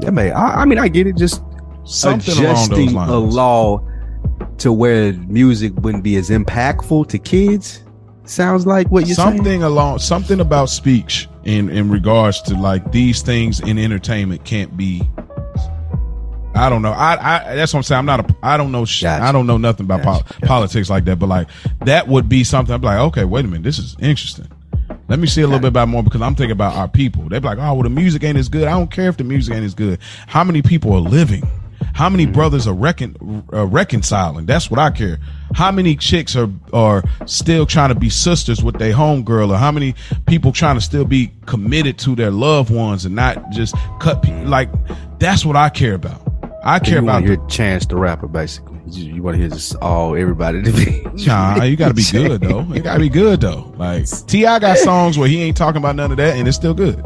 yeah, 0.00 0.10
man. 0.10 0.32
I, 0.32 0.62
I 0.62 0.64
mean, 0.64 0.78
I 0.78 0.88
get 0.88 1.06
it. 1.06 1.16
Just 1.16 1.42
Something 1.84 2.34
adjusting 2.34 2.94
a 2.96 3.18
law 3.18 3.80
to 4.58 4.72
where 4.72 5.12
music 5.14 5.72
wouldn't 5.76 6.04
be 6.04 6.16
as 6.16 6.28
impactful 6.30 7.08
to 7.08 7.18
kids. 7.18 7.82
Sounds 8.24 8.66
like 8.66 8.88
what 8.88 9.06
you're 9.06 9.14
something 9.16 9.44
saying. 9.44 9.62
along 9.62 9.98
something 9.98 10.40
about 10.40 10.66
speech 10.70 11.28
in 11.44 11.68
in 11.70 11.90
regards 11.90 12.40
to 12.42 12.54
like 12.54 12.92
these 12.92 13.22
things 13.22 13.60
in 13.60 13.78
entertainment 13.78 14.44
can't 14.44 14.76
be 14.76 15.02
I 16.54 16.68
don't 16.68 16.82
know. 16.82 16.92
I, 16.92 17.12
I 17.52 17.54
that's 17.54 17.72
what 17.72 17.78
I'm 17.78 17.82
saying. 17.84 17.98
I'm 18.00 18.06
not 18.06 18.28
a. 18.30 18.36
I 18.42 18.56
don't 18.56 18.72
know. 18.72 18.84
Sh- 18.84 19.02
Gotcha. 19.02 19.24
I 19.24 19.32
don't 19.32 19.46
know 19.46 19.56
nothing 19.56 19.86
about 19.86 20.02
Gotcha. 20.02 20.24
pol- 20.40 20.48
politics 20.48 20.90
like 20.90 21.04
that. 21.04 21.18
But 21.18 21.28
like 21.28 21.48
that 21.84 22.08
would 22.08 22.28
be 22.28 22.44
something. 22.44 22.74
I'm 22.74 22.82
like, 22.82 22.98
okay, 22.98 23.24
wait 23.24 23.44
a 23.44 23.48
minute. 23.48 23.62
This 23.62 23.78
is 23.78 23.96
interesting. 24.00 24.48
Let 25.08 25.20
me 25.20 25.26
see 25.26 25.42
a 25.42 25.46
little 25.46 25.60
bit 25.60 25.68
about 25.68 25.88
more 25.88 26.02
because 26.02 26.20
I'm 26.22 26.34
thinking 26.34 26.52
about 26.52 26.74
our 26.76 26.88
people. 26.88 27.28
They're 27.28 27.40
like, 27.40 27.58
oh, 27.58 27.74
well, 27.74 27.82
the 27.84 27.88
music 27.90 28.22
ain't 28.24 28.36
as 28.36 28.48
good. 28.48 28.64
I 28.68 28.72
don't 28.72 28.90
care 28.90 29.08
if 29.08 29.16
the 29.16 29.24
music 29.24 29.54
ain't 29.54 29.64
as 29.64 29.74
good. 29.74 30.00
How 30.26 30.44
many 30.44 30.60
people 30.60 30.92
are 30.92 31.00
living? 31.00 31.48
How 31.94 32.08
many 32.08 32.24
Mm-hmm. 32.24 32.32
brothers 32.32 32.66
are 32.66 32.74
recon- 32.74 33.44
uh, 33.52 33.66
reconciling? 33.66 34.46
That's 34.46 34.70
what 34.70 34.78
I 34.78 34.90
care. 34.90 35.18
How 35.54 35.70
many 35.72 35.96
chicks 35.96 36.36
are 36.36 36.48
are 36.72 37.02
still 37.26 37.66
trying 37.66 37.88
to 37.90 37.94
be 37.94 38.08
sisters 38.10 38.62
with 38.62 38.78
their 38.78 38.92
homegirl, 38.92 39.50
or 39.50 39.56
how 39.56 39.72
many 39.72 39.94
people 40.26 40.52
trying 40.52 40.76
to 40.76 40.80
still 40.80 41.04
be 41.04 41.30
committed 41.46 41.98
to 42.00 42.14
their 42.14 42.30
loved 42.30 42.70
ones 42.72 43.04
and 43.04 43.14
not 43.14 43.50
just 43.50 43.74
cut? 43.98 44.22
Pe- 44.22 44.44
like 44.44 44.70
that's 45.18 45.44
what 45.44 45.56
I 45.56 45.68
care 45.70 45.94
about. 45.94 46.20
I 46.62 46.78
care 46.78 46.98
you 46.98 47.02
about 47.04 47.24
your 47.24 47.36
to 47.36 47.46
Chance 47.48 47.86
the 47.86 47.96
Rapper, 47.96 48.28
basically. 48.28 48.78
You, 48.86 49.14
you 49.14 49.22
want 49.22 49.34
to 49.36 49.40
hear 49.40 49.48
just 49.48 49.74
all 49.76 50.14
everybody 50.16 50.62
to 50.62 50.72
be. 50.72 51.06
Nah, 51.26 51.64
you 51.64 51.76
gotta 51.76 51.92
be 51.94 52.04
good 52.10 52.40
though. 52.40 52.62
You 52.62 52.80
gotta 52.80 53.00
be 53.00 53.08
good 53.08 53.40
though. 53.40 53.72
Like 53.76 54.06
T.I. 54.26 54.58
got 54.58 54.78
songs 54.78 55.18
where 55.18 55.28
he 55.28 55.42
ain't 55.42 55.56
talking 55.56 55.78
about 55.78 55.96
none 55.96 56.10
of 56.10 56.16
that, 56.18 56.36
and 56.36 56.46
it's 56.48 56.56
still 56.56 56.74
good. 56.74 57.02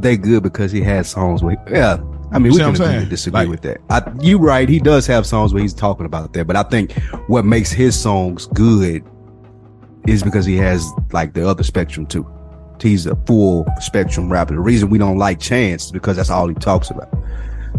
They 0.00 0.16
good 0.16 0.42
because 0.42 0.70
he 0.72 0.80
has 0.82 1.08
songs 1.10 1.42
where, 1.42 1.56
yeah. 1.70 1.96
I 2.34 2.38
mean, 2.38 2.52
You 2.52 2.58
we 2.58 2.64
can 2.64 2.74
agree 2.82 3.04
to 3.04 3.06
disagree 3.06 3.40
Like- 3.40 3.48
with 3.48 3.62
that. 3.62 3.78
I, 3.90 4.02
you 4.20 4.38
right. 4.38 4.68
He 4.68 4.80
does 4.80 5.06
have 5.06 5.24
songs 5.26 5.54
where 5.54 5.62
he's 5.62 5.72
talking 5.74 6.04
about 6.04 6.32
that, 6.34 6.46
but 6.46 6.56
I 6.56 6.64
think 6.64 6.92
what 7.28 7.44
makes 7.44 7.70
his 7.70 7.98
songs 7.98 8.46
good 8.48 9.02
is 10.06 10.22
because 10.22 10.44
he 10.44 10.56
has 10.56 10.86
like 11.12 11.32
the 11.34 11.48
other 11.48 11.62
spectrum 11.62 12.06
too. 12.06 12.26
He's 12.82 13.06
a 13.06 13.16
full 13.24 13.64
spectrum 13.80 14.30
rapper. 14.30 14.52
The 14.54 14.60
reason 14.60 14.90
we 14.90 14.98
don't 14.98 15.16
like 15.16 15.40
Chance 15.40 15.86
is 15.86 15.92
because 15.92 16.16
that's 16.16 16.28
all 16.28 16.48
he 16.48 16.54
talks 16.54 16.90
about. 16.90 17.08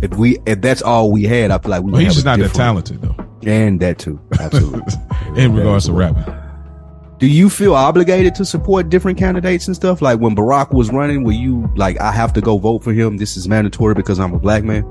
If 0.01 0.15
we, 0.15 0.39
if 0.47 0.61
that's 0.61 0.81
all 0.81 1.11
we 1.11 1.23
had, 1.23 1.51
I 1.51 1.57
feel 1.59 1.71
like 1.71 1.83
we. 1.83 1.91
Well, 1.91 2.01
he's 2.01 2.13
just 2.15 2.25
not 2.25 2.39
that 2.39 2.53
talented 2.53 3.01
though, 3.01 3.15
and 3.45 3.79
that 3.81 3.99
too. 3.99 4.19
Absolutely. 4.39 4.93
in 5.35 5.53
regards 5.53 5.85
to 5.85 5.93
rapping. 5.93 6.23
Do 7.17 7.27
you 7.27 7.49
feel 7.49 7.73
obligated 7.75 8.35
to 8.35 8.45
support 8.45 8.89
different 8.89 9.17
candidates 9.17 9.67
and 9.67 9.75
stuff? 9.75 10.01
Like 10.01 10.19
when 10.19 10.35
Barack 10.35 10.73
was 10.73 10.91
running, 10.91 11.23
were 11.23 11.31
you 11.31 11.69
like, 11.75 11.99
I 12.01 12.11
have 12.11 12.33
to 12.33 12.41
go 12.41 12.57
vote 12.57 12.83
for 12.83 12.91
him? 12.91 13.17
This 13.17 13.37
is 13.37 13.47
mandatory 13.47 13.93
because 13.93 14.19
I'm 14.19 14.33
a 14.33 14.39
black 14.39 14.63
man. 14.65 14.83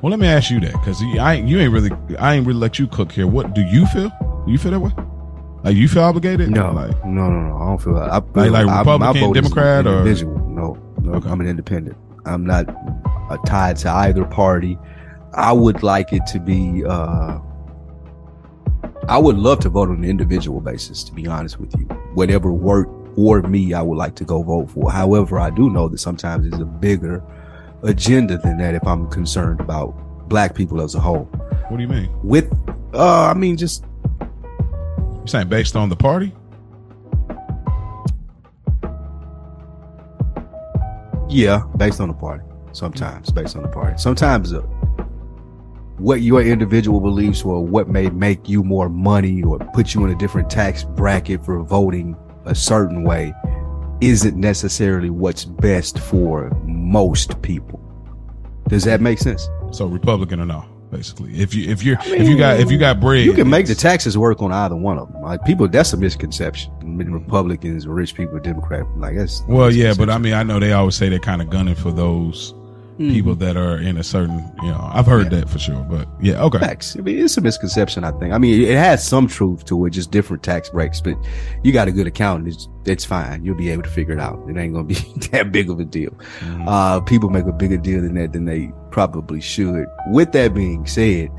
Well, 0.00 0.10
let 0.10 0.18
me 0.20 0.26
ask 0.28 0.50
you 0.50 0.60
that 0.60 0.72
because 0.72 1.02
I 1.20 1.34
you 1.34 1.58
ain't 1.58 1.72
really 1.72 1.90
I 2.18 2.34
ain't 2.34 2.46
really 2.46 2.60
let 2.60 2.78
you 2.78 2.86
cook 2.86 3.10
here. 3.12 3.26
What 3.26 3.54
do 3.54 3.62
you 3.62 3.84
feel? 3.86 4.10
Do 4.46 4.52
you 4.52 4.56
feel 4.56 4.70
that 4.70 4.80
way? 4.80 4.92
Like 5.64 5.76
you 5.76 5.88
feel 5.88 6.04
obligated? 6.04 6.50
No, 6.50 6.70
Like 6.72 7.04
no, 7.04 7.28
no, 7.28 7.40
no. 7.48 7.56
I 7.56 7.64
don't 7.66 7.78
feel 7.82 7.96
I 7.98 8.20
feel, 8.20 8.52
Like- 8.52 8.66
like 8.66 8.68
I- 8.68 8.78
Republican, 8.78 9.22
is 9.24 9.32
Democrat, 9.34 9.86
or- 9.86 9.98
individual. 9.98 10.38
No, 10.48 10.78
no, 11.02 11.14
Okay. 11.14 11.28
I'm 11.28 11.40
an 11.40 11.48
independent. 11.48 11.96
I'm 12.24 12.46
not 12.46 12.68
uh, 13.28 13.36
tied 13.44 13.76
to 13.78 13.90
either 13.90 14.24
party. 14.24 14.78
I 15.34 15.52
would 15.52 15.82
like 15.82 16.12
it 16.12 16.24
to 16.28 16.38
be. 16.40 16.84
uh 16.86 17.38
I 19.08 19.16
would 19.16 19.38
love 19.38 19.60
to 19.60 19.70
vote 19.70 19.88
on 19.88 19.96
an 19.96 20.04
individual 20.04 20.60
basis. 20.60 21.02
To 21.04 21.14
be 21.14 21.26
honest 21.26 21.58
with 21.58 21.74
you, 21.78 21.86
whatever 22.12 22.52
work 22.52 22.88
for 23.16 23.40
me, 23.42 23.72
I 23.72 23.80
would 23.80 23.96
like 23.96 24.14
to 24.16 24.24
go 24.24 24.42
vote 24.42 24.70
for. 24.70 24.92
However, 24.92 25.40
I 25.40 25.48
do 25.48 25.70
know 25.70 25.88
that 25.88 25.98
sometimes 25.98 26.48
there's 26.48 26.60
a 26.60 26.66
bigger 26.66 27.22
agenda 27.82 28.36
than 28.36 28.58
that. 28.58 28.74
If 28.74 28.86
I'm 28.86 29.08
concerned 29.08 29.60
about 29.60 30.28
black 30.28 30.54
people 30.54 30.82
as 30.82 30.94
a 30.94 31.00
whole, 31.00 31.24
what 31.68 31.78
do 31.78 31.82
you 31.82 31.88
mean? 31.88 32.10
with, 32.22 32.52
uh 32.92 33.24
I 33.26 33.34
mean, 33.34 33.56
just 33.56 33.82
You 34.20 35.22
saying 35.26 35.48
based 35.48 35.74
on 35.74 35.88
the 35.88 35.96
party? 35.96 36.34
Yeah, 41.30 41.62
based 41.76 42.00
on 42.00 42.08
the 42.08 42.14
party. 42.14 42.44
Sometimes 42.72 43.30
based 43.30 43.56
on 43.56 43.62
the 43.62 43.68
party. 43.68 43.96
Sometimes 43.98 44.52
uh, 44.52 44.62
what 45.98 46.22
your 46.22 46.42
individual 46.42 47.00
beliefs 47.00 47.42
or 47.42 47.64
what 47.64 47.88
may 47.88 48.08
make 48.10 48.48
you 48.48 48.62
more 48.62 48.88
money 48.88 49.42
or 49.42 49.58
put 49.74 49.94
you 49.94 50.04
in 50.04 50.10
a 50.10 50.14
different 50.14 50.48
tax 50.48 50.84
bracket 50.84 51.44
for 51.44 51.62
voting 51.62 52.16
a 52.44 52.54
certain 52.54 53.02
way 53.02 53.34
isn't 54.00 54.36
necessarily 54.36 55.10
what's 55.10 55.44
best 55.44 55.98
for 55.98 56.50
most 56.64 57.40
people. 57.42 57.80
Does 58.68 58.84
that 58.84 59.00
make 59.00 59.18
sense? 59.18 59.48
So 59.72 59.86
Republican 59.86 60.40
or 60.40 60.46
no? 60.46 60.64
Basically, 60.90 61.38
if 61.38 61.54
you 61.54 61.70
if 61.70 61.82
you're 61.82 61.98
if 62.00 62.26
you 62.26 62.38
got 62.38 62.60
if 62.60 62.70
you 62.70 62.78
got 62.78 62.98
bread, 62.98 63.22
You 63.22 63.34
can 63.34 63.50
make 63.50 63.66
the 63.66 63.74
taxes 63.74 64.16
work 64.16 64.40
on 64.40 64.52
either 64.52 64.74
one 64.74 64.96
of 64.96 65.12
them. 65.12 65.20
Like 65.20 65.44
people, 65.44 65.68
that's 65.68 65.92
a 65.92 65.98
misconception. 65.98 66.72
I 66.80 66.84
Republicans, 66.84 67.86
rich 67.86 68.14
people, 68.14 68.38
Democrat, 68.38 68.86
like 68.96 69.14
that's. 69.14 69.42
Well, 69.48 69.70
yeah, 69.70 69.92
but 69.92 70.08
I 70.08 70.16
mean, 70.16 70.32
I 70.32 70.44
know 70.44 70.58
they 70.58 70.72
always 70.72 70.94
say 70.94 71.10
they're 71.10 71.18
kind 71.18 71.42
of 71.42 71.50
gunning 71.50 71.74
for 71.74 71.92
those 71.92 72.54
people 72.98 73.34
that 73.36 73.56
are 73.56 73.78
in 73.78 73.96
a 73.96 74.02
certain, 74.02 74.38
you 74.60 74.68
know, 74.68 74.90
I've 74.92 75.06
heard 75.06 75.30
that 75.30 75.48
for 75.48 75.58
sure. 75.58 75.80
But 75.88 76.08
yeah, 76.20 76.42
okay. 76.44 76.58
Facts. 76.58 76.96
I 76.96 77.00
mean, 77.02 77.18
it's 77.18 77.36
a 77.36 77.40
misconception. 77.40 78.02
I 78.04 78.10
think. 78.12 78.34
I 78.34 78.38
mean, 78.38 78.60
it 78.62 78.76
has 78.76 79.06
some 79.06 79.28
truth 79.28 79.64
to 79.66 79.86
it, 79.86 79.90
just 79.90 80.10
different 80.10 80.42
tax 80.42 80.68
breaks. 80.70 81.00
But 81.00 81.16
you 81.62 81.72
got 81.72 81.86
a 81.88 81.92
good 81.92 82.06
accountant, 82.08 82.52
it's, 82.52 82.68
it's 82.84 83.04
fine. 83.04 83.44
You'll 83.44 83.56
be 83.56 83.70
able 83.70 83.84
to 83.84 83.90
figure 83.90 84.14
it 84.14 84.20
out. 84.20 84.38
It 84.48 84.56
ain't 84.56 84.74
gonna 84.74 84.84
be 84.84 84.94
that 85.32 85.52
big 85.52 85.70
of 85.70 85.78
a 85.78 85.84
deal. 85.84 86.10
Mhm. 86.40 86.64
Uh, 86.66 87.00
people 87.02 87.30
make 87.30 87.46
a 87.46 87.52
bigger 87.52 87.76
deal 87.76 88.02
than 88.02 88.14
that 88.14 88.32
than 88.32 88.44
they 88.44 88.72
probably 88.90 89.40
should. 89.40 89.86
With 90.08 90.32
that 90.32 90.52
being 90.54 90.86
said, 90.86 91.30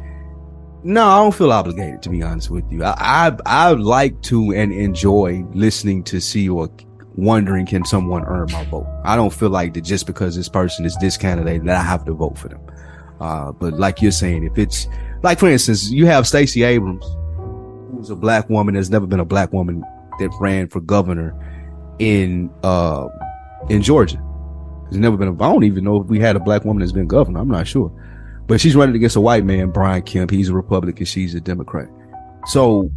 no, 0.84 1.06
I 1.06 1.18
don't 1.18 1.36
feel 1.36 1.52
obligated 1.52 2.02
to 2.04 2.10
be 2.10 2.24
honest 2.24 2.50
with 2.50 2.64
you. 2.72 2.84
I 2.86 2.96
I, 3.28 3.38
I 3.46 3.72
like 3.74 4.22
to 4.24 4.54
and 4.54 4.72
enjoy 4.72 5.44
listening 5.54 6.04
to 6.06 6.22
see 6.22 6.48
or 6.48 6.70
wondering 7.16 7.66
can 7.66 7.86
someone 7.86 8.24
earn 8.26 8.48
my 8.52 8.64
vote. 8.66 8.88
I 9.04 9.16
don't 9.16 9.34
feel 9.34 9.50
like 9.50 9.74
that 9.74 9.82
just 9.82 10.06
because 10.08 10.36
this 10.36 10.50
person 10.50 10.86
is 10.86 10.96
this 10.98 11.18
candidate 11.18 11.64
that 11.66 11.76
I 11.76 11.84
have 11.84 12.06
to 12.06 12.14
vote 12.14 12.38
for 12.38 12.50
them. 12.50 12.62
Uh, 13.20 13.52
but 13.52 13.74
like 13.74 14.02
you're 14.02 14.12
saying, 14.12 14.44
if 14.44 14.58
it's 14.58 14.88
like, 15.22 15.40
for 15.40 15.48
instance, 15.48 15.92
you 15.92 16.06
have 16.06 16.28
Stacey 16.28 16.64
Abrams, 16.64 17.06
who's 17.92 18.10
a 18.10 18.16
black 18.16 18.50
woman. 18.50 18.76
There's 18.76 18.90
never 18.90 19.06
been 19.06 19.20
a 19.20 19.26
black 19.26 19.52
woman 19.52 19.84
that 20.20 20.30
ran 20.40 20.68
for 20.70 20.80
governor 20.80 21.36
in, 22.00 22.50
uh, 22.64 23.08
in 23.70 23.82
Georgia. 23.82 24.22
There's 24.84 25.00
never 25.00 25.18
been 25.18 25.28
a, 25.28 25.34
I 25.34 25.52
don't 25.52 25.66
even 25.66 25.84
know 25.84 26.02
if 26.02 26.08
we 26.08 26.20
had 26.20 26.36
a 26.36 26.40
black 26.40 26.64
woman 26.64 26.80
that's 26.80 26.94
been 26.94 27.08
governor. 27.08 27.40
I'm 27.42 27.50
not 27.50 27.68
sure, 27.68 27.92
but 28.48 28.62
she's 28.62 28.76
running 28.76 28.96
against 28.96 29.18
a 29.18 29.22
white 29.22 29.44
man, 29.44 29.72
Brian 29.72 30.02
Kemp. 30.02 30.32
He's 30.32 30.50
a 30.50 30.54
Republican. 30.54 31.06
She's 31.06 31.36
a 31.36 31.42
Democrat. 31.42 31.90
So 32.46 32.90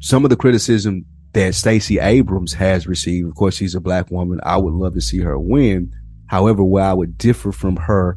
some 0.00 0.24
of 0.24 0.30
the 0.30 0.36
criticism 0.36 1.06
that 1.34 1.54
Stacey 1.54 1.98
Abrams 1.98 2.54
has 2.54 2.86
received, 2.86 3.28
of 3.28 3.34
course, 3.34 3.56
she's 3.56 3.74
a 3.74 3.80
black 3.80 4.10
woman. 4.10 4.40
I 4.44 4.56
would 4.56 4.72
love 4.72 4.94
to 4.94 5.00
see 5.00 5.18
her 5.18 5.38
win. 5.38 5.92
However, 6.26 6.64
where 6.64 6.84
I 6.84 6.94
would 6.94 7.18
differ 7.18 7.52
from 7.52 7.76
her 7.76 8.16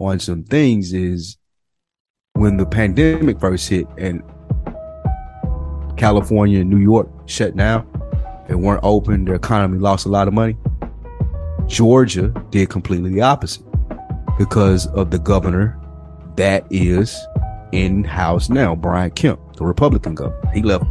on 0.00 0.18
some 0.18 0.44
things 0.44 0.92
is 0.92 1.36
when 2.34 2.56
the 2.56 2.66
pandemic 2.66 3.40
first 3.40 3.68
hit 3.68 3.86
and 3.98 4.22
California 5.96 6.60
and 6.60 6.70
New 6.70 6.78
York 6.78 7.08
shut 7.26 7.56
down, 7.56 7.86
they 8.48 8.54
weren't 8.54 8.80
open, 8.82 9.24
their 9.24 9.34
economy 9.34 9.78
lost 9.78 10.06
a 10.06 10.08
lot 10.08 10.28
of 10.28 10.34
money. 10.34 10.56
Georgia 11.66 12.28
did 12.50 12.70
completely 12.70 13.10
the 13.10 13.20
opposite 13.20 13.64
because 14.38 14.86
of 14.88 15.10
the 15.10 15.18
governor 15.18 15.78
that 16.36 16.64
is 16.70 17.20
in 17.72 18.04
house 18.04 18.48
now, 18.48 18.74
Brian 18.74 19.10
Kemp, 19.10 19.40
the 19.56 19.64
Republican 19.64 20.14
governor. 20.14 20.50
He 20.52 20.62
left. 20.62 20.84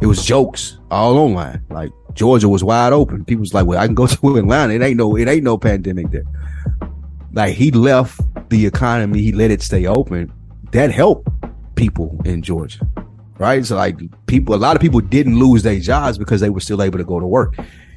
It 0.00 0.06
was 0.06 0.24
jokes 0.24 0.78
all 0.90 1.18
online. 1.18 1.62
Like 1.70 1.90
Georgia 2.14 2.48
was 2.48 2.64
wide 2.64 2.92
open. 2.92 3.24
People 3.24 3.40
was 3.40 3.54
like, 3.54 3.66
"Well, 3.66 3.78
I 3.78 3.86
can 3.86 3.94
go 3.94 4.06
to 4.08 4.36
Atlanta. 4.36 4.74
It 4.74 4.82
ain't 4.82 4.96
no, 4.96 5.16
it 5.16 5.28
ain't 5.28 5.44
no 5.44 5.58
pandemic 5.58 6.10
there." 6.10 6.24
Like 7.32 7.54
he 7.54 7.70
left 7.70 8.20
the 8.50 8.66
economy. 8.66 9.20
He 9.20 9.32
let 9.32 9.50
it 9.50 9.62
stay 9.62 9.86
open. 9.86 10.32
That 10.72 10.90
helped 10.90 11.28
people 11.74 12.20
in 12.24 12.42
Georgia, 12.42 12.86
right? 13.38 13.64
So 13.64 13.76
like 13.76 13.98
people, 14.26 14.54
a 14.54 14.56
lot 14.56 14.76
of 14.76 14.82
people 14.82 15.00
didn't 15.00 15.38
lose 15.38 15.62
their 15.62 15.78
jobs 15.78 16.18
because 16.18 16.40
they 16.40 16.50
were 16.50 16.60
still 16.60 16.82
able 16.82 16.98
to 16.98 17.04
go 17.04 17.20
to 17.20 17.26
work. 17.26 17.56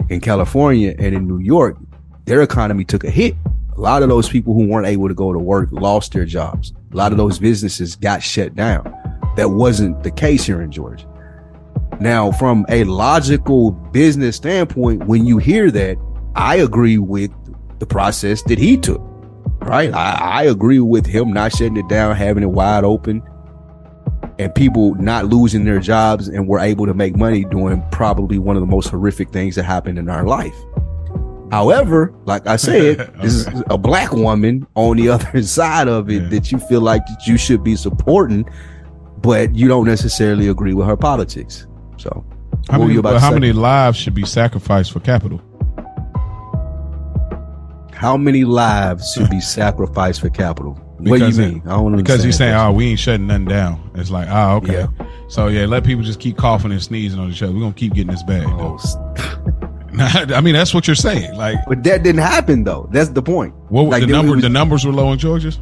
In 0.09 0.19
California 0.19 0.95
and 0.99 1.15
in 1.15 1.27
New 1.27 1.39
York, 1.39 1.77
their 2.25 2.41
economy 2.41 2.84
took 2.84 3.03
a 3.03 3.09
hit. 3.09 3.35
A 3.75 3.81
lot 3.81 4.03
of 4.03 4.09
those 4.09 4.30
people 4.30 4.53
who 4.53 4.67
weren't 4.67 4.88
able 4.88 5.07
to 5.07 5.13
go 5.13 5.34
to 5.34 5.39
work 5.39 5.69
lost 5.71 6.13
their 6.13 6.25
jobs. 6.25 6.73
A 6.91 6.95
lot 6.95 7.11
of 7.11 7.17
those 7.17 7.39
businesses 7.39 7.95
got 7.95 8.21
shut 8.21 8.53
down. 8.53 8.84
That 9.35 9.49
wasn't 9.49 10.03
the 10.03 10.11
case 10.11 10.43
here 10.43 10.61
in 10.61 10.71
Georgia. 10.71 11.07
Now, 12.03 12.34
from 12.34 12.65
a 12.67 12.84
logical 12.84 13.71
business 13.71 14.35
standpoint, 14.35 15.05
when 15.05 15.25
you 15.25 15.38
hear 15.38 15.71
that, 15.71 15.97
I 16.35 16.57
agree 16.57 16.97
with 16.97 17.31
the 17.80 17.85
process 17.85 18.41
that 18.43 18.59
he 18.59 18.75
took. 18.75 19.01
Right? 19.61 19.93
I, 19.93 20.15
I 20.15 20.43
agree 20.43 20.81
with 20.81 21.05
him 21.05 21.31
not 21.31 21.53
shutting 21.53 21.77
it 21.77 21.88
down, 21.88 22.13
having 22.17 22.43
it 22.43 22.47
wide 22.51 22.84
open, 22.84 23.23
and 24.38 24.53
people 24.53 24.95
not 24.95 25.27
losing 25.27 25.63
their 25.63 25.80
jobs 25.80 26.27
and 26.27 26.45
were 26.45 26.59
able 26.59 26.85
to 26.88 26.93
make 26.93 27.15
money 27.15 27.45
doing 27.45 27.81
probably 27.89 28.38
one 28.38 28.57
of 28.57 28.61
the 28.61 28.67
most 28.67 28.89
horrific 28.89 29.30
things 29.30 29.55
that 29.55 29.63
happened 29.63 29.97
in 29.97 30.09
our 30.09 30.25
life. 30.25 30.55
However, 31.53 32.13
like 32.25 32.45
I 32.47 32.57
said, 32.57 33.13
this 33.21 33.34
is 33.47 33.63
a 33.69 33.77
black 33.77 34.11
woman 34.11 34.67
on 34.75 34.97
the 34.97 35.07
other 35.15 35.41
side 35.41 35.88
of 35.88 36.09
it 36.09 36.23
Yeah. 36.23 36.27
that 36.31 36.51
you 36.51 36.57
feel 36.57 36.81
like 36.81 37.05
that 37.05 37.25
you 37.25 37.38
should 37.38 37.63
be 37.63 37.77
supporting, 37.77 38.43
but 39.21 39.55
you 39.55 39.69
don't 39.69 39.85
necessarily 39.88 40.49
agree 40.49 40.73
with 40.73 40.85
her 40.88 40.97
politics. 40.97 41.65
So, 41.97 42.25
How 42.69 42.79
many, 42.79 43.01
how 43.19 43.31
many 43.31 43.51
lives 43.53 43.97
should 43.97 44.13
be 44.13 44.25
sacrificed 44.25 44.91
for 44.91 44.99
capital? 44.99 45.41
how 47.93 48.17
many 48.17 48.43
lives 48.43 49.13
should 49.13 49.29
be 49.29 49.39
sacrificed 49.39 50.19
for 50.21 50.29
capital? 50.29 50.73
what 50.97 51.19
do 51.19 51.25
you 51.25 51.31
Because 51.31 51.39
it- 51.39 51.53
mean? 51.53 51.61
I 51.65 51.69
don't 51.71 51.95
Because 51.95 52.23
he's 52.23 52.37
saying, 52.37 52.51
understand 52.53 52.75
"Oh, 52.75 52.77
we 52.77 52.87
ain't 52.87 52.99
shutting 52.99 53.27
nothing 53.27 53.45
down." 53.45 53.91
It's 53.95 54.09
like, 54.11 54.27
"Oh, 54.29 54.57
okay." 54.57 54.73
Yeah. 54.73 54.87
So 55.27 55.47
yeah, 55.47 55.65
let 55.65 55.83
people 55.83 56.03
just 56.03 56.19
keep 56.19 56.37
coughing 56.37 56.71
and 56.71 56.81
sneezing 56.81 57.19
on 57.19 57.29
each 57.29 57.41
other. 57.41 57.53
We're 57.53 57.59
gonna 57.61 57.73
keep 57.73 57.93
getting 57.93 58.11
this 58.11 58.23
bag. 58.23 58.45
Oh, 58.47 58.77
I 59.99 60.41
mean, 60.41 60.53
that's 60.53 60.73
what 60.73 60.87
you're 60.87 60.95
saying. 60.95 61.35
Like, 61.35 61.57
but 61.67 61.83
that 61.83 62.03
didn't 62.03 62.21
happen 62.21 62.63
though. 62.63 62.89
That's 62.91 63.09
the 63.09 63.21
point. 63.21 63.53
what 63.69 63.83
Like, 63.87 64.01
the 64.01 64.07
number? 64.07 64.33
was- 64.33 64.41
the 64.41 64.49
numbers 64.49 64.85
were 64.85 64.91
low 64.93 65.11
in 65.11 65.19
Georgia's. 65.19 65.59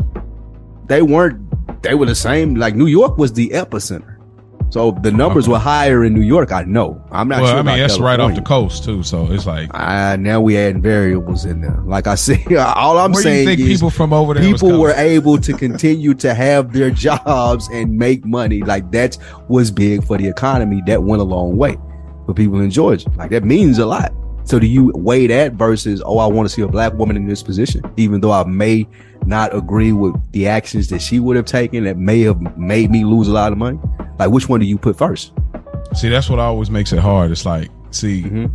they 0.88 1.02
weren't 1.02 1.40
they 1.84 1.96
were 1.96 2.06
the 2.06 2.16
same 2.16 2.56
like 2.56 2.76
new 2.76 2.86
york 2.88 3.18
was 3.18 3.34
the 3.34 3.50
epicenter 3.50 4.11
so 4.72 4.92
the 5.04 5.12
numbers 5.12 5.44
Okay. 5.46 5.52
were 5.52 5.60
higher 5.60 6.04
in 6.04 6.14
new 6.14 6.22
york 6.22 6.52
i 6.52 6.64
know 6.64 7.00
i'm 7.12 7.28
not 7.28 7.36
sure. 7.36 7.44
well, 7.44 7.52
sure 7.54 7.60
I 7.60 7.64
mean, 7.76 7.80
that's 7.80 8.00
right 8.00 8.20
off 8.20 8.34
the 8.36 8.42
coast 8.42 8.84
too. 8.84 9.04
So 9.04 9.32
it's 9.32 9.46
like, 9.46 9.70
Ah, 9.74 10.16
now 10.18 10.42
we 10.42 10.58
adding 10.58 10.82
variables 10.82 11.46
in 11.46 11.62
there 11.62 11.80
like 11.86 12.08
i 12.08 12.16
say 12.28 12.44
all 12.58 12.98
i'm 12.98 13.12
where 13.12 13.22
saying 13.22 13.46
think 13.48 13.60
is 13.60 13.68
people 13.80 13.90
from 13.92 14.12
over 14.14 14.34
there? 14.34 14.44
people 14.44 14.80
were 14.80 14.94
able 14.94 15.38
to 15.38 15.54
continue 15.54 16.14
to 16.16 16.34
have 16.34 16.74
their 16.74 16.90
jobs 17.08 17.70
and 17.72 17.98
make 17.98 18.26
money 18.26 18.62
like 18.62 18.90
that 18.92 19.18
was 19.50 19.70
big 19.72 20.04
for 20.04 20.18
the 20.18 20.28
economy 20.28 20.82
that 20.88 21.04
went 21.04 21.22
a 21.22 21.26
long 21.26 21.58
way 21.58 21.78
for 22.26 22.34
people 22.34 22.60
in 22.62 22.72
georgia 22.72 23.10
like 23.18 23.30
that 23.32 23.44
means 23.44 23.78
a 23.78 23.86
lot 23.86 24.12
so 24.52 24.60
do 24.60 24.68
you 24.68 24.92
weigh 24.96 25.26
that 25.28 25.54
versus 25.54 26.02
oh 26.06 26.18
i 26.20 26.28
want 26.28 26.48
to 26.48 26.54
see 26.54 26.62
a 26.62 26.68
black 26.68 26.94
woman 26.94 27.16
in 27.16 27.26
this 27.28 27.42
position 27.42 27.82
even 27.98 28.22
though 28.22 28.32
i 28.34 28.44
may 28.44 28.86
not 29.26 29.56
agree 29.56 29.92
with 29.94 30.14
the 30.34 30.48
actions 30.48 30.90
that 30.90 31.02
she 31.02 31.20
would 31.20 31.36
have 31.36 31.46
taken 31.46 31.84
that 31.86 31.98
may 31.98 32.20
have 32.22 32.40
made 32.58 32.92
me 32.92 33.04
lose 33.06 33.28
a 33.28 33.32
lot 33.32 33.52
of 33.52 33.58
money 33.58 33.80
like 34.20 34.30
which 34.30 34.50
one 34.50 34.60
do 34.60 34.66
you 34.66 34.78
put 34.78 34.98
first 34.98 35.32
See, 35.94 36.08
that's 36.08 36.30
what 36.30 36.40
always 36.40 36.70
makes 36.70 36.94
it 36.94 37.00
hard. 37.00 37.32
It's 37.32 37.46
like, 37.46 37.70
see, 37.90 38.24
Mhm. 38.24 38.50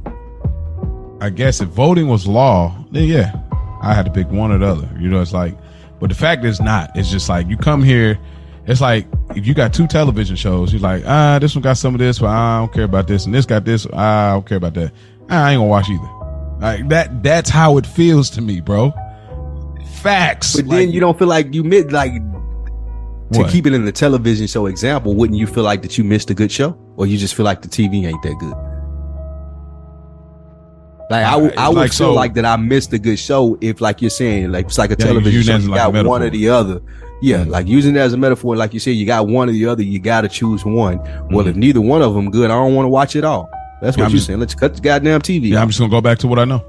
I 1.21 1.29
guess 1.29 1.61
if 1.61 1.69
voting 1.69 2.09
was 2.09 2.27
law, 2.27 2.75
then 2.93 3.05
yeah, 3.05 3.35
I 3.83 3.93
had 3.93 4.07
to 4.07 4.11
pick 4.11 4.31
one 4.31 4.53
or 4.53 4.59
the 4.59 4.67
other. 4.67 4.89
You 4.99 5.11
know, 5.11 5.21
it's 5.21 5.35
like, 5.35 5.55
but 6.01 6.09
the 6.09 6.15
fact 6.15 6.47
is 6.47 6.61
not. 6.63 6.91
It's 6.95 7.11
just 7.11 7.29
like 7.29 7.47
you 7.49 7.59
come 7.59 7.83
here. 7.83 8.19
It's 8.67 8.81
like 8.81 9.07
if 9.35 9.47
you 9.47 9.53
got 9.53 9.75
two 9.75 9.87
television 9.87 10.35
shows, 10.35 10.73
you're 10.73 10.81
like, 10.81 11.03
ah, 11.07 11.39
this 11.39 11.55
one 11.55 11.61
got 11.63 11.77
some 11.77 11.95
of 11.95 11.99
this, 11.99 12.19
but 12.21 12.29
I 12.29 12.59
don't 12.59 12.73
care 12.73 12.85
about 12.85 13.07
this, 13.07 13.27
and 13.27 13.35
this 13.35 13.45
got 13.45 13.67
this, 13.67 13.87
I 13.93 14.33
don't 14.33 14.47
care 14.47 14.57
about 14.59 14.75
that. 14.75 14.93
I 15.29 15.53
ain't 15.53 15.59
gonna 15.59 15.65
watch 15.69 15.89
either. 15.91 16.11
Like 16.61 16.89
that. 16.89 17.23
That's 17.23 17.51
how 17.51 17.77
it 17.79 17.87
feels 17.87 18.31
to 18.31 18.41
me, 18.41 18.61
bro. 18.61 18.93
Facts. 20.03 20.57
but 20.57 20.67
Like, 20.67 20.79
then 20.79 20.91
you 20.93 21.01
don't 21.01 21.19
feel 21.19 21.29
like 21.29 21.53
you 21.55 21.65
missed 21.65 21.91
like 21.93 22.13
to 23.33 23.41
What? 23.41 23.51
keep 23.51 23.67
it 23.67 23.73
in 23.75 23.85
the 23.85 23.91
television 23.93 24.47
show 24.47 24.67
example 24.67 25.15
wouldn't 25.15 25.37
you 25.39 25.49
feel 25.49 25.65
like 25.65 25.83
that 25.83 25.99
you 25.99 26.05
missed 26.05 26.31
a 26.31 26.35
good 26.35 26.53
show 26.53 26.77
or 26.97 27.07
you 27.09 27.19
just 27.19 27.35
feel 27.35 27.45
like 27.45 27.61
the 27.61 27.67
tv 27.67 28.07
ain't 28.07 28.23
that 28.23 28.39
good 28.39 28.55
like 31.11 31.25
I 31.25 31.37
would- 31.37 31.57
I 31.57 31.67
Uh, 31.67 31.69
would 31.71 31.77
like, 31.77 31.91
feel 31.93 32.09
so- 32.09 32.15
like 32.15 32.35
that 32.35 32.45
I 32.45 32.57
missed 32.57 32.93
a 32.93 32.99
good 32.99 33.19
show 33.19 33.57
if, 33.61 33.81
like 33.81 34.01
you're 34.01 34.11
saying, 34.11 34.51
like 34.53 34.67
it's 34.67 34.79
like 34.79 34.91
a 34.91 34.97
Yeah, 34.99 35.07
television 35.07 35.61
show. 35.61 35.69
You 35.69 35.75
got 35.75 35.93
one 36.05 36.23
or 36.23 36.31
the 36.31 36.49
other. 36.51 36.81
Yeah, 37.23 37.45
Mm. 37.45 37.49
like 37.51 37.67
using 37.69 37.95
it 37.97 37.99
as 38.01 38.13
a 38.13 38.17
metaphor, 38.17 38.57
like 38.57 38.75
you 38.75 38.81
said, 38.81 38.91
you 38.91 39.07
got 39.07 39.27
one 39.29 39.49
or 39.49 39.53
the 39.53 39.67
other. 39.67 39.83
You 39.83 39.99
got 40.01 40.23
to 40.23 40.29
choose 40.29 40.65
one. 40.65 40.99
Well, 41.31 41.47
Mhm. 41.47 41.51
if 41.51 41.57
neither 41.57 41.81
one 41.81 42.03
of 42.03 42.13
them 42.15 42.31
good, 42.31 42.51
I 42.51 42.55
don't 42.55 42.75
want 42.75 42.87
to 42.87 42.91
watch 42.91 43.15
it 43.17 43.25
all. 43.25 43.49
That's 43.83 43.97
Yeah, 43.97 44.03
what 44.05 44.07
I'm 44.09 44.13
you're 44.13 44.21
saying. 44.21 44.41
Let's 44.41 44.55
cut 44.55 44.75
the 44.75 44.81
goddamn 44.81 45.21
TV. 45.21 45.49
Yeah, 45.49 45.61
I'm 45.63 45.69
just 45.69 45.79
gonna 45.79 45.91
go 45.91 46.01
back 46.01 46.19
to 46.19 46.29
what 46.29 46.39
I 46.39 46.45
know. 46.45 46.65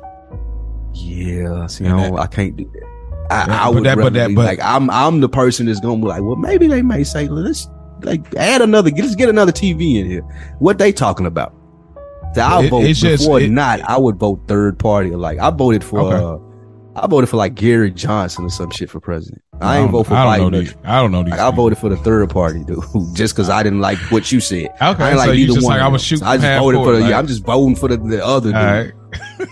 Yeah, 0.93 1.67
see, 1.67 1.85
And 1.85 1.93
I, 1.95 2.09
that- 2.09 2.19
I 2.19 2.27
can't 2.27 2.55
do 2.57 2.65
that. 2.73 2.83
I, 3.29 3.45
Yeah, 3.47 3.61
I 3.61 3.65
but 3.65 3.73
would 3.75 3.83
that- 3.85 3.97
but 3.97 4.13
that- 4.13 4.35
but- 4.35 4.45
like 4.45 4.59
I'm 4.63 4.89
I'm 4.89 5.19
the 5.21 5.29
person 5.29 5.65
that's 5.65 5.79
gonna 5.79 5.97
be 6.01 6.07
like, 6.07 6.21
well, 6.23 6.35
maybe 6.37 6.67
they 6.67 6.81
may 6.81 7.03
say, 7.03 7.27
let's 7.27 7.67
like 8.03 8.33
add 8.35 8.61
another, 8.61 8.89
let's 8.91 9.15
get 9.15 9.29
another 9.29 9.51
TV 9.51 9.99
in 9.99 10.05
here. 10.09 10.21
What 10.59 10.77
they 10.77 10.91
talking 10.91 11.25
about? 11.25 11.53
So 12.35 12.41
I'll 12.41 12.63
It- 12.63 12.69
vote 12.69 12.83
it's 12.85 12.99
just- 12.99 13.27
it- 13.27 13.49
not. 13.51 13.81
I 13.89 13.97
would 13.97 14.17
vote 14.17 14.41
third 14.47 14.77
party. 14.79 15.11
Like 15.11 15.39
I 15.39 15.49
voted 15.49 15.83
for, 15.83 15.99
Okay. 16.01 16.15
uh, 16.23 16.37
I 16.99 17.05
voted 17.07 17.29
for 17.29 17.37
like 17.37 17.53
Gary 17.55 17.91
Johnson 17.91 18.45
or 18.45 18.49
some 18.49 18.71
shit 18.71 18.89
for 18.89 18.99
president. 18.99 19.41
I 19.61 19.77
ain't 19.77 19.85
don't- 19.85 19.91
vote 19.91 20.07
for 20.07 20.15
I 20.15 20.37
don't 20.37 20.49
Biden. 20.49 20.51
know 20.51 20.59
these. 20.61 20.75
I 20.83 21.01
don't 21.01 21.11
know 21.11 21.23
these. 21.23 21.31
Like, 21.31 21.39
I 21.39 21.51
voted 21.51 21.77
for 21.77 21.89
the 21.89 21.97
third 21.97 22.29
party, 22.31 22.63
dude, 22.63 22.79
just 23.13 23.35
because 23.35 23.49
I 23.49 23.61
didn't 23.63 23.81
like 23.81 23.97
what 24.11 24.31
you 24.31 24.39
said. 24.39 24.69
Okay, 24.81 24.81
I 24.81 24.89
ain't 24.89 24.97
so 24.97 25.15
like 25.27 25.27
you 25.37 25.43
either 25.45 25.53
just 25.53 25.65
one 25.65 25.77
like, 25.77 25.81
I 25.85 25.87
was 25.89 26.03
shooting 26.03 26.25
I 26.25 26.37
just 26.37 26.59
voted 26.59 26.79
for 26.79 26.83
court, 26.85 26.95
the. 26.95 27.01
like- 27.01 27.09
yeah, 27.11 27.19
I'm 27.19 27.27
just 27.27 27.43
voting 27.43 27.75
for 27.75 27.87
the, 27.89 27.97
the 27.97 28.25
other 28.25 28.51
dude. 28.51 28.55
Right. 28.55 28.91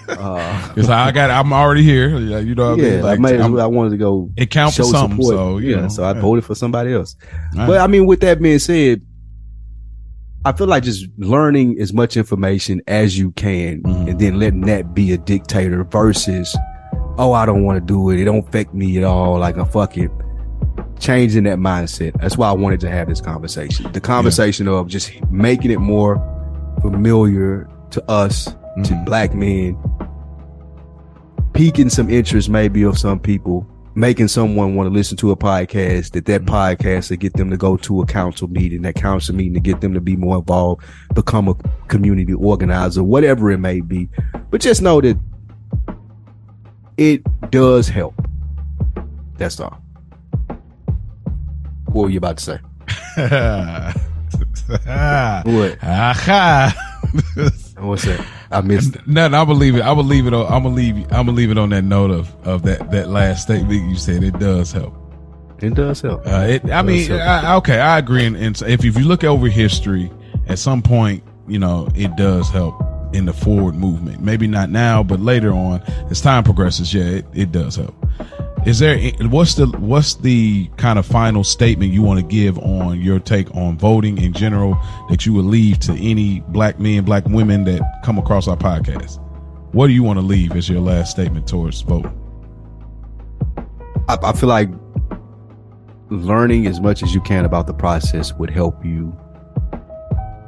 Uh, 0.10 0.74
It's 0.76 0.88
like 0.90 1.08
I 1.08 1.12
got. 1.12 1.30
I'm 1.30 1.54
already 1.54 1.84
here. 1.84 2.18
Yeah, 2.18 2.40
you 2.40 2.56
know. 2.56 2.72
What 2.72 2.80
I 2.80 2.82
mean? 2.84 3.02
Like, 3.02 3.20
I, 3.20 3.22
may 3.22 3.36
as 3.36 3.42
I'm- 3.42 3.52
well, 3.54 3.64
I 3.64 3.68
wanted 3.68 3.92
to 3.92 3.98
go 3.98 4.30
it 4.36 4.50
counts 4.52 4.78
for 4.78 4.84
something. 4.84 5.22
support. 5.22 5.36
So 5.36 5.58
yeah, 5.60 5.82
know, 5.82 5.88
so 5.88 6.04
I 6.04 6.14
yeah. 6.14 6.22
voted 6.22 6.44
for 6.46 6.56
somebody 6.56 6.94
else. 6.94 7.16
All 7.58 7.68
But. 7.68 7.80
I 7.80 7.88
mean, 7.88 8.06
with 8.06 8.20
that 8.22 8.42
being 8.42 8.60
said, 8.60 9.02
I 10.44 10.52
feel 10.52 10.68
like 10.68 10.84
just 10.84 11.06
learning 11.18 11.78
as 11.80 11.94
much 11.94 12.18
information 12.18 12.82
as 12.88 13.18
you 13.18 13.32
can, 13.32 13.82
Mhm. 13.84 14.10
and 14.12 14.20
then 14.20 14.40
letting 14.40 14.62
that 14.62 14.94
be 14.94 15.12
a 15.14 15.18
dictator 15.18 15.84
versus, 15.86 16.56
oh, 17.18 17.34
I 17.34 17.46
don't 17.46 17.64
want 17.64 17.78
to 17.78 17.86
do 17.86 18.10
it. 18.10 18.20
It 18.20 18.26
don't 18.26 18.48
affect 18.48 18.74
me 18.74 18.98
at 18.98 19.04
all. 19.04 19.40
Like 19.40 19.58
a 19.58 19.66
fuck 19.66 19.98
it. 19.98 20.12
Changing 21.00 21.44
that 21.44 21.58
mindset. 21.58 22.20
That's 22.22 22.38
why 22.38 22.50
I 22.50 22.54
wanted 22.54 22.80
to 22.82 22.90
have 22.90 23.08
this 23.10 23.22
conversation. 23.22 23.92
The 23.92 24.02
conversation 24.02 24.68
of 24.68 24.88
just 24.88 25.12
making 25.32 25.72
it 25.72 25.80
more 25.80 26.16
familiar 26.82 27.68
to 27.92 28.12
us, 28.12 28.46
to 28.84 28.94
Mhm. 28.94 29.06
black 29.06 29.34
men, 29.34 29.78
piquing 31.54 31.90
some 31.90 32.10
interest 32.10 32.50
maybe 32.50 32.84
of 32.84 32.98
some 32.98 33.20
people, 33.20 33.66
making 33.96 34.28
someone 34.28 34.76
want 34.76 34.88
to 34.88 34.94
listen 34.94 35.16
to 35.18 35.32
a 35.32 35.36
podcast, 35.38 36.12
that 36.12 36.26
that 36.26 36.44
podcast 36.44 37.08
to 37.08 37.16
get 37.16 37.34
them 37.34 37.50
to 37.50 37.56
go 37.58 37.78
to 37.78 38.02
a 38.02 38.06
council 38.06 38.48
meeting, 38.50 38.82
that 38.82 38.96
council 38.96 39.34
meeting 39.34 39.54
to 39.54 39.60
get 39.62 39.80
them 39.80 39.94
to 39.94 40.02
be 40.02 40.16
more 40.18 40.38
involved, 40.38 40.84
become 41.14 41.48
a 41.48 41.56
community 41.88 42.34
organizer, 42.34 43.04
whatever 43.04 43.52
it 43.52 43.60
may 43.60 43.80
be. 43.80 44.10
But 44.52 44.60
just 44.62 44.82
know 44.82 45.00
that 45.02 45.18
it 46.98 47.24
does 47.52 47.88
help. 47.88 48.16
That's 49.38 49.60
all. 49.60 49.82
What 51.88 52.04
were 52.04 52.10
you 52.10 52.18
about 52.18 52.38
to 52.38 52.44
say? 52.44 52.60
What? 54.68 55.78
Aha. 55.84 57.02
What's 57.78 58.04
that? 58.06 58.26
I 58.52 58.62
missed 58.62 58.96
it. 58.96 59.08
Nothing. 59.08 59.36
I 59.36 59.46
believe 59.46 59.76
it. 59.76 59.84
I 59.84 59.94
believe 59.94 60.26
it. 60.28 60.34
On, 60.34 60.46
I'm 60.52 60.64
gonna 60.64 60.76
leave. 60.76 60.98
I'm 61.12 61.28
gonna 61.28 61.34
leave 61.34 61.52
it 61.52 61.58
on 61.58 61.70
that 61.70 61.84
note 61.84 62.10
of 62.10 62.36
of 62.48 62.64
that 62.64 62.90
that 62.92 63.10
last 63.10 63.44
statement 63.44 63.88
you 63.90 63.96
said. 63.96 64.24
It 64.24 64.40
does 64.40 64.72
help. 64.72 64.96
It 65.60 65.76
does 65.76 66.02
help. 66.02 66.26
Uh, 66.26 66.48
it, 66.50 66.72
I 66.72 66.82
mean. 66.82 67.12
I, 67.12 67.56
okay, 67.58 67.80
I 67.80 68.00
agree. 68.00 68.26
And, 68.26 68.36
and 68.36 68.60
if 68.64 68.84
if 68.84 68.98
you 68.98 69.06
look 69.06 69.24
over 69.24 69.48
history, 69.48 70.12
at 70.48 70.58
some 70.58 70.82
point, 70.82 71.24
you 71.48 71.60
know, 71.60 71.88
it 71.96 72.16
does 72.16 72.50
help 72.50 72.82
in 73.16 73.26
the 73.26 73.34
forward 73.34 73.76
movement. 73.76 74.22
Maybe 74.22 74.48
not 74.48 74.70
now, 74.70 75.02
but 75.04 75.20
later 75.20 75.52
on, 75.52 75.82
as 76.10 76.22
time 76.22 76.44
progresses, 76.44 76.94
yeah, 76.94 77.04
it, 77.04 77.26
it 77.34 77.52
does 77.52 77.78
help. 77.78 77.96
Is 78.66 78.80
there 78.80 78.98
what's 79.30 79.54
the 79.56 79.68
what's 79.68 80.16
the 80.16 80.68
kind 80.78 80.98
of 80.98 81.06
final 81.06 81.44
statement 81.44 81.94
you 81.94 82.02
want 82.02 82.20
to 82.20 82.26
give 82.26 82.58
on 82.58 83.00
your 83.00 83.20
take 83.20 83.54
on 83.56 83.78
voting 83.78 84.18
in 84.18 84.34
general 84.34 84.76
that 85.10 85.24
you 85.24 85.34
would 85.34 85.46
leave 85.46 85.78
to 85.82 85.94
any 85.94 86.40
black 86.48 86.80
men, 86.80 87.06
black 87.06 87.26
women 87.26 87.64
that 87.66 87.82
come 88.04 88.18
across 88.18 88.48
our 88.48 88.58
podcast? 88.58 89.22
What 89.74 89.88
do 89.88 89.94
you 89.94 90.02
want 90.02 90.18
to 90.18 90.26
leave 90.26 90.54
as 90.54 90.68
your 90.68 90.82
last 90.82 91.12
statement 91.12 91.48
towards 91.48 91.82
voting? 91.82 92.20
I, 94.10 94.18
I 94.24 94.34
feel 94.34 94.50
like 94.50 94.70
learning 96.10 96.66
as 96.66 96.80
much 96.80 97.04
as 97.04 97.14
you 97.14 97.22
can 97.22 97.46
about 97.46 97.68
the 97.68 97.74
process 97.74 98.34
would 98.34 98.50
help 98.50 98.84
you 98.84 99.16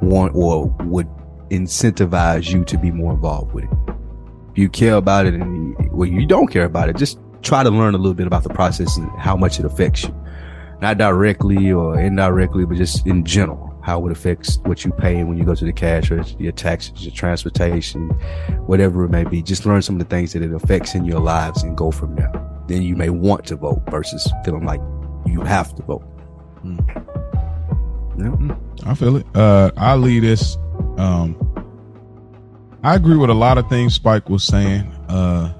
want 0.02 0.34
or 0.34 0.66
would 0.80 1.08
incentivize 1.50 2.52
you 2.52 2.64
to 2.64 2.78
be 2.78 2.90
more 2.90 3.12
involved 3.12 3.52
with 3.52 3.64
it. 3.64 3.70
If 4.52 4.58
you 4.58 4.68
care 4.68 4.94
about 4.94 5.26
it 5.26 5.34
and 5.34 5.76
well, 5.92 6.08
you 6.08 6.26
don't 6.26 6.48
care 6.48 6.64
about 6.64 6.88
it, 6.88 6.96
just 6.96 7.18
try 7.42 7.62
to 7.62 7.70
learn 7.70 7.94
a 7.94 7.98
little 7.98 8.14
bit 8.14 8.26
about 8.26 8.42
the 8.42 8.50
process 8.50 8.96
and 8.96 9.10
how 9.18 9.36
much 9.36 9.58
it 9.58 9.64
affects 9.64 10.04
you. 10.04 10.14
Not 10.80 10.98
directly 10.98 11.72
or 11.72 11.98
indirectly, 11.98 12.64
but 12.64 12.76
just 12.76 13.06
in 13.06 13.24
general, 13.24 13.76
how 13.82 14.06
it 14.06 14.12
affects 14.12 14.58
what 14.58 14.84
you 14.84 14.92
pay 14.92 15.24
when 15.24 15.36
you 15.36 15.44
go 15.44 15.54
to 15.54 15.64
the 15.64 15.72
cash 15.72 16.10
or 16.10 16.22
your 16.38 16.52
taxes, 16.52 17.04
your 17.04 17.12
transportation, 17.12 18.10
whatever 18.66 19.04
it 19.04 19.10
may 19.10 19.24
be. 19.24 19.42
Just 19.42 19.66
learn 19.66 19.82
some 19.82 19.96
of 19.96 20.08
the 20.08 20.14
things 20.14 20.32
that 20.34 20.42
it 20.42 20.52
affects 20.52 20.94
in 20.94 21.04
your 21.04 21.20
lives 21.20 21.62
and 21.62 21.76
go 21.76 21.90
from 21.90 22.14
there. 22.14 22.32
Then 22.68 22.82
you 22.82 22.94
may 22.94 23.10
want 23.10 23.44
to 23.46 23.56
vote 23.56 23.82
versus 23.88 24.30
feeling 24.44 24.64
like 24.64 24.80
you 25.26 25.40
have 25.40 25.74
to 25.74 25.82
vote. 25.82 26.04
Yeah. 28.18 28.56
I 28.84 28.94
feel 28.94 29.16
it. 29.16 29.26
Uh, 29.34 29.70
I'll 29.76 29.98
leave 29.98 30.22
this 30.22 30.56
Um, 30.98 31.36
I 32.82 32.94
agree 32.94 33.16
with 33.16 33.30
a 33.30 33.34
lot 33.34 33.58
of 33.58 33.68
things 33.68 33.94
Spike 33.94 34.28
was 34.28 34.44
saying. 34.44 34.82
Uh, 35.08 35.52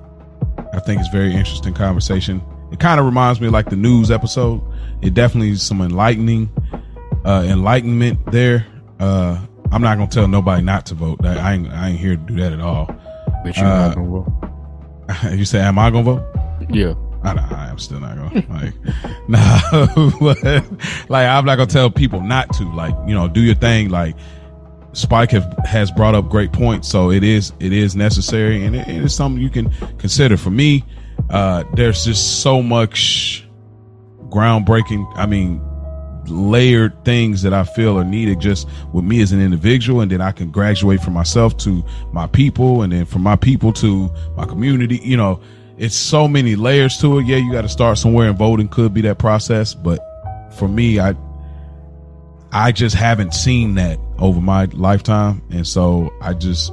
I 0.72 0.80
think 0.80 1.00
it's 1.00 1.08
very 1.08 1.32
interesting 1.32 1.74
conversation. 1.74 2.42
It 2.72 2.78
kind 2.80 3.00
of 3.00 3.06
reminds 3.06 3.40
me 3.40 3.46
of 3.46 3.52
like 3.52 3.70
the 3.70 3.76
news 3.76 4.10
episode. 4.10 4.62
It 5.02 5.14
definitely 5.14 5.50
is 5.50 5.62
some 5.62 5.80
enlightening, 5.80 6.50
uh, 7.24 7.44
enlightenment 7.46 8.24
there. 8.30 8.66
Uh, 9.00 9.40
I'm 9.72 9.82
not 9.82 9.96
gonna 9.96 10.10
tell 10.10 10.28
nobody 10.28 10.62
not 10.62 10.86
to 10.86 10.94
vote. 10.94 11.24
I 11.24 11.54
ain't, 11.54 11.68
I 11.72 11.90
ain't 11.90 11.98
here 11.98 12.16
to 12.16 12.22
do 12.22 12.36
that 12.36 12.52
at 12.52 12.60
all. 12.60 12.86
But 13.44 13.56
you're 13.56 13.66
Uh, 13.66 13.88
not 13.88 13.94
gonna 13.96 14.08
vote. 14.08 15.32
you 15.38 15.44
say, 15.44 15.60
am 15.60 15.78
I 15.78 15.90
gonna 15.90 16.02
vote? 16.04 16.22
Yeah. 16.68 16.94
I, 17.24 17.32
I 17.32 17.68
am 17.68 17.78
still 17.78 17.98
not 18.00 18.16
gonna 18.16 18.44
like 18.48 18.74
nah 19.28 19.60
but, 20.20 20.40
like 21.10 21.26
I'm 21.26 21.44
not 21.44 21.56
gonna 21.56 21.66
tell 21.66 21.90
people 21.90 22.20
not 22.20 22.52
to 22.54 22.64
like 22.72 22.94
you 23.08 23.14
know 23.14 23.26
do 23.26 23.40
your 23.40 23.56
thing 23.56 23.88
like 23.88 24.14
Spike 24.98 25.30
have, 25.30 25.56
has 25.64 25.90
brought 25.90 26.14
up 26.14 26.28
great 26.28 26.52
points 26.52 26.88
so 26.88 27.10
it 27.10 27.24
is 27.24 27.52
it 27.60 27.72
is 27.72 27.96
necessary 27.96 28.64
and 28.64 28.76
it, 28.76 28.88
it 28.88 29.02
is 29.02 29.14
something 29.14 29.42
you 29.42 29.50
can 29.50 29.70
consider 29.98 30.36
for 30.36 30.50
me 30.50 30.84
uh 31.30 31.64
there's 31.74 32.04
just 32.04 32.42
so 32.42 32.62
much 32.62 33.46
groundbreaking 34.28 35.10
I 35.16 35.26
mean 35.26 35.62
layered 36.26 37.04
things 37.04 37.40
that 37.42 37.54
I 37.54 37.64
feel 37.64 37.98
are 37.98 38.04
needed 38.04 38.40
just 38.40 38.68
with 38.92 39.04
me 39.04 39.22
as 39.22 39.32
an 39.32 39.40
individual 39.40 40.02
and 40.02 40.10
then 40.10 40.20
I 40.20 40.32
can 40.32 40.50
graduate 40.50 41.00
from 41.00 41.14
myself 41.14 41.56
to 41.58 41.82
my 42.12 42.26
people 42.26 42.82
and 42.82 42.92
then 42.92 43.06
from 43.06 43.22
my 43.22 43.36
people 43.36 43.72
to 43.74 44.10
my 44.36 44.44
community 44.44 45.00
you 45.02 45.16
know 45.16 45.40
it's 45.78 45.94
so 45.94 46.26
many 46.26 46.56
layers 46.56 46.98
to 46.98 47.18
it. 47.18 47.26
Yeah, 47.26 47.36
you 47.36 47.52
got 47.52 47.62
to 47.62 47.68
start 47.68 47.98
somewhere 47.98 48.28
and 48.28 48.36
voting 48.36 48.68
could 48.68 48.92
be 48.92 49.00
that 49.02 49.18
process. 49.18 49.74
But 49.74 50.00
for 50.54 50.68
me, 50.68 50.98
I, 50.98 51.14
I 52.52 52.72
just 52.72 52.96
haven't 52.96 53.34
seen 53.34 53.74
that 53.74 53.98
over 54.18 54.40
my 54.40 54.66
lifetime. 54.66 55.42
And 55.50 55.66
so 55.66 56.12
I 56.20 56.34
just, 56.34 56.72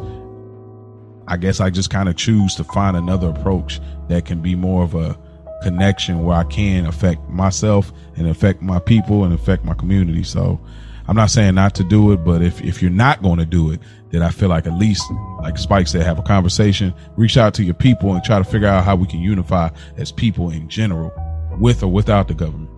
I 1.28 1.38
guess 1.38 1.60
I 1.60 1.70
just 1.70 1.90
kind 1.90 2.08
of 2.08 2.16
choose 2.16 2.56
to 2.56 2.64
find 2.64 2.96
another 2.96 3.30
approach 3.30 3.80
that 4.08 4.26
can 4.26 4.42
be 4.42 4.56
more 4.56 4.84
of 4.84 4.96
a 4.96 5.18
connection 5.64 6.24
where 6.24 6.38
I 6.38 6.44
can 6.44 6.86
affect 6.86 7.28
myself 7.30 7.92
and 8.16 8.28
affect 8.28 8.62
my 8.62 8.80
people 8.80 9.24
and 9.24 9.34
affect 9.34 9.66
my 9.66 9.74
community. 9.74 10.24
So 10.24 10.60
I'm 11.08 11.16
not 11.16 11.30
saying 11.30 11.56
not 11.56 11.76
to 11.76 11.84
do 11.84 12.12
it, 12.14 12.18
but 12.18 12.42
if, 12.42 12.62
if 12.62 12.82
you're 12.82 12.92
not 12.92 13.22
going 13.22 13.40
to 13.40 13.46
do 13.46 13.72
it, 13.72 13.80
then 14.12 14.22
I 14.22 14.30
feel 14.30 14.50
like 14.50 14.66
at 14.68 14.74
least, 14.74 15.04
like 15.42 15.58
Spike 15.58 15.88
said, 15.88 16.04
have 16.04 16.20
a 16.20 16.24
conversation, 16.24 16.94
reach 17.18 17.36
out 17.36 17.54
to 17.56 17.64
your 17.64 17.74
people 17.74 18.14
and 18.14 18.24
try 18.24 18.38
to 18.38 18.46
figure 18.46 18.68
out 18.68 18.86
how 18.86 18.96
we 18.96 19.08
can 19.08 19.20
unify 19.20 19.70
as 19.98 20.12
people 20.12 20.52
in 20.52 20.70
general 20.70 21.12
with 21.60 21.84
or 21.84 21.88
without 21.88 22.28
the 22.28 22.34
government. 22.34 22.70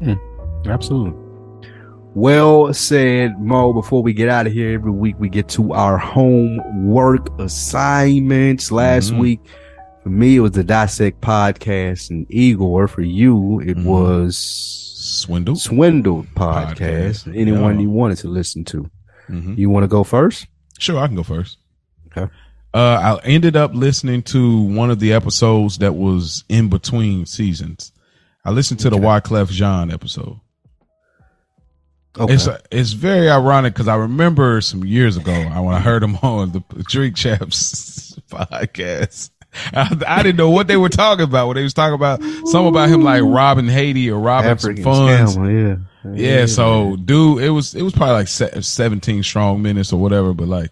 Hmm. 0.00 0.68
Absolutely. 0.68 1.23
Well 2.14 2.72
said, 2.72 3.40
Mo. 3.40 3.72
Before 3.72 4.02
we 4.02 4.12
get 4.12 4.28
out 4.28 4.46
of 4.46 4.52
here, 4.52 4.74
every 4.74 4.92
week 4.92 5.16
we 5.18 5.28
get 5.28 5.48
to 5.50 5.72
our 5.72 5.98
homework 5.98 7.28
assignments. 7.40 8.70
Last 8.70 9.12
Mhm. 9.12 9.18
week, 9.18 9.40
for 10.02 10.10
me, 10.10 10.36
it 10.36 10.40
was 10.40 10.52
the 10.52 10.62
Dissect 10.62 11.20
podcast, 11.20 12.10
and 12.10 12.24
Igor, 12.30 12.86
for 12.86 13.02
you, 13.02 13.60
it 13.60 13.76
Mhm. 13.78 13.84
was 13.84 14.36
Swindle. 14.36 15.56
Swindled 15.56 16.26
podcast. 16.36 17.24
Podcast. 17.26 17.36
Anyone 17.36 17.76
Yeah. 17.76 17.82
you 17.82 17.90
wanted 17.90 18.18
to 18.18 18.28
listen 18.28 18.64
to. 18.66 18.88
hmm 19.26 19.54
You 19.56 19.68
want 19.70 19.82
to 19.84 19.88
go 19.88 20.04
first? 20.04 20.46
Sure, 20.78 20.98
I 20.98 21.06
can 21.08 21.16
go 21.16 21.22
first. 21.24 21.58
Okay. 22.16 22.30
Uh, 22.72 23.18
I 23.22 23.26
ended 23.26 23.56
up 23.56 23.74
listening 23.74 24.22
to 24.22 24.60
one 24.60 24.90
of 24.90 25.00
the 25.00 25.12
episodes 25.12 25.78
that 25.78 25.94
was 25.96 26.44
in 26.48 26.68
between 26.68 27.26
seasons. 27.26 27.92
I 28.44 28.50
listened 28.50 28.80
to 28.80 28.90
the 28.90 28.98
Wyclef 28.98 29.50
Jean 29.50 29.90
episode. 29.90 30.36
Okay. 32.16 32.34
It's 32.34 32.48
it's 32.70 32.92
very 32.92 33.28
ironic 33.28 33.74
because 33.74 33.88
I 33.88 33.96
remember 33.96 34.60
some 34.60 34.84
years 34.84 35.16
ago 35.16 35.32
I, 35.32 35.58
when 35.60 35.74
I 35.74 35.80
heard 35.80 36.02
him 36.02 36.16
on 36.22 36.52
the 36.52 36.62
Drink 36.84 37.16
Champs 37.16 38.14
podcast. 38.30 39.30
I, 39.72 39.96
I 40.06 40.22
didn't 40.22 40.36
know 40.36 40.50
what 40.50 40.66
they 40.66 40.76
were 40.76 40.88
talking 40.88 41.24
about. 41.24 41.48
When 41.48 41.56
they 41.56 41.62
was 41.62 41.74
talking 41.74 41.94
about 41.94 42.22
something 42.22 42.68
about 42.68 42.88
him 42.88 43.02
like 43.02 43.22
robbing 43.24 43.68
Haiti 43.68 44.10
or 44.10 44.18
robbing 44.18 44.58
some 44.58 44.76
funds. 44.78 45.36
scammer, 45.36 45.84
yeah. 46.04 46.12
Yeah, 46.12 46.46
so 46.46 46.96
dude, 46.96 47.42
it 47.42 47.50
was 47.50 47.74
it 47.74 47.82
was 47.82 47.94
probably 47.94 48.14
like 48.14 48.28
seventeen 48.28 49.22
strong 49.22 49.62
minutes 49.62 49.92
or 49.92 50.00
whatever. 50.00 50.34
But 50.34 50.48
like, 50.48 50.70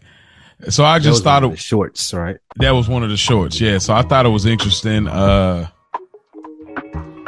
so 0.69 0.85
I 0.85 0.99
just 0.99 1.25
thought 1.25 1.45
it, 1.45 1.51
the 1.51 1.57
shorts, 1.57 2.13
right? 2.13 2.39
that 2.57 2.73
was 2.73 2.89
one 2.89 3.03
of 3.03 3.11
the 3.11 3.17
shorts. 3.17 3.61
Yeah, 3.61 3.79
so 3.79 3.95
I 3.95 4.03
thought 4.03 4.27
it 4.27 4.31
was 4.31 4.47
interesting. 4.47 5.09
Uh, 5.09 5.69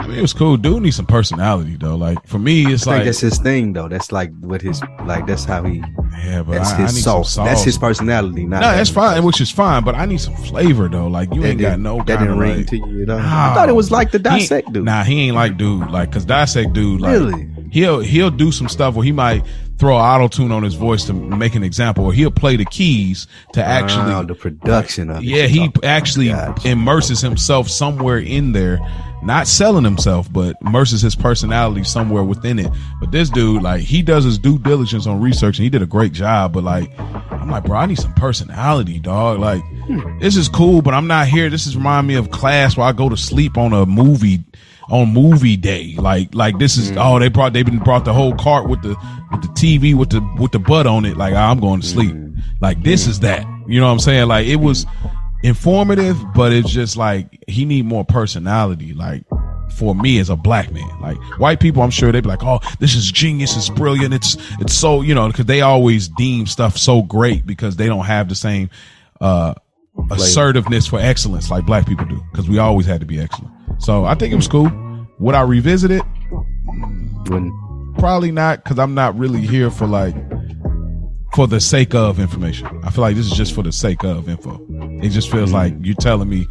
I 0.05 0.07
mean, 0.07 0.19
it 0.19 0.23
was 0.23 0.33
cool. 0.35 0.57
Dude 0.59 0.83
needs 0.83 0.97
some 0.97 1.07
personality 1.07 1.77
though. 1.77 1.97
Like 1.97 2.25
for 2.27 2.39
me, 2.39 2.67
it's 2.73 2.83
I 2.83 2.85
think 2.85 2.97
like 2.99 3.05
that's 3.07 3.21
his 3.21 3.39
thing, 3.39 3.73
though. 3.73 3.89
That's 3.89 4.13
like 4.13 4.31
what 4.41 4.61
his 4.61 4.83
like. 5.07 5.27
That's 5.27 5.45
how 5.45 5.63
he. 5.65 5.79
yeah, 6.25 6.43
but 6.43 6.53
That's 6.59 6.71
I, 6.73 6.75
I 6.75 6.79
need 6.79 6.83
his 6.91 7.03
sauce. 7.05 7.37
That's 7.37 7.63
his 7.65 7.79
personality. 7.79 8.45
No, 8.45 8.61
that's 8.61 8.91
fine, 8.91 9.25
which 9.25 9.41
is 9.41 9.51
fine. 9.51 9.83
But 9.83 9.95
I 9.95 10.05
need 10.05 10.21
some 10.21 10.37
flavor 10.37 10.89
though. 10.89 11.07
Like 11.07 11.33
you 11.35 11.41
That 11.41 11.49
ain't 11.49 11.61
got 11.61 11.71
didn't- 11.71 11.83
no 11.85 11.97
That 11.99 12.19
didn't 12.19 12.39
ring 12.39 12.57
like. 12.59 12.67
to 12.69 12.77
you 12.77 13.03
at 13.05 13.11
all. 13.11 13.19
No. 13.19 13.25
I 13.25 13.55
thought 13.55 13.69
it 13.69 13.75
was 13.75 13.91
like 13.91 14.11
the 14.11 14.19
dissect 14.19 14.73
dude. 14.73 14.85
Nah, 14.85 15.05
he 15.05 15.23
ain't 15.29 15.35
like 15.37 15.57
dude. 15.57 15.91
Like, 15.91 16.13
cause 16.13 16.25
dissect 16.27 16.75
dude, 16.75 17.01
like, 17.01 17.13
Really? 17.13 17.49
he'll 17.71 18.01
he'll 18.01 18.31
do 18.31 18.53
some 18.53 18.69
stuff 18.69 18.95
where 18.95 19.05
he 19.05 19.13
might 19.13 19.45
throw 19.79 19.97
an 19.97 20.03
auto 20.03 20.29
tune 20.29 20.53
on 20.53 20.63
his 20.63 20.75
voice 20.75 21.05
to 21.05 21.13
make 21.13 21.55
an 21.55 21.63
example, 21.63 22.07
or 22.07 22.13
he'll 22.13 22.31
play 22.31 22.57
the 22.57 22.65
keys 22.65 23.27
to 23.53 23.65
actually. 23.65 24.13
Wow, 24.13 24.23
the 24.23 24.35
production 24.35 25.11
of 25.11 25.25
yeah, 25.25 25.47
he 25.47 25.71
actually 25.83 26.33
immerses 26.65 27.21
himself 27.21 27.69
somewhere 27.69 28.19
in 28.19 28.53
there, 28.53 28.79
not 29.23 29.47
selling 29.47 29.85
himself, 29.85 30.33
but 30.33 30.57
immerses 30.61 31.03
his 31.03 31.15
personality 31.15 31.85
somewhere 31.85 32.25
within 32.25 32.59
it. 32.59 32.71
But 33.01 33.11
this 33.11 33.31
dude, 33.31 33.63
like, 33.63 33.83
he 33.83 34.03
does 34.03 34.25
his 34.25 34.39
due 34.39 34.59
diligence 34.59 35.07
on 35.07 35.21
research, 35.21 35.59
and 35.59 35.65
he 35.65 35.71
did 35.71 35.83
a 35.83 35.87
great 35.87 36.13
job. 36.13 36.53
But 36.53 36.65
like, 36.65 36.99
I'm 36.99 37.51
like, 37.51 37.65
bro, 37.65 37.79
I 37.79 37.87
need 37.87 37.99
some 37.99 38.15
personality, 38.15 39.01
dog. 39.01 39.41
Like, 39.41 39.63
hmm. 39.87 40.19
this 40.19 40.37
is 40.37 40.49
cool, 40.49 40.83
but 40.83 40.95
I'm 40.95 41.07
not 41.07 41.29
here. 41.29 41.51
This 41.51 41.67
is 41.67 41.77
remind 41.77 42.07
me 42.07 42.15
of 42.15 42.31
class 42.31 42.77
where 42.77 42.87
I 42.87 42.93
go 42.93 43.09
to 43.09 43.17
sleep 43.17 43.59
on 43.59 43.73
a 43.73 43.87
movie 43.87 44.45
on 44.91 45.13
movie 45.13 45.57
day. 45.57 45.95
Like, 45.97 46.35
like 46.35 46.59
this 46.59 46.77
is 46.77 46.93
oh 46.97 47.19
they 47.19 47.29
brought 47.29 47.53
they've 47.53 47.65
been 47.65 47.79
brought 47.79 48.05
the 48.05 48.13
whole 48.13 48.35
cart 48.35 48.69
with 48.69 48.83
the 48.83 48.97
with 49.31 49.43
the 49.43 49.49
TV 49.49 49.95
with 49.95 50.11
the 50.11 50.21
with 50.39 50.53
the 50.53 50.59
butt 50.59 50.87
on 50.87 51.05
it. 51.05 51.17
Like 51.17 51.35
I'm 51.35 51.61
going 51.61 51.81
to 51.81 51.87
sleep. 51.87 52.15
Like 52.61 52.83
this 52.83 53.07
is 53.07 53.21
that. 53.21 53.47
You 53.67 53.81
know 53.81 53.87
what 53.87 53.93
I'm 53.93 53.99
saying? 54.01 54.29
Like 54.29 54.47
it 54.47 54.57
was 54.57 54.87
informative, 55.43 56.19
but 56.35 56.53
it's 56.53 56.71
just 56.71 56.97
like 56.97 57.45
he 57.49 57.65
need 57.65 57.87
more 57.87 58.05
personality. 58.05 58.95
Like 58.95 59.25
for 59.75 59.95
me 59.95 60.19
as 60.19 60.31
a 60.31 60.37
black 60.37 60.73
man, 60.73 61.01
like 61.01 61.19
white 61.39 61.61
people, 61.61 61.83
I'm 61.83 61.91
sure 61.91 62.13
they'd 62.13 62.23
be 62.23 62.29
like, 62.29 62.45
"Oh, 62.45 62.61
this 62.79 62.95
is 62.95 63.11
genius, 63.11 63.57
it's 63.57 63.71
brilliant, 63.71 64.15
it's 64.15 64.37
it's 64.61 64.75
so 64.75 65.03
you 65.03 65.15
know," 65.15 65.29
because 65.29 65.47
they 65.47 65.61
always 65.63 66.09
deem 66.09 66.47
stuff 66.47 66.77
so 66.77 67.03
great 67.03 67.47
because 67.47 67.77
they 67.77 67.87
don't 67.87 68.05
have 68.05 68.29
the 68.29 68.35
same 68.35 68.71
uh 69.21 69.55
assertiveness 70.11 70.87
for 70.87 70.99
excellence 70.99 71.51
like 71.51 71.65
black 71.67 71.87
people 71.87 72.05
do 72.07 72.23
because 72.31 72.49
we 72.49 72.59
always 72.59 72.87
had 72.87 73.01
to 73.01 73.07
be 73.07 73.21
excellent. 73.21 73.53
So 73.79 74.05
I 74.05 74.15
think 74.15 74.33
it 74.33 74.37
was 74.37 74.49
cool. 74.49 74.71
Would 75.19 75.35
I 75.35 75.43
revisit 75.43 75.91
it? 75.91 76.03
When 77.29 77.53
Probably 77.99 78.33
not 78.33 78.63
because 78.63 78.79
I'm 78.79 78.95
not 78.95 79.17
really 79.17 79.41
here 79.41 79.71
for 79.71 79.87
like 79.87 80.15
for 81.35 81.47
the 81.47 81.61
sake 81.61 81.95
of 81.95 82.21
information. 82.21 82.67
I 82.85 82.91
feel 82.91 83.03
like 83.03 83.17
this 83.17 83.27
is 83.27 83.33
just 83.33 83.55
for 83.55 83.63
the 83.63 83.73
sake 83.73 84.05
of 84.05 84.29
info. 84.29 84.61
It 85.03 85.11
just 85.11 85.31
feels 85.31 85.53
like 85.53 85.75
you're 85.81 85.95
telling 85.95 86.29
me 86.29 86.47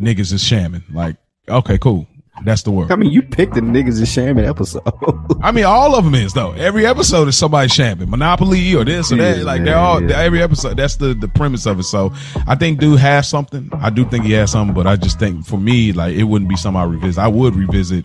niggas 0.00 0.32
is 0.32 0.42
shamming. 0.42 0.84
Like, 0.92 1.16
okay, 1.48 1.78
cool. 1.78 2.06
That's 2.44 2.62
the 2.62 2.70
word. 2.70 2.90
I 2.92 2.96
mean, 2.96 3.10
you 3.10 3.22
picked 3.22 3.54
the 3.54 3.60
niggas 3.60 3.98
in 3.98 4.04
shaman 4.04 4.44
episode. 4.44 4.82
I 5.42 5.50
mean, 5.52 5.64
all 5.64 5.94
of 5.96 6.04
them 6.04 6.14
is 6.14 6.32
though. 6.32 6.52
Every 6.52 6.86
episode 6.86 7.28
is 7.28 7.36
somebody 7.36 7.68
shamping 7.68 8.10
Monopoly 8.10 8.74
or 8.74 8.84
this 8.84 9.10
or 9.12 9.16
that. 9.16 9.38
Yeah, 9.38 9.42
like 9.44 9.58
man, 9.60 9.64
they're 9.64 9.76
all 9.76 10.02
yeah. 10.02 10.18
every 10.20 10.42
episode. 10.42 10.76
That's 10.76 10.96
the 10.96 11.14
the 11.14 11.28
premise 11.28 11.66
of 11.66 11.80
it. 11.80 11.84
So 11.84 12.12
I 12.46 12.54
think 12.54 12.78
dude 12.80 13.00
has 13.00 13.28
something. 13.28 13.68
I 13.74 13.90
do 13.90 14.04
think 14.04 14.24
he 14.24 14.32
has 14.32 14.52
something, 14.52 14.74
but 14.74 14.86
I 14.86 14.96
just 14.96 15.18
think 15.18 15.46
for 15.46 15.58
me, 15.58 15.92
like 15.92 16.14
it 16.14 16.24
wouldn't 16.24 16.48
be 16.48 16.56
something 16.56 16.80
I 16.80 16.84
revisit. 16.84 17.22
I 17.22 17.28
would 17.28 17.54
revisit 17.54 18.04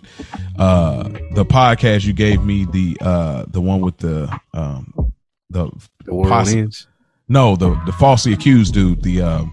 uh 0.58 1.04
the 1.34 1.44
podcast 1.44 2.04
you 2.04 2.12
gave 2.12 2.42
me 2.44 2.64
the 2.66 2.96
uh 3.00 3.44
the 3.48 3.60
one 3.60 3.80
with 3.80 3.98
the 3.98 4.24
um 4.52 4.92
the 5.50 5.70
the 6.04 6.12
Possi- 6.12 6.86
no 7.28 7.56
the 7.56 7.70
the 7.86 7.92
falsely 7.92 8.32
accused 8.32 8.74
dude 8.74 9.02
the 9.02 9.22
um 9.22 9.52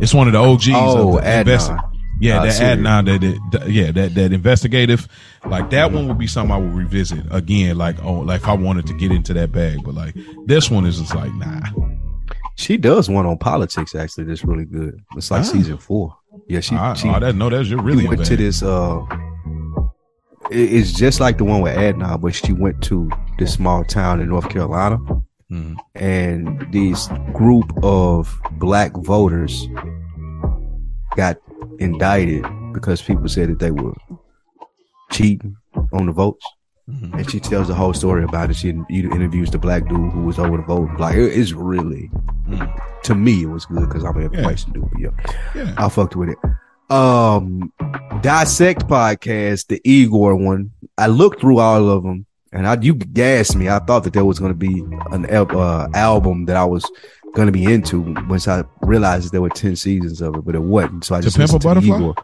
it's 0.00 0.12
one 0.12 0.26
of 0.26 0.32
the 0.32 0.38
OGs 0.38 0.68
Oh, 0.74 1.16
of 1.18 1.24
the 1.24 1.28
Adnan. 1.30 1.95
Yeah, 2.20 2.42
that 2.44 2.52
series. 2.52 2.78
Adnan, 2.78 3.04
that, 3.06 3.40
that, 3.60 3.70
yeah, 3.70 3.90
that 3.92 4.14
that 4.14 4.32
investigative, 4.32 5.06
like 5.46 5.68
that 5.70 5.92
one 5.92 6.08
would 6.08 6.16
be 6.18 6.26
something 6.26 6.50
I 6.54 6.58
would 6.58 6.72
revisit 6.72 7.24
again. 7.30 7.76
Like, 7.76 8.02
oh, 8.02 8.20
like 8.20 8.40
if 8.42 8.48
I 8.48 8.54
wanted 8.54 8.86
to 8.86 8.94
get 8.94 9.12
into 9.12 9.34
that 9.34 9.52
bag, 9.52 9.84
but 9.84 9.94
like 9.94 10.14
this 10.46 10.70
one 10.70 10.86
is 10.86 10.98
just 10.98 11.14
like, 11.14 11.32
nah. 11.34 11.60
She 12.58 12.78
does 12.78 13.10
one 13.10 13.26
on 13.26 13.36
politics. 13.36 13.94
Actually, 13.94 14.24
that's 14.24 14.42
really 14.44 14.64
good. 14.64 14.98
It's 15.14 15.30
like 15.30 15.40
Ah. 15.40 15.44
season 15.44 15.76
four. 15.76 16.16
Yeah, 16.48 16.60
she. 16.60 16.74
I, 16.74 16.94
she 16.94 17.08
oh, 17.10 17.20
that 17.20 17.34
no, 17.34 17.50
that's 17.50 17.68
you're 17.68 17.82
really 17.82 18.08
went 18.08 18.24
to 18.24 18.36
this. 18.36 18.62
Uh, 18.62 19.02
it- 20.50 20.72
it's 20.72 20.92
just 20.92 21.20
like 21.20 21.36
the 21.36 21.44
one 21.44 21.60
with 21.60 21.76
Adnan, 21.76 22.18
but 22.22 22.34
she 22.34 22.52
went 22.54 22.82
to 22.84 23.10
this 23.38 23.52
small 23.52 23.84
town 23.84 24.20
in 24.22 24.30
North 24.30 24.48
Carolina, 24.48 24.98
Mhm. 25.52 25.76
and 25.94 26.66
this 26.72 27.08
group 27.34 27.70
of 27.82 28.40
black 28.52 28.92
voters 28.96 29.68
got 31.14 31.36
indicted 31.78 32.44
because 32.72 33.02
people 33.02 33.28
said 33.28 33.48
that 33.50 33.58
they 33.58 33.70
were 33.70 33.94
cheating 35.10 35.56
on 35.92 36.06
the 36.06 36.12
votes. 36.12 36.44
and 36.88 37.28
she 37.30 37.40
tells 37.40 37.66
the 37.66 37.74
whole 37.74 37.92
story 37.92 38.22
about 38.22 38.48
it. 38.50 38.54
She 38.54 38.68
interviews 38.70 39.50
the 39.50 39.58
black 39.58 39.88
dude 39.88 40.12
who 40.12 40.22
was 40.22 40.38
over 40.38 40.56
the 40.56 40.62
vote. 40.62 40.88
Like 40.98 41.16
it- 41.16 41.32
it's 41.36 41.52
really, 41.52 42.10
to 43.02 43.14
me, 43.14 43.42
it 43.42 43.46
was 43.46 43.66
good 43.66 43.88
because 43.88 44.04
I'm 44.04 44.16
an 44.16 44.22
information 44.32 44.72
dude. 44.72 44.88
But 44.92 45.00
yeah, 45.00 45.10
Yeah. 45.54 45.74
I 45.76 45.88
fucked 45.88 46.14
with 46.14 46.28
it. 46.28 46.38
Um, 46.94 47.72
dissect 48.22 48.86
podcast, 48.86 49.66
the 49.66 49.80
Igor 49.84 50.36
one. 50.36 50.70
I 50.96 51.08
looked 51.08 51.40
through 51.40 51.58
all 51.58 51.88
of 51.90 52.04
them, 52.04 52.24
and 52.52 52.68
I 52.68 52.78
you 52.80 52.94
gassed 52.94 53.56
me. 53.56 53.68
I 53.68 53.80
thought 53.80 54.04
that 54.04 54.12
there 54.12 54.24
was 54.24 54.38
going 54.38 54.52
to 54.52 54.56
be 54.56 54.78
an 55.10 55.26
uh, 55.28 55.88
album 55.92 56.44
that 56.44 56.56
I 56.56 56.64
was 56.64 56.88
going 57.36 57.46
to 57.46 57.52
be 57.52 57.64
into 57.72 58.00
once 58.28 58.48
I 58.48 58.64
realized 58.80 59.30
there 59.32 59.42
were 59.42 59.50
ten 59.50 59.76
seasons 59.76 60.20
of 60.22 60.34
it, 60.36 60.44
but 60.44 60.54
it 60.54 60.62
wasn't. 60.62 61.04
So 61.04 61.14
I 61.14 61.20
just 61.20 61.36
a 61.36 61.40
listened 61.42 61.60
to 61.62 61.68
Butterfly? 61.68 61.96
Igor. 61.96 62.14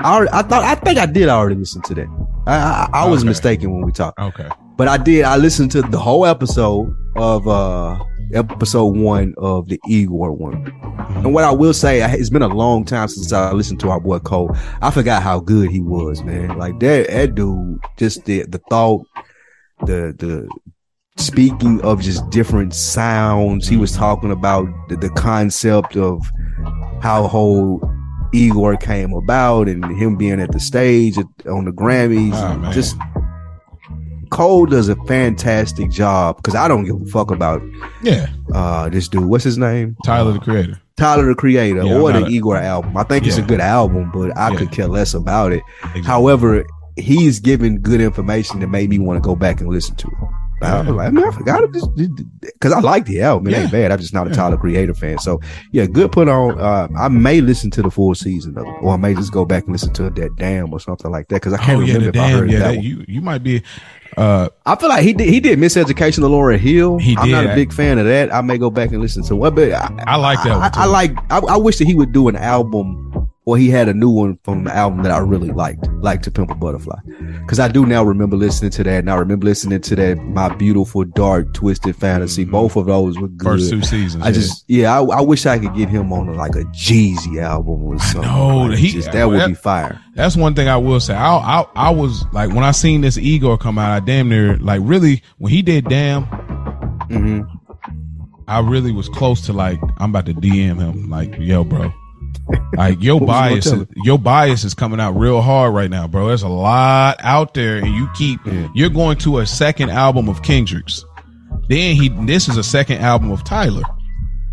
I, 0.00 0.26
I 0.32 0.42
thought 0.42 0.62
I 0.64 0.74
think 0.74 0.98
I 0.98 1.06
did 1.06 1.28
already 1.28 1.54
listen 1.56 1.80
to 1.82 1.94
that. 1.94 2.06
I 2.46 2.56
I, 2.56 2.88
I 3.04 3.08
was 3.08 3.22
Okay. 3.22 3.28
mistaken 3.28 3.72
when 3.72 3.82
we 3.86 3.92
talked, 3.92 4.18
Okay. 4.20 4.48
but 4.76 4.88
I 4.88 4.96
did. 4.98 5.24
I 5.24 5.36
listened 5.36 5.70
to 5.72 5.82
the 5.82 5.98
whole 5.98 6.26
episode 6.26 6.94
of 7.16 7.48
uh 7.48 7.98
episode 8.34 8.96
one 8.96 9.32
of 9.38 9.68
the 9.68 9.80
Igor 9.88 10.32
one. 10.32 10.56
And 11.24 11.32
what 11.32 11.44
I 11.44 11.52
will 11.52 11.72
say, 11.72 12.02
it's 12.18 12.28
been 12.30 12.42
a 12.42 12.48
long 12.48 12.84
time 12.84 13.08
since 13.08 13.32
I 13.32 13.52
listened 13.52 13.80
to 13.80 13.90
our 13.90 14.00
boy 14.00 14.18
Cole. 14.18 14.50
I 14.82 14.90
forgot 14.90 15.22
how 15.22 15.40
good 15.40 15.70
he 15.70 15.80
was, 15.80 16.22
man. 16.24 16.58
Like 16.58 16.78
that, 16.80 17.06
that 17.08 17.34
dude, 17.36 17.78
just 17.96 18.24
the 18.26 18.42
the 18.48 18.58
thought, 18.68 19.06
the 19.80 20.14
the 20.18 20.48
speaking 21.16 21.80
of 21.82 22.00
just 22.02 22.28
different 22.30 22.74
sounds. 22.74 23.66
He 23.68 23.76
was 23.76 23.92
talking 23.92 24.30
about 24.30 24.66
the, 24.88 24.96
the 24.96 25.10
concept 25.10 25.96
of 25.96 26.22
how 27.02 27.26
whole 27.26 27.80
Igor 28.34 28.76
came 28.76 29.12
about 29.12 29.68
and 29.68 29.84
him 29.96 30.16
being 30.16 30.40
at 30.40 30.52
the 30.52 30.60
stage 30.60 31.16
at, 31.18 31.26
on 31.46 31.64
the 31.64 31.70
Grammys. 31.72 32.32
Man. 32.60 32.72
just 32.72 32.96
Cole 34.30 34.66
does 34.66 34.88
a 34.88 34.96
fantastic 35.06 35.88
job 35.90 36.36
because 36.36 36.54
I 36.56 36.66
don't 36.68 36.84
give 36.84 37.00
a 37.00 37.04
fuck 37.06 37.30
about 37.30 37.62
Yeah. 38.02 38.26
uh 38.52 38.88
this 38.88 39.08
dude. 39.08 39.24
What's 39.24 39.44
his 39.44 39.56
name? 39.56 39.96
Tyler 40.04 40.32
the 40.32 40.40
Creator. 40.40 40.80
Tyler 40.96 41.26
the 41.26 41.34
Creator 41.34 41.84
Yeah, 41.84 41.98
or 41.98 42.12
the 42.12 42.24
a- 42.24 42.28
Igor 42.28 42.56
album. 42.56 42.96
I 42.96 43.04
think 43.04 43.26
it's 43.26 43.38
a 43.38 43.42
good 43.42 43.60
album, 43.60 44.10
but 44.12 44.36
I 44.36 44.50
Yeah. 44.50 44.56
could 44.58 44.72
care 44.72 44.88
less 44.88 45.14
about 45.14 45.52
it. 45.52 45.62
Exactly. 45.80 46.02
However, 46.02 46.64
he's 46.96 47.38
given 47.38 47.78
good 47.78 48.00
information 48.00 48.60
that 48.60 48.66
made 48.68 48.90
me 48.90 48.98
want 48.98 49.16
to 49.22 49.26
go 49.26 49.36
back 49.36 49.60
and 49.60 49.70
listen 49.70 49.94
to 49.96 50.08
it. 50.08 50.14
I 50.62 50.78
was 50.78 50.86
Yeah. 50.86 50.92
like, 50.94 51.12
man, 51.12 51.24
I 51.24 51.30
forgot 51.32 51.62
because 51.70 52.72
I 52.72 52.80
like 52.80 53.04
the 53.04 53.20
album. 53.22 53.52
It 53.52 53.58
ain't 53.58 53.70
bad. 53.72 53.92
I'm 53.92 53.98
just 53.98 54.14
not 54.14 54.26
a 54.26 54.30
Yeah. 54.30 54.36
Tyler 54.36 54.56
Creator 54.56 54.94
fan. 54.94 55.18
So 55.18 55.40
yeah, 55.72 55.86
good 55.86 56.12
put 56.12 56.28
on. 56.28 56.58
Uh, 56.58 56.88
I 56.98 57.08
may 57.08 57.40
listen 57.40 57.70
to 57.72 57.82
the 57.82 57.90
full 57.90 58.14
season 58.14 58.56
of 58.56 58.66
it, 58.66 58.74
or 58.80 58.94
I 58.94 58.96
may 58.96 59.14
just 59.14 59.32
go 59.32 59.44
back 59.44 59.64
and 59.64 59.72
listen 59.72 59.92
to 59.94 60.08
that 60.10 60.36
damn 60.36 60.72
or 60.72 60.80
something 60.80 61.10
like 61.10 61.28
that 61.28 61.36
because 61.36 61.52
I 61.52 61.58
can't 61.58 61.78
Oh 61.78 61.84
yeah, 61.84 61.94
remember 61.94 62.08
if 62.18 62.22
I 62.24 62.28
damn. 62.28 62.38
heard 62.38 62.50
Yeah, 62.50 62.58
that, 62.60 62.74
that, 62.76 62.82
you 62.82 63.04
you 63.06 63.20
might 63.20 63.42
be. 63.42 63.62
Uh, 64.16 64.48
I 64.64 64.76
feel 64.76 64.88
like 64.88 65.02
he 65.02 65.12
did. 65.12 65.28
He 65.28 65.40
did 65.40 65.58
Miseducation 65.58 66.24
of 66.24 66.30
Lauryn 66.30 66.58
Hill. 66.58 66.96
He 66.98 67.16
I'm 67.18 67.30
not 67.30 67.44
a 67.44 67.54
big 67.54 67.70
fan 67.72 67.98
of 67.98 68.06
that. 68.06 68.32
I 68.32 68.40
may 68.40 68.56
go 68.56 68.70
back 68.70 68.90
and 68.92 69.00
listen 69.02 69.22
to 69.24 69.36
what, 69.36 69.54
but 69.54 69.72
I, 69.72 69.90
I 70.06 70.16
like 70.16 70.42
that 70.44 70.52
I. 70.52 70.80
I, 70.80 70.84
I 70.84 70.86
like. 70.86 71.16
I, 71.30 71.38
I 71.38 71.56
wish 71.58 71.76
that 71.78 71.84
he 71.86 71.94
would 71.94 72.12
do 72.12 72.28
an 72.28 72.36
album, 72.36 73.25
or 73.46 73.56
he 73.56 73.70
had 73.70 73.88
a 73.88 73.94
new 73.94 74.10
one 74.10 74.36
from 74.42 74.64
the 74.64 74.74
album 74.74 75.04
that 75.04 75.12
I 75.12 75.18
really 75.18 75.50
liked, 75.52 75.86
like 76.00 76.20
To 76.22 76.30
Pimp 76.32 76.50
a 76.50 76.54
Butterfly, 76.56 76.98
because 77.42 77.60
I 77.60 77.68
do 77.68 77.86
now 77.86 78.02
remember 78.02 78.36
listening 78.36 78.72
to 78.72 78.82
that, 78.84 78.98
and 78.98 79.10
I 79.10 79.14
remember 79.14 79.44
listening 79.46 79.80
to 79.82 79.94
that 79.96 80.16
My 80.18 80.52
Beautiful 80.54 81.04
Dark 81.04 81.54
Twisted 81.54 81.94
Fantasy. 81.94 82.44
Mhm. 82.44 82.50
Both 82.50 82.74
of 82.76 82.86
those 82.86 83.16
were 83.18 83.28
good. 83.28 83.46
first 83.60 83.70
two 83.70 83.82
seasons. 83.82 84.24
I 84.24 84.32
just, 84.32 84.64
yeah, 84.66 84.98
I, 84.98 85.02
I 85.04 85.20
wish 85.20 85.46
I 85.46 85.58
could 85.60 85.74
get 85.76 85.88
him 85.88 86.12
on 86.12 86.34
like 86.34 86.56
a 86.56 86.64
Jeezy 86.74 87.40
album 87.40 87.84
or 87.84 87.98
something. 88.00 88.22
know, 88.22 88.56
Like, 88.66 88.78
he- 88.78 88.90
just, 88.92 89.12
that 89.12 89.24
would 89.28 89.38
that- 89.40 89.48
be 89.48 89.54
fire. 89.54 90.00
That's 90.16 90.34
one 90.36 90.54
thing 90.54 90.66
I 90.66 90.76
will 90.78 90.98
say. 90.98 91.14
I, 91.14 91.36
I 91.36 91.66
I 91.76 91.90
was 91.90 92.24
like 92.32 92.48
when 92.52 92.64
I 92.64 92.70
seen 92.72 93.02
this 93.02 93.16
Igor 93.18 93.58
come 93.58 93.78
out, 93.78 93.90
I 93.92 94.00
damn 94.00 94.28
near 94.28 94.56
like 94.58 94.80
really 94.82 95.22
when 95.38 95.52
he 95.52 95.62
did 95.62 95.88
damn, 95.88 96.24
hmm 96.24 97.42
I 98.48 98.60
really 98.60 98.92
was 98.92 99.08
close 99.08 99.40
to 99.46 99.52
like 99.52 99.78
I'm 99.98 100.10
about 100.10 100.26
to 100.26 100.34
DM 100.34 100.78
him 100.80 101.10
like 101.10 101.36
yo 101.38 101.64
bro, 101.64 101.92
like 102.76 103.02
your 103.02 103.16
What 103.20 103.28
was 103.52 103.64
you 103.66 103.70
gonna 103.72 103.84
bias 103.84 103.90
is, 103.96 104.04
your 104.04 104.18
bias 104.18 104.64
is 104.64 104.74
coming 104.74 105.00
out 105.00 105.12
real 105.12 105.40
hard 105.40 105.74
right 105.74 105.90
now, 105.90 106.06
bro. 106.06 106.28
There's 106.28 106.42
a 106.42 106.48
lot 106.48 107.18
out 107.20 107.54
there, 107.54 107.76
and 107.78 107.94
you 107.94 108.08
keep 108.14 108.40
Yeah. 108.46 108.68
you're 108.74 108.90
going 108.90 109.18
to 109.18 109.38
a 109.38 109.46
second 109.46 109.90
album 109.90 110.28
of 110.28 110.42
Kendrick's. 110.42 111.04
Then 111.68 111.96
he 111.96 112.08
this 112.26 112.48
is 112.48 112.56
a 112.56 112.62
second 112.62 112.98
album 112.98 113.30
of 113.32 113.42
Tyler. 113.44 113.82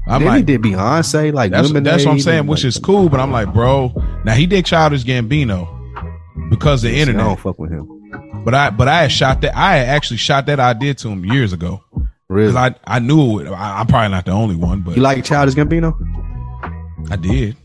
I'm 0.07 0.21
then 0.21 0.27
like, 0.27 0.37
he 0.39 0.43
did 0.43 0.61
Beyonce, 0.61 1.31
like 1.33 1.51
That's 1.51 1.71
that's 1.71 2.05
what 2.05 2.11
I'm 2.11 2.19
saying, 2.19 2.47
which 2.47 2.63
like, 2.63 2.69
is 2.69 2.79
cool. 2.79 3.07
But 3.09 3.19
I'm 3.19 3.31
like, 3.31 3.53
bro, 3.53 3.93
now 4.25 4.33
he 4.33 4.45
did 4.45 4.65
Childish 4.65 5.03
Gambino 5.03 5.69
because 6.49 6.81
the 6.81 6.89
I 6.89 6.93
internet. 6.93 7.25
don't 7.25 7.39
fuck 7.39 7.59
with 7.59 7.71
him. 7.71 7.87
But 8.43 8.53
I 8.53 8.69
but 8.71 8.87
I 8.87 9.03
had 9.03 9.11
shot 9.11 9.41
that 9.41 9.55
I 9.55 9.75
had 9.77 9.87
actually 9.89 10.17
shot 10.17 10.47
that 10.47 10.59
idea 10.59 10.93
to 10.95 11.09
him 11.09 11.23
years 11.25 11.53
ago 11.53 11.81
Really, 12.29 12.55
I 12.57 12.73
I 12.83 12.99
knew 12.99 13.39
it. 13.39 13.47
I, 13.47 13.79
I'm 13.79 13.87
probably 13.87 14.09
not 14.09 14.25
the 14.25 14.31
only 14.31 14.55
one, 14.55 14.81
but 14.81 14.95
you 14.95 15.01
like 15.01 15.23
Childish 15.23 15.53
Gambino? 15.55 15.93
I 17.11 17.15
did. 17.15 17.55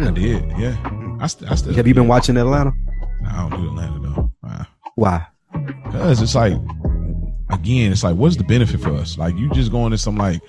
I 0.00 0.10
did. 0.10 0.44
Yeah. 0.58 0.76
I, 1.20 1.26
st- 1.26 1.50
I 1.50 1.54
still. 1.54 1.74
Have 1.74 1.86
you 1.86 1.94
been 1.94 2.08
watching 2.08 2.36
Atlanta? 2.36 2.72
I 3.26 3.48
don't 3.48 3.60
do 3.60 3.68
Atlanta 3.68 4.00
though. 4.00 4.32
Uh, 4.48 4.64
Why? 4.94 5.26
Cause 5.90 6.22
it's 6.22 6.34
like, 6.34 6.52
again, 7.50 7.90
it's 7.92 8.04
like, 8.04 8.16
what's 8.16 8.36
the 8.36 8.44
benefit 8.44 8.80
for 8.80 8.94
us? 8.94 9.18
Like, 9.18 9.34
you 9.36 9.50
just 9.50 9.70
going 9.70 9.92
in 9.92 9.98
some 9.98 10.16
like 10.16 10.40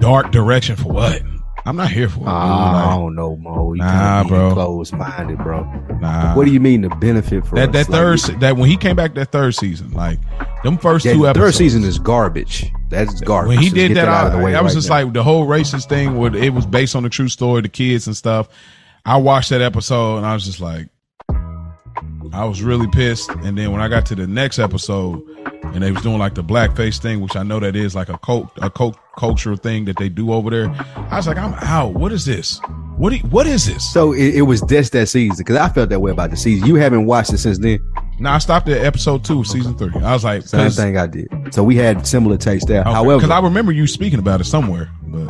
dark 0.00 0.30
direction 0.30 0.76
for 0.76 0.92
what? 0.92 1.22
I'm 1.66 1.76
not 1.76 1.90
here 1.90 2.08
for 2.08 2.20
it. 2.20 2.26
Ah, 2.26 2.72
dude. 2.72 2.92
I 2.92 2.96
don't 2.96 3.14
know, 3.14 3.36
Mo. 3.36 3.72
You 3.74 3.78
Nah, 3.82 4.24
bro. 4.24 4.52
Closed 4.52 4.94
minded, 4.94 5.38
bro. 5.38 5.62
nah. 6.00 6.34
What 6.34 6.46
do 6.46 6.52
you 6.52 6.60
mean 6.60 6.80
the 6.82 6.88
benefit 6.88 7.46
for 7.46 7.56
that 7.56 7.68
us? 7.68 7.86
that 7.86 7.92
Like, 7.92 8.20
third 8.20 8.40
that 8.40 8.56
when 8.56 8.68
he 8.70 8.76
came 8.76 8.96
back 8.96 9.14
that 9.14 9.30
third 9.30 9.54
season, 9.54 9.90
like 9.92 10.18
them 10.64 10.78
first 10.78 11.04
yeah, 11.04 11.12
two 11.12 11.26
episodes. 11.28 11.56
third 11.56 11.58
season 11.58 11.84
is 11.84 11.98
garbage. 11.98 12.70
That's 12.88 13.20
garbage. 13.20 13.48
when 13.48 13.58
he 13.58 13.64
Just 13.66 13.74
did 13.76 13.88
get 13.88 13.94
that, 13.94 14.08
out 14.08 14.26
of 14.26 14.32
the 14.32 14.38
I, 14.38 14.42
way 14.44 14.52
that 14.52 14.62
was 14.62 14.72
right 14.72 14.78
just 14.78 14.88
now. 14.88 15.02
like 15.04 15.12
the 15.12 15.22
whole 15.22 15.46
racist 15.46 15.88
thing. 15.88 16.16
Where 16.16 16.34
it 16.34 16.52
was 16.54 16.66
based 16.66 16.96
on 16.96 17.02
the 17.02 17.08
true 17.10 17.28
story, 17.28 17.60
the 17.62 17.68
kids 17.68 18.06
and 18.06 18.16
stuff. 18.16 18.48
I 19.04 19.16
watched 19.18 19.50
that 19.50 19.60
episode 19.62 20.18
and 20.18 20.26
I 20.26 20.34
was 20.34 20.44
just 20.44 20.60
like, 20.60 20.88
I 22.32 22.44
was 22.44 22.62
really 22.62 22.86
pissed. 22.88 23.30
And 23.30 23.56
then 23.58 23.72
when 23.72 23.80
I 23.80 23.88
got 23.88 24.06
to 24.06 24.14
the 24.14 24.26
next 24.26 24.58
episode, 24.58 25.22
and 25.64 25.82
they 25.82 25.92
was 25.92 26.02
doing 26.02 26.18
like 26.18 26.34
the 26.34 26.42
blackface 26.44 27.00
thing, 27.00 27.20
which 27.20 27.36
I 27.36 27.42
know 27.42 27.60
that 27.60 27.76
is 27.76 27.94
like 27.94 28.08
a 28.08 28.18
cult, 28.18 28.50
a 28.62 28.70
cult 28.70 28.96
cultural 29.16 29.56
thing 29.56 29.84
that 29.84 29.96
they 29.98 30.08
do 30.08 30.32
over 30.32 30.50
there. 30.50 30.70
I 31.10 31.16
was 31.16 31.26
like, 31.26 31.36
I'm 31.36 31.52
out. 31.54 31.94
What 31.94 32.10
is 32.12 32.24
this? 32.24 32.60
What? 32.96 33.10
do- 33.10 33.18
what 33.28 33.46
is 33.46 33.66
this? 33.66 33.92
So 33.92 34.12
it, 34.12 34.36
it 34.36 34.42
was 34.42 34.62
just 34.62 34.92
that 34.92 35.08
season 35.08 35.36
because 35.38 35.56
I 35.56 35.68
felt 35.68 35.90
that 35.90 36.00
way 36.00 36.10
about 36.10 36.30
the 36.30 36.36
season. 36.36 36.66
You 36.66 36.76
haven't 36.76 37.06
watched 37.06 37.32
it 37.32 37.38
since 37.38 37.58
then. 37.58 37.78
Now 38.18 38.34
I 38.34 38.38
stopped 38.38 38.68
at 38.68 38.78
episode 38.84 39.24
two, 39.24 39.44
season 39.44 39.76
three. 39.76 39.92
I 40.02 40.12
was 40.12 40.24
like, 40.24 40.42
Same 40.42 40.70
thing 40.70 40.96
I 40.96 41.06
did. 41.06 41.28
So 41.52 41.62
we 41.64 41.76
had 41.76 42.06
similar 42.06 42.36
taste 42.36 42.66
there. 42.66 42.82
However, 42.84 43.16
because 43.18 43.30
I 43.30 43.40
remember 43.40 43.72
you 43.72 43.86
speaking 43.86 44.18
about 44.18 44.40
it 44.40 44.44
somewhere, 44.44 44.90
but 45.02 45.28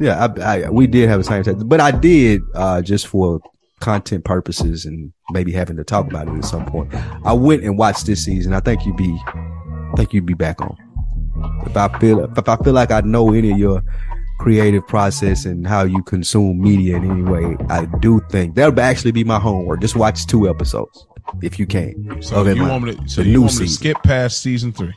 yeah, 0.00 0.26
I, 0.26 0.40
I, 0.64 0.70
we 0.70 0.86
did 0.86 1.08
have 1.08 1.20
the 1.20 1.24
same 1.24 1.42
taste, 1.42 1.68
but 1.68 1.80
I 1.80 1.90
did 1.90 2.42
uh, 2.54 2.82
just 2.82 3.06
for 3.06 3.40
content 3.80 4.24
purposes 4.24 4.84
and 4.84 5.12
maybe 5.30 5.52
having 5.52 5.76
to 5.76 5.84
talk 5.84 6.06
about 6.06 6.28
it 6.28 6.34
at 6.36 6.44
some 6.44 6.64
point. 6.66 6.92
I 7.24 7.32
went 7.32 7.64
and 7.64 7.78
watched 7.78 8.06
this 8.06 8.24
season. 8.24 8.52
I 8.52 8.60
think 8.60 8.84
you'd 8.84 8.96
be, 8.96 9.16
I 9.26 9.92
think 9.96 10.12
you'd 10.12 10.26
be 10.26 10.34
back 10.34 10.60
on. 10.60 10.76
If 11.66 11.76
I 11.76 11.88
feel, 11.98 12.24
if 12.36 12.48
I 12.48 12.56
feel 12.56 12.72
like 12.72 12.90
I 12.90 13.00
know 13.00 13.32
any 13.32 13.52
of 13.52 13.58
your 13.58 13.82
creative 14.40 14.86
process 14.86 15.44
and 15.44 15.66
how 15.66 15.82
you 15.84 16.02
consume 16.02 16.60
media 16.60 16.96
in 16.96 17.10
any 17.10 17.22
way, 17.22 17.56
I 17.68 17.86
do 18.00 18.20
think 18.30 18.54
that'll 18.54 18.78
actually 18.80 19.12
be 19.12 19.24
my 19.24 19.38
homework. 19.38 19.80
Just 19.80 19.96
watch 19.96 20.26
two 20.26 20.48
episodes 20.48 21.06
if 21.42 21.58
you 21.58 21.66
can. 21.66 22.20
so 22.22 22.44
you 22.46 22.56
my- 22.56 22.68
want 22.70 22.84
me 22.84 22.94
to, 22.96 23.08
so 23.08 23.22
you 23.22 23.42
want 23.42 23.58
me 23.58 23.66
to 23.66 23.72
skip 23.72 24.02
past 24.02 24.40
season 24.40 24.72
three? 24.72 24.94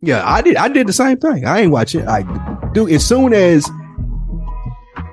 Yeah, 0.00 0.22
I 0.28 0.42
did. 0.42 0.56
I 0.56 0.68
did 0.68 0.86
the 0.86 0.92
same 0.92 1.16
thing. 1.16 1.46
I 1.46 1.60
ain't 1.60 1.70
watching. 1.72 2.06
I 2.06 2.22
do 2.72 2.86
as 2.88 3.06
soon 3.06 3.32
as 3.32 3.66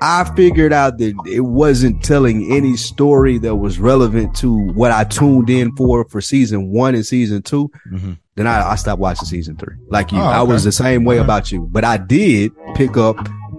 I 0.02 0.30
figured 0.34 0.72
out 0.72 0.98
that 0.98 1.14
it 1.30 1.40
wasn't 1.42 2.02
telling 2.02 2.50
any 2.52 2.76
story 2.76 3.38
that 3.38 3.54
was 3.56 3.78
relevant 3.78 4.34
to 4.36 4.52
what 4.72 4.90
I 4.90 5.04
tuned 5.04 5.48
in 5.48 5.74
for 5.76 6.04
for 6.08 6.20
season 6.20 6.72
one 6.72 6.94
and 6.96 7.06
season 7.06 7.42
2 7.42 7.70
Mhm. 7.92 8.18
Then 8.34 8.46
I, 8.46 8.70
I 8.70 8.74
stopped 8.76 8.98
watching 9.00 9.26
season 9.26 9.56
three. 9.56 9.76
Like 9.90 10.10
you, 10.10 10.18
Oh, 10.18 10.22
I 10.22 10.42
was 10.42 10.64
the 10.64 10.72
same 10.72 11.04
way 11.04 11.18
about 11.18 11.52
you, 11.52 11.68
but 11.70 11.84
I 11.84 11.98
did 11.98 12.50
pick 12.74 12.96
up 12.96 13.16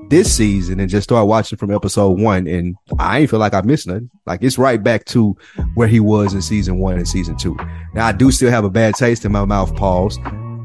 this 0.10 0.34
season 0.36 0.80
and 0.80 0.90
just 0.90 1.04
start 1.06 1.28
watching 1.28 1.58
from 1.58 1.72
episode 1.72 2.20
one, 2.20 2.46
and 2.48 2.76
I 3.00 3.20
ain't 3.20 3.30
feel 3.30 3.40
like 3.40 3.54
I 3.54 3.62
missed 3.62 3.88
nothing. 3.88 4.10
Like 4.26 4.44
it's 4.44 4.58
right 4.58 4.82
back 4.84 5.06
to 5.06 5.38
where 5.76 5.88
he 5.88 6.00
was 6.00 6.34
in 6.34 6.42
season 6.42 6.78
one 6.80 6.96
and 6.98 7.08
season 7.08 7.38
two. 7.38 7.56
Now 7.94 8.08
I 8.08 8.12
do 8.12 8.32
still 8.32 8.50
have 8.52 8.66
a 8.66 8.70
bad 8.70 8.96
taste 8.96 9.24
in 9.26 9.32
my 9.32 9.46
mouth, 9.46 9.76
pause 9.76 10.18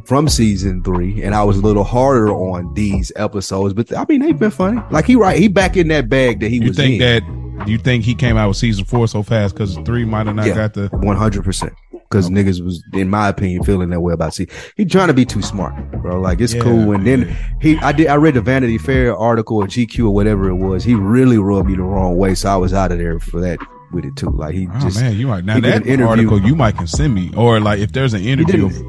from 0.09 0.27
season 0.29 0.83
three, 0.83 1.23
and 1.23 1.35
I 1.35 1.45
was 1.45 1.59
a 1.59 1.61
little 1.61 1.85
harder 1.85 2.31
on 2.33 2.73
these 2.73 3.13
episodes, 3.15 3.75
but 3.75 3.95
I 3.95 4.07
mean 4.09 4.21
they've 4.23 4.39
been 4.39 4.51
funny. 4.51 4.81
Like 4.91 5.05
he 5.05 5.17
right, 5.17 5.39
he 5.39 5.49
back 5.49 5.77
in 5.77 5.89
that 5.89 6.09
bag 6.09 6.41
that 6.41 6.49
he 6.49 6.57
You 6.57 6.69
was 6.69 6.79
You 6.79 6.85
think 6.85 7.03
in. 7.03 7.59
that? 7.59 7.69
You 7.69 7.77
think 7.77 8.05
he 8.05 8.15
came 8.15 8.37
out 8.39 8.49
with 8.49 8.57
season 8.57 8.85
four 8.87 9.07
so 9.07 9.23
fast 9.23 9.55
because 9.55 9.77
three 9.85 10.05
might 10.07 10.27
have 10.27 10.37
not 10.37 10.47
Yeah. 10.47 10.55
got 10.55 10.75
the? 10.75 10.89
One 10.89 11.17
hundred 11.17 11.45
percent. 11.45 11.75
Because 11.93 12.31
niggas 12.31 12.65
was, 12.65 12.83
in 12.95 13.11
my 13.11 13.29
opinion, 13.29 13.63
feeling 13.65 13.91
that 13.91 14.01
way 14.01 14.15
about 14.15 14.33
see. 14.33 14.47
He 14.79 14.87
trying 14.87 15.09
to 15.09 15.13
be 15.15 15.27
too 15.27 15.43
smart, 15.43 15.75
bro. 16.01 16.19
Like 16.19 16.41
it's 16.41 16.55
Yeah, 16.55 16.63
cool. 16.63 16.93
And 16.93 17.07
then 17.07 17.37
he, 17.61 17.77
I 17.81 17.93
did, 17.93 18.07
I 18.07 18.15
read 18.15 18.33
the 18.33 18.41
Vanity 18.41 18.79
Fair 18.79 19.15
article 19.15 19.59
or 19.59 19.67
GQ 19.67 20.07
or 20.07 20.11
whatever 20.15 20.49
it 20.49 20.55
was. 20.55 20.85
He 20.85 20.95
really 20.95 21.37
rubbed 21.37 21.69
me 21.69 21.77
the 21.77 21.83
wrong 21.83 22.17
way, 22.17 22.35
so 22.35 22.49
I 22.49 22.57
was 22.57 22.73
out 22.73 22.93
of 22.93 22.99
there 22.99 23.21
for 23.21 23.41
that 23.43 23.59
with 23.93 24.05
it 24.05 24.17
too. 24.17 24.31
Like 24.31 24.55
he 24.55 24.69
Oh 24.73 24.79
just 24.81 25.01
man, 25.01 25.17
you 25.17 25.27
might 25.27 25.45
now 25.45 25.61
that 25.61 26.01
article 26.01 26.41
you 26.41 26.55
might 26.55 26.77
can 26.77 26.87
send 26.87 27.15
me, 27.15 27.31
or 27.37 27.61
like 27.61 27.81
if 27.81 27.93
there's 27.93 28.15
an 28.15 28.23
interview. 28.23 28.69
did 28.69 28.83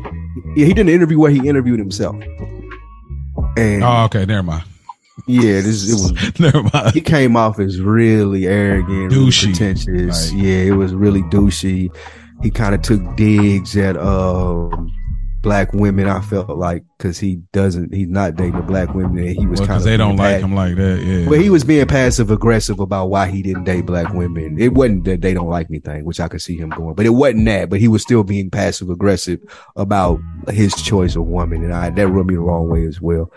yeah 0.58 0.66
he 0.66 0.74
did 0.74 0.88
an 0.88 0.90
interview 0.90 1.20
where 1.20 1.32
he 1.32 1.48
interviewed 1.48 1.80
himself. 1.80 2.16
And 3.58 3.84
Oh, 3.84 4.04
okay, 4.06 4.26
never 4.26 4.44
mind. 4.44 4.64
yeah, 5.28 5.62
this 5.62 5.90
it 5.90 5.94
was 5.94 6.40
never 6.40 6.64
mind. 6.74 6.94
he 6.94 7.02
came 7.02 7.36
off 7.36 7.60
as 7.60 7.80
really 7.82 8.48
arrogant, 8.48 9.12
Douchey. 9.12 9.46
really 9.46 9.54
pretentious. 9.54 10.32
Like- 10.34 10.42
yeah, 10.44 10.54
it 10.64 10.72
was 10.76 10.94
really 10.94 11.22
douchey. 11.24 11.96
He 12.42 12.50
kind 12.52 12.74
of 12.74 12.82
took 12.82 13.02
digs 13.18 13.76
at 13.76 13.98
um, 13.98 14.92
black 15.42 15.74
women. 15.74 16.08
I 16.08 16.22
felt 16.22 16.50
like 16.50 16.84
because 16.98 17.18
he 17.20 17.38
doesn't, 17.54 17.94
he's 17.94 18.08
not 18.08 18.36
dating 18.36 18.62
black 18.64 18.94
women. 18.94 19.20
And 19.20 19.30
he 19.38 19.46
was 19.48 19.60
Well, 19.60 19.68
kind 19.68 19.80
because 19.80 19.86
of 19.86 19.90
they 19.92 19.98
don't 19.98 20.18
like 20.18 20.42
him 20.42 20.54
like 20.56 20.76
that. 20.76 21.02
Yeah. 21.04 21.30
but 21.30 21.40
he 21.42 21.50
was 21.50 21.64
being 21.64 21.86
passive 21.88 22.30
aggressive 22.32 22.80
about 22.80 23.10
why 23.10 23.28
he 23.30 23.42
didn't 23.42 23.64
date 23.64 23.86
black 23.86 24.14
women. 24.14 24.60
It 24.60 24.74
wasn't 24.74 25.06
that 25.06 25.22
they 25.22 25.34
don't 25.34 25.48
like 25.50 25.70
me 25.70 25.80
thing, 25.80 26.04
which 26.06 26.20
I 26.20 26.28
could 26.28 26.42
see 26.42 26.58
him 26.58 26.70
going, 26.70 26.96
but 26.96 27.06
it 27.06 27.10
wasn't 27.12 27.46
that. 27.46 27.70
But 27.70 27.80
he 27.80 27.88
was 27.88 28.02
still 28.02 28.24
being 28.24 28.50
passive 28.50 28.90
aggressive 28.90 29.40
about 29.76 30.20
his 30.50 30.74
choice 30.76 31.16
of 31.16 31.26
woman, 31.26 31.64
and 31.64 31.74
I 31.74 31.90
that 31.90 32.08
rubbed 32.08 32.30
me 32.30 32.36
the 32.36 32.42
wrong 32.42 32.70
way 32.70 32.86
as 32.86 33.00
well. 33.02 33.32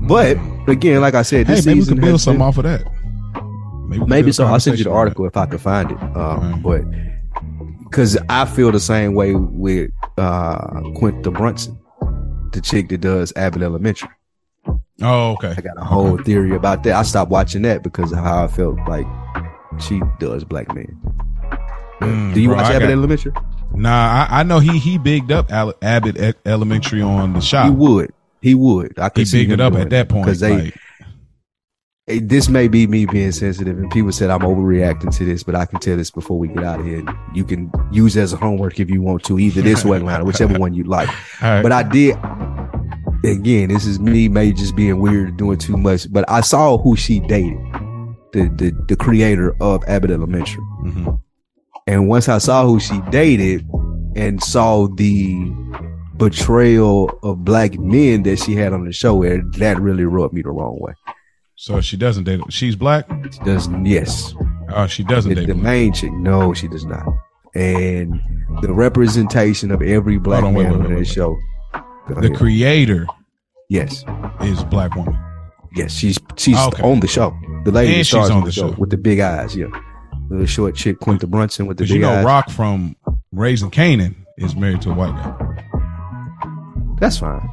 But 0.00 0.38
again, 0.68 1.00
like 1.00 1.14
I 1.14 1.22
said, 1.22 1.46
hey, 1.46 1.54
this 1.54 1.66
maybe 1.66 1.80
we 1.80 1.86
could 1.86 2.00
build 2.00 2.20
something 2.20 2.38
been- 2.38 2.46
off 2.48 2.58
of 2.58 2.64
that. 2.64 2.84
could 2.84 4.08
Maybe 4.08 4.32
so. 4.32 4.44
I'll 4.46 4.58
send 4.60 4.78
you 4.78 4.84
the 4.84 4.90
article 4.90 5.26
if 5.26 5.36
I 5.36 5.46
could 5.46 5.60
find 5.60 5.90
it. 5.92 5.94
Right. 5.94 6.16
Um, 6.16 6.62
But 6.62 6.82
because 7.96 8.18
I 8.28 8.44
feel 8.44 8.70
the 8.72 8.78
same 8.78 9.14
way 9.14 9.34
with 9.34 9.90
uh, 10.18 10.82
Quinta 10.96 11.30
Brunson, 11.30 11.78
the 12.52 12.60
chick 12.62 12.90
that 12.90 13.00
does 13.00 13.32
Abbott 13.36 13.62
Elementary. 13.62 14.10
Oh, 15.00 15.32
okay. 15.32 15.54
I 15.56 15.60
got 15.62 15.78
a 15.78 15.84
whole 15.84 16.18
theory 16.18 16.54
about 16.54 16.82
that. 16.84 16.92
I 16.94 17.02
stopped 17.04 17.30
watching 17.30 17.62
that 17.62 17.82
because 17.82 18.12
of 18.12 18.18
how 18.18 18.44
I 18.44 18.48
felt 18.48 18.76
like 18.86 19.06
she 19.80 20.02
does 20.20 20.44
black 20.44 20.74
men. 20.74 20.94
Mm, 22.02 22.34
Do 22.34 22.40
you 22.42 22.48
bro, 22.48 22.58
watch 22.58 22.66
I 22.66 22.74
Abbott 22.74 22.88
got- 22.88 22.92
Elementary? 22.92 23.32
Nah, 23.72 24.26
I, 24.30 24.40
I 24.40 24.42
know 24.42 24.58
he 24.58 24.78
he 24.78 24.98
bigged 24.98 25.32
up 25.32 25.50
Al- 25.50 25.72
Abbott 25.80 26.18
E- 26.20 26.34
Elementary 26.44 27.00
on 27.00 27.32
the 27.32 27.40
shop. 27.40 27.64
He 27.66 27.70
would. 27.72 28.12
He 28.42 28.54
would. 28.54 28.98
I 28.98 29.04
He 29.04 29.10
could 29.10 29.28
see 29.28 29.38
bigged 29.46 29.52
him 29.52 29.60
it 29.60 29.62
up 29.62 29.74
at 29.74 29.88
that 29.90 30.08
point. 30.10 30.26
because 30.26 30.40
they. 30.40 30.64
like, 30.66 30.74
eh, 32.08 32.20
this 32.22 32.48
may 32.48 32.68
be 32.68 32.86
me 32.86 33.06
being 33.06 33.32
sensitive, 33.32 33.78
and 33.78 33.90
people 33.90 34.12
said 34.12 34.30
I'm 34.30 34.40
overreacting 34.40 35.14
to 35.16 35.24
this, 35.24 35.42
but 35.42 35.54
I 35.54 35.66
can 35.66 35.80
tell 35.80 35.96
this 35.96 36.10
before 36.10 36.38
we 36.38 36.48
get 36.48 36.64
out 36.64 36.80
of 36.80 36.86
here. 36.86 37.04
You 37.34 37.44
can 37.44 37.70
use 37.90 38.16
it 38.16 38.22
as 38.22 38.32
a 38.32 38.36
homework 38.36 38.78
if 38.80 38.90
you 38.90 39.02
want 39.02 39.24
to, 39.24 39.38
either 39.38 39.62
this 39.62 39.84
one 39.84 39.98
or 39.98 40.00
Atlanta, 40.00 40.24
whichever 40.24 40.58
one 40.58 40.74
you 40.74 40.84
like. 40.84 41.08
right. 41.42 41.62
But 41.62 41.72
I 41.72 41.82
did. 41.82 42.16
Again, 43.24 43.70
this 43.70 43.86
is 43.86 43.98
me, 43.98 44.28
may 44.28 44.52
just 44.52 44.76
being 44.76 45.00
weird, 45.00 45.36
doing 45.36 45.58
too 45.58 45.76
much. 45.76 46.12
But 46.12 46.24
I 46.30 46.42
saw 46.42 46.78
who 46.78 46.96
she 46.96 47.20
dated, 47.20 47.58
the 48.32 48.48
the, 48.56 48.84
the 48.88 48.96
creator 48.96 49.56
of 49.60 49.82
Abbott 49.88 50.10
Elementary. 50.10 50.62
Mhm. 50.84 51.20
And 51.88 52.08
once 52.08 52.28
I 52.28 52.38
saw 52.38 52.66
who 52.66 52.80
she 52.80 53.00
dated 53.10 53.64
and 54.16 54.42
saw 54.42 54.88
the 54.88 55.52
betrayal 56.16 57.16
of 57.22 57.44
black 57.44 57.78
men 57.78 58.22
that 58.24 58.38
she 58.38 58.54
had 58.54 58.72
on 58.72 58.84
the 58.84 58.92
show, 58.92 59.22
it, 59.22 59.40
that 59.58 59.80
really 59.80 60.04
rubbed 60.04 60.34
me 60.34 60.42
the 60.42 60.50
wrong 60.50 60.78
way. 60.80 60.94
So 61.56 61.80
she 61.80 61.96
doesn't 61.96 62.24
date. 62.24 62.40
She's 62.50 62.76
black. 62.76 63.08
She 63.32 63.38
does 63.40 63.68
yes. 63.82 64.34
Oh, 64.70 64.86
she 64.86 65.02
doesn't 65.04 65.28
The, 65.30 65.34
date. 65.36 65.46
the 65.46 65.54
black. 65.54 65.64
main 65.64 65.92
chick, 65.92 66.12
no, 66.12 66.52
she 66.52 66.68
does 66.68 66.84
not. 66.84 67.02
And 67.54 68.20
the 68.62 68.72
representation 68.72 69.70
of 69.70 69.80
every 69.80 70.18
black 70.18 70.44
on, 70.44 70.52
wait, 70.54 70.64
man 70.64 70.72
wait, 70.72 70.76
on 70.76 70.82
wait, 70.84 70.88
that 70.90 70.96
wait. 70.98 71.06
show. 71.06 71.36
Go 72.08 72.14
The 72.20 72.26
ahead. 72.26 72.36
creator 72.36 73.06
yes, 73.70 74.04
is 74.42 74.62
black 74.64 74.94
woman. 74.94 75.18
yes, 75.74 75.92
she's 75.92 76.18
she's 76.36 76.58
Okay. 76.58 76.82
on 76.82 77.00
the 77.00 77.08
show. 77.08 77.34
The 77.64 77.72
lady 77.72 77.94
And 77.94 78.06
she's 78.06 78.08
stars 78.08 78.30
on 78.30 78.36
on 78.38 78.42
the 78.42 78.46
the 78.46 78.52
show, 78.52 78.70
show. 78.72 78.76
with 78.78 78.90
the 78.90 78.96
big 78.98 79.20
eyes. 79.20 79.56
Yeah, 79.56 79.66
the 80.30 80.46
short 80.46 80.74
chick 80.74 81.00
Quinta 81.00 81.26
Brunson 81.26 81.66
with 81.66 81.78
the 81.78 81.84
big 81.84 81.90
you 81.92 81.98
know, 82.00 82.12
eyes. 82.12 82.24
Raq 82.26 82.50
from 82.50 82.94
Raising 83.32 83.70
Kanan 83.70 84.14
is 84.36 84.54
married 84.54 84.82
to 84.82 84.90
a 84.90 84.94
white 84.94 85.14
guy. 85.14 85.34
That's 87.00 87.18
fine. 87.18 87.48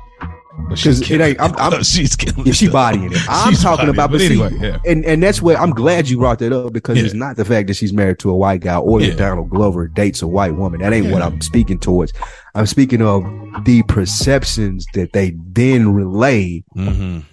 But 0.69 0.79
'Cause 0.81 1.01
it 1.09 1.19
ain't- 1.19 1.39
I'm- 1.41 1.53
I'm- 1.57 1.83
she's 1.83 2.15
killing. 2.15 2.45
Yeah, 2.45 2.53
she 2.53 2.67
bodying 2.69 3.11
it. 3.11 3.17
I'm 3.27 3.53
talking 3.55 3.89
about, 3.89 4.11
but 4.11 4.19
But 4.19 4.21
see, 4.21 4.41
anyway, 4.41 4.51
yeah. 4.61 4.77
and 4.85 5.03
and 5.03 5.21
that's 5.21 5.41
where 5.41 5.57
I'm 5.59 5.71
glad 5.71 6.07
you 6.07 6.17
brought 6.19 6.39
that 6.39 6.53
up 6.53 6.73
because 6.73 6.97
Yeah. 6.97 7.05
it's 7.05 7.13
not 7.15 7.37
the 7.37 7.45
fact 7.45 7.67
that 7.67 7.73
she's 7.75 7.91
married 7.91 8.19
to 8.19 8.29
a 8.29 8.35
white 8.35 8.61
guy 8.61 8.77
or 8.77 8.99
that 9.01 9.17
Donald 9.17 9.49
Glover 9.49 9.87
dates 9.87 10.21
a 10.21 10.27
white 10.27 10.55
woman. 10.55 10.81
That 10.81 10.93
ain't 10.93 11.11
what 11.11 11.21
I'm 11.23 11.41
speaking 11.41 11.79
towards. 11.79 12.13
I'm 12.55 12.67
speaking 12.67 13.01
of 13.01 13.23
the 13.65 13.81
perceptions 13.83 14.85
that 14.93 15.13
they 15.13 15.35
then 15.53 15.91
relay 15.93 16.63
Mhm. 16.77 17.23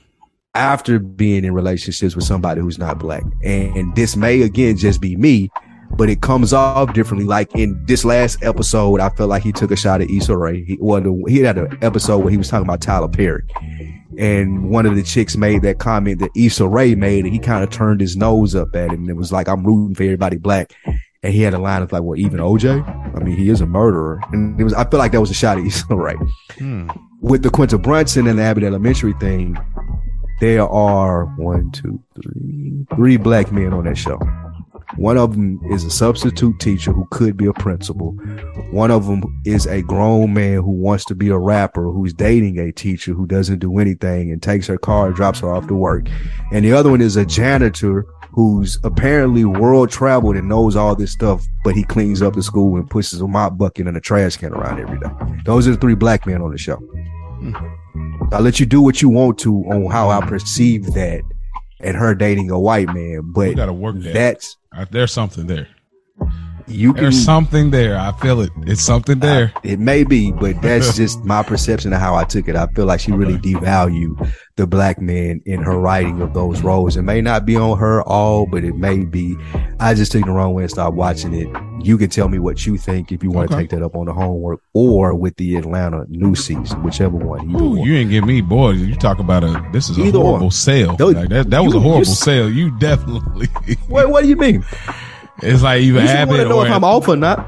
after 0.55 0.99
being 0.99 1.45
in 1.45 1.53
relationships 1.55 2.17
with 2.17 2.25
somebody 2.25 2.61
who's 2.61 2.79
not 2.79 2.99
black. 2.99 3.23
And 3.45 3.95
this 3.95 4.17
may 4.17 4.41
again 4.43 4.77
just 4.77 5.01
be 5.01 5.15
me, 5.17 5.51
but 5.93 6.09
it 6.09 6.21
comes 6.21 6.53
off 6.53 6.93
differently. 6.95 7.27
Like 7.27 7.55
in 7.55 7.85
this 7.87 8.05
last 8.05 8.43
episode, 8.43 9.01
I 9.01 9.09
felt 9.11 9.31
like 9.31 9.43
he 9.43 9.53
took 9.53 9.71
a 9.71 9.77
shot 9.77 10.01
at 10.01 10.11
Issa 10.11 10.37
Rae. 10.37 10.65
He, 10.65 10.79
well, 10.81 11.01
the, 11.01 11.25
he 11.29 11.39
had 11.41 11.59
an 11.59 11.79
episode 11.83 12.19
where 12.19 12.31
he 12.31 12.37
was 12.37 12.49
talking 12.49 12.67
about 12.67 12.81
Tyler 12.81 13.09
Perry. 13.09 13.43
And 14.19 14.71
one 14.71 14.87
of 14.87 14.97
the 14.97 15.03
chicks 15.03 15.37
made 15.37 15.63
that 15.63 15.79
comment 15.79 16.19
that 16.21 16.31
Issa 16.37 16.67
Rae 16.69 16.95
made, 16.95 17.25
and 17.25 17.33
he 17.33 17.39
kind 17.39 17.63
of 17.65 17.71
turned 17.71 18.01
his 18.01 18.17
nose 18.17 18.55
up 18.55 18.75
at 18.75 18.91
him. 18.91 19.01
And 19.03 19.09
it 19.11 19.17
was 19.17 19.33
like, 19.33 19.49
I'm 19.49 19.65
rooting 19.65 19.95
for 19.95 20.03
everybody 20.03 20.37
black. 20.37 20.75
And 21.23 21.33
he 21.35 21.43
had 21.43 21.55
a 21.55 21.59
line 21.59 21.83
of 21.83 21.93
like, 21.93 22.03
well, 22.03 22.19
even 22.19 22.39
OJ? 22.41 23.17
I 23.17 23.23
mean, 23.23 23.37
he 23.37 23.51
is 23.51 23.61
a 23.61 23.67
murderer. 23.67 24.21
And 24.33 24.59
it 24.61 24.65
was, 24.65 24.75
I 24.75 24.89
feel 24.89 24.99
like 24.99 25.13
that 25.13 25.21
was 25.21 25.31
a 25.31 25.35
shot 25.35 25.59
at 25.59 25.65
Issa 25.65 25.95
Rae 25.95 26.17
Hmm. 26.59 26.89
with 27.21 27.43
the 27.43 27.51
Quinta 27.51 27.79
Brunson 27.79 28.27
and 28.27 28.39
the 28.39 28.43
Abbott 28.43 28.65
Elementary 28.65 29.13
thing, 29.21 29.57
there 30.41 30.67
are 30.67 31.27
one, 31.37 31.71
two, 31.71 32.03
three, 32.21 32.87
three 32.97 33.17
black 33.19 33.53
men 33.53 33.73
on 33.75 33.85
that 33.85 33.99
show. 33.99 34.19
One 34.97 35.17
of 35.17 35.33
them 35.33 35.61
is 35.71 35.85
a 35.85 35.91
substitute 35.91 36.59
teacher 36.59 36.93
who 36.93 37.07
could 37.11 37.37
be 37.37 37.47
a 37.47 37.53
principal. 37.53 38.13
One 38.71 38.91
of 38.91 39.07
them 39.07 39.23
is 39.45 39.67
a 39.67 39.83
grown 39.83 40.35
man 40.35 40.57
who 40.57 40.71
wants 40.71 41.05
to 41.07 41.15
be 41.15 41.29
a 41.29 41.39
rapper 41.39 41.91
who's 41.91 42.13
dating 42.13 42.59
a 42.59 42.73
teacher 42.73 43.13
who 43.13 43.27
doesn't 43.27 43.61
do 43.61 43.79
anything 43.79 44.31
and 44.31 44.43
takes 44.43 44.67
her 44.67 44.79
car 44.79 45.07
and 45.07 45.17
drops 45.17 45.41
her 45.41 45.55
off 45.55 45.69
to 45.69 45.75
work. 45.75 46.07
And 46.53 46.65
the 46.65 46.73
other 46.73 46.91
one 46.91 47.01
is 47.01 47.17
a 47.17 47.25
janitor 47.25 48.07
who's 48.33 48.79
apparently 48.85 49.45
world 49.45 49.91
traveled 49.91 50.37
and 50.37 50.49
knows 50.49 50.77
all 50.77 50.95
this 50.95 51.13
stuff, 51.13 51.45
but 51.65 51.75
he 51.75 51.83
cleans 51.83 52.23
up 52.23 52.35
the 52.35 52.43
school 52.43 52.77
and 52.77 52.89
pushes 52.89 53.21
a 53.21 53.27
mop 53.27 53.59
bucket 53.59 53.87
and 53.87 53.97
a 53.97 54.01
trash 54.01 54.37
can 54.37 54.53
around 54.53 54.81
every 54.81 54.99
day. 54.99 55.11
Those 55.45 55.67
are 55.67 55.73
the 55.73 55.77
three 55.77 55.95
black 55.95 56.27
men 56.27 56.41
on 56.41 56.51
the 56.51 56.59
show. 56.59 56.77
Hmm. 56.77 57.55
I'll 58.33 58.43
let 58.43 58.61
you 58.61 58.67
do 58.67 58.81
what 58.81 59.03
you 59.03 59.09
want 59.09 59.39
to 59.41 59.55
on 59.65 59.91
how 59.91 60.11
I 60.11 60.25
perceive 60.25 60.87
that 60.95 61.23
and 61.81 61.97
her 61.97 62.15
dating 62.15 62.51
a 62.51 62.59
white 62.59 62.89
man, 62.95 63.23
but 63.25 63.57
gotta 63.57 63.73
work 63.73 63.97
that. 64.01 64.15
that's 64.15 64.57
There's 64.91 65.13
something 65.13 65.47
there. 65.47 65.69
You 66.71 66.93
can 66.95 67.03
There's 67.05 67.25
something 67.25 67.71
there. 67.71 67.99
I 67.99 68.13
feel 68.13 68.41
it. 68.41 68.51
It's 68.67 68.83
something 68.83 69.19
there. 69.19 69.53
it 69.63 69.79
may 69.79 70.05
be, 70.05 70.33
but 70.33 70.61
that's 70.63 70.97
just 71.03 71.25
my 71.25 71.43
perception 71.43 71.93
of 71.93 72.01
how 72.01 72.15
I 72.15 72.25
took 72.25 72.49
it. 72.49 72.57
I 72.57 72.67
feel 72.69 72.87
like 72.87 73.01
she 73.01 73.13
really 73.13 73.39
devalued 73.39 74.33
the 74.57 74.67
black 74.67 75.01
man 75.01 75.41
in 75.47 75.63
her 75.63 75.79
writing 75.79 76.21
of 76.21 76.35
those 76.35 76.63
roles. 76.63 76.97
It 76.97 77.03
may 77.03 77.21
not 77.23 77.47
be 77.47 77.57
on 77.57 77.79
her 77.79 78.03
all, 78.03 78.47
but 78.47 78.63
it 78.65 78.77
may 78.77 79.05
be. 79.05 79.37
I 79.79 79.95
just 79.95 80.13
took 80.13 80.25
the 80.25 80.33
wrong 80.33 80.53
way 80.55 80.65
and 80.65 80.71
started 80.71 80.97
watching 80.97 81.33
it. 81.35 81.49
You 81.83 81.97
can 81.97 82.11
tell 82.11 82.29
me 82.29 82.39
what 82.39 82.67
you 82.67 82.77
think 82.77 83.11
if 83.11 83.23
you 83.23 83.31
want 83.31 83.49
to 83.51 83.55
Okay. 83.57 83.63
take 83.65 83.71
that 83.71 83.83
up 83.83 83.97
on 83.97 84.05
the 84.07 84.13
homework 84.13 84.61
or 84.75 85.15
with 85.15 85.37
the 85.37 85.57
Atlanta 85.57 86.05
new 86.09 86.35
season, 86.35 86.83
whichever 86.83 87.17
one. 87.17 87.49
Either 87.51 87.65
Ooh, 87.65 87.71
one. 87.71 87.87
you 87.89 87.95
ain't 87.95 88.11
give 88.11 88.25
me, 88.25 88.43
boy. 88.43 88.73
You 88.73 88.97
talk 88.97 89.19
about 89.19 89.45
a. 89.45 89.65
This 89.73 89.89
is 89.89 89.97
a 89.97 90.11
horrible 90.11 90.47
or. 90.49 90.53
sale. 90.53 90.95
Those- 90.97 91.15
Like, 91.15 91.31
that 91.31 91.49
that 91.51 91.61
was 91.65 91.75
a 91.75 91.81
horrible 91.81 92.03
s- 92.03 92.19
sale. 92.19 92.51
You 92.51 92.71
definitely. 92.79 93.47
what, 93.89 94.11
what 94.11 94.23
do 94.23 94.29
you 94.29 94.37
mean? 94.37 94.65
it's 95.43 95.63
like 95.63 95.83
either 95.83 96.01
You 96.01 96.07
Abbott 96.09 96.49
know 96.49 96.59
or 96.59 96.67
if 96.67 96.73
I'm 96.73 96.85
off 96.85 97.09
or 97.09 97.17
not. 97.17 97.39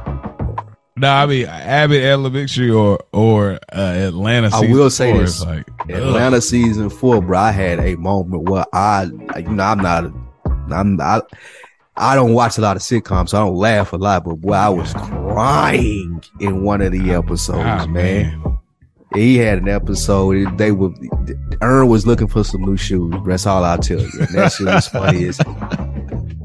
no. 0.97 1.09
I 1.10 1.27
mean 1.27 1.47
Abbott 1.47 2.02
Elementary 2.02 2.70
or 2.70 2.98
or 3.12 3.59
uh, 3.73 3.77
Atlanta. 4.09 4.51
I 4.52 4.60
will 4.60 4.90
say 4.90 5.12
this. 5.16 5.36
is 5.40 5.44
Like 5.47 5.69
ugh. 5.82 5.90
Atlanta 5.90 6.40
season 6.40 6.90
four, 6.90 7.20
bro. 7.23 7.39
I 7.39 7.51
had 7.51 7.78
a 7.81 7.97
moment 7.97 8.48
where 8.48 8.64
I, 8.73 9.05
you 9.36 9.43
know, 9.48 9.62
I'm 9.64 9.78
not, 9.78 10.05
I'm, 10.70 11.01
I, 11.01 11.20
I 11.97 12.14
don't 12.14 12.32
watch 12.32 12.56
a 12.56 12.60
lot 12.62 12.77
of 12.77 12.82
sitcoms, 12.82 13.31
so 13.31 13.39
I 13.39 13.40
don't 13.44 13.56
laugh 13.56 13.93
a 13.93 13.97
lot. 13.97 14.24
But 14.24 14.36
boy, 14.36 14.52
I 14.52 14.69
was 14.70 14.93
crying 14.94 16.23
in 16.40 16.62
one 16.62 16.81
of 16.81 16.93
the 16.93 17.10
episodes, 17.12 17.60
Ah, 17.64 17.86
man. 17.86 18.59
He 19.14 19.36
had 19.36 19.59
an 19.59 19.69
episode. 19.69 20.56
They 20.56 20.73
were, 20.73 20.89
Earn 21.60 21.89
was 21.89 22.06
looking 22.06 22.28
for 22.28 22.43
some 22.44 22.62
new 22.62 22.78
shoes. 22.78 23.12
That's 23.27 23.44
all 23.47 23.62
I'll 23.62 23.77
tell 23.77 24.01
you. 24.01 24.09
And 24.20 24.28
that 24.31 24.52
shit 24.52 24.66
was 24.66 24.89
funny 24.89 25.24
as, 25.27 25.39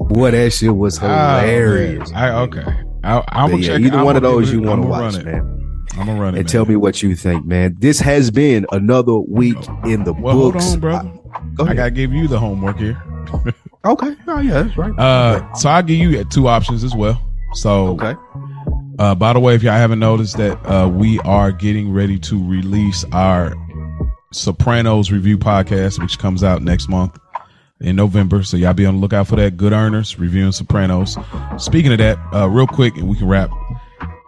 boy, 0.08 0.32
that 0.32 0.52
shit 0.54 0.76
was 0.76 1.00
Ah, 1.02 1.40
hilarious. 1.42 2.12
man. 2.12 2.24
I 2.24 2.40
okay. 2.42 2.66
I, 3.04 3.24
I'm 3.30 3.52
gonna 3.52 3.62
yeah, 3.62 3.68
check. 3.74 3.82
either 3.82 3.98
I'm 4.00 4.06
one 4.06 4.16
of 4.16 4.22
those 4.24 4.52
you 4.52 4.62
want 4.62 4.82
to 4.82 4.88
watch, 4.88 5.16
it. 5.16 5.26
man. 5.26 5.54
I'm 5.94 6.06
gonna 6.08 6.20
run 6.20 6.36
it. 6.36 6.40
And 6.40 6.46
man. 6.46 6.46
tell 6.46 6.66
me 6.66 6.76
what 6.76 7.02
you 7.02 7.16
think, 7.16 7.46
man. 7.46 7.76
This 7.80 8.00
has 8.00 8.30
been 8.32 8.66
another 8.72 9.16
week 9.18 9.58
in 9.86 10.04
the 10.04 10.14
Well, 10.14 10.52
books. 10.52 10.64
hold 10.64 10.74
on, 10.76 10.80
brother. 10.80 11.12
Go 11.56 11.66
I 11.66 11.74
gotta 11.74 11.92
give 11.92 12.12
you 12.14 12.28
the 12.28 12.40
homework 12.40 12.78
here. 12.78 13.02
Okay. 13.86 14.16
Oh 14.28 14.40
yeah, 14.40 14.64
that's 14.64 14.76
right. 14.78 14.92
Uh, 15.00 15.54
so 15.54 15.70
I'll 15.70 15.84
give 15.84 15.98
you 15.98 16.22
two 16.26 16.50
options 16.50 16.84
as 16.84 16.94
well. 16.94 17.22
So, 17.54 17.90
okay. 18.00 18.16
uh, 19.00 19.16
by 19.16 19.32
the 19.32 19.40
way, 19.40 19.56
if 19.56 19.64
y'all 19.64 19.74
haven't 19.74 20.00
noticed 20.00 20.36
that, 20.38 20.58
uh, 20.70 20.90
we 20.90 21.20
are 21.20 21.54
getting 21.54 21.94
ready 21.94 22.20
to 22.20 22.44
release 22.50 23.06
our 23.14 23.54
Sopranos 24.34 25.10
review 25.12 25.38
podcast, 25.38 26.02
which 26.02 26.20
comes 26.20 26.44
out 26.44 26.62
next 26.62 26.90
month. 26.90 27.18
In 27.80 27.96
November. 27.96 28.44
So 28.44 28.58
y'all 28.58 28.74
be 28.74 28.86
on 28.86 28.96
the 28.96 29.02
lookout 29.02 29.28
for 29.28 29.36
that. 29.36 29.58
Good 29.58 29.74
earners 29.74 30.18
reviewing 30.20 30.52
Sopranos. 30.52 31.18
Speaking 31.58 31.92
of 31.92 31.98
that, 32.00 32.18
uh, 32.34 32.50
real 32.50 32.68
quick, 32.68 32.96
and 32.98 33.08
we 33.08 33.16
can 33.16 33.28
wrap. 33.28 33.50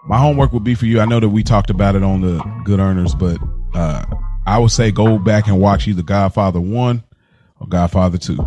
My 0.08 0.18
homework 0.18 0.54
would 0.54 0.64
be 0.64 0.76
for 0.76 0.86
you. 0.86 1.00
I 1.00 1.06
know 1.06 1.20
that 1.20 1.30
we 1.30 1.44
talked 1.44 1.70
about 1.70 1.96
it 1.96 2.04
on 2.04 2.22
the 2.22 2.42
Good 2.64 2.80
Earners, 2.80 3.14
but 3.14 3.38
uh, 3.76 4.04
I 4.48 4.58
would 4.58 4.72
say 4.72 4.92
go 4.92 5.20
back 5.20 5.48
and 5.48 5.60
watch 5.60 5.88
either 5.88 6.02
Godfather 6.02 6.60
One 6.60 7.04
or 7.60 7.68
Godfather 7.68 8.18
Two. 8.18 8.40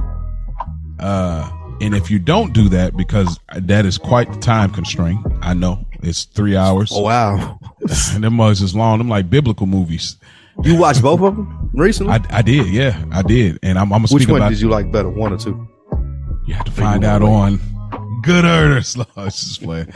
Uh, 0.99 1.49
and 1.81 1.95
if 1.95 2.11
you 2.11 2.19
don't 2.19 2.53
do 2.53 2.69
that, 2.70 2.97
because 2.97 3.39
that 3.55 3.87
is 3.87 3.97
quite 3.97 4.33
the 4.33 4.41
time 4.41 4.70
constraint, 4.70 5.24
I 5.41 5.55
know 5.55 5.87
it's 6.03 6.24
three 6.24 6.57
hours. 6.57 6.91
Oh 6.93 7.03
wow! 7.03 7.61
and 8.12 8.24
them 8.24 8.35
mugs 8.35 8.61
is 8.61 8.74
long. 8.74 8.99
Them 8.99 9.09
like 9.09 9.31
biblical 9.31 9.66
movies. 9.66 10.16
You 10.62 10.77
watched 10.77 11.03
both 11.03 11.20
of 11.20 11.37
them 11.37 11.70
recently? 11.74 12.12
I, 12.12 12.20
I 12.31 12.43
did, 12.43 12.69
yeah, 12.69 13.03
I 13.11 13.23
did. 13.23 13.59
And 13.62 13.79
I'm, 13.79 13.85
I'm 13.93 14.03
gonna 14.03 14.03
Which 14.12 14.23
speak 14.24 14.29
one 14.29 14.41
about. 14.41 14.51
did 14.51 14.61
you 14.61 14.69
like 14.69 14.91
better, 14.93 15.09
one 15.09 15.33
or 15.33 15.39
two? 15.39 15.66
You 16.47 16.55
have 16.55 16.65
to 16.66 16.73
find 16.73 17.05
out 17.05 17.23
on 17.23 17.59
Good 18.23 18.45
Earners. 18.45 18.97
It's 19.16 19.45
just 19.45 19.62
playing. 19.62 19.89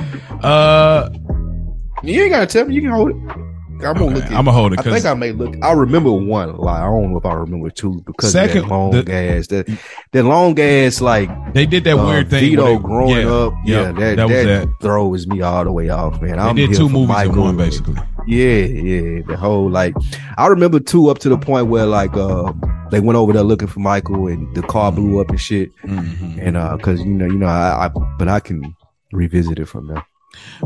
Uh, 0.43 1.11
You 2.03 2.23
ain't 2.23 2.31
gotta 2.33 2.47
tell 2.47 2.67
me. 2.67 2.75
You 2.75 2.81
can 2.83 2.91
hold 2.91 3.11
it. 3.11 3.17
I'm 3.17 3.93
gonna 3.95 4.05
Okay, 4.07 4.15
look. 4.15 4.25
At, 4.25 4.33
I'ma 4.33 4.53
hold 4.53 4.73
it, 4.73 4.79
I 4.79 4.83
'cause- 4.83 4.93
think 4.95 5.05
I 5.05 5.13
may 5.15 5.33
look. 5.33 5.55
I 5.63 5.73
remember 5.73 6.11
one. 6.11 6.57
Like 6.57 6.81
I 6.81 6.85
don't 6.87 7.11
know 7.13 7.19
if 7.19 7.27
I 7.27 7.35
remember 7.35 7.69
two 7.69 8.03
because 8.07 8.33
Second, 8.33 8.59
of 8.59 8.65
that 8.65 8.71
long 8.75 8.91
the- 8.93 9.13
ass. 9.15 9.49
That 9.49 9.69
that 10.13 10.23
long 10.25 10.59
ass 10.59 11.01
like 11.03 11.29
they 11.53 11.67
did 11.67 11.85
that 11.85 11.99
uh, 11.99 12.07
weird 12.07 12.31
thing. 12.31 12.41
Vito 12.41 12.65
where 12.65 12.77
they- 12.77 12.83
growing 12.83 13.27
yeah, 13.27 13.33
up. 13.33 13.53
Yeah, 13.67 13.81
yep, 13.89 13.97
that 13.97 14.17
that 14.17 14.23
was 14.29 14.33
that, 14.33 14.45
that. 14.47 14.69
throws 14.81 15.27
me 15.27 15.43
all 15.43 15.65
the 15.65 15.73
way 15.73 15.91
off, 15.91 16.23
man. 16.23 16.33
They 16.33 16.39
I'm 16.39 16.57
did 16.57 16.71
here 16.71 16.79
two 16.79 16.87
for 16.89 16.93
movies 16.95 17.09
Michael. 17.09 17.35
in 17.35 17.41
one, 17.41 17.57
basically. 17.59 17.97
Yeah, 18.27 18.65
yeah. 18.67 19.23
The 19.27 19.37
whole 19.37 19.71
like, 19.71 19.95
I 20.37 20.47
remember 20.49 20.81
two 20.81 21.09
up 21.09 21.19
to 21.21 21.29
the 21.29 21.39
point 21.39 21.69
where 21.69 21.87
like 21.87 22.17
uh 22.17 22.53
they 22.91 23.01
went 23.01 23.17
over 23.17 23.33
there 23.33 23.43
looking 23.43 23.69
for 23.69 23.81
Michael 23.81 24.27
and 24.29 24.55
the 24.55 24.63
car 24.63 24.93
blew 24.93 25.21
up 25.21 25.31
and 25.31 25.41
shit. 25.41 25.71
Mhm. 25.85 26.39
And 26.41 26.57
uh, 26.57 26.77
cause 26.79 27.01
you 27.01 27.07
know, 27.15 27.27
you 27.27 27.39
know, 27.39 27.47
I, 27.47 27.87
I 27.87 27.89
but 28.19 28.29
I 28.29 28.41
can 28.41 28.75
revisit 29.13 29.59
it 29.59 29.67
from 29.67 29.89
there. 29.89 30.05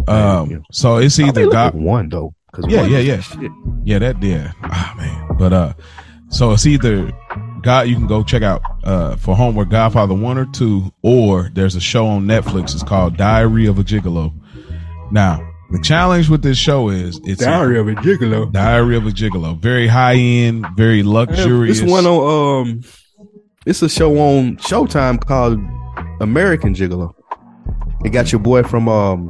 Um, 0.08 0.50
Yeah. 0.50 0.58
so 0.72 0.96
it's 0.96 1.18
either 1.18 1.48
God, 1.50 1.74
one 1.74 2.08
though. 2.08 2.34
Cause 2.52 2.64
Yeah, 2.68 2.82
one 2.82 2.90
yeah, 2.92 2.98
yeah. 2.98 3.20
Shit. 3.20 3.52
Yeah, 3.84 3.98
that 4.00 4.22
yeah. 4.22 4.52
Ah 4.64 4.94
man. 4.96 5.36
But 5.38 5.52
uh 5.52 5.72
so 6.28 6.52
it's 6.52 6.66
either 6.66 7.12
God 7.62 7.88
you 7.88 7.94
can 7.96 8.06
go 8.06 8.22
check 8.22 8.42
out 8.42 8.62
uh 8.84 9.16
for 9.16 9.36
homework 9.36 9.68
Godfather 9.68 10.14
one 10.14 10.38
or 10.38 10.46
two, 10.46 10.92
or 11.02 11.50
there's 11.54 11.74
a 11.76 11.80
show 11.80 12.06
on 12.06 12.26
Netflix, 12.26 12.72
it's 12.74 12.82
called 12.82 13.16
Diary 13.16 13.66
of 13.66 13.78
a 13.78 13.82
Gigolo. 13.84 14.32
Now, 15.12 15.46
the 15.70 15.78
challenge 15.82 16.28
with 16.28 16.42
this 16.42 16.58
show 16.58 16.88
is 16.88 17.20
it's 17.24 17.42
Diary 17.42 17.78
of 17.78 17.88
a 17.88 17.94
Gigolo. 17.94 18.50
Diary 18.52 18.96
of 18.96 19.06
a 19.06 19.10
Gigolo. 19.10 19.58
Very 19.58 19.86
high 19.86 20.14
end, 20.16 20.66
very 20.76 21.02
luxurious. 21.02 21.80
It's 21.80 21.90
one 21.90 22.06
on 22.06 22.66
um, 22.68 22.80
it's 23.66 23.82
a 23.82 23.88
show 23.88 24.16
on 24.18 24.56
Showtime 24.56 25.24
called 25.24 25.60
American 26.20 26.74
Gigolo. 26.74 27.14
It 28.04 28.10
got 28.10 28.32
your 28.32 28.40
boy 28.40 28.62
from 28.62 28.88
um 28.88 29.28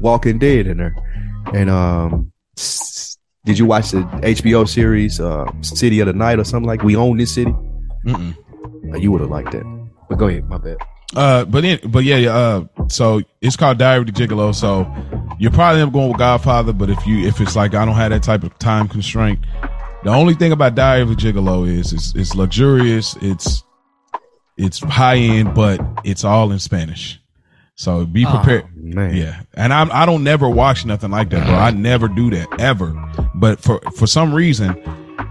Walking 0.00 0.38
Dead 0.38 0.66
in 0.66 0.78
there, 0.78 0.94
and 1.54 1.70
um, 1.70 2.32
did 3.44 3.58
you 3.58 3.66
watch 3.66 3.90
the 3.90 3.98
HBO 4.22 4.68
series 4.68 5.20
uh 5.20 5.44
City 5.62 6.00
of 6.00 6.06
the 6.06 6.12
Night 6.12 6.38
or 6.38 6.44
something 6.44 6.66
like? 6.66 6.82
We 6.82 6.96
own 6.96 7.16
this 7.18 7.34
city. 7.34 7.52
Mm-mm. 8.04 8.36
Uh, 8.92 8.98
You 8.98 9.12
would 9.12 9.20
have 9.20 9.30
liked 9.30 9.52
that. 9.52 9.64
But 10.08 10.16
go 10.16 10.28
ahead, 10.28 10.48
my 10.48 10.58
bad. 10.58 10.76
Uh, 11.14 11.44
but 11.44 11.64
in, 11.64 11.78
but 11.90 12.04
yeah, 12.04 12.16
yeah, 12.16 12.34
uh, 12.36 12.64
so 12.88 13.20
it's 13.40 13.56
called 13.56 13.78
Diary 13.78 14.00
of 14.00 14.06
the 14.06 14.12
Gigolo. 14.12 14.54
So 14.54 14.84
you're 15.38 15.50
probably 15.50 15.80
end 15.80 15.88
up 15.88 15.94
going 15.94 16.08
with 16.08 16.18
Godfather, 16.18 16.72
but 16.72 16.90
if 16.90 17.06
you 17.06 17.26
if 17.26 17.40
it's 17.40 17.56
like 17.56 17.74
I 17.74 17.84
don't 17.84 17.94
have 17.94 18.10
that 18.10 18.22
type 18.22 18.42
of 18.42 18.58
time 18.58 18.88
constraint, 18.88 19.38
the 20.04 20.10
only 20.10 20.34
thing 20.34 20.52
about 20.52 20.74
Diary 20.74 21.02
of 21.02 21.10
a 21.10 21.14
Gigolo 21.14 21.68
is 21.68 21.92
it's, 21.92 22.14
it's 22.14 22.34
luxurious, 22.34 23.16
it's 23.20 23.62
it's 24.56 24.78
high 24.78 25.16
end, 25.16 25.54
but 25.54 25.80
it's 26.04 26.24
all 26.24 26.52
in 26.52 26.58
Spanish. 26.58 27.20
So 27.74 28.06
be 28.06 28.24
ah, 28.24 28.36
prepared. 28.36 28.74
Man, 28.74 29.14
Yeah, 29.14 29.42
and 29.54 29.72
I'm 29.72 29.90
I 29.92 30.06
don't 30.06 30.24
never 30.24 30.48
watch 30.48 30.86
nothing 30.86 31.10
like 31.10 31.28
that, 31.30 31.46
bro. 31.46 31.54
I 31.54 31.70
never 31.70 32.08
do 32.08 32.30
that 32.30 32.60
ever. 32.60 32.94
But 33.34 33.60
for 33.60 33.80
for 33.96 34.06
some 34.06 34.34
reason, 34.34 34.80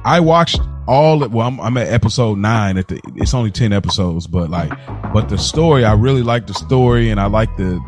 I 0.04 0.20
watched 0.20 0.60
all. 0.88 1.24
Of, 1.24 1.34
well, 1.34 1.48
I'm, 1.48 1.60
I'm 1.60 1.78
at 1.78 1.88
episode 1.88 2.38
nine. 2.38 2.78
At 2.78 2.88
the 2.88 3.02
it's 3.16 3.34
only 3.34 3.50
ten 3.50 3.74
episodes, 3.74 4.28
but 4.28 4.52
like, 4.52 4.72
but 5.12 5.30
the 5.30 5.40
story, 5.40 5.86
I 5.86 5.94
really 5.94 6.22
like 6.22 6.46
the 6.46 6.54
story, 6.54 7.10
and 7.10 7.20
I 7.20 7.26
like 7.26 7.56
the 7.58 7.80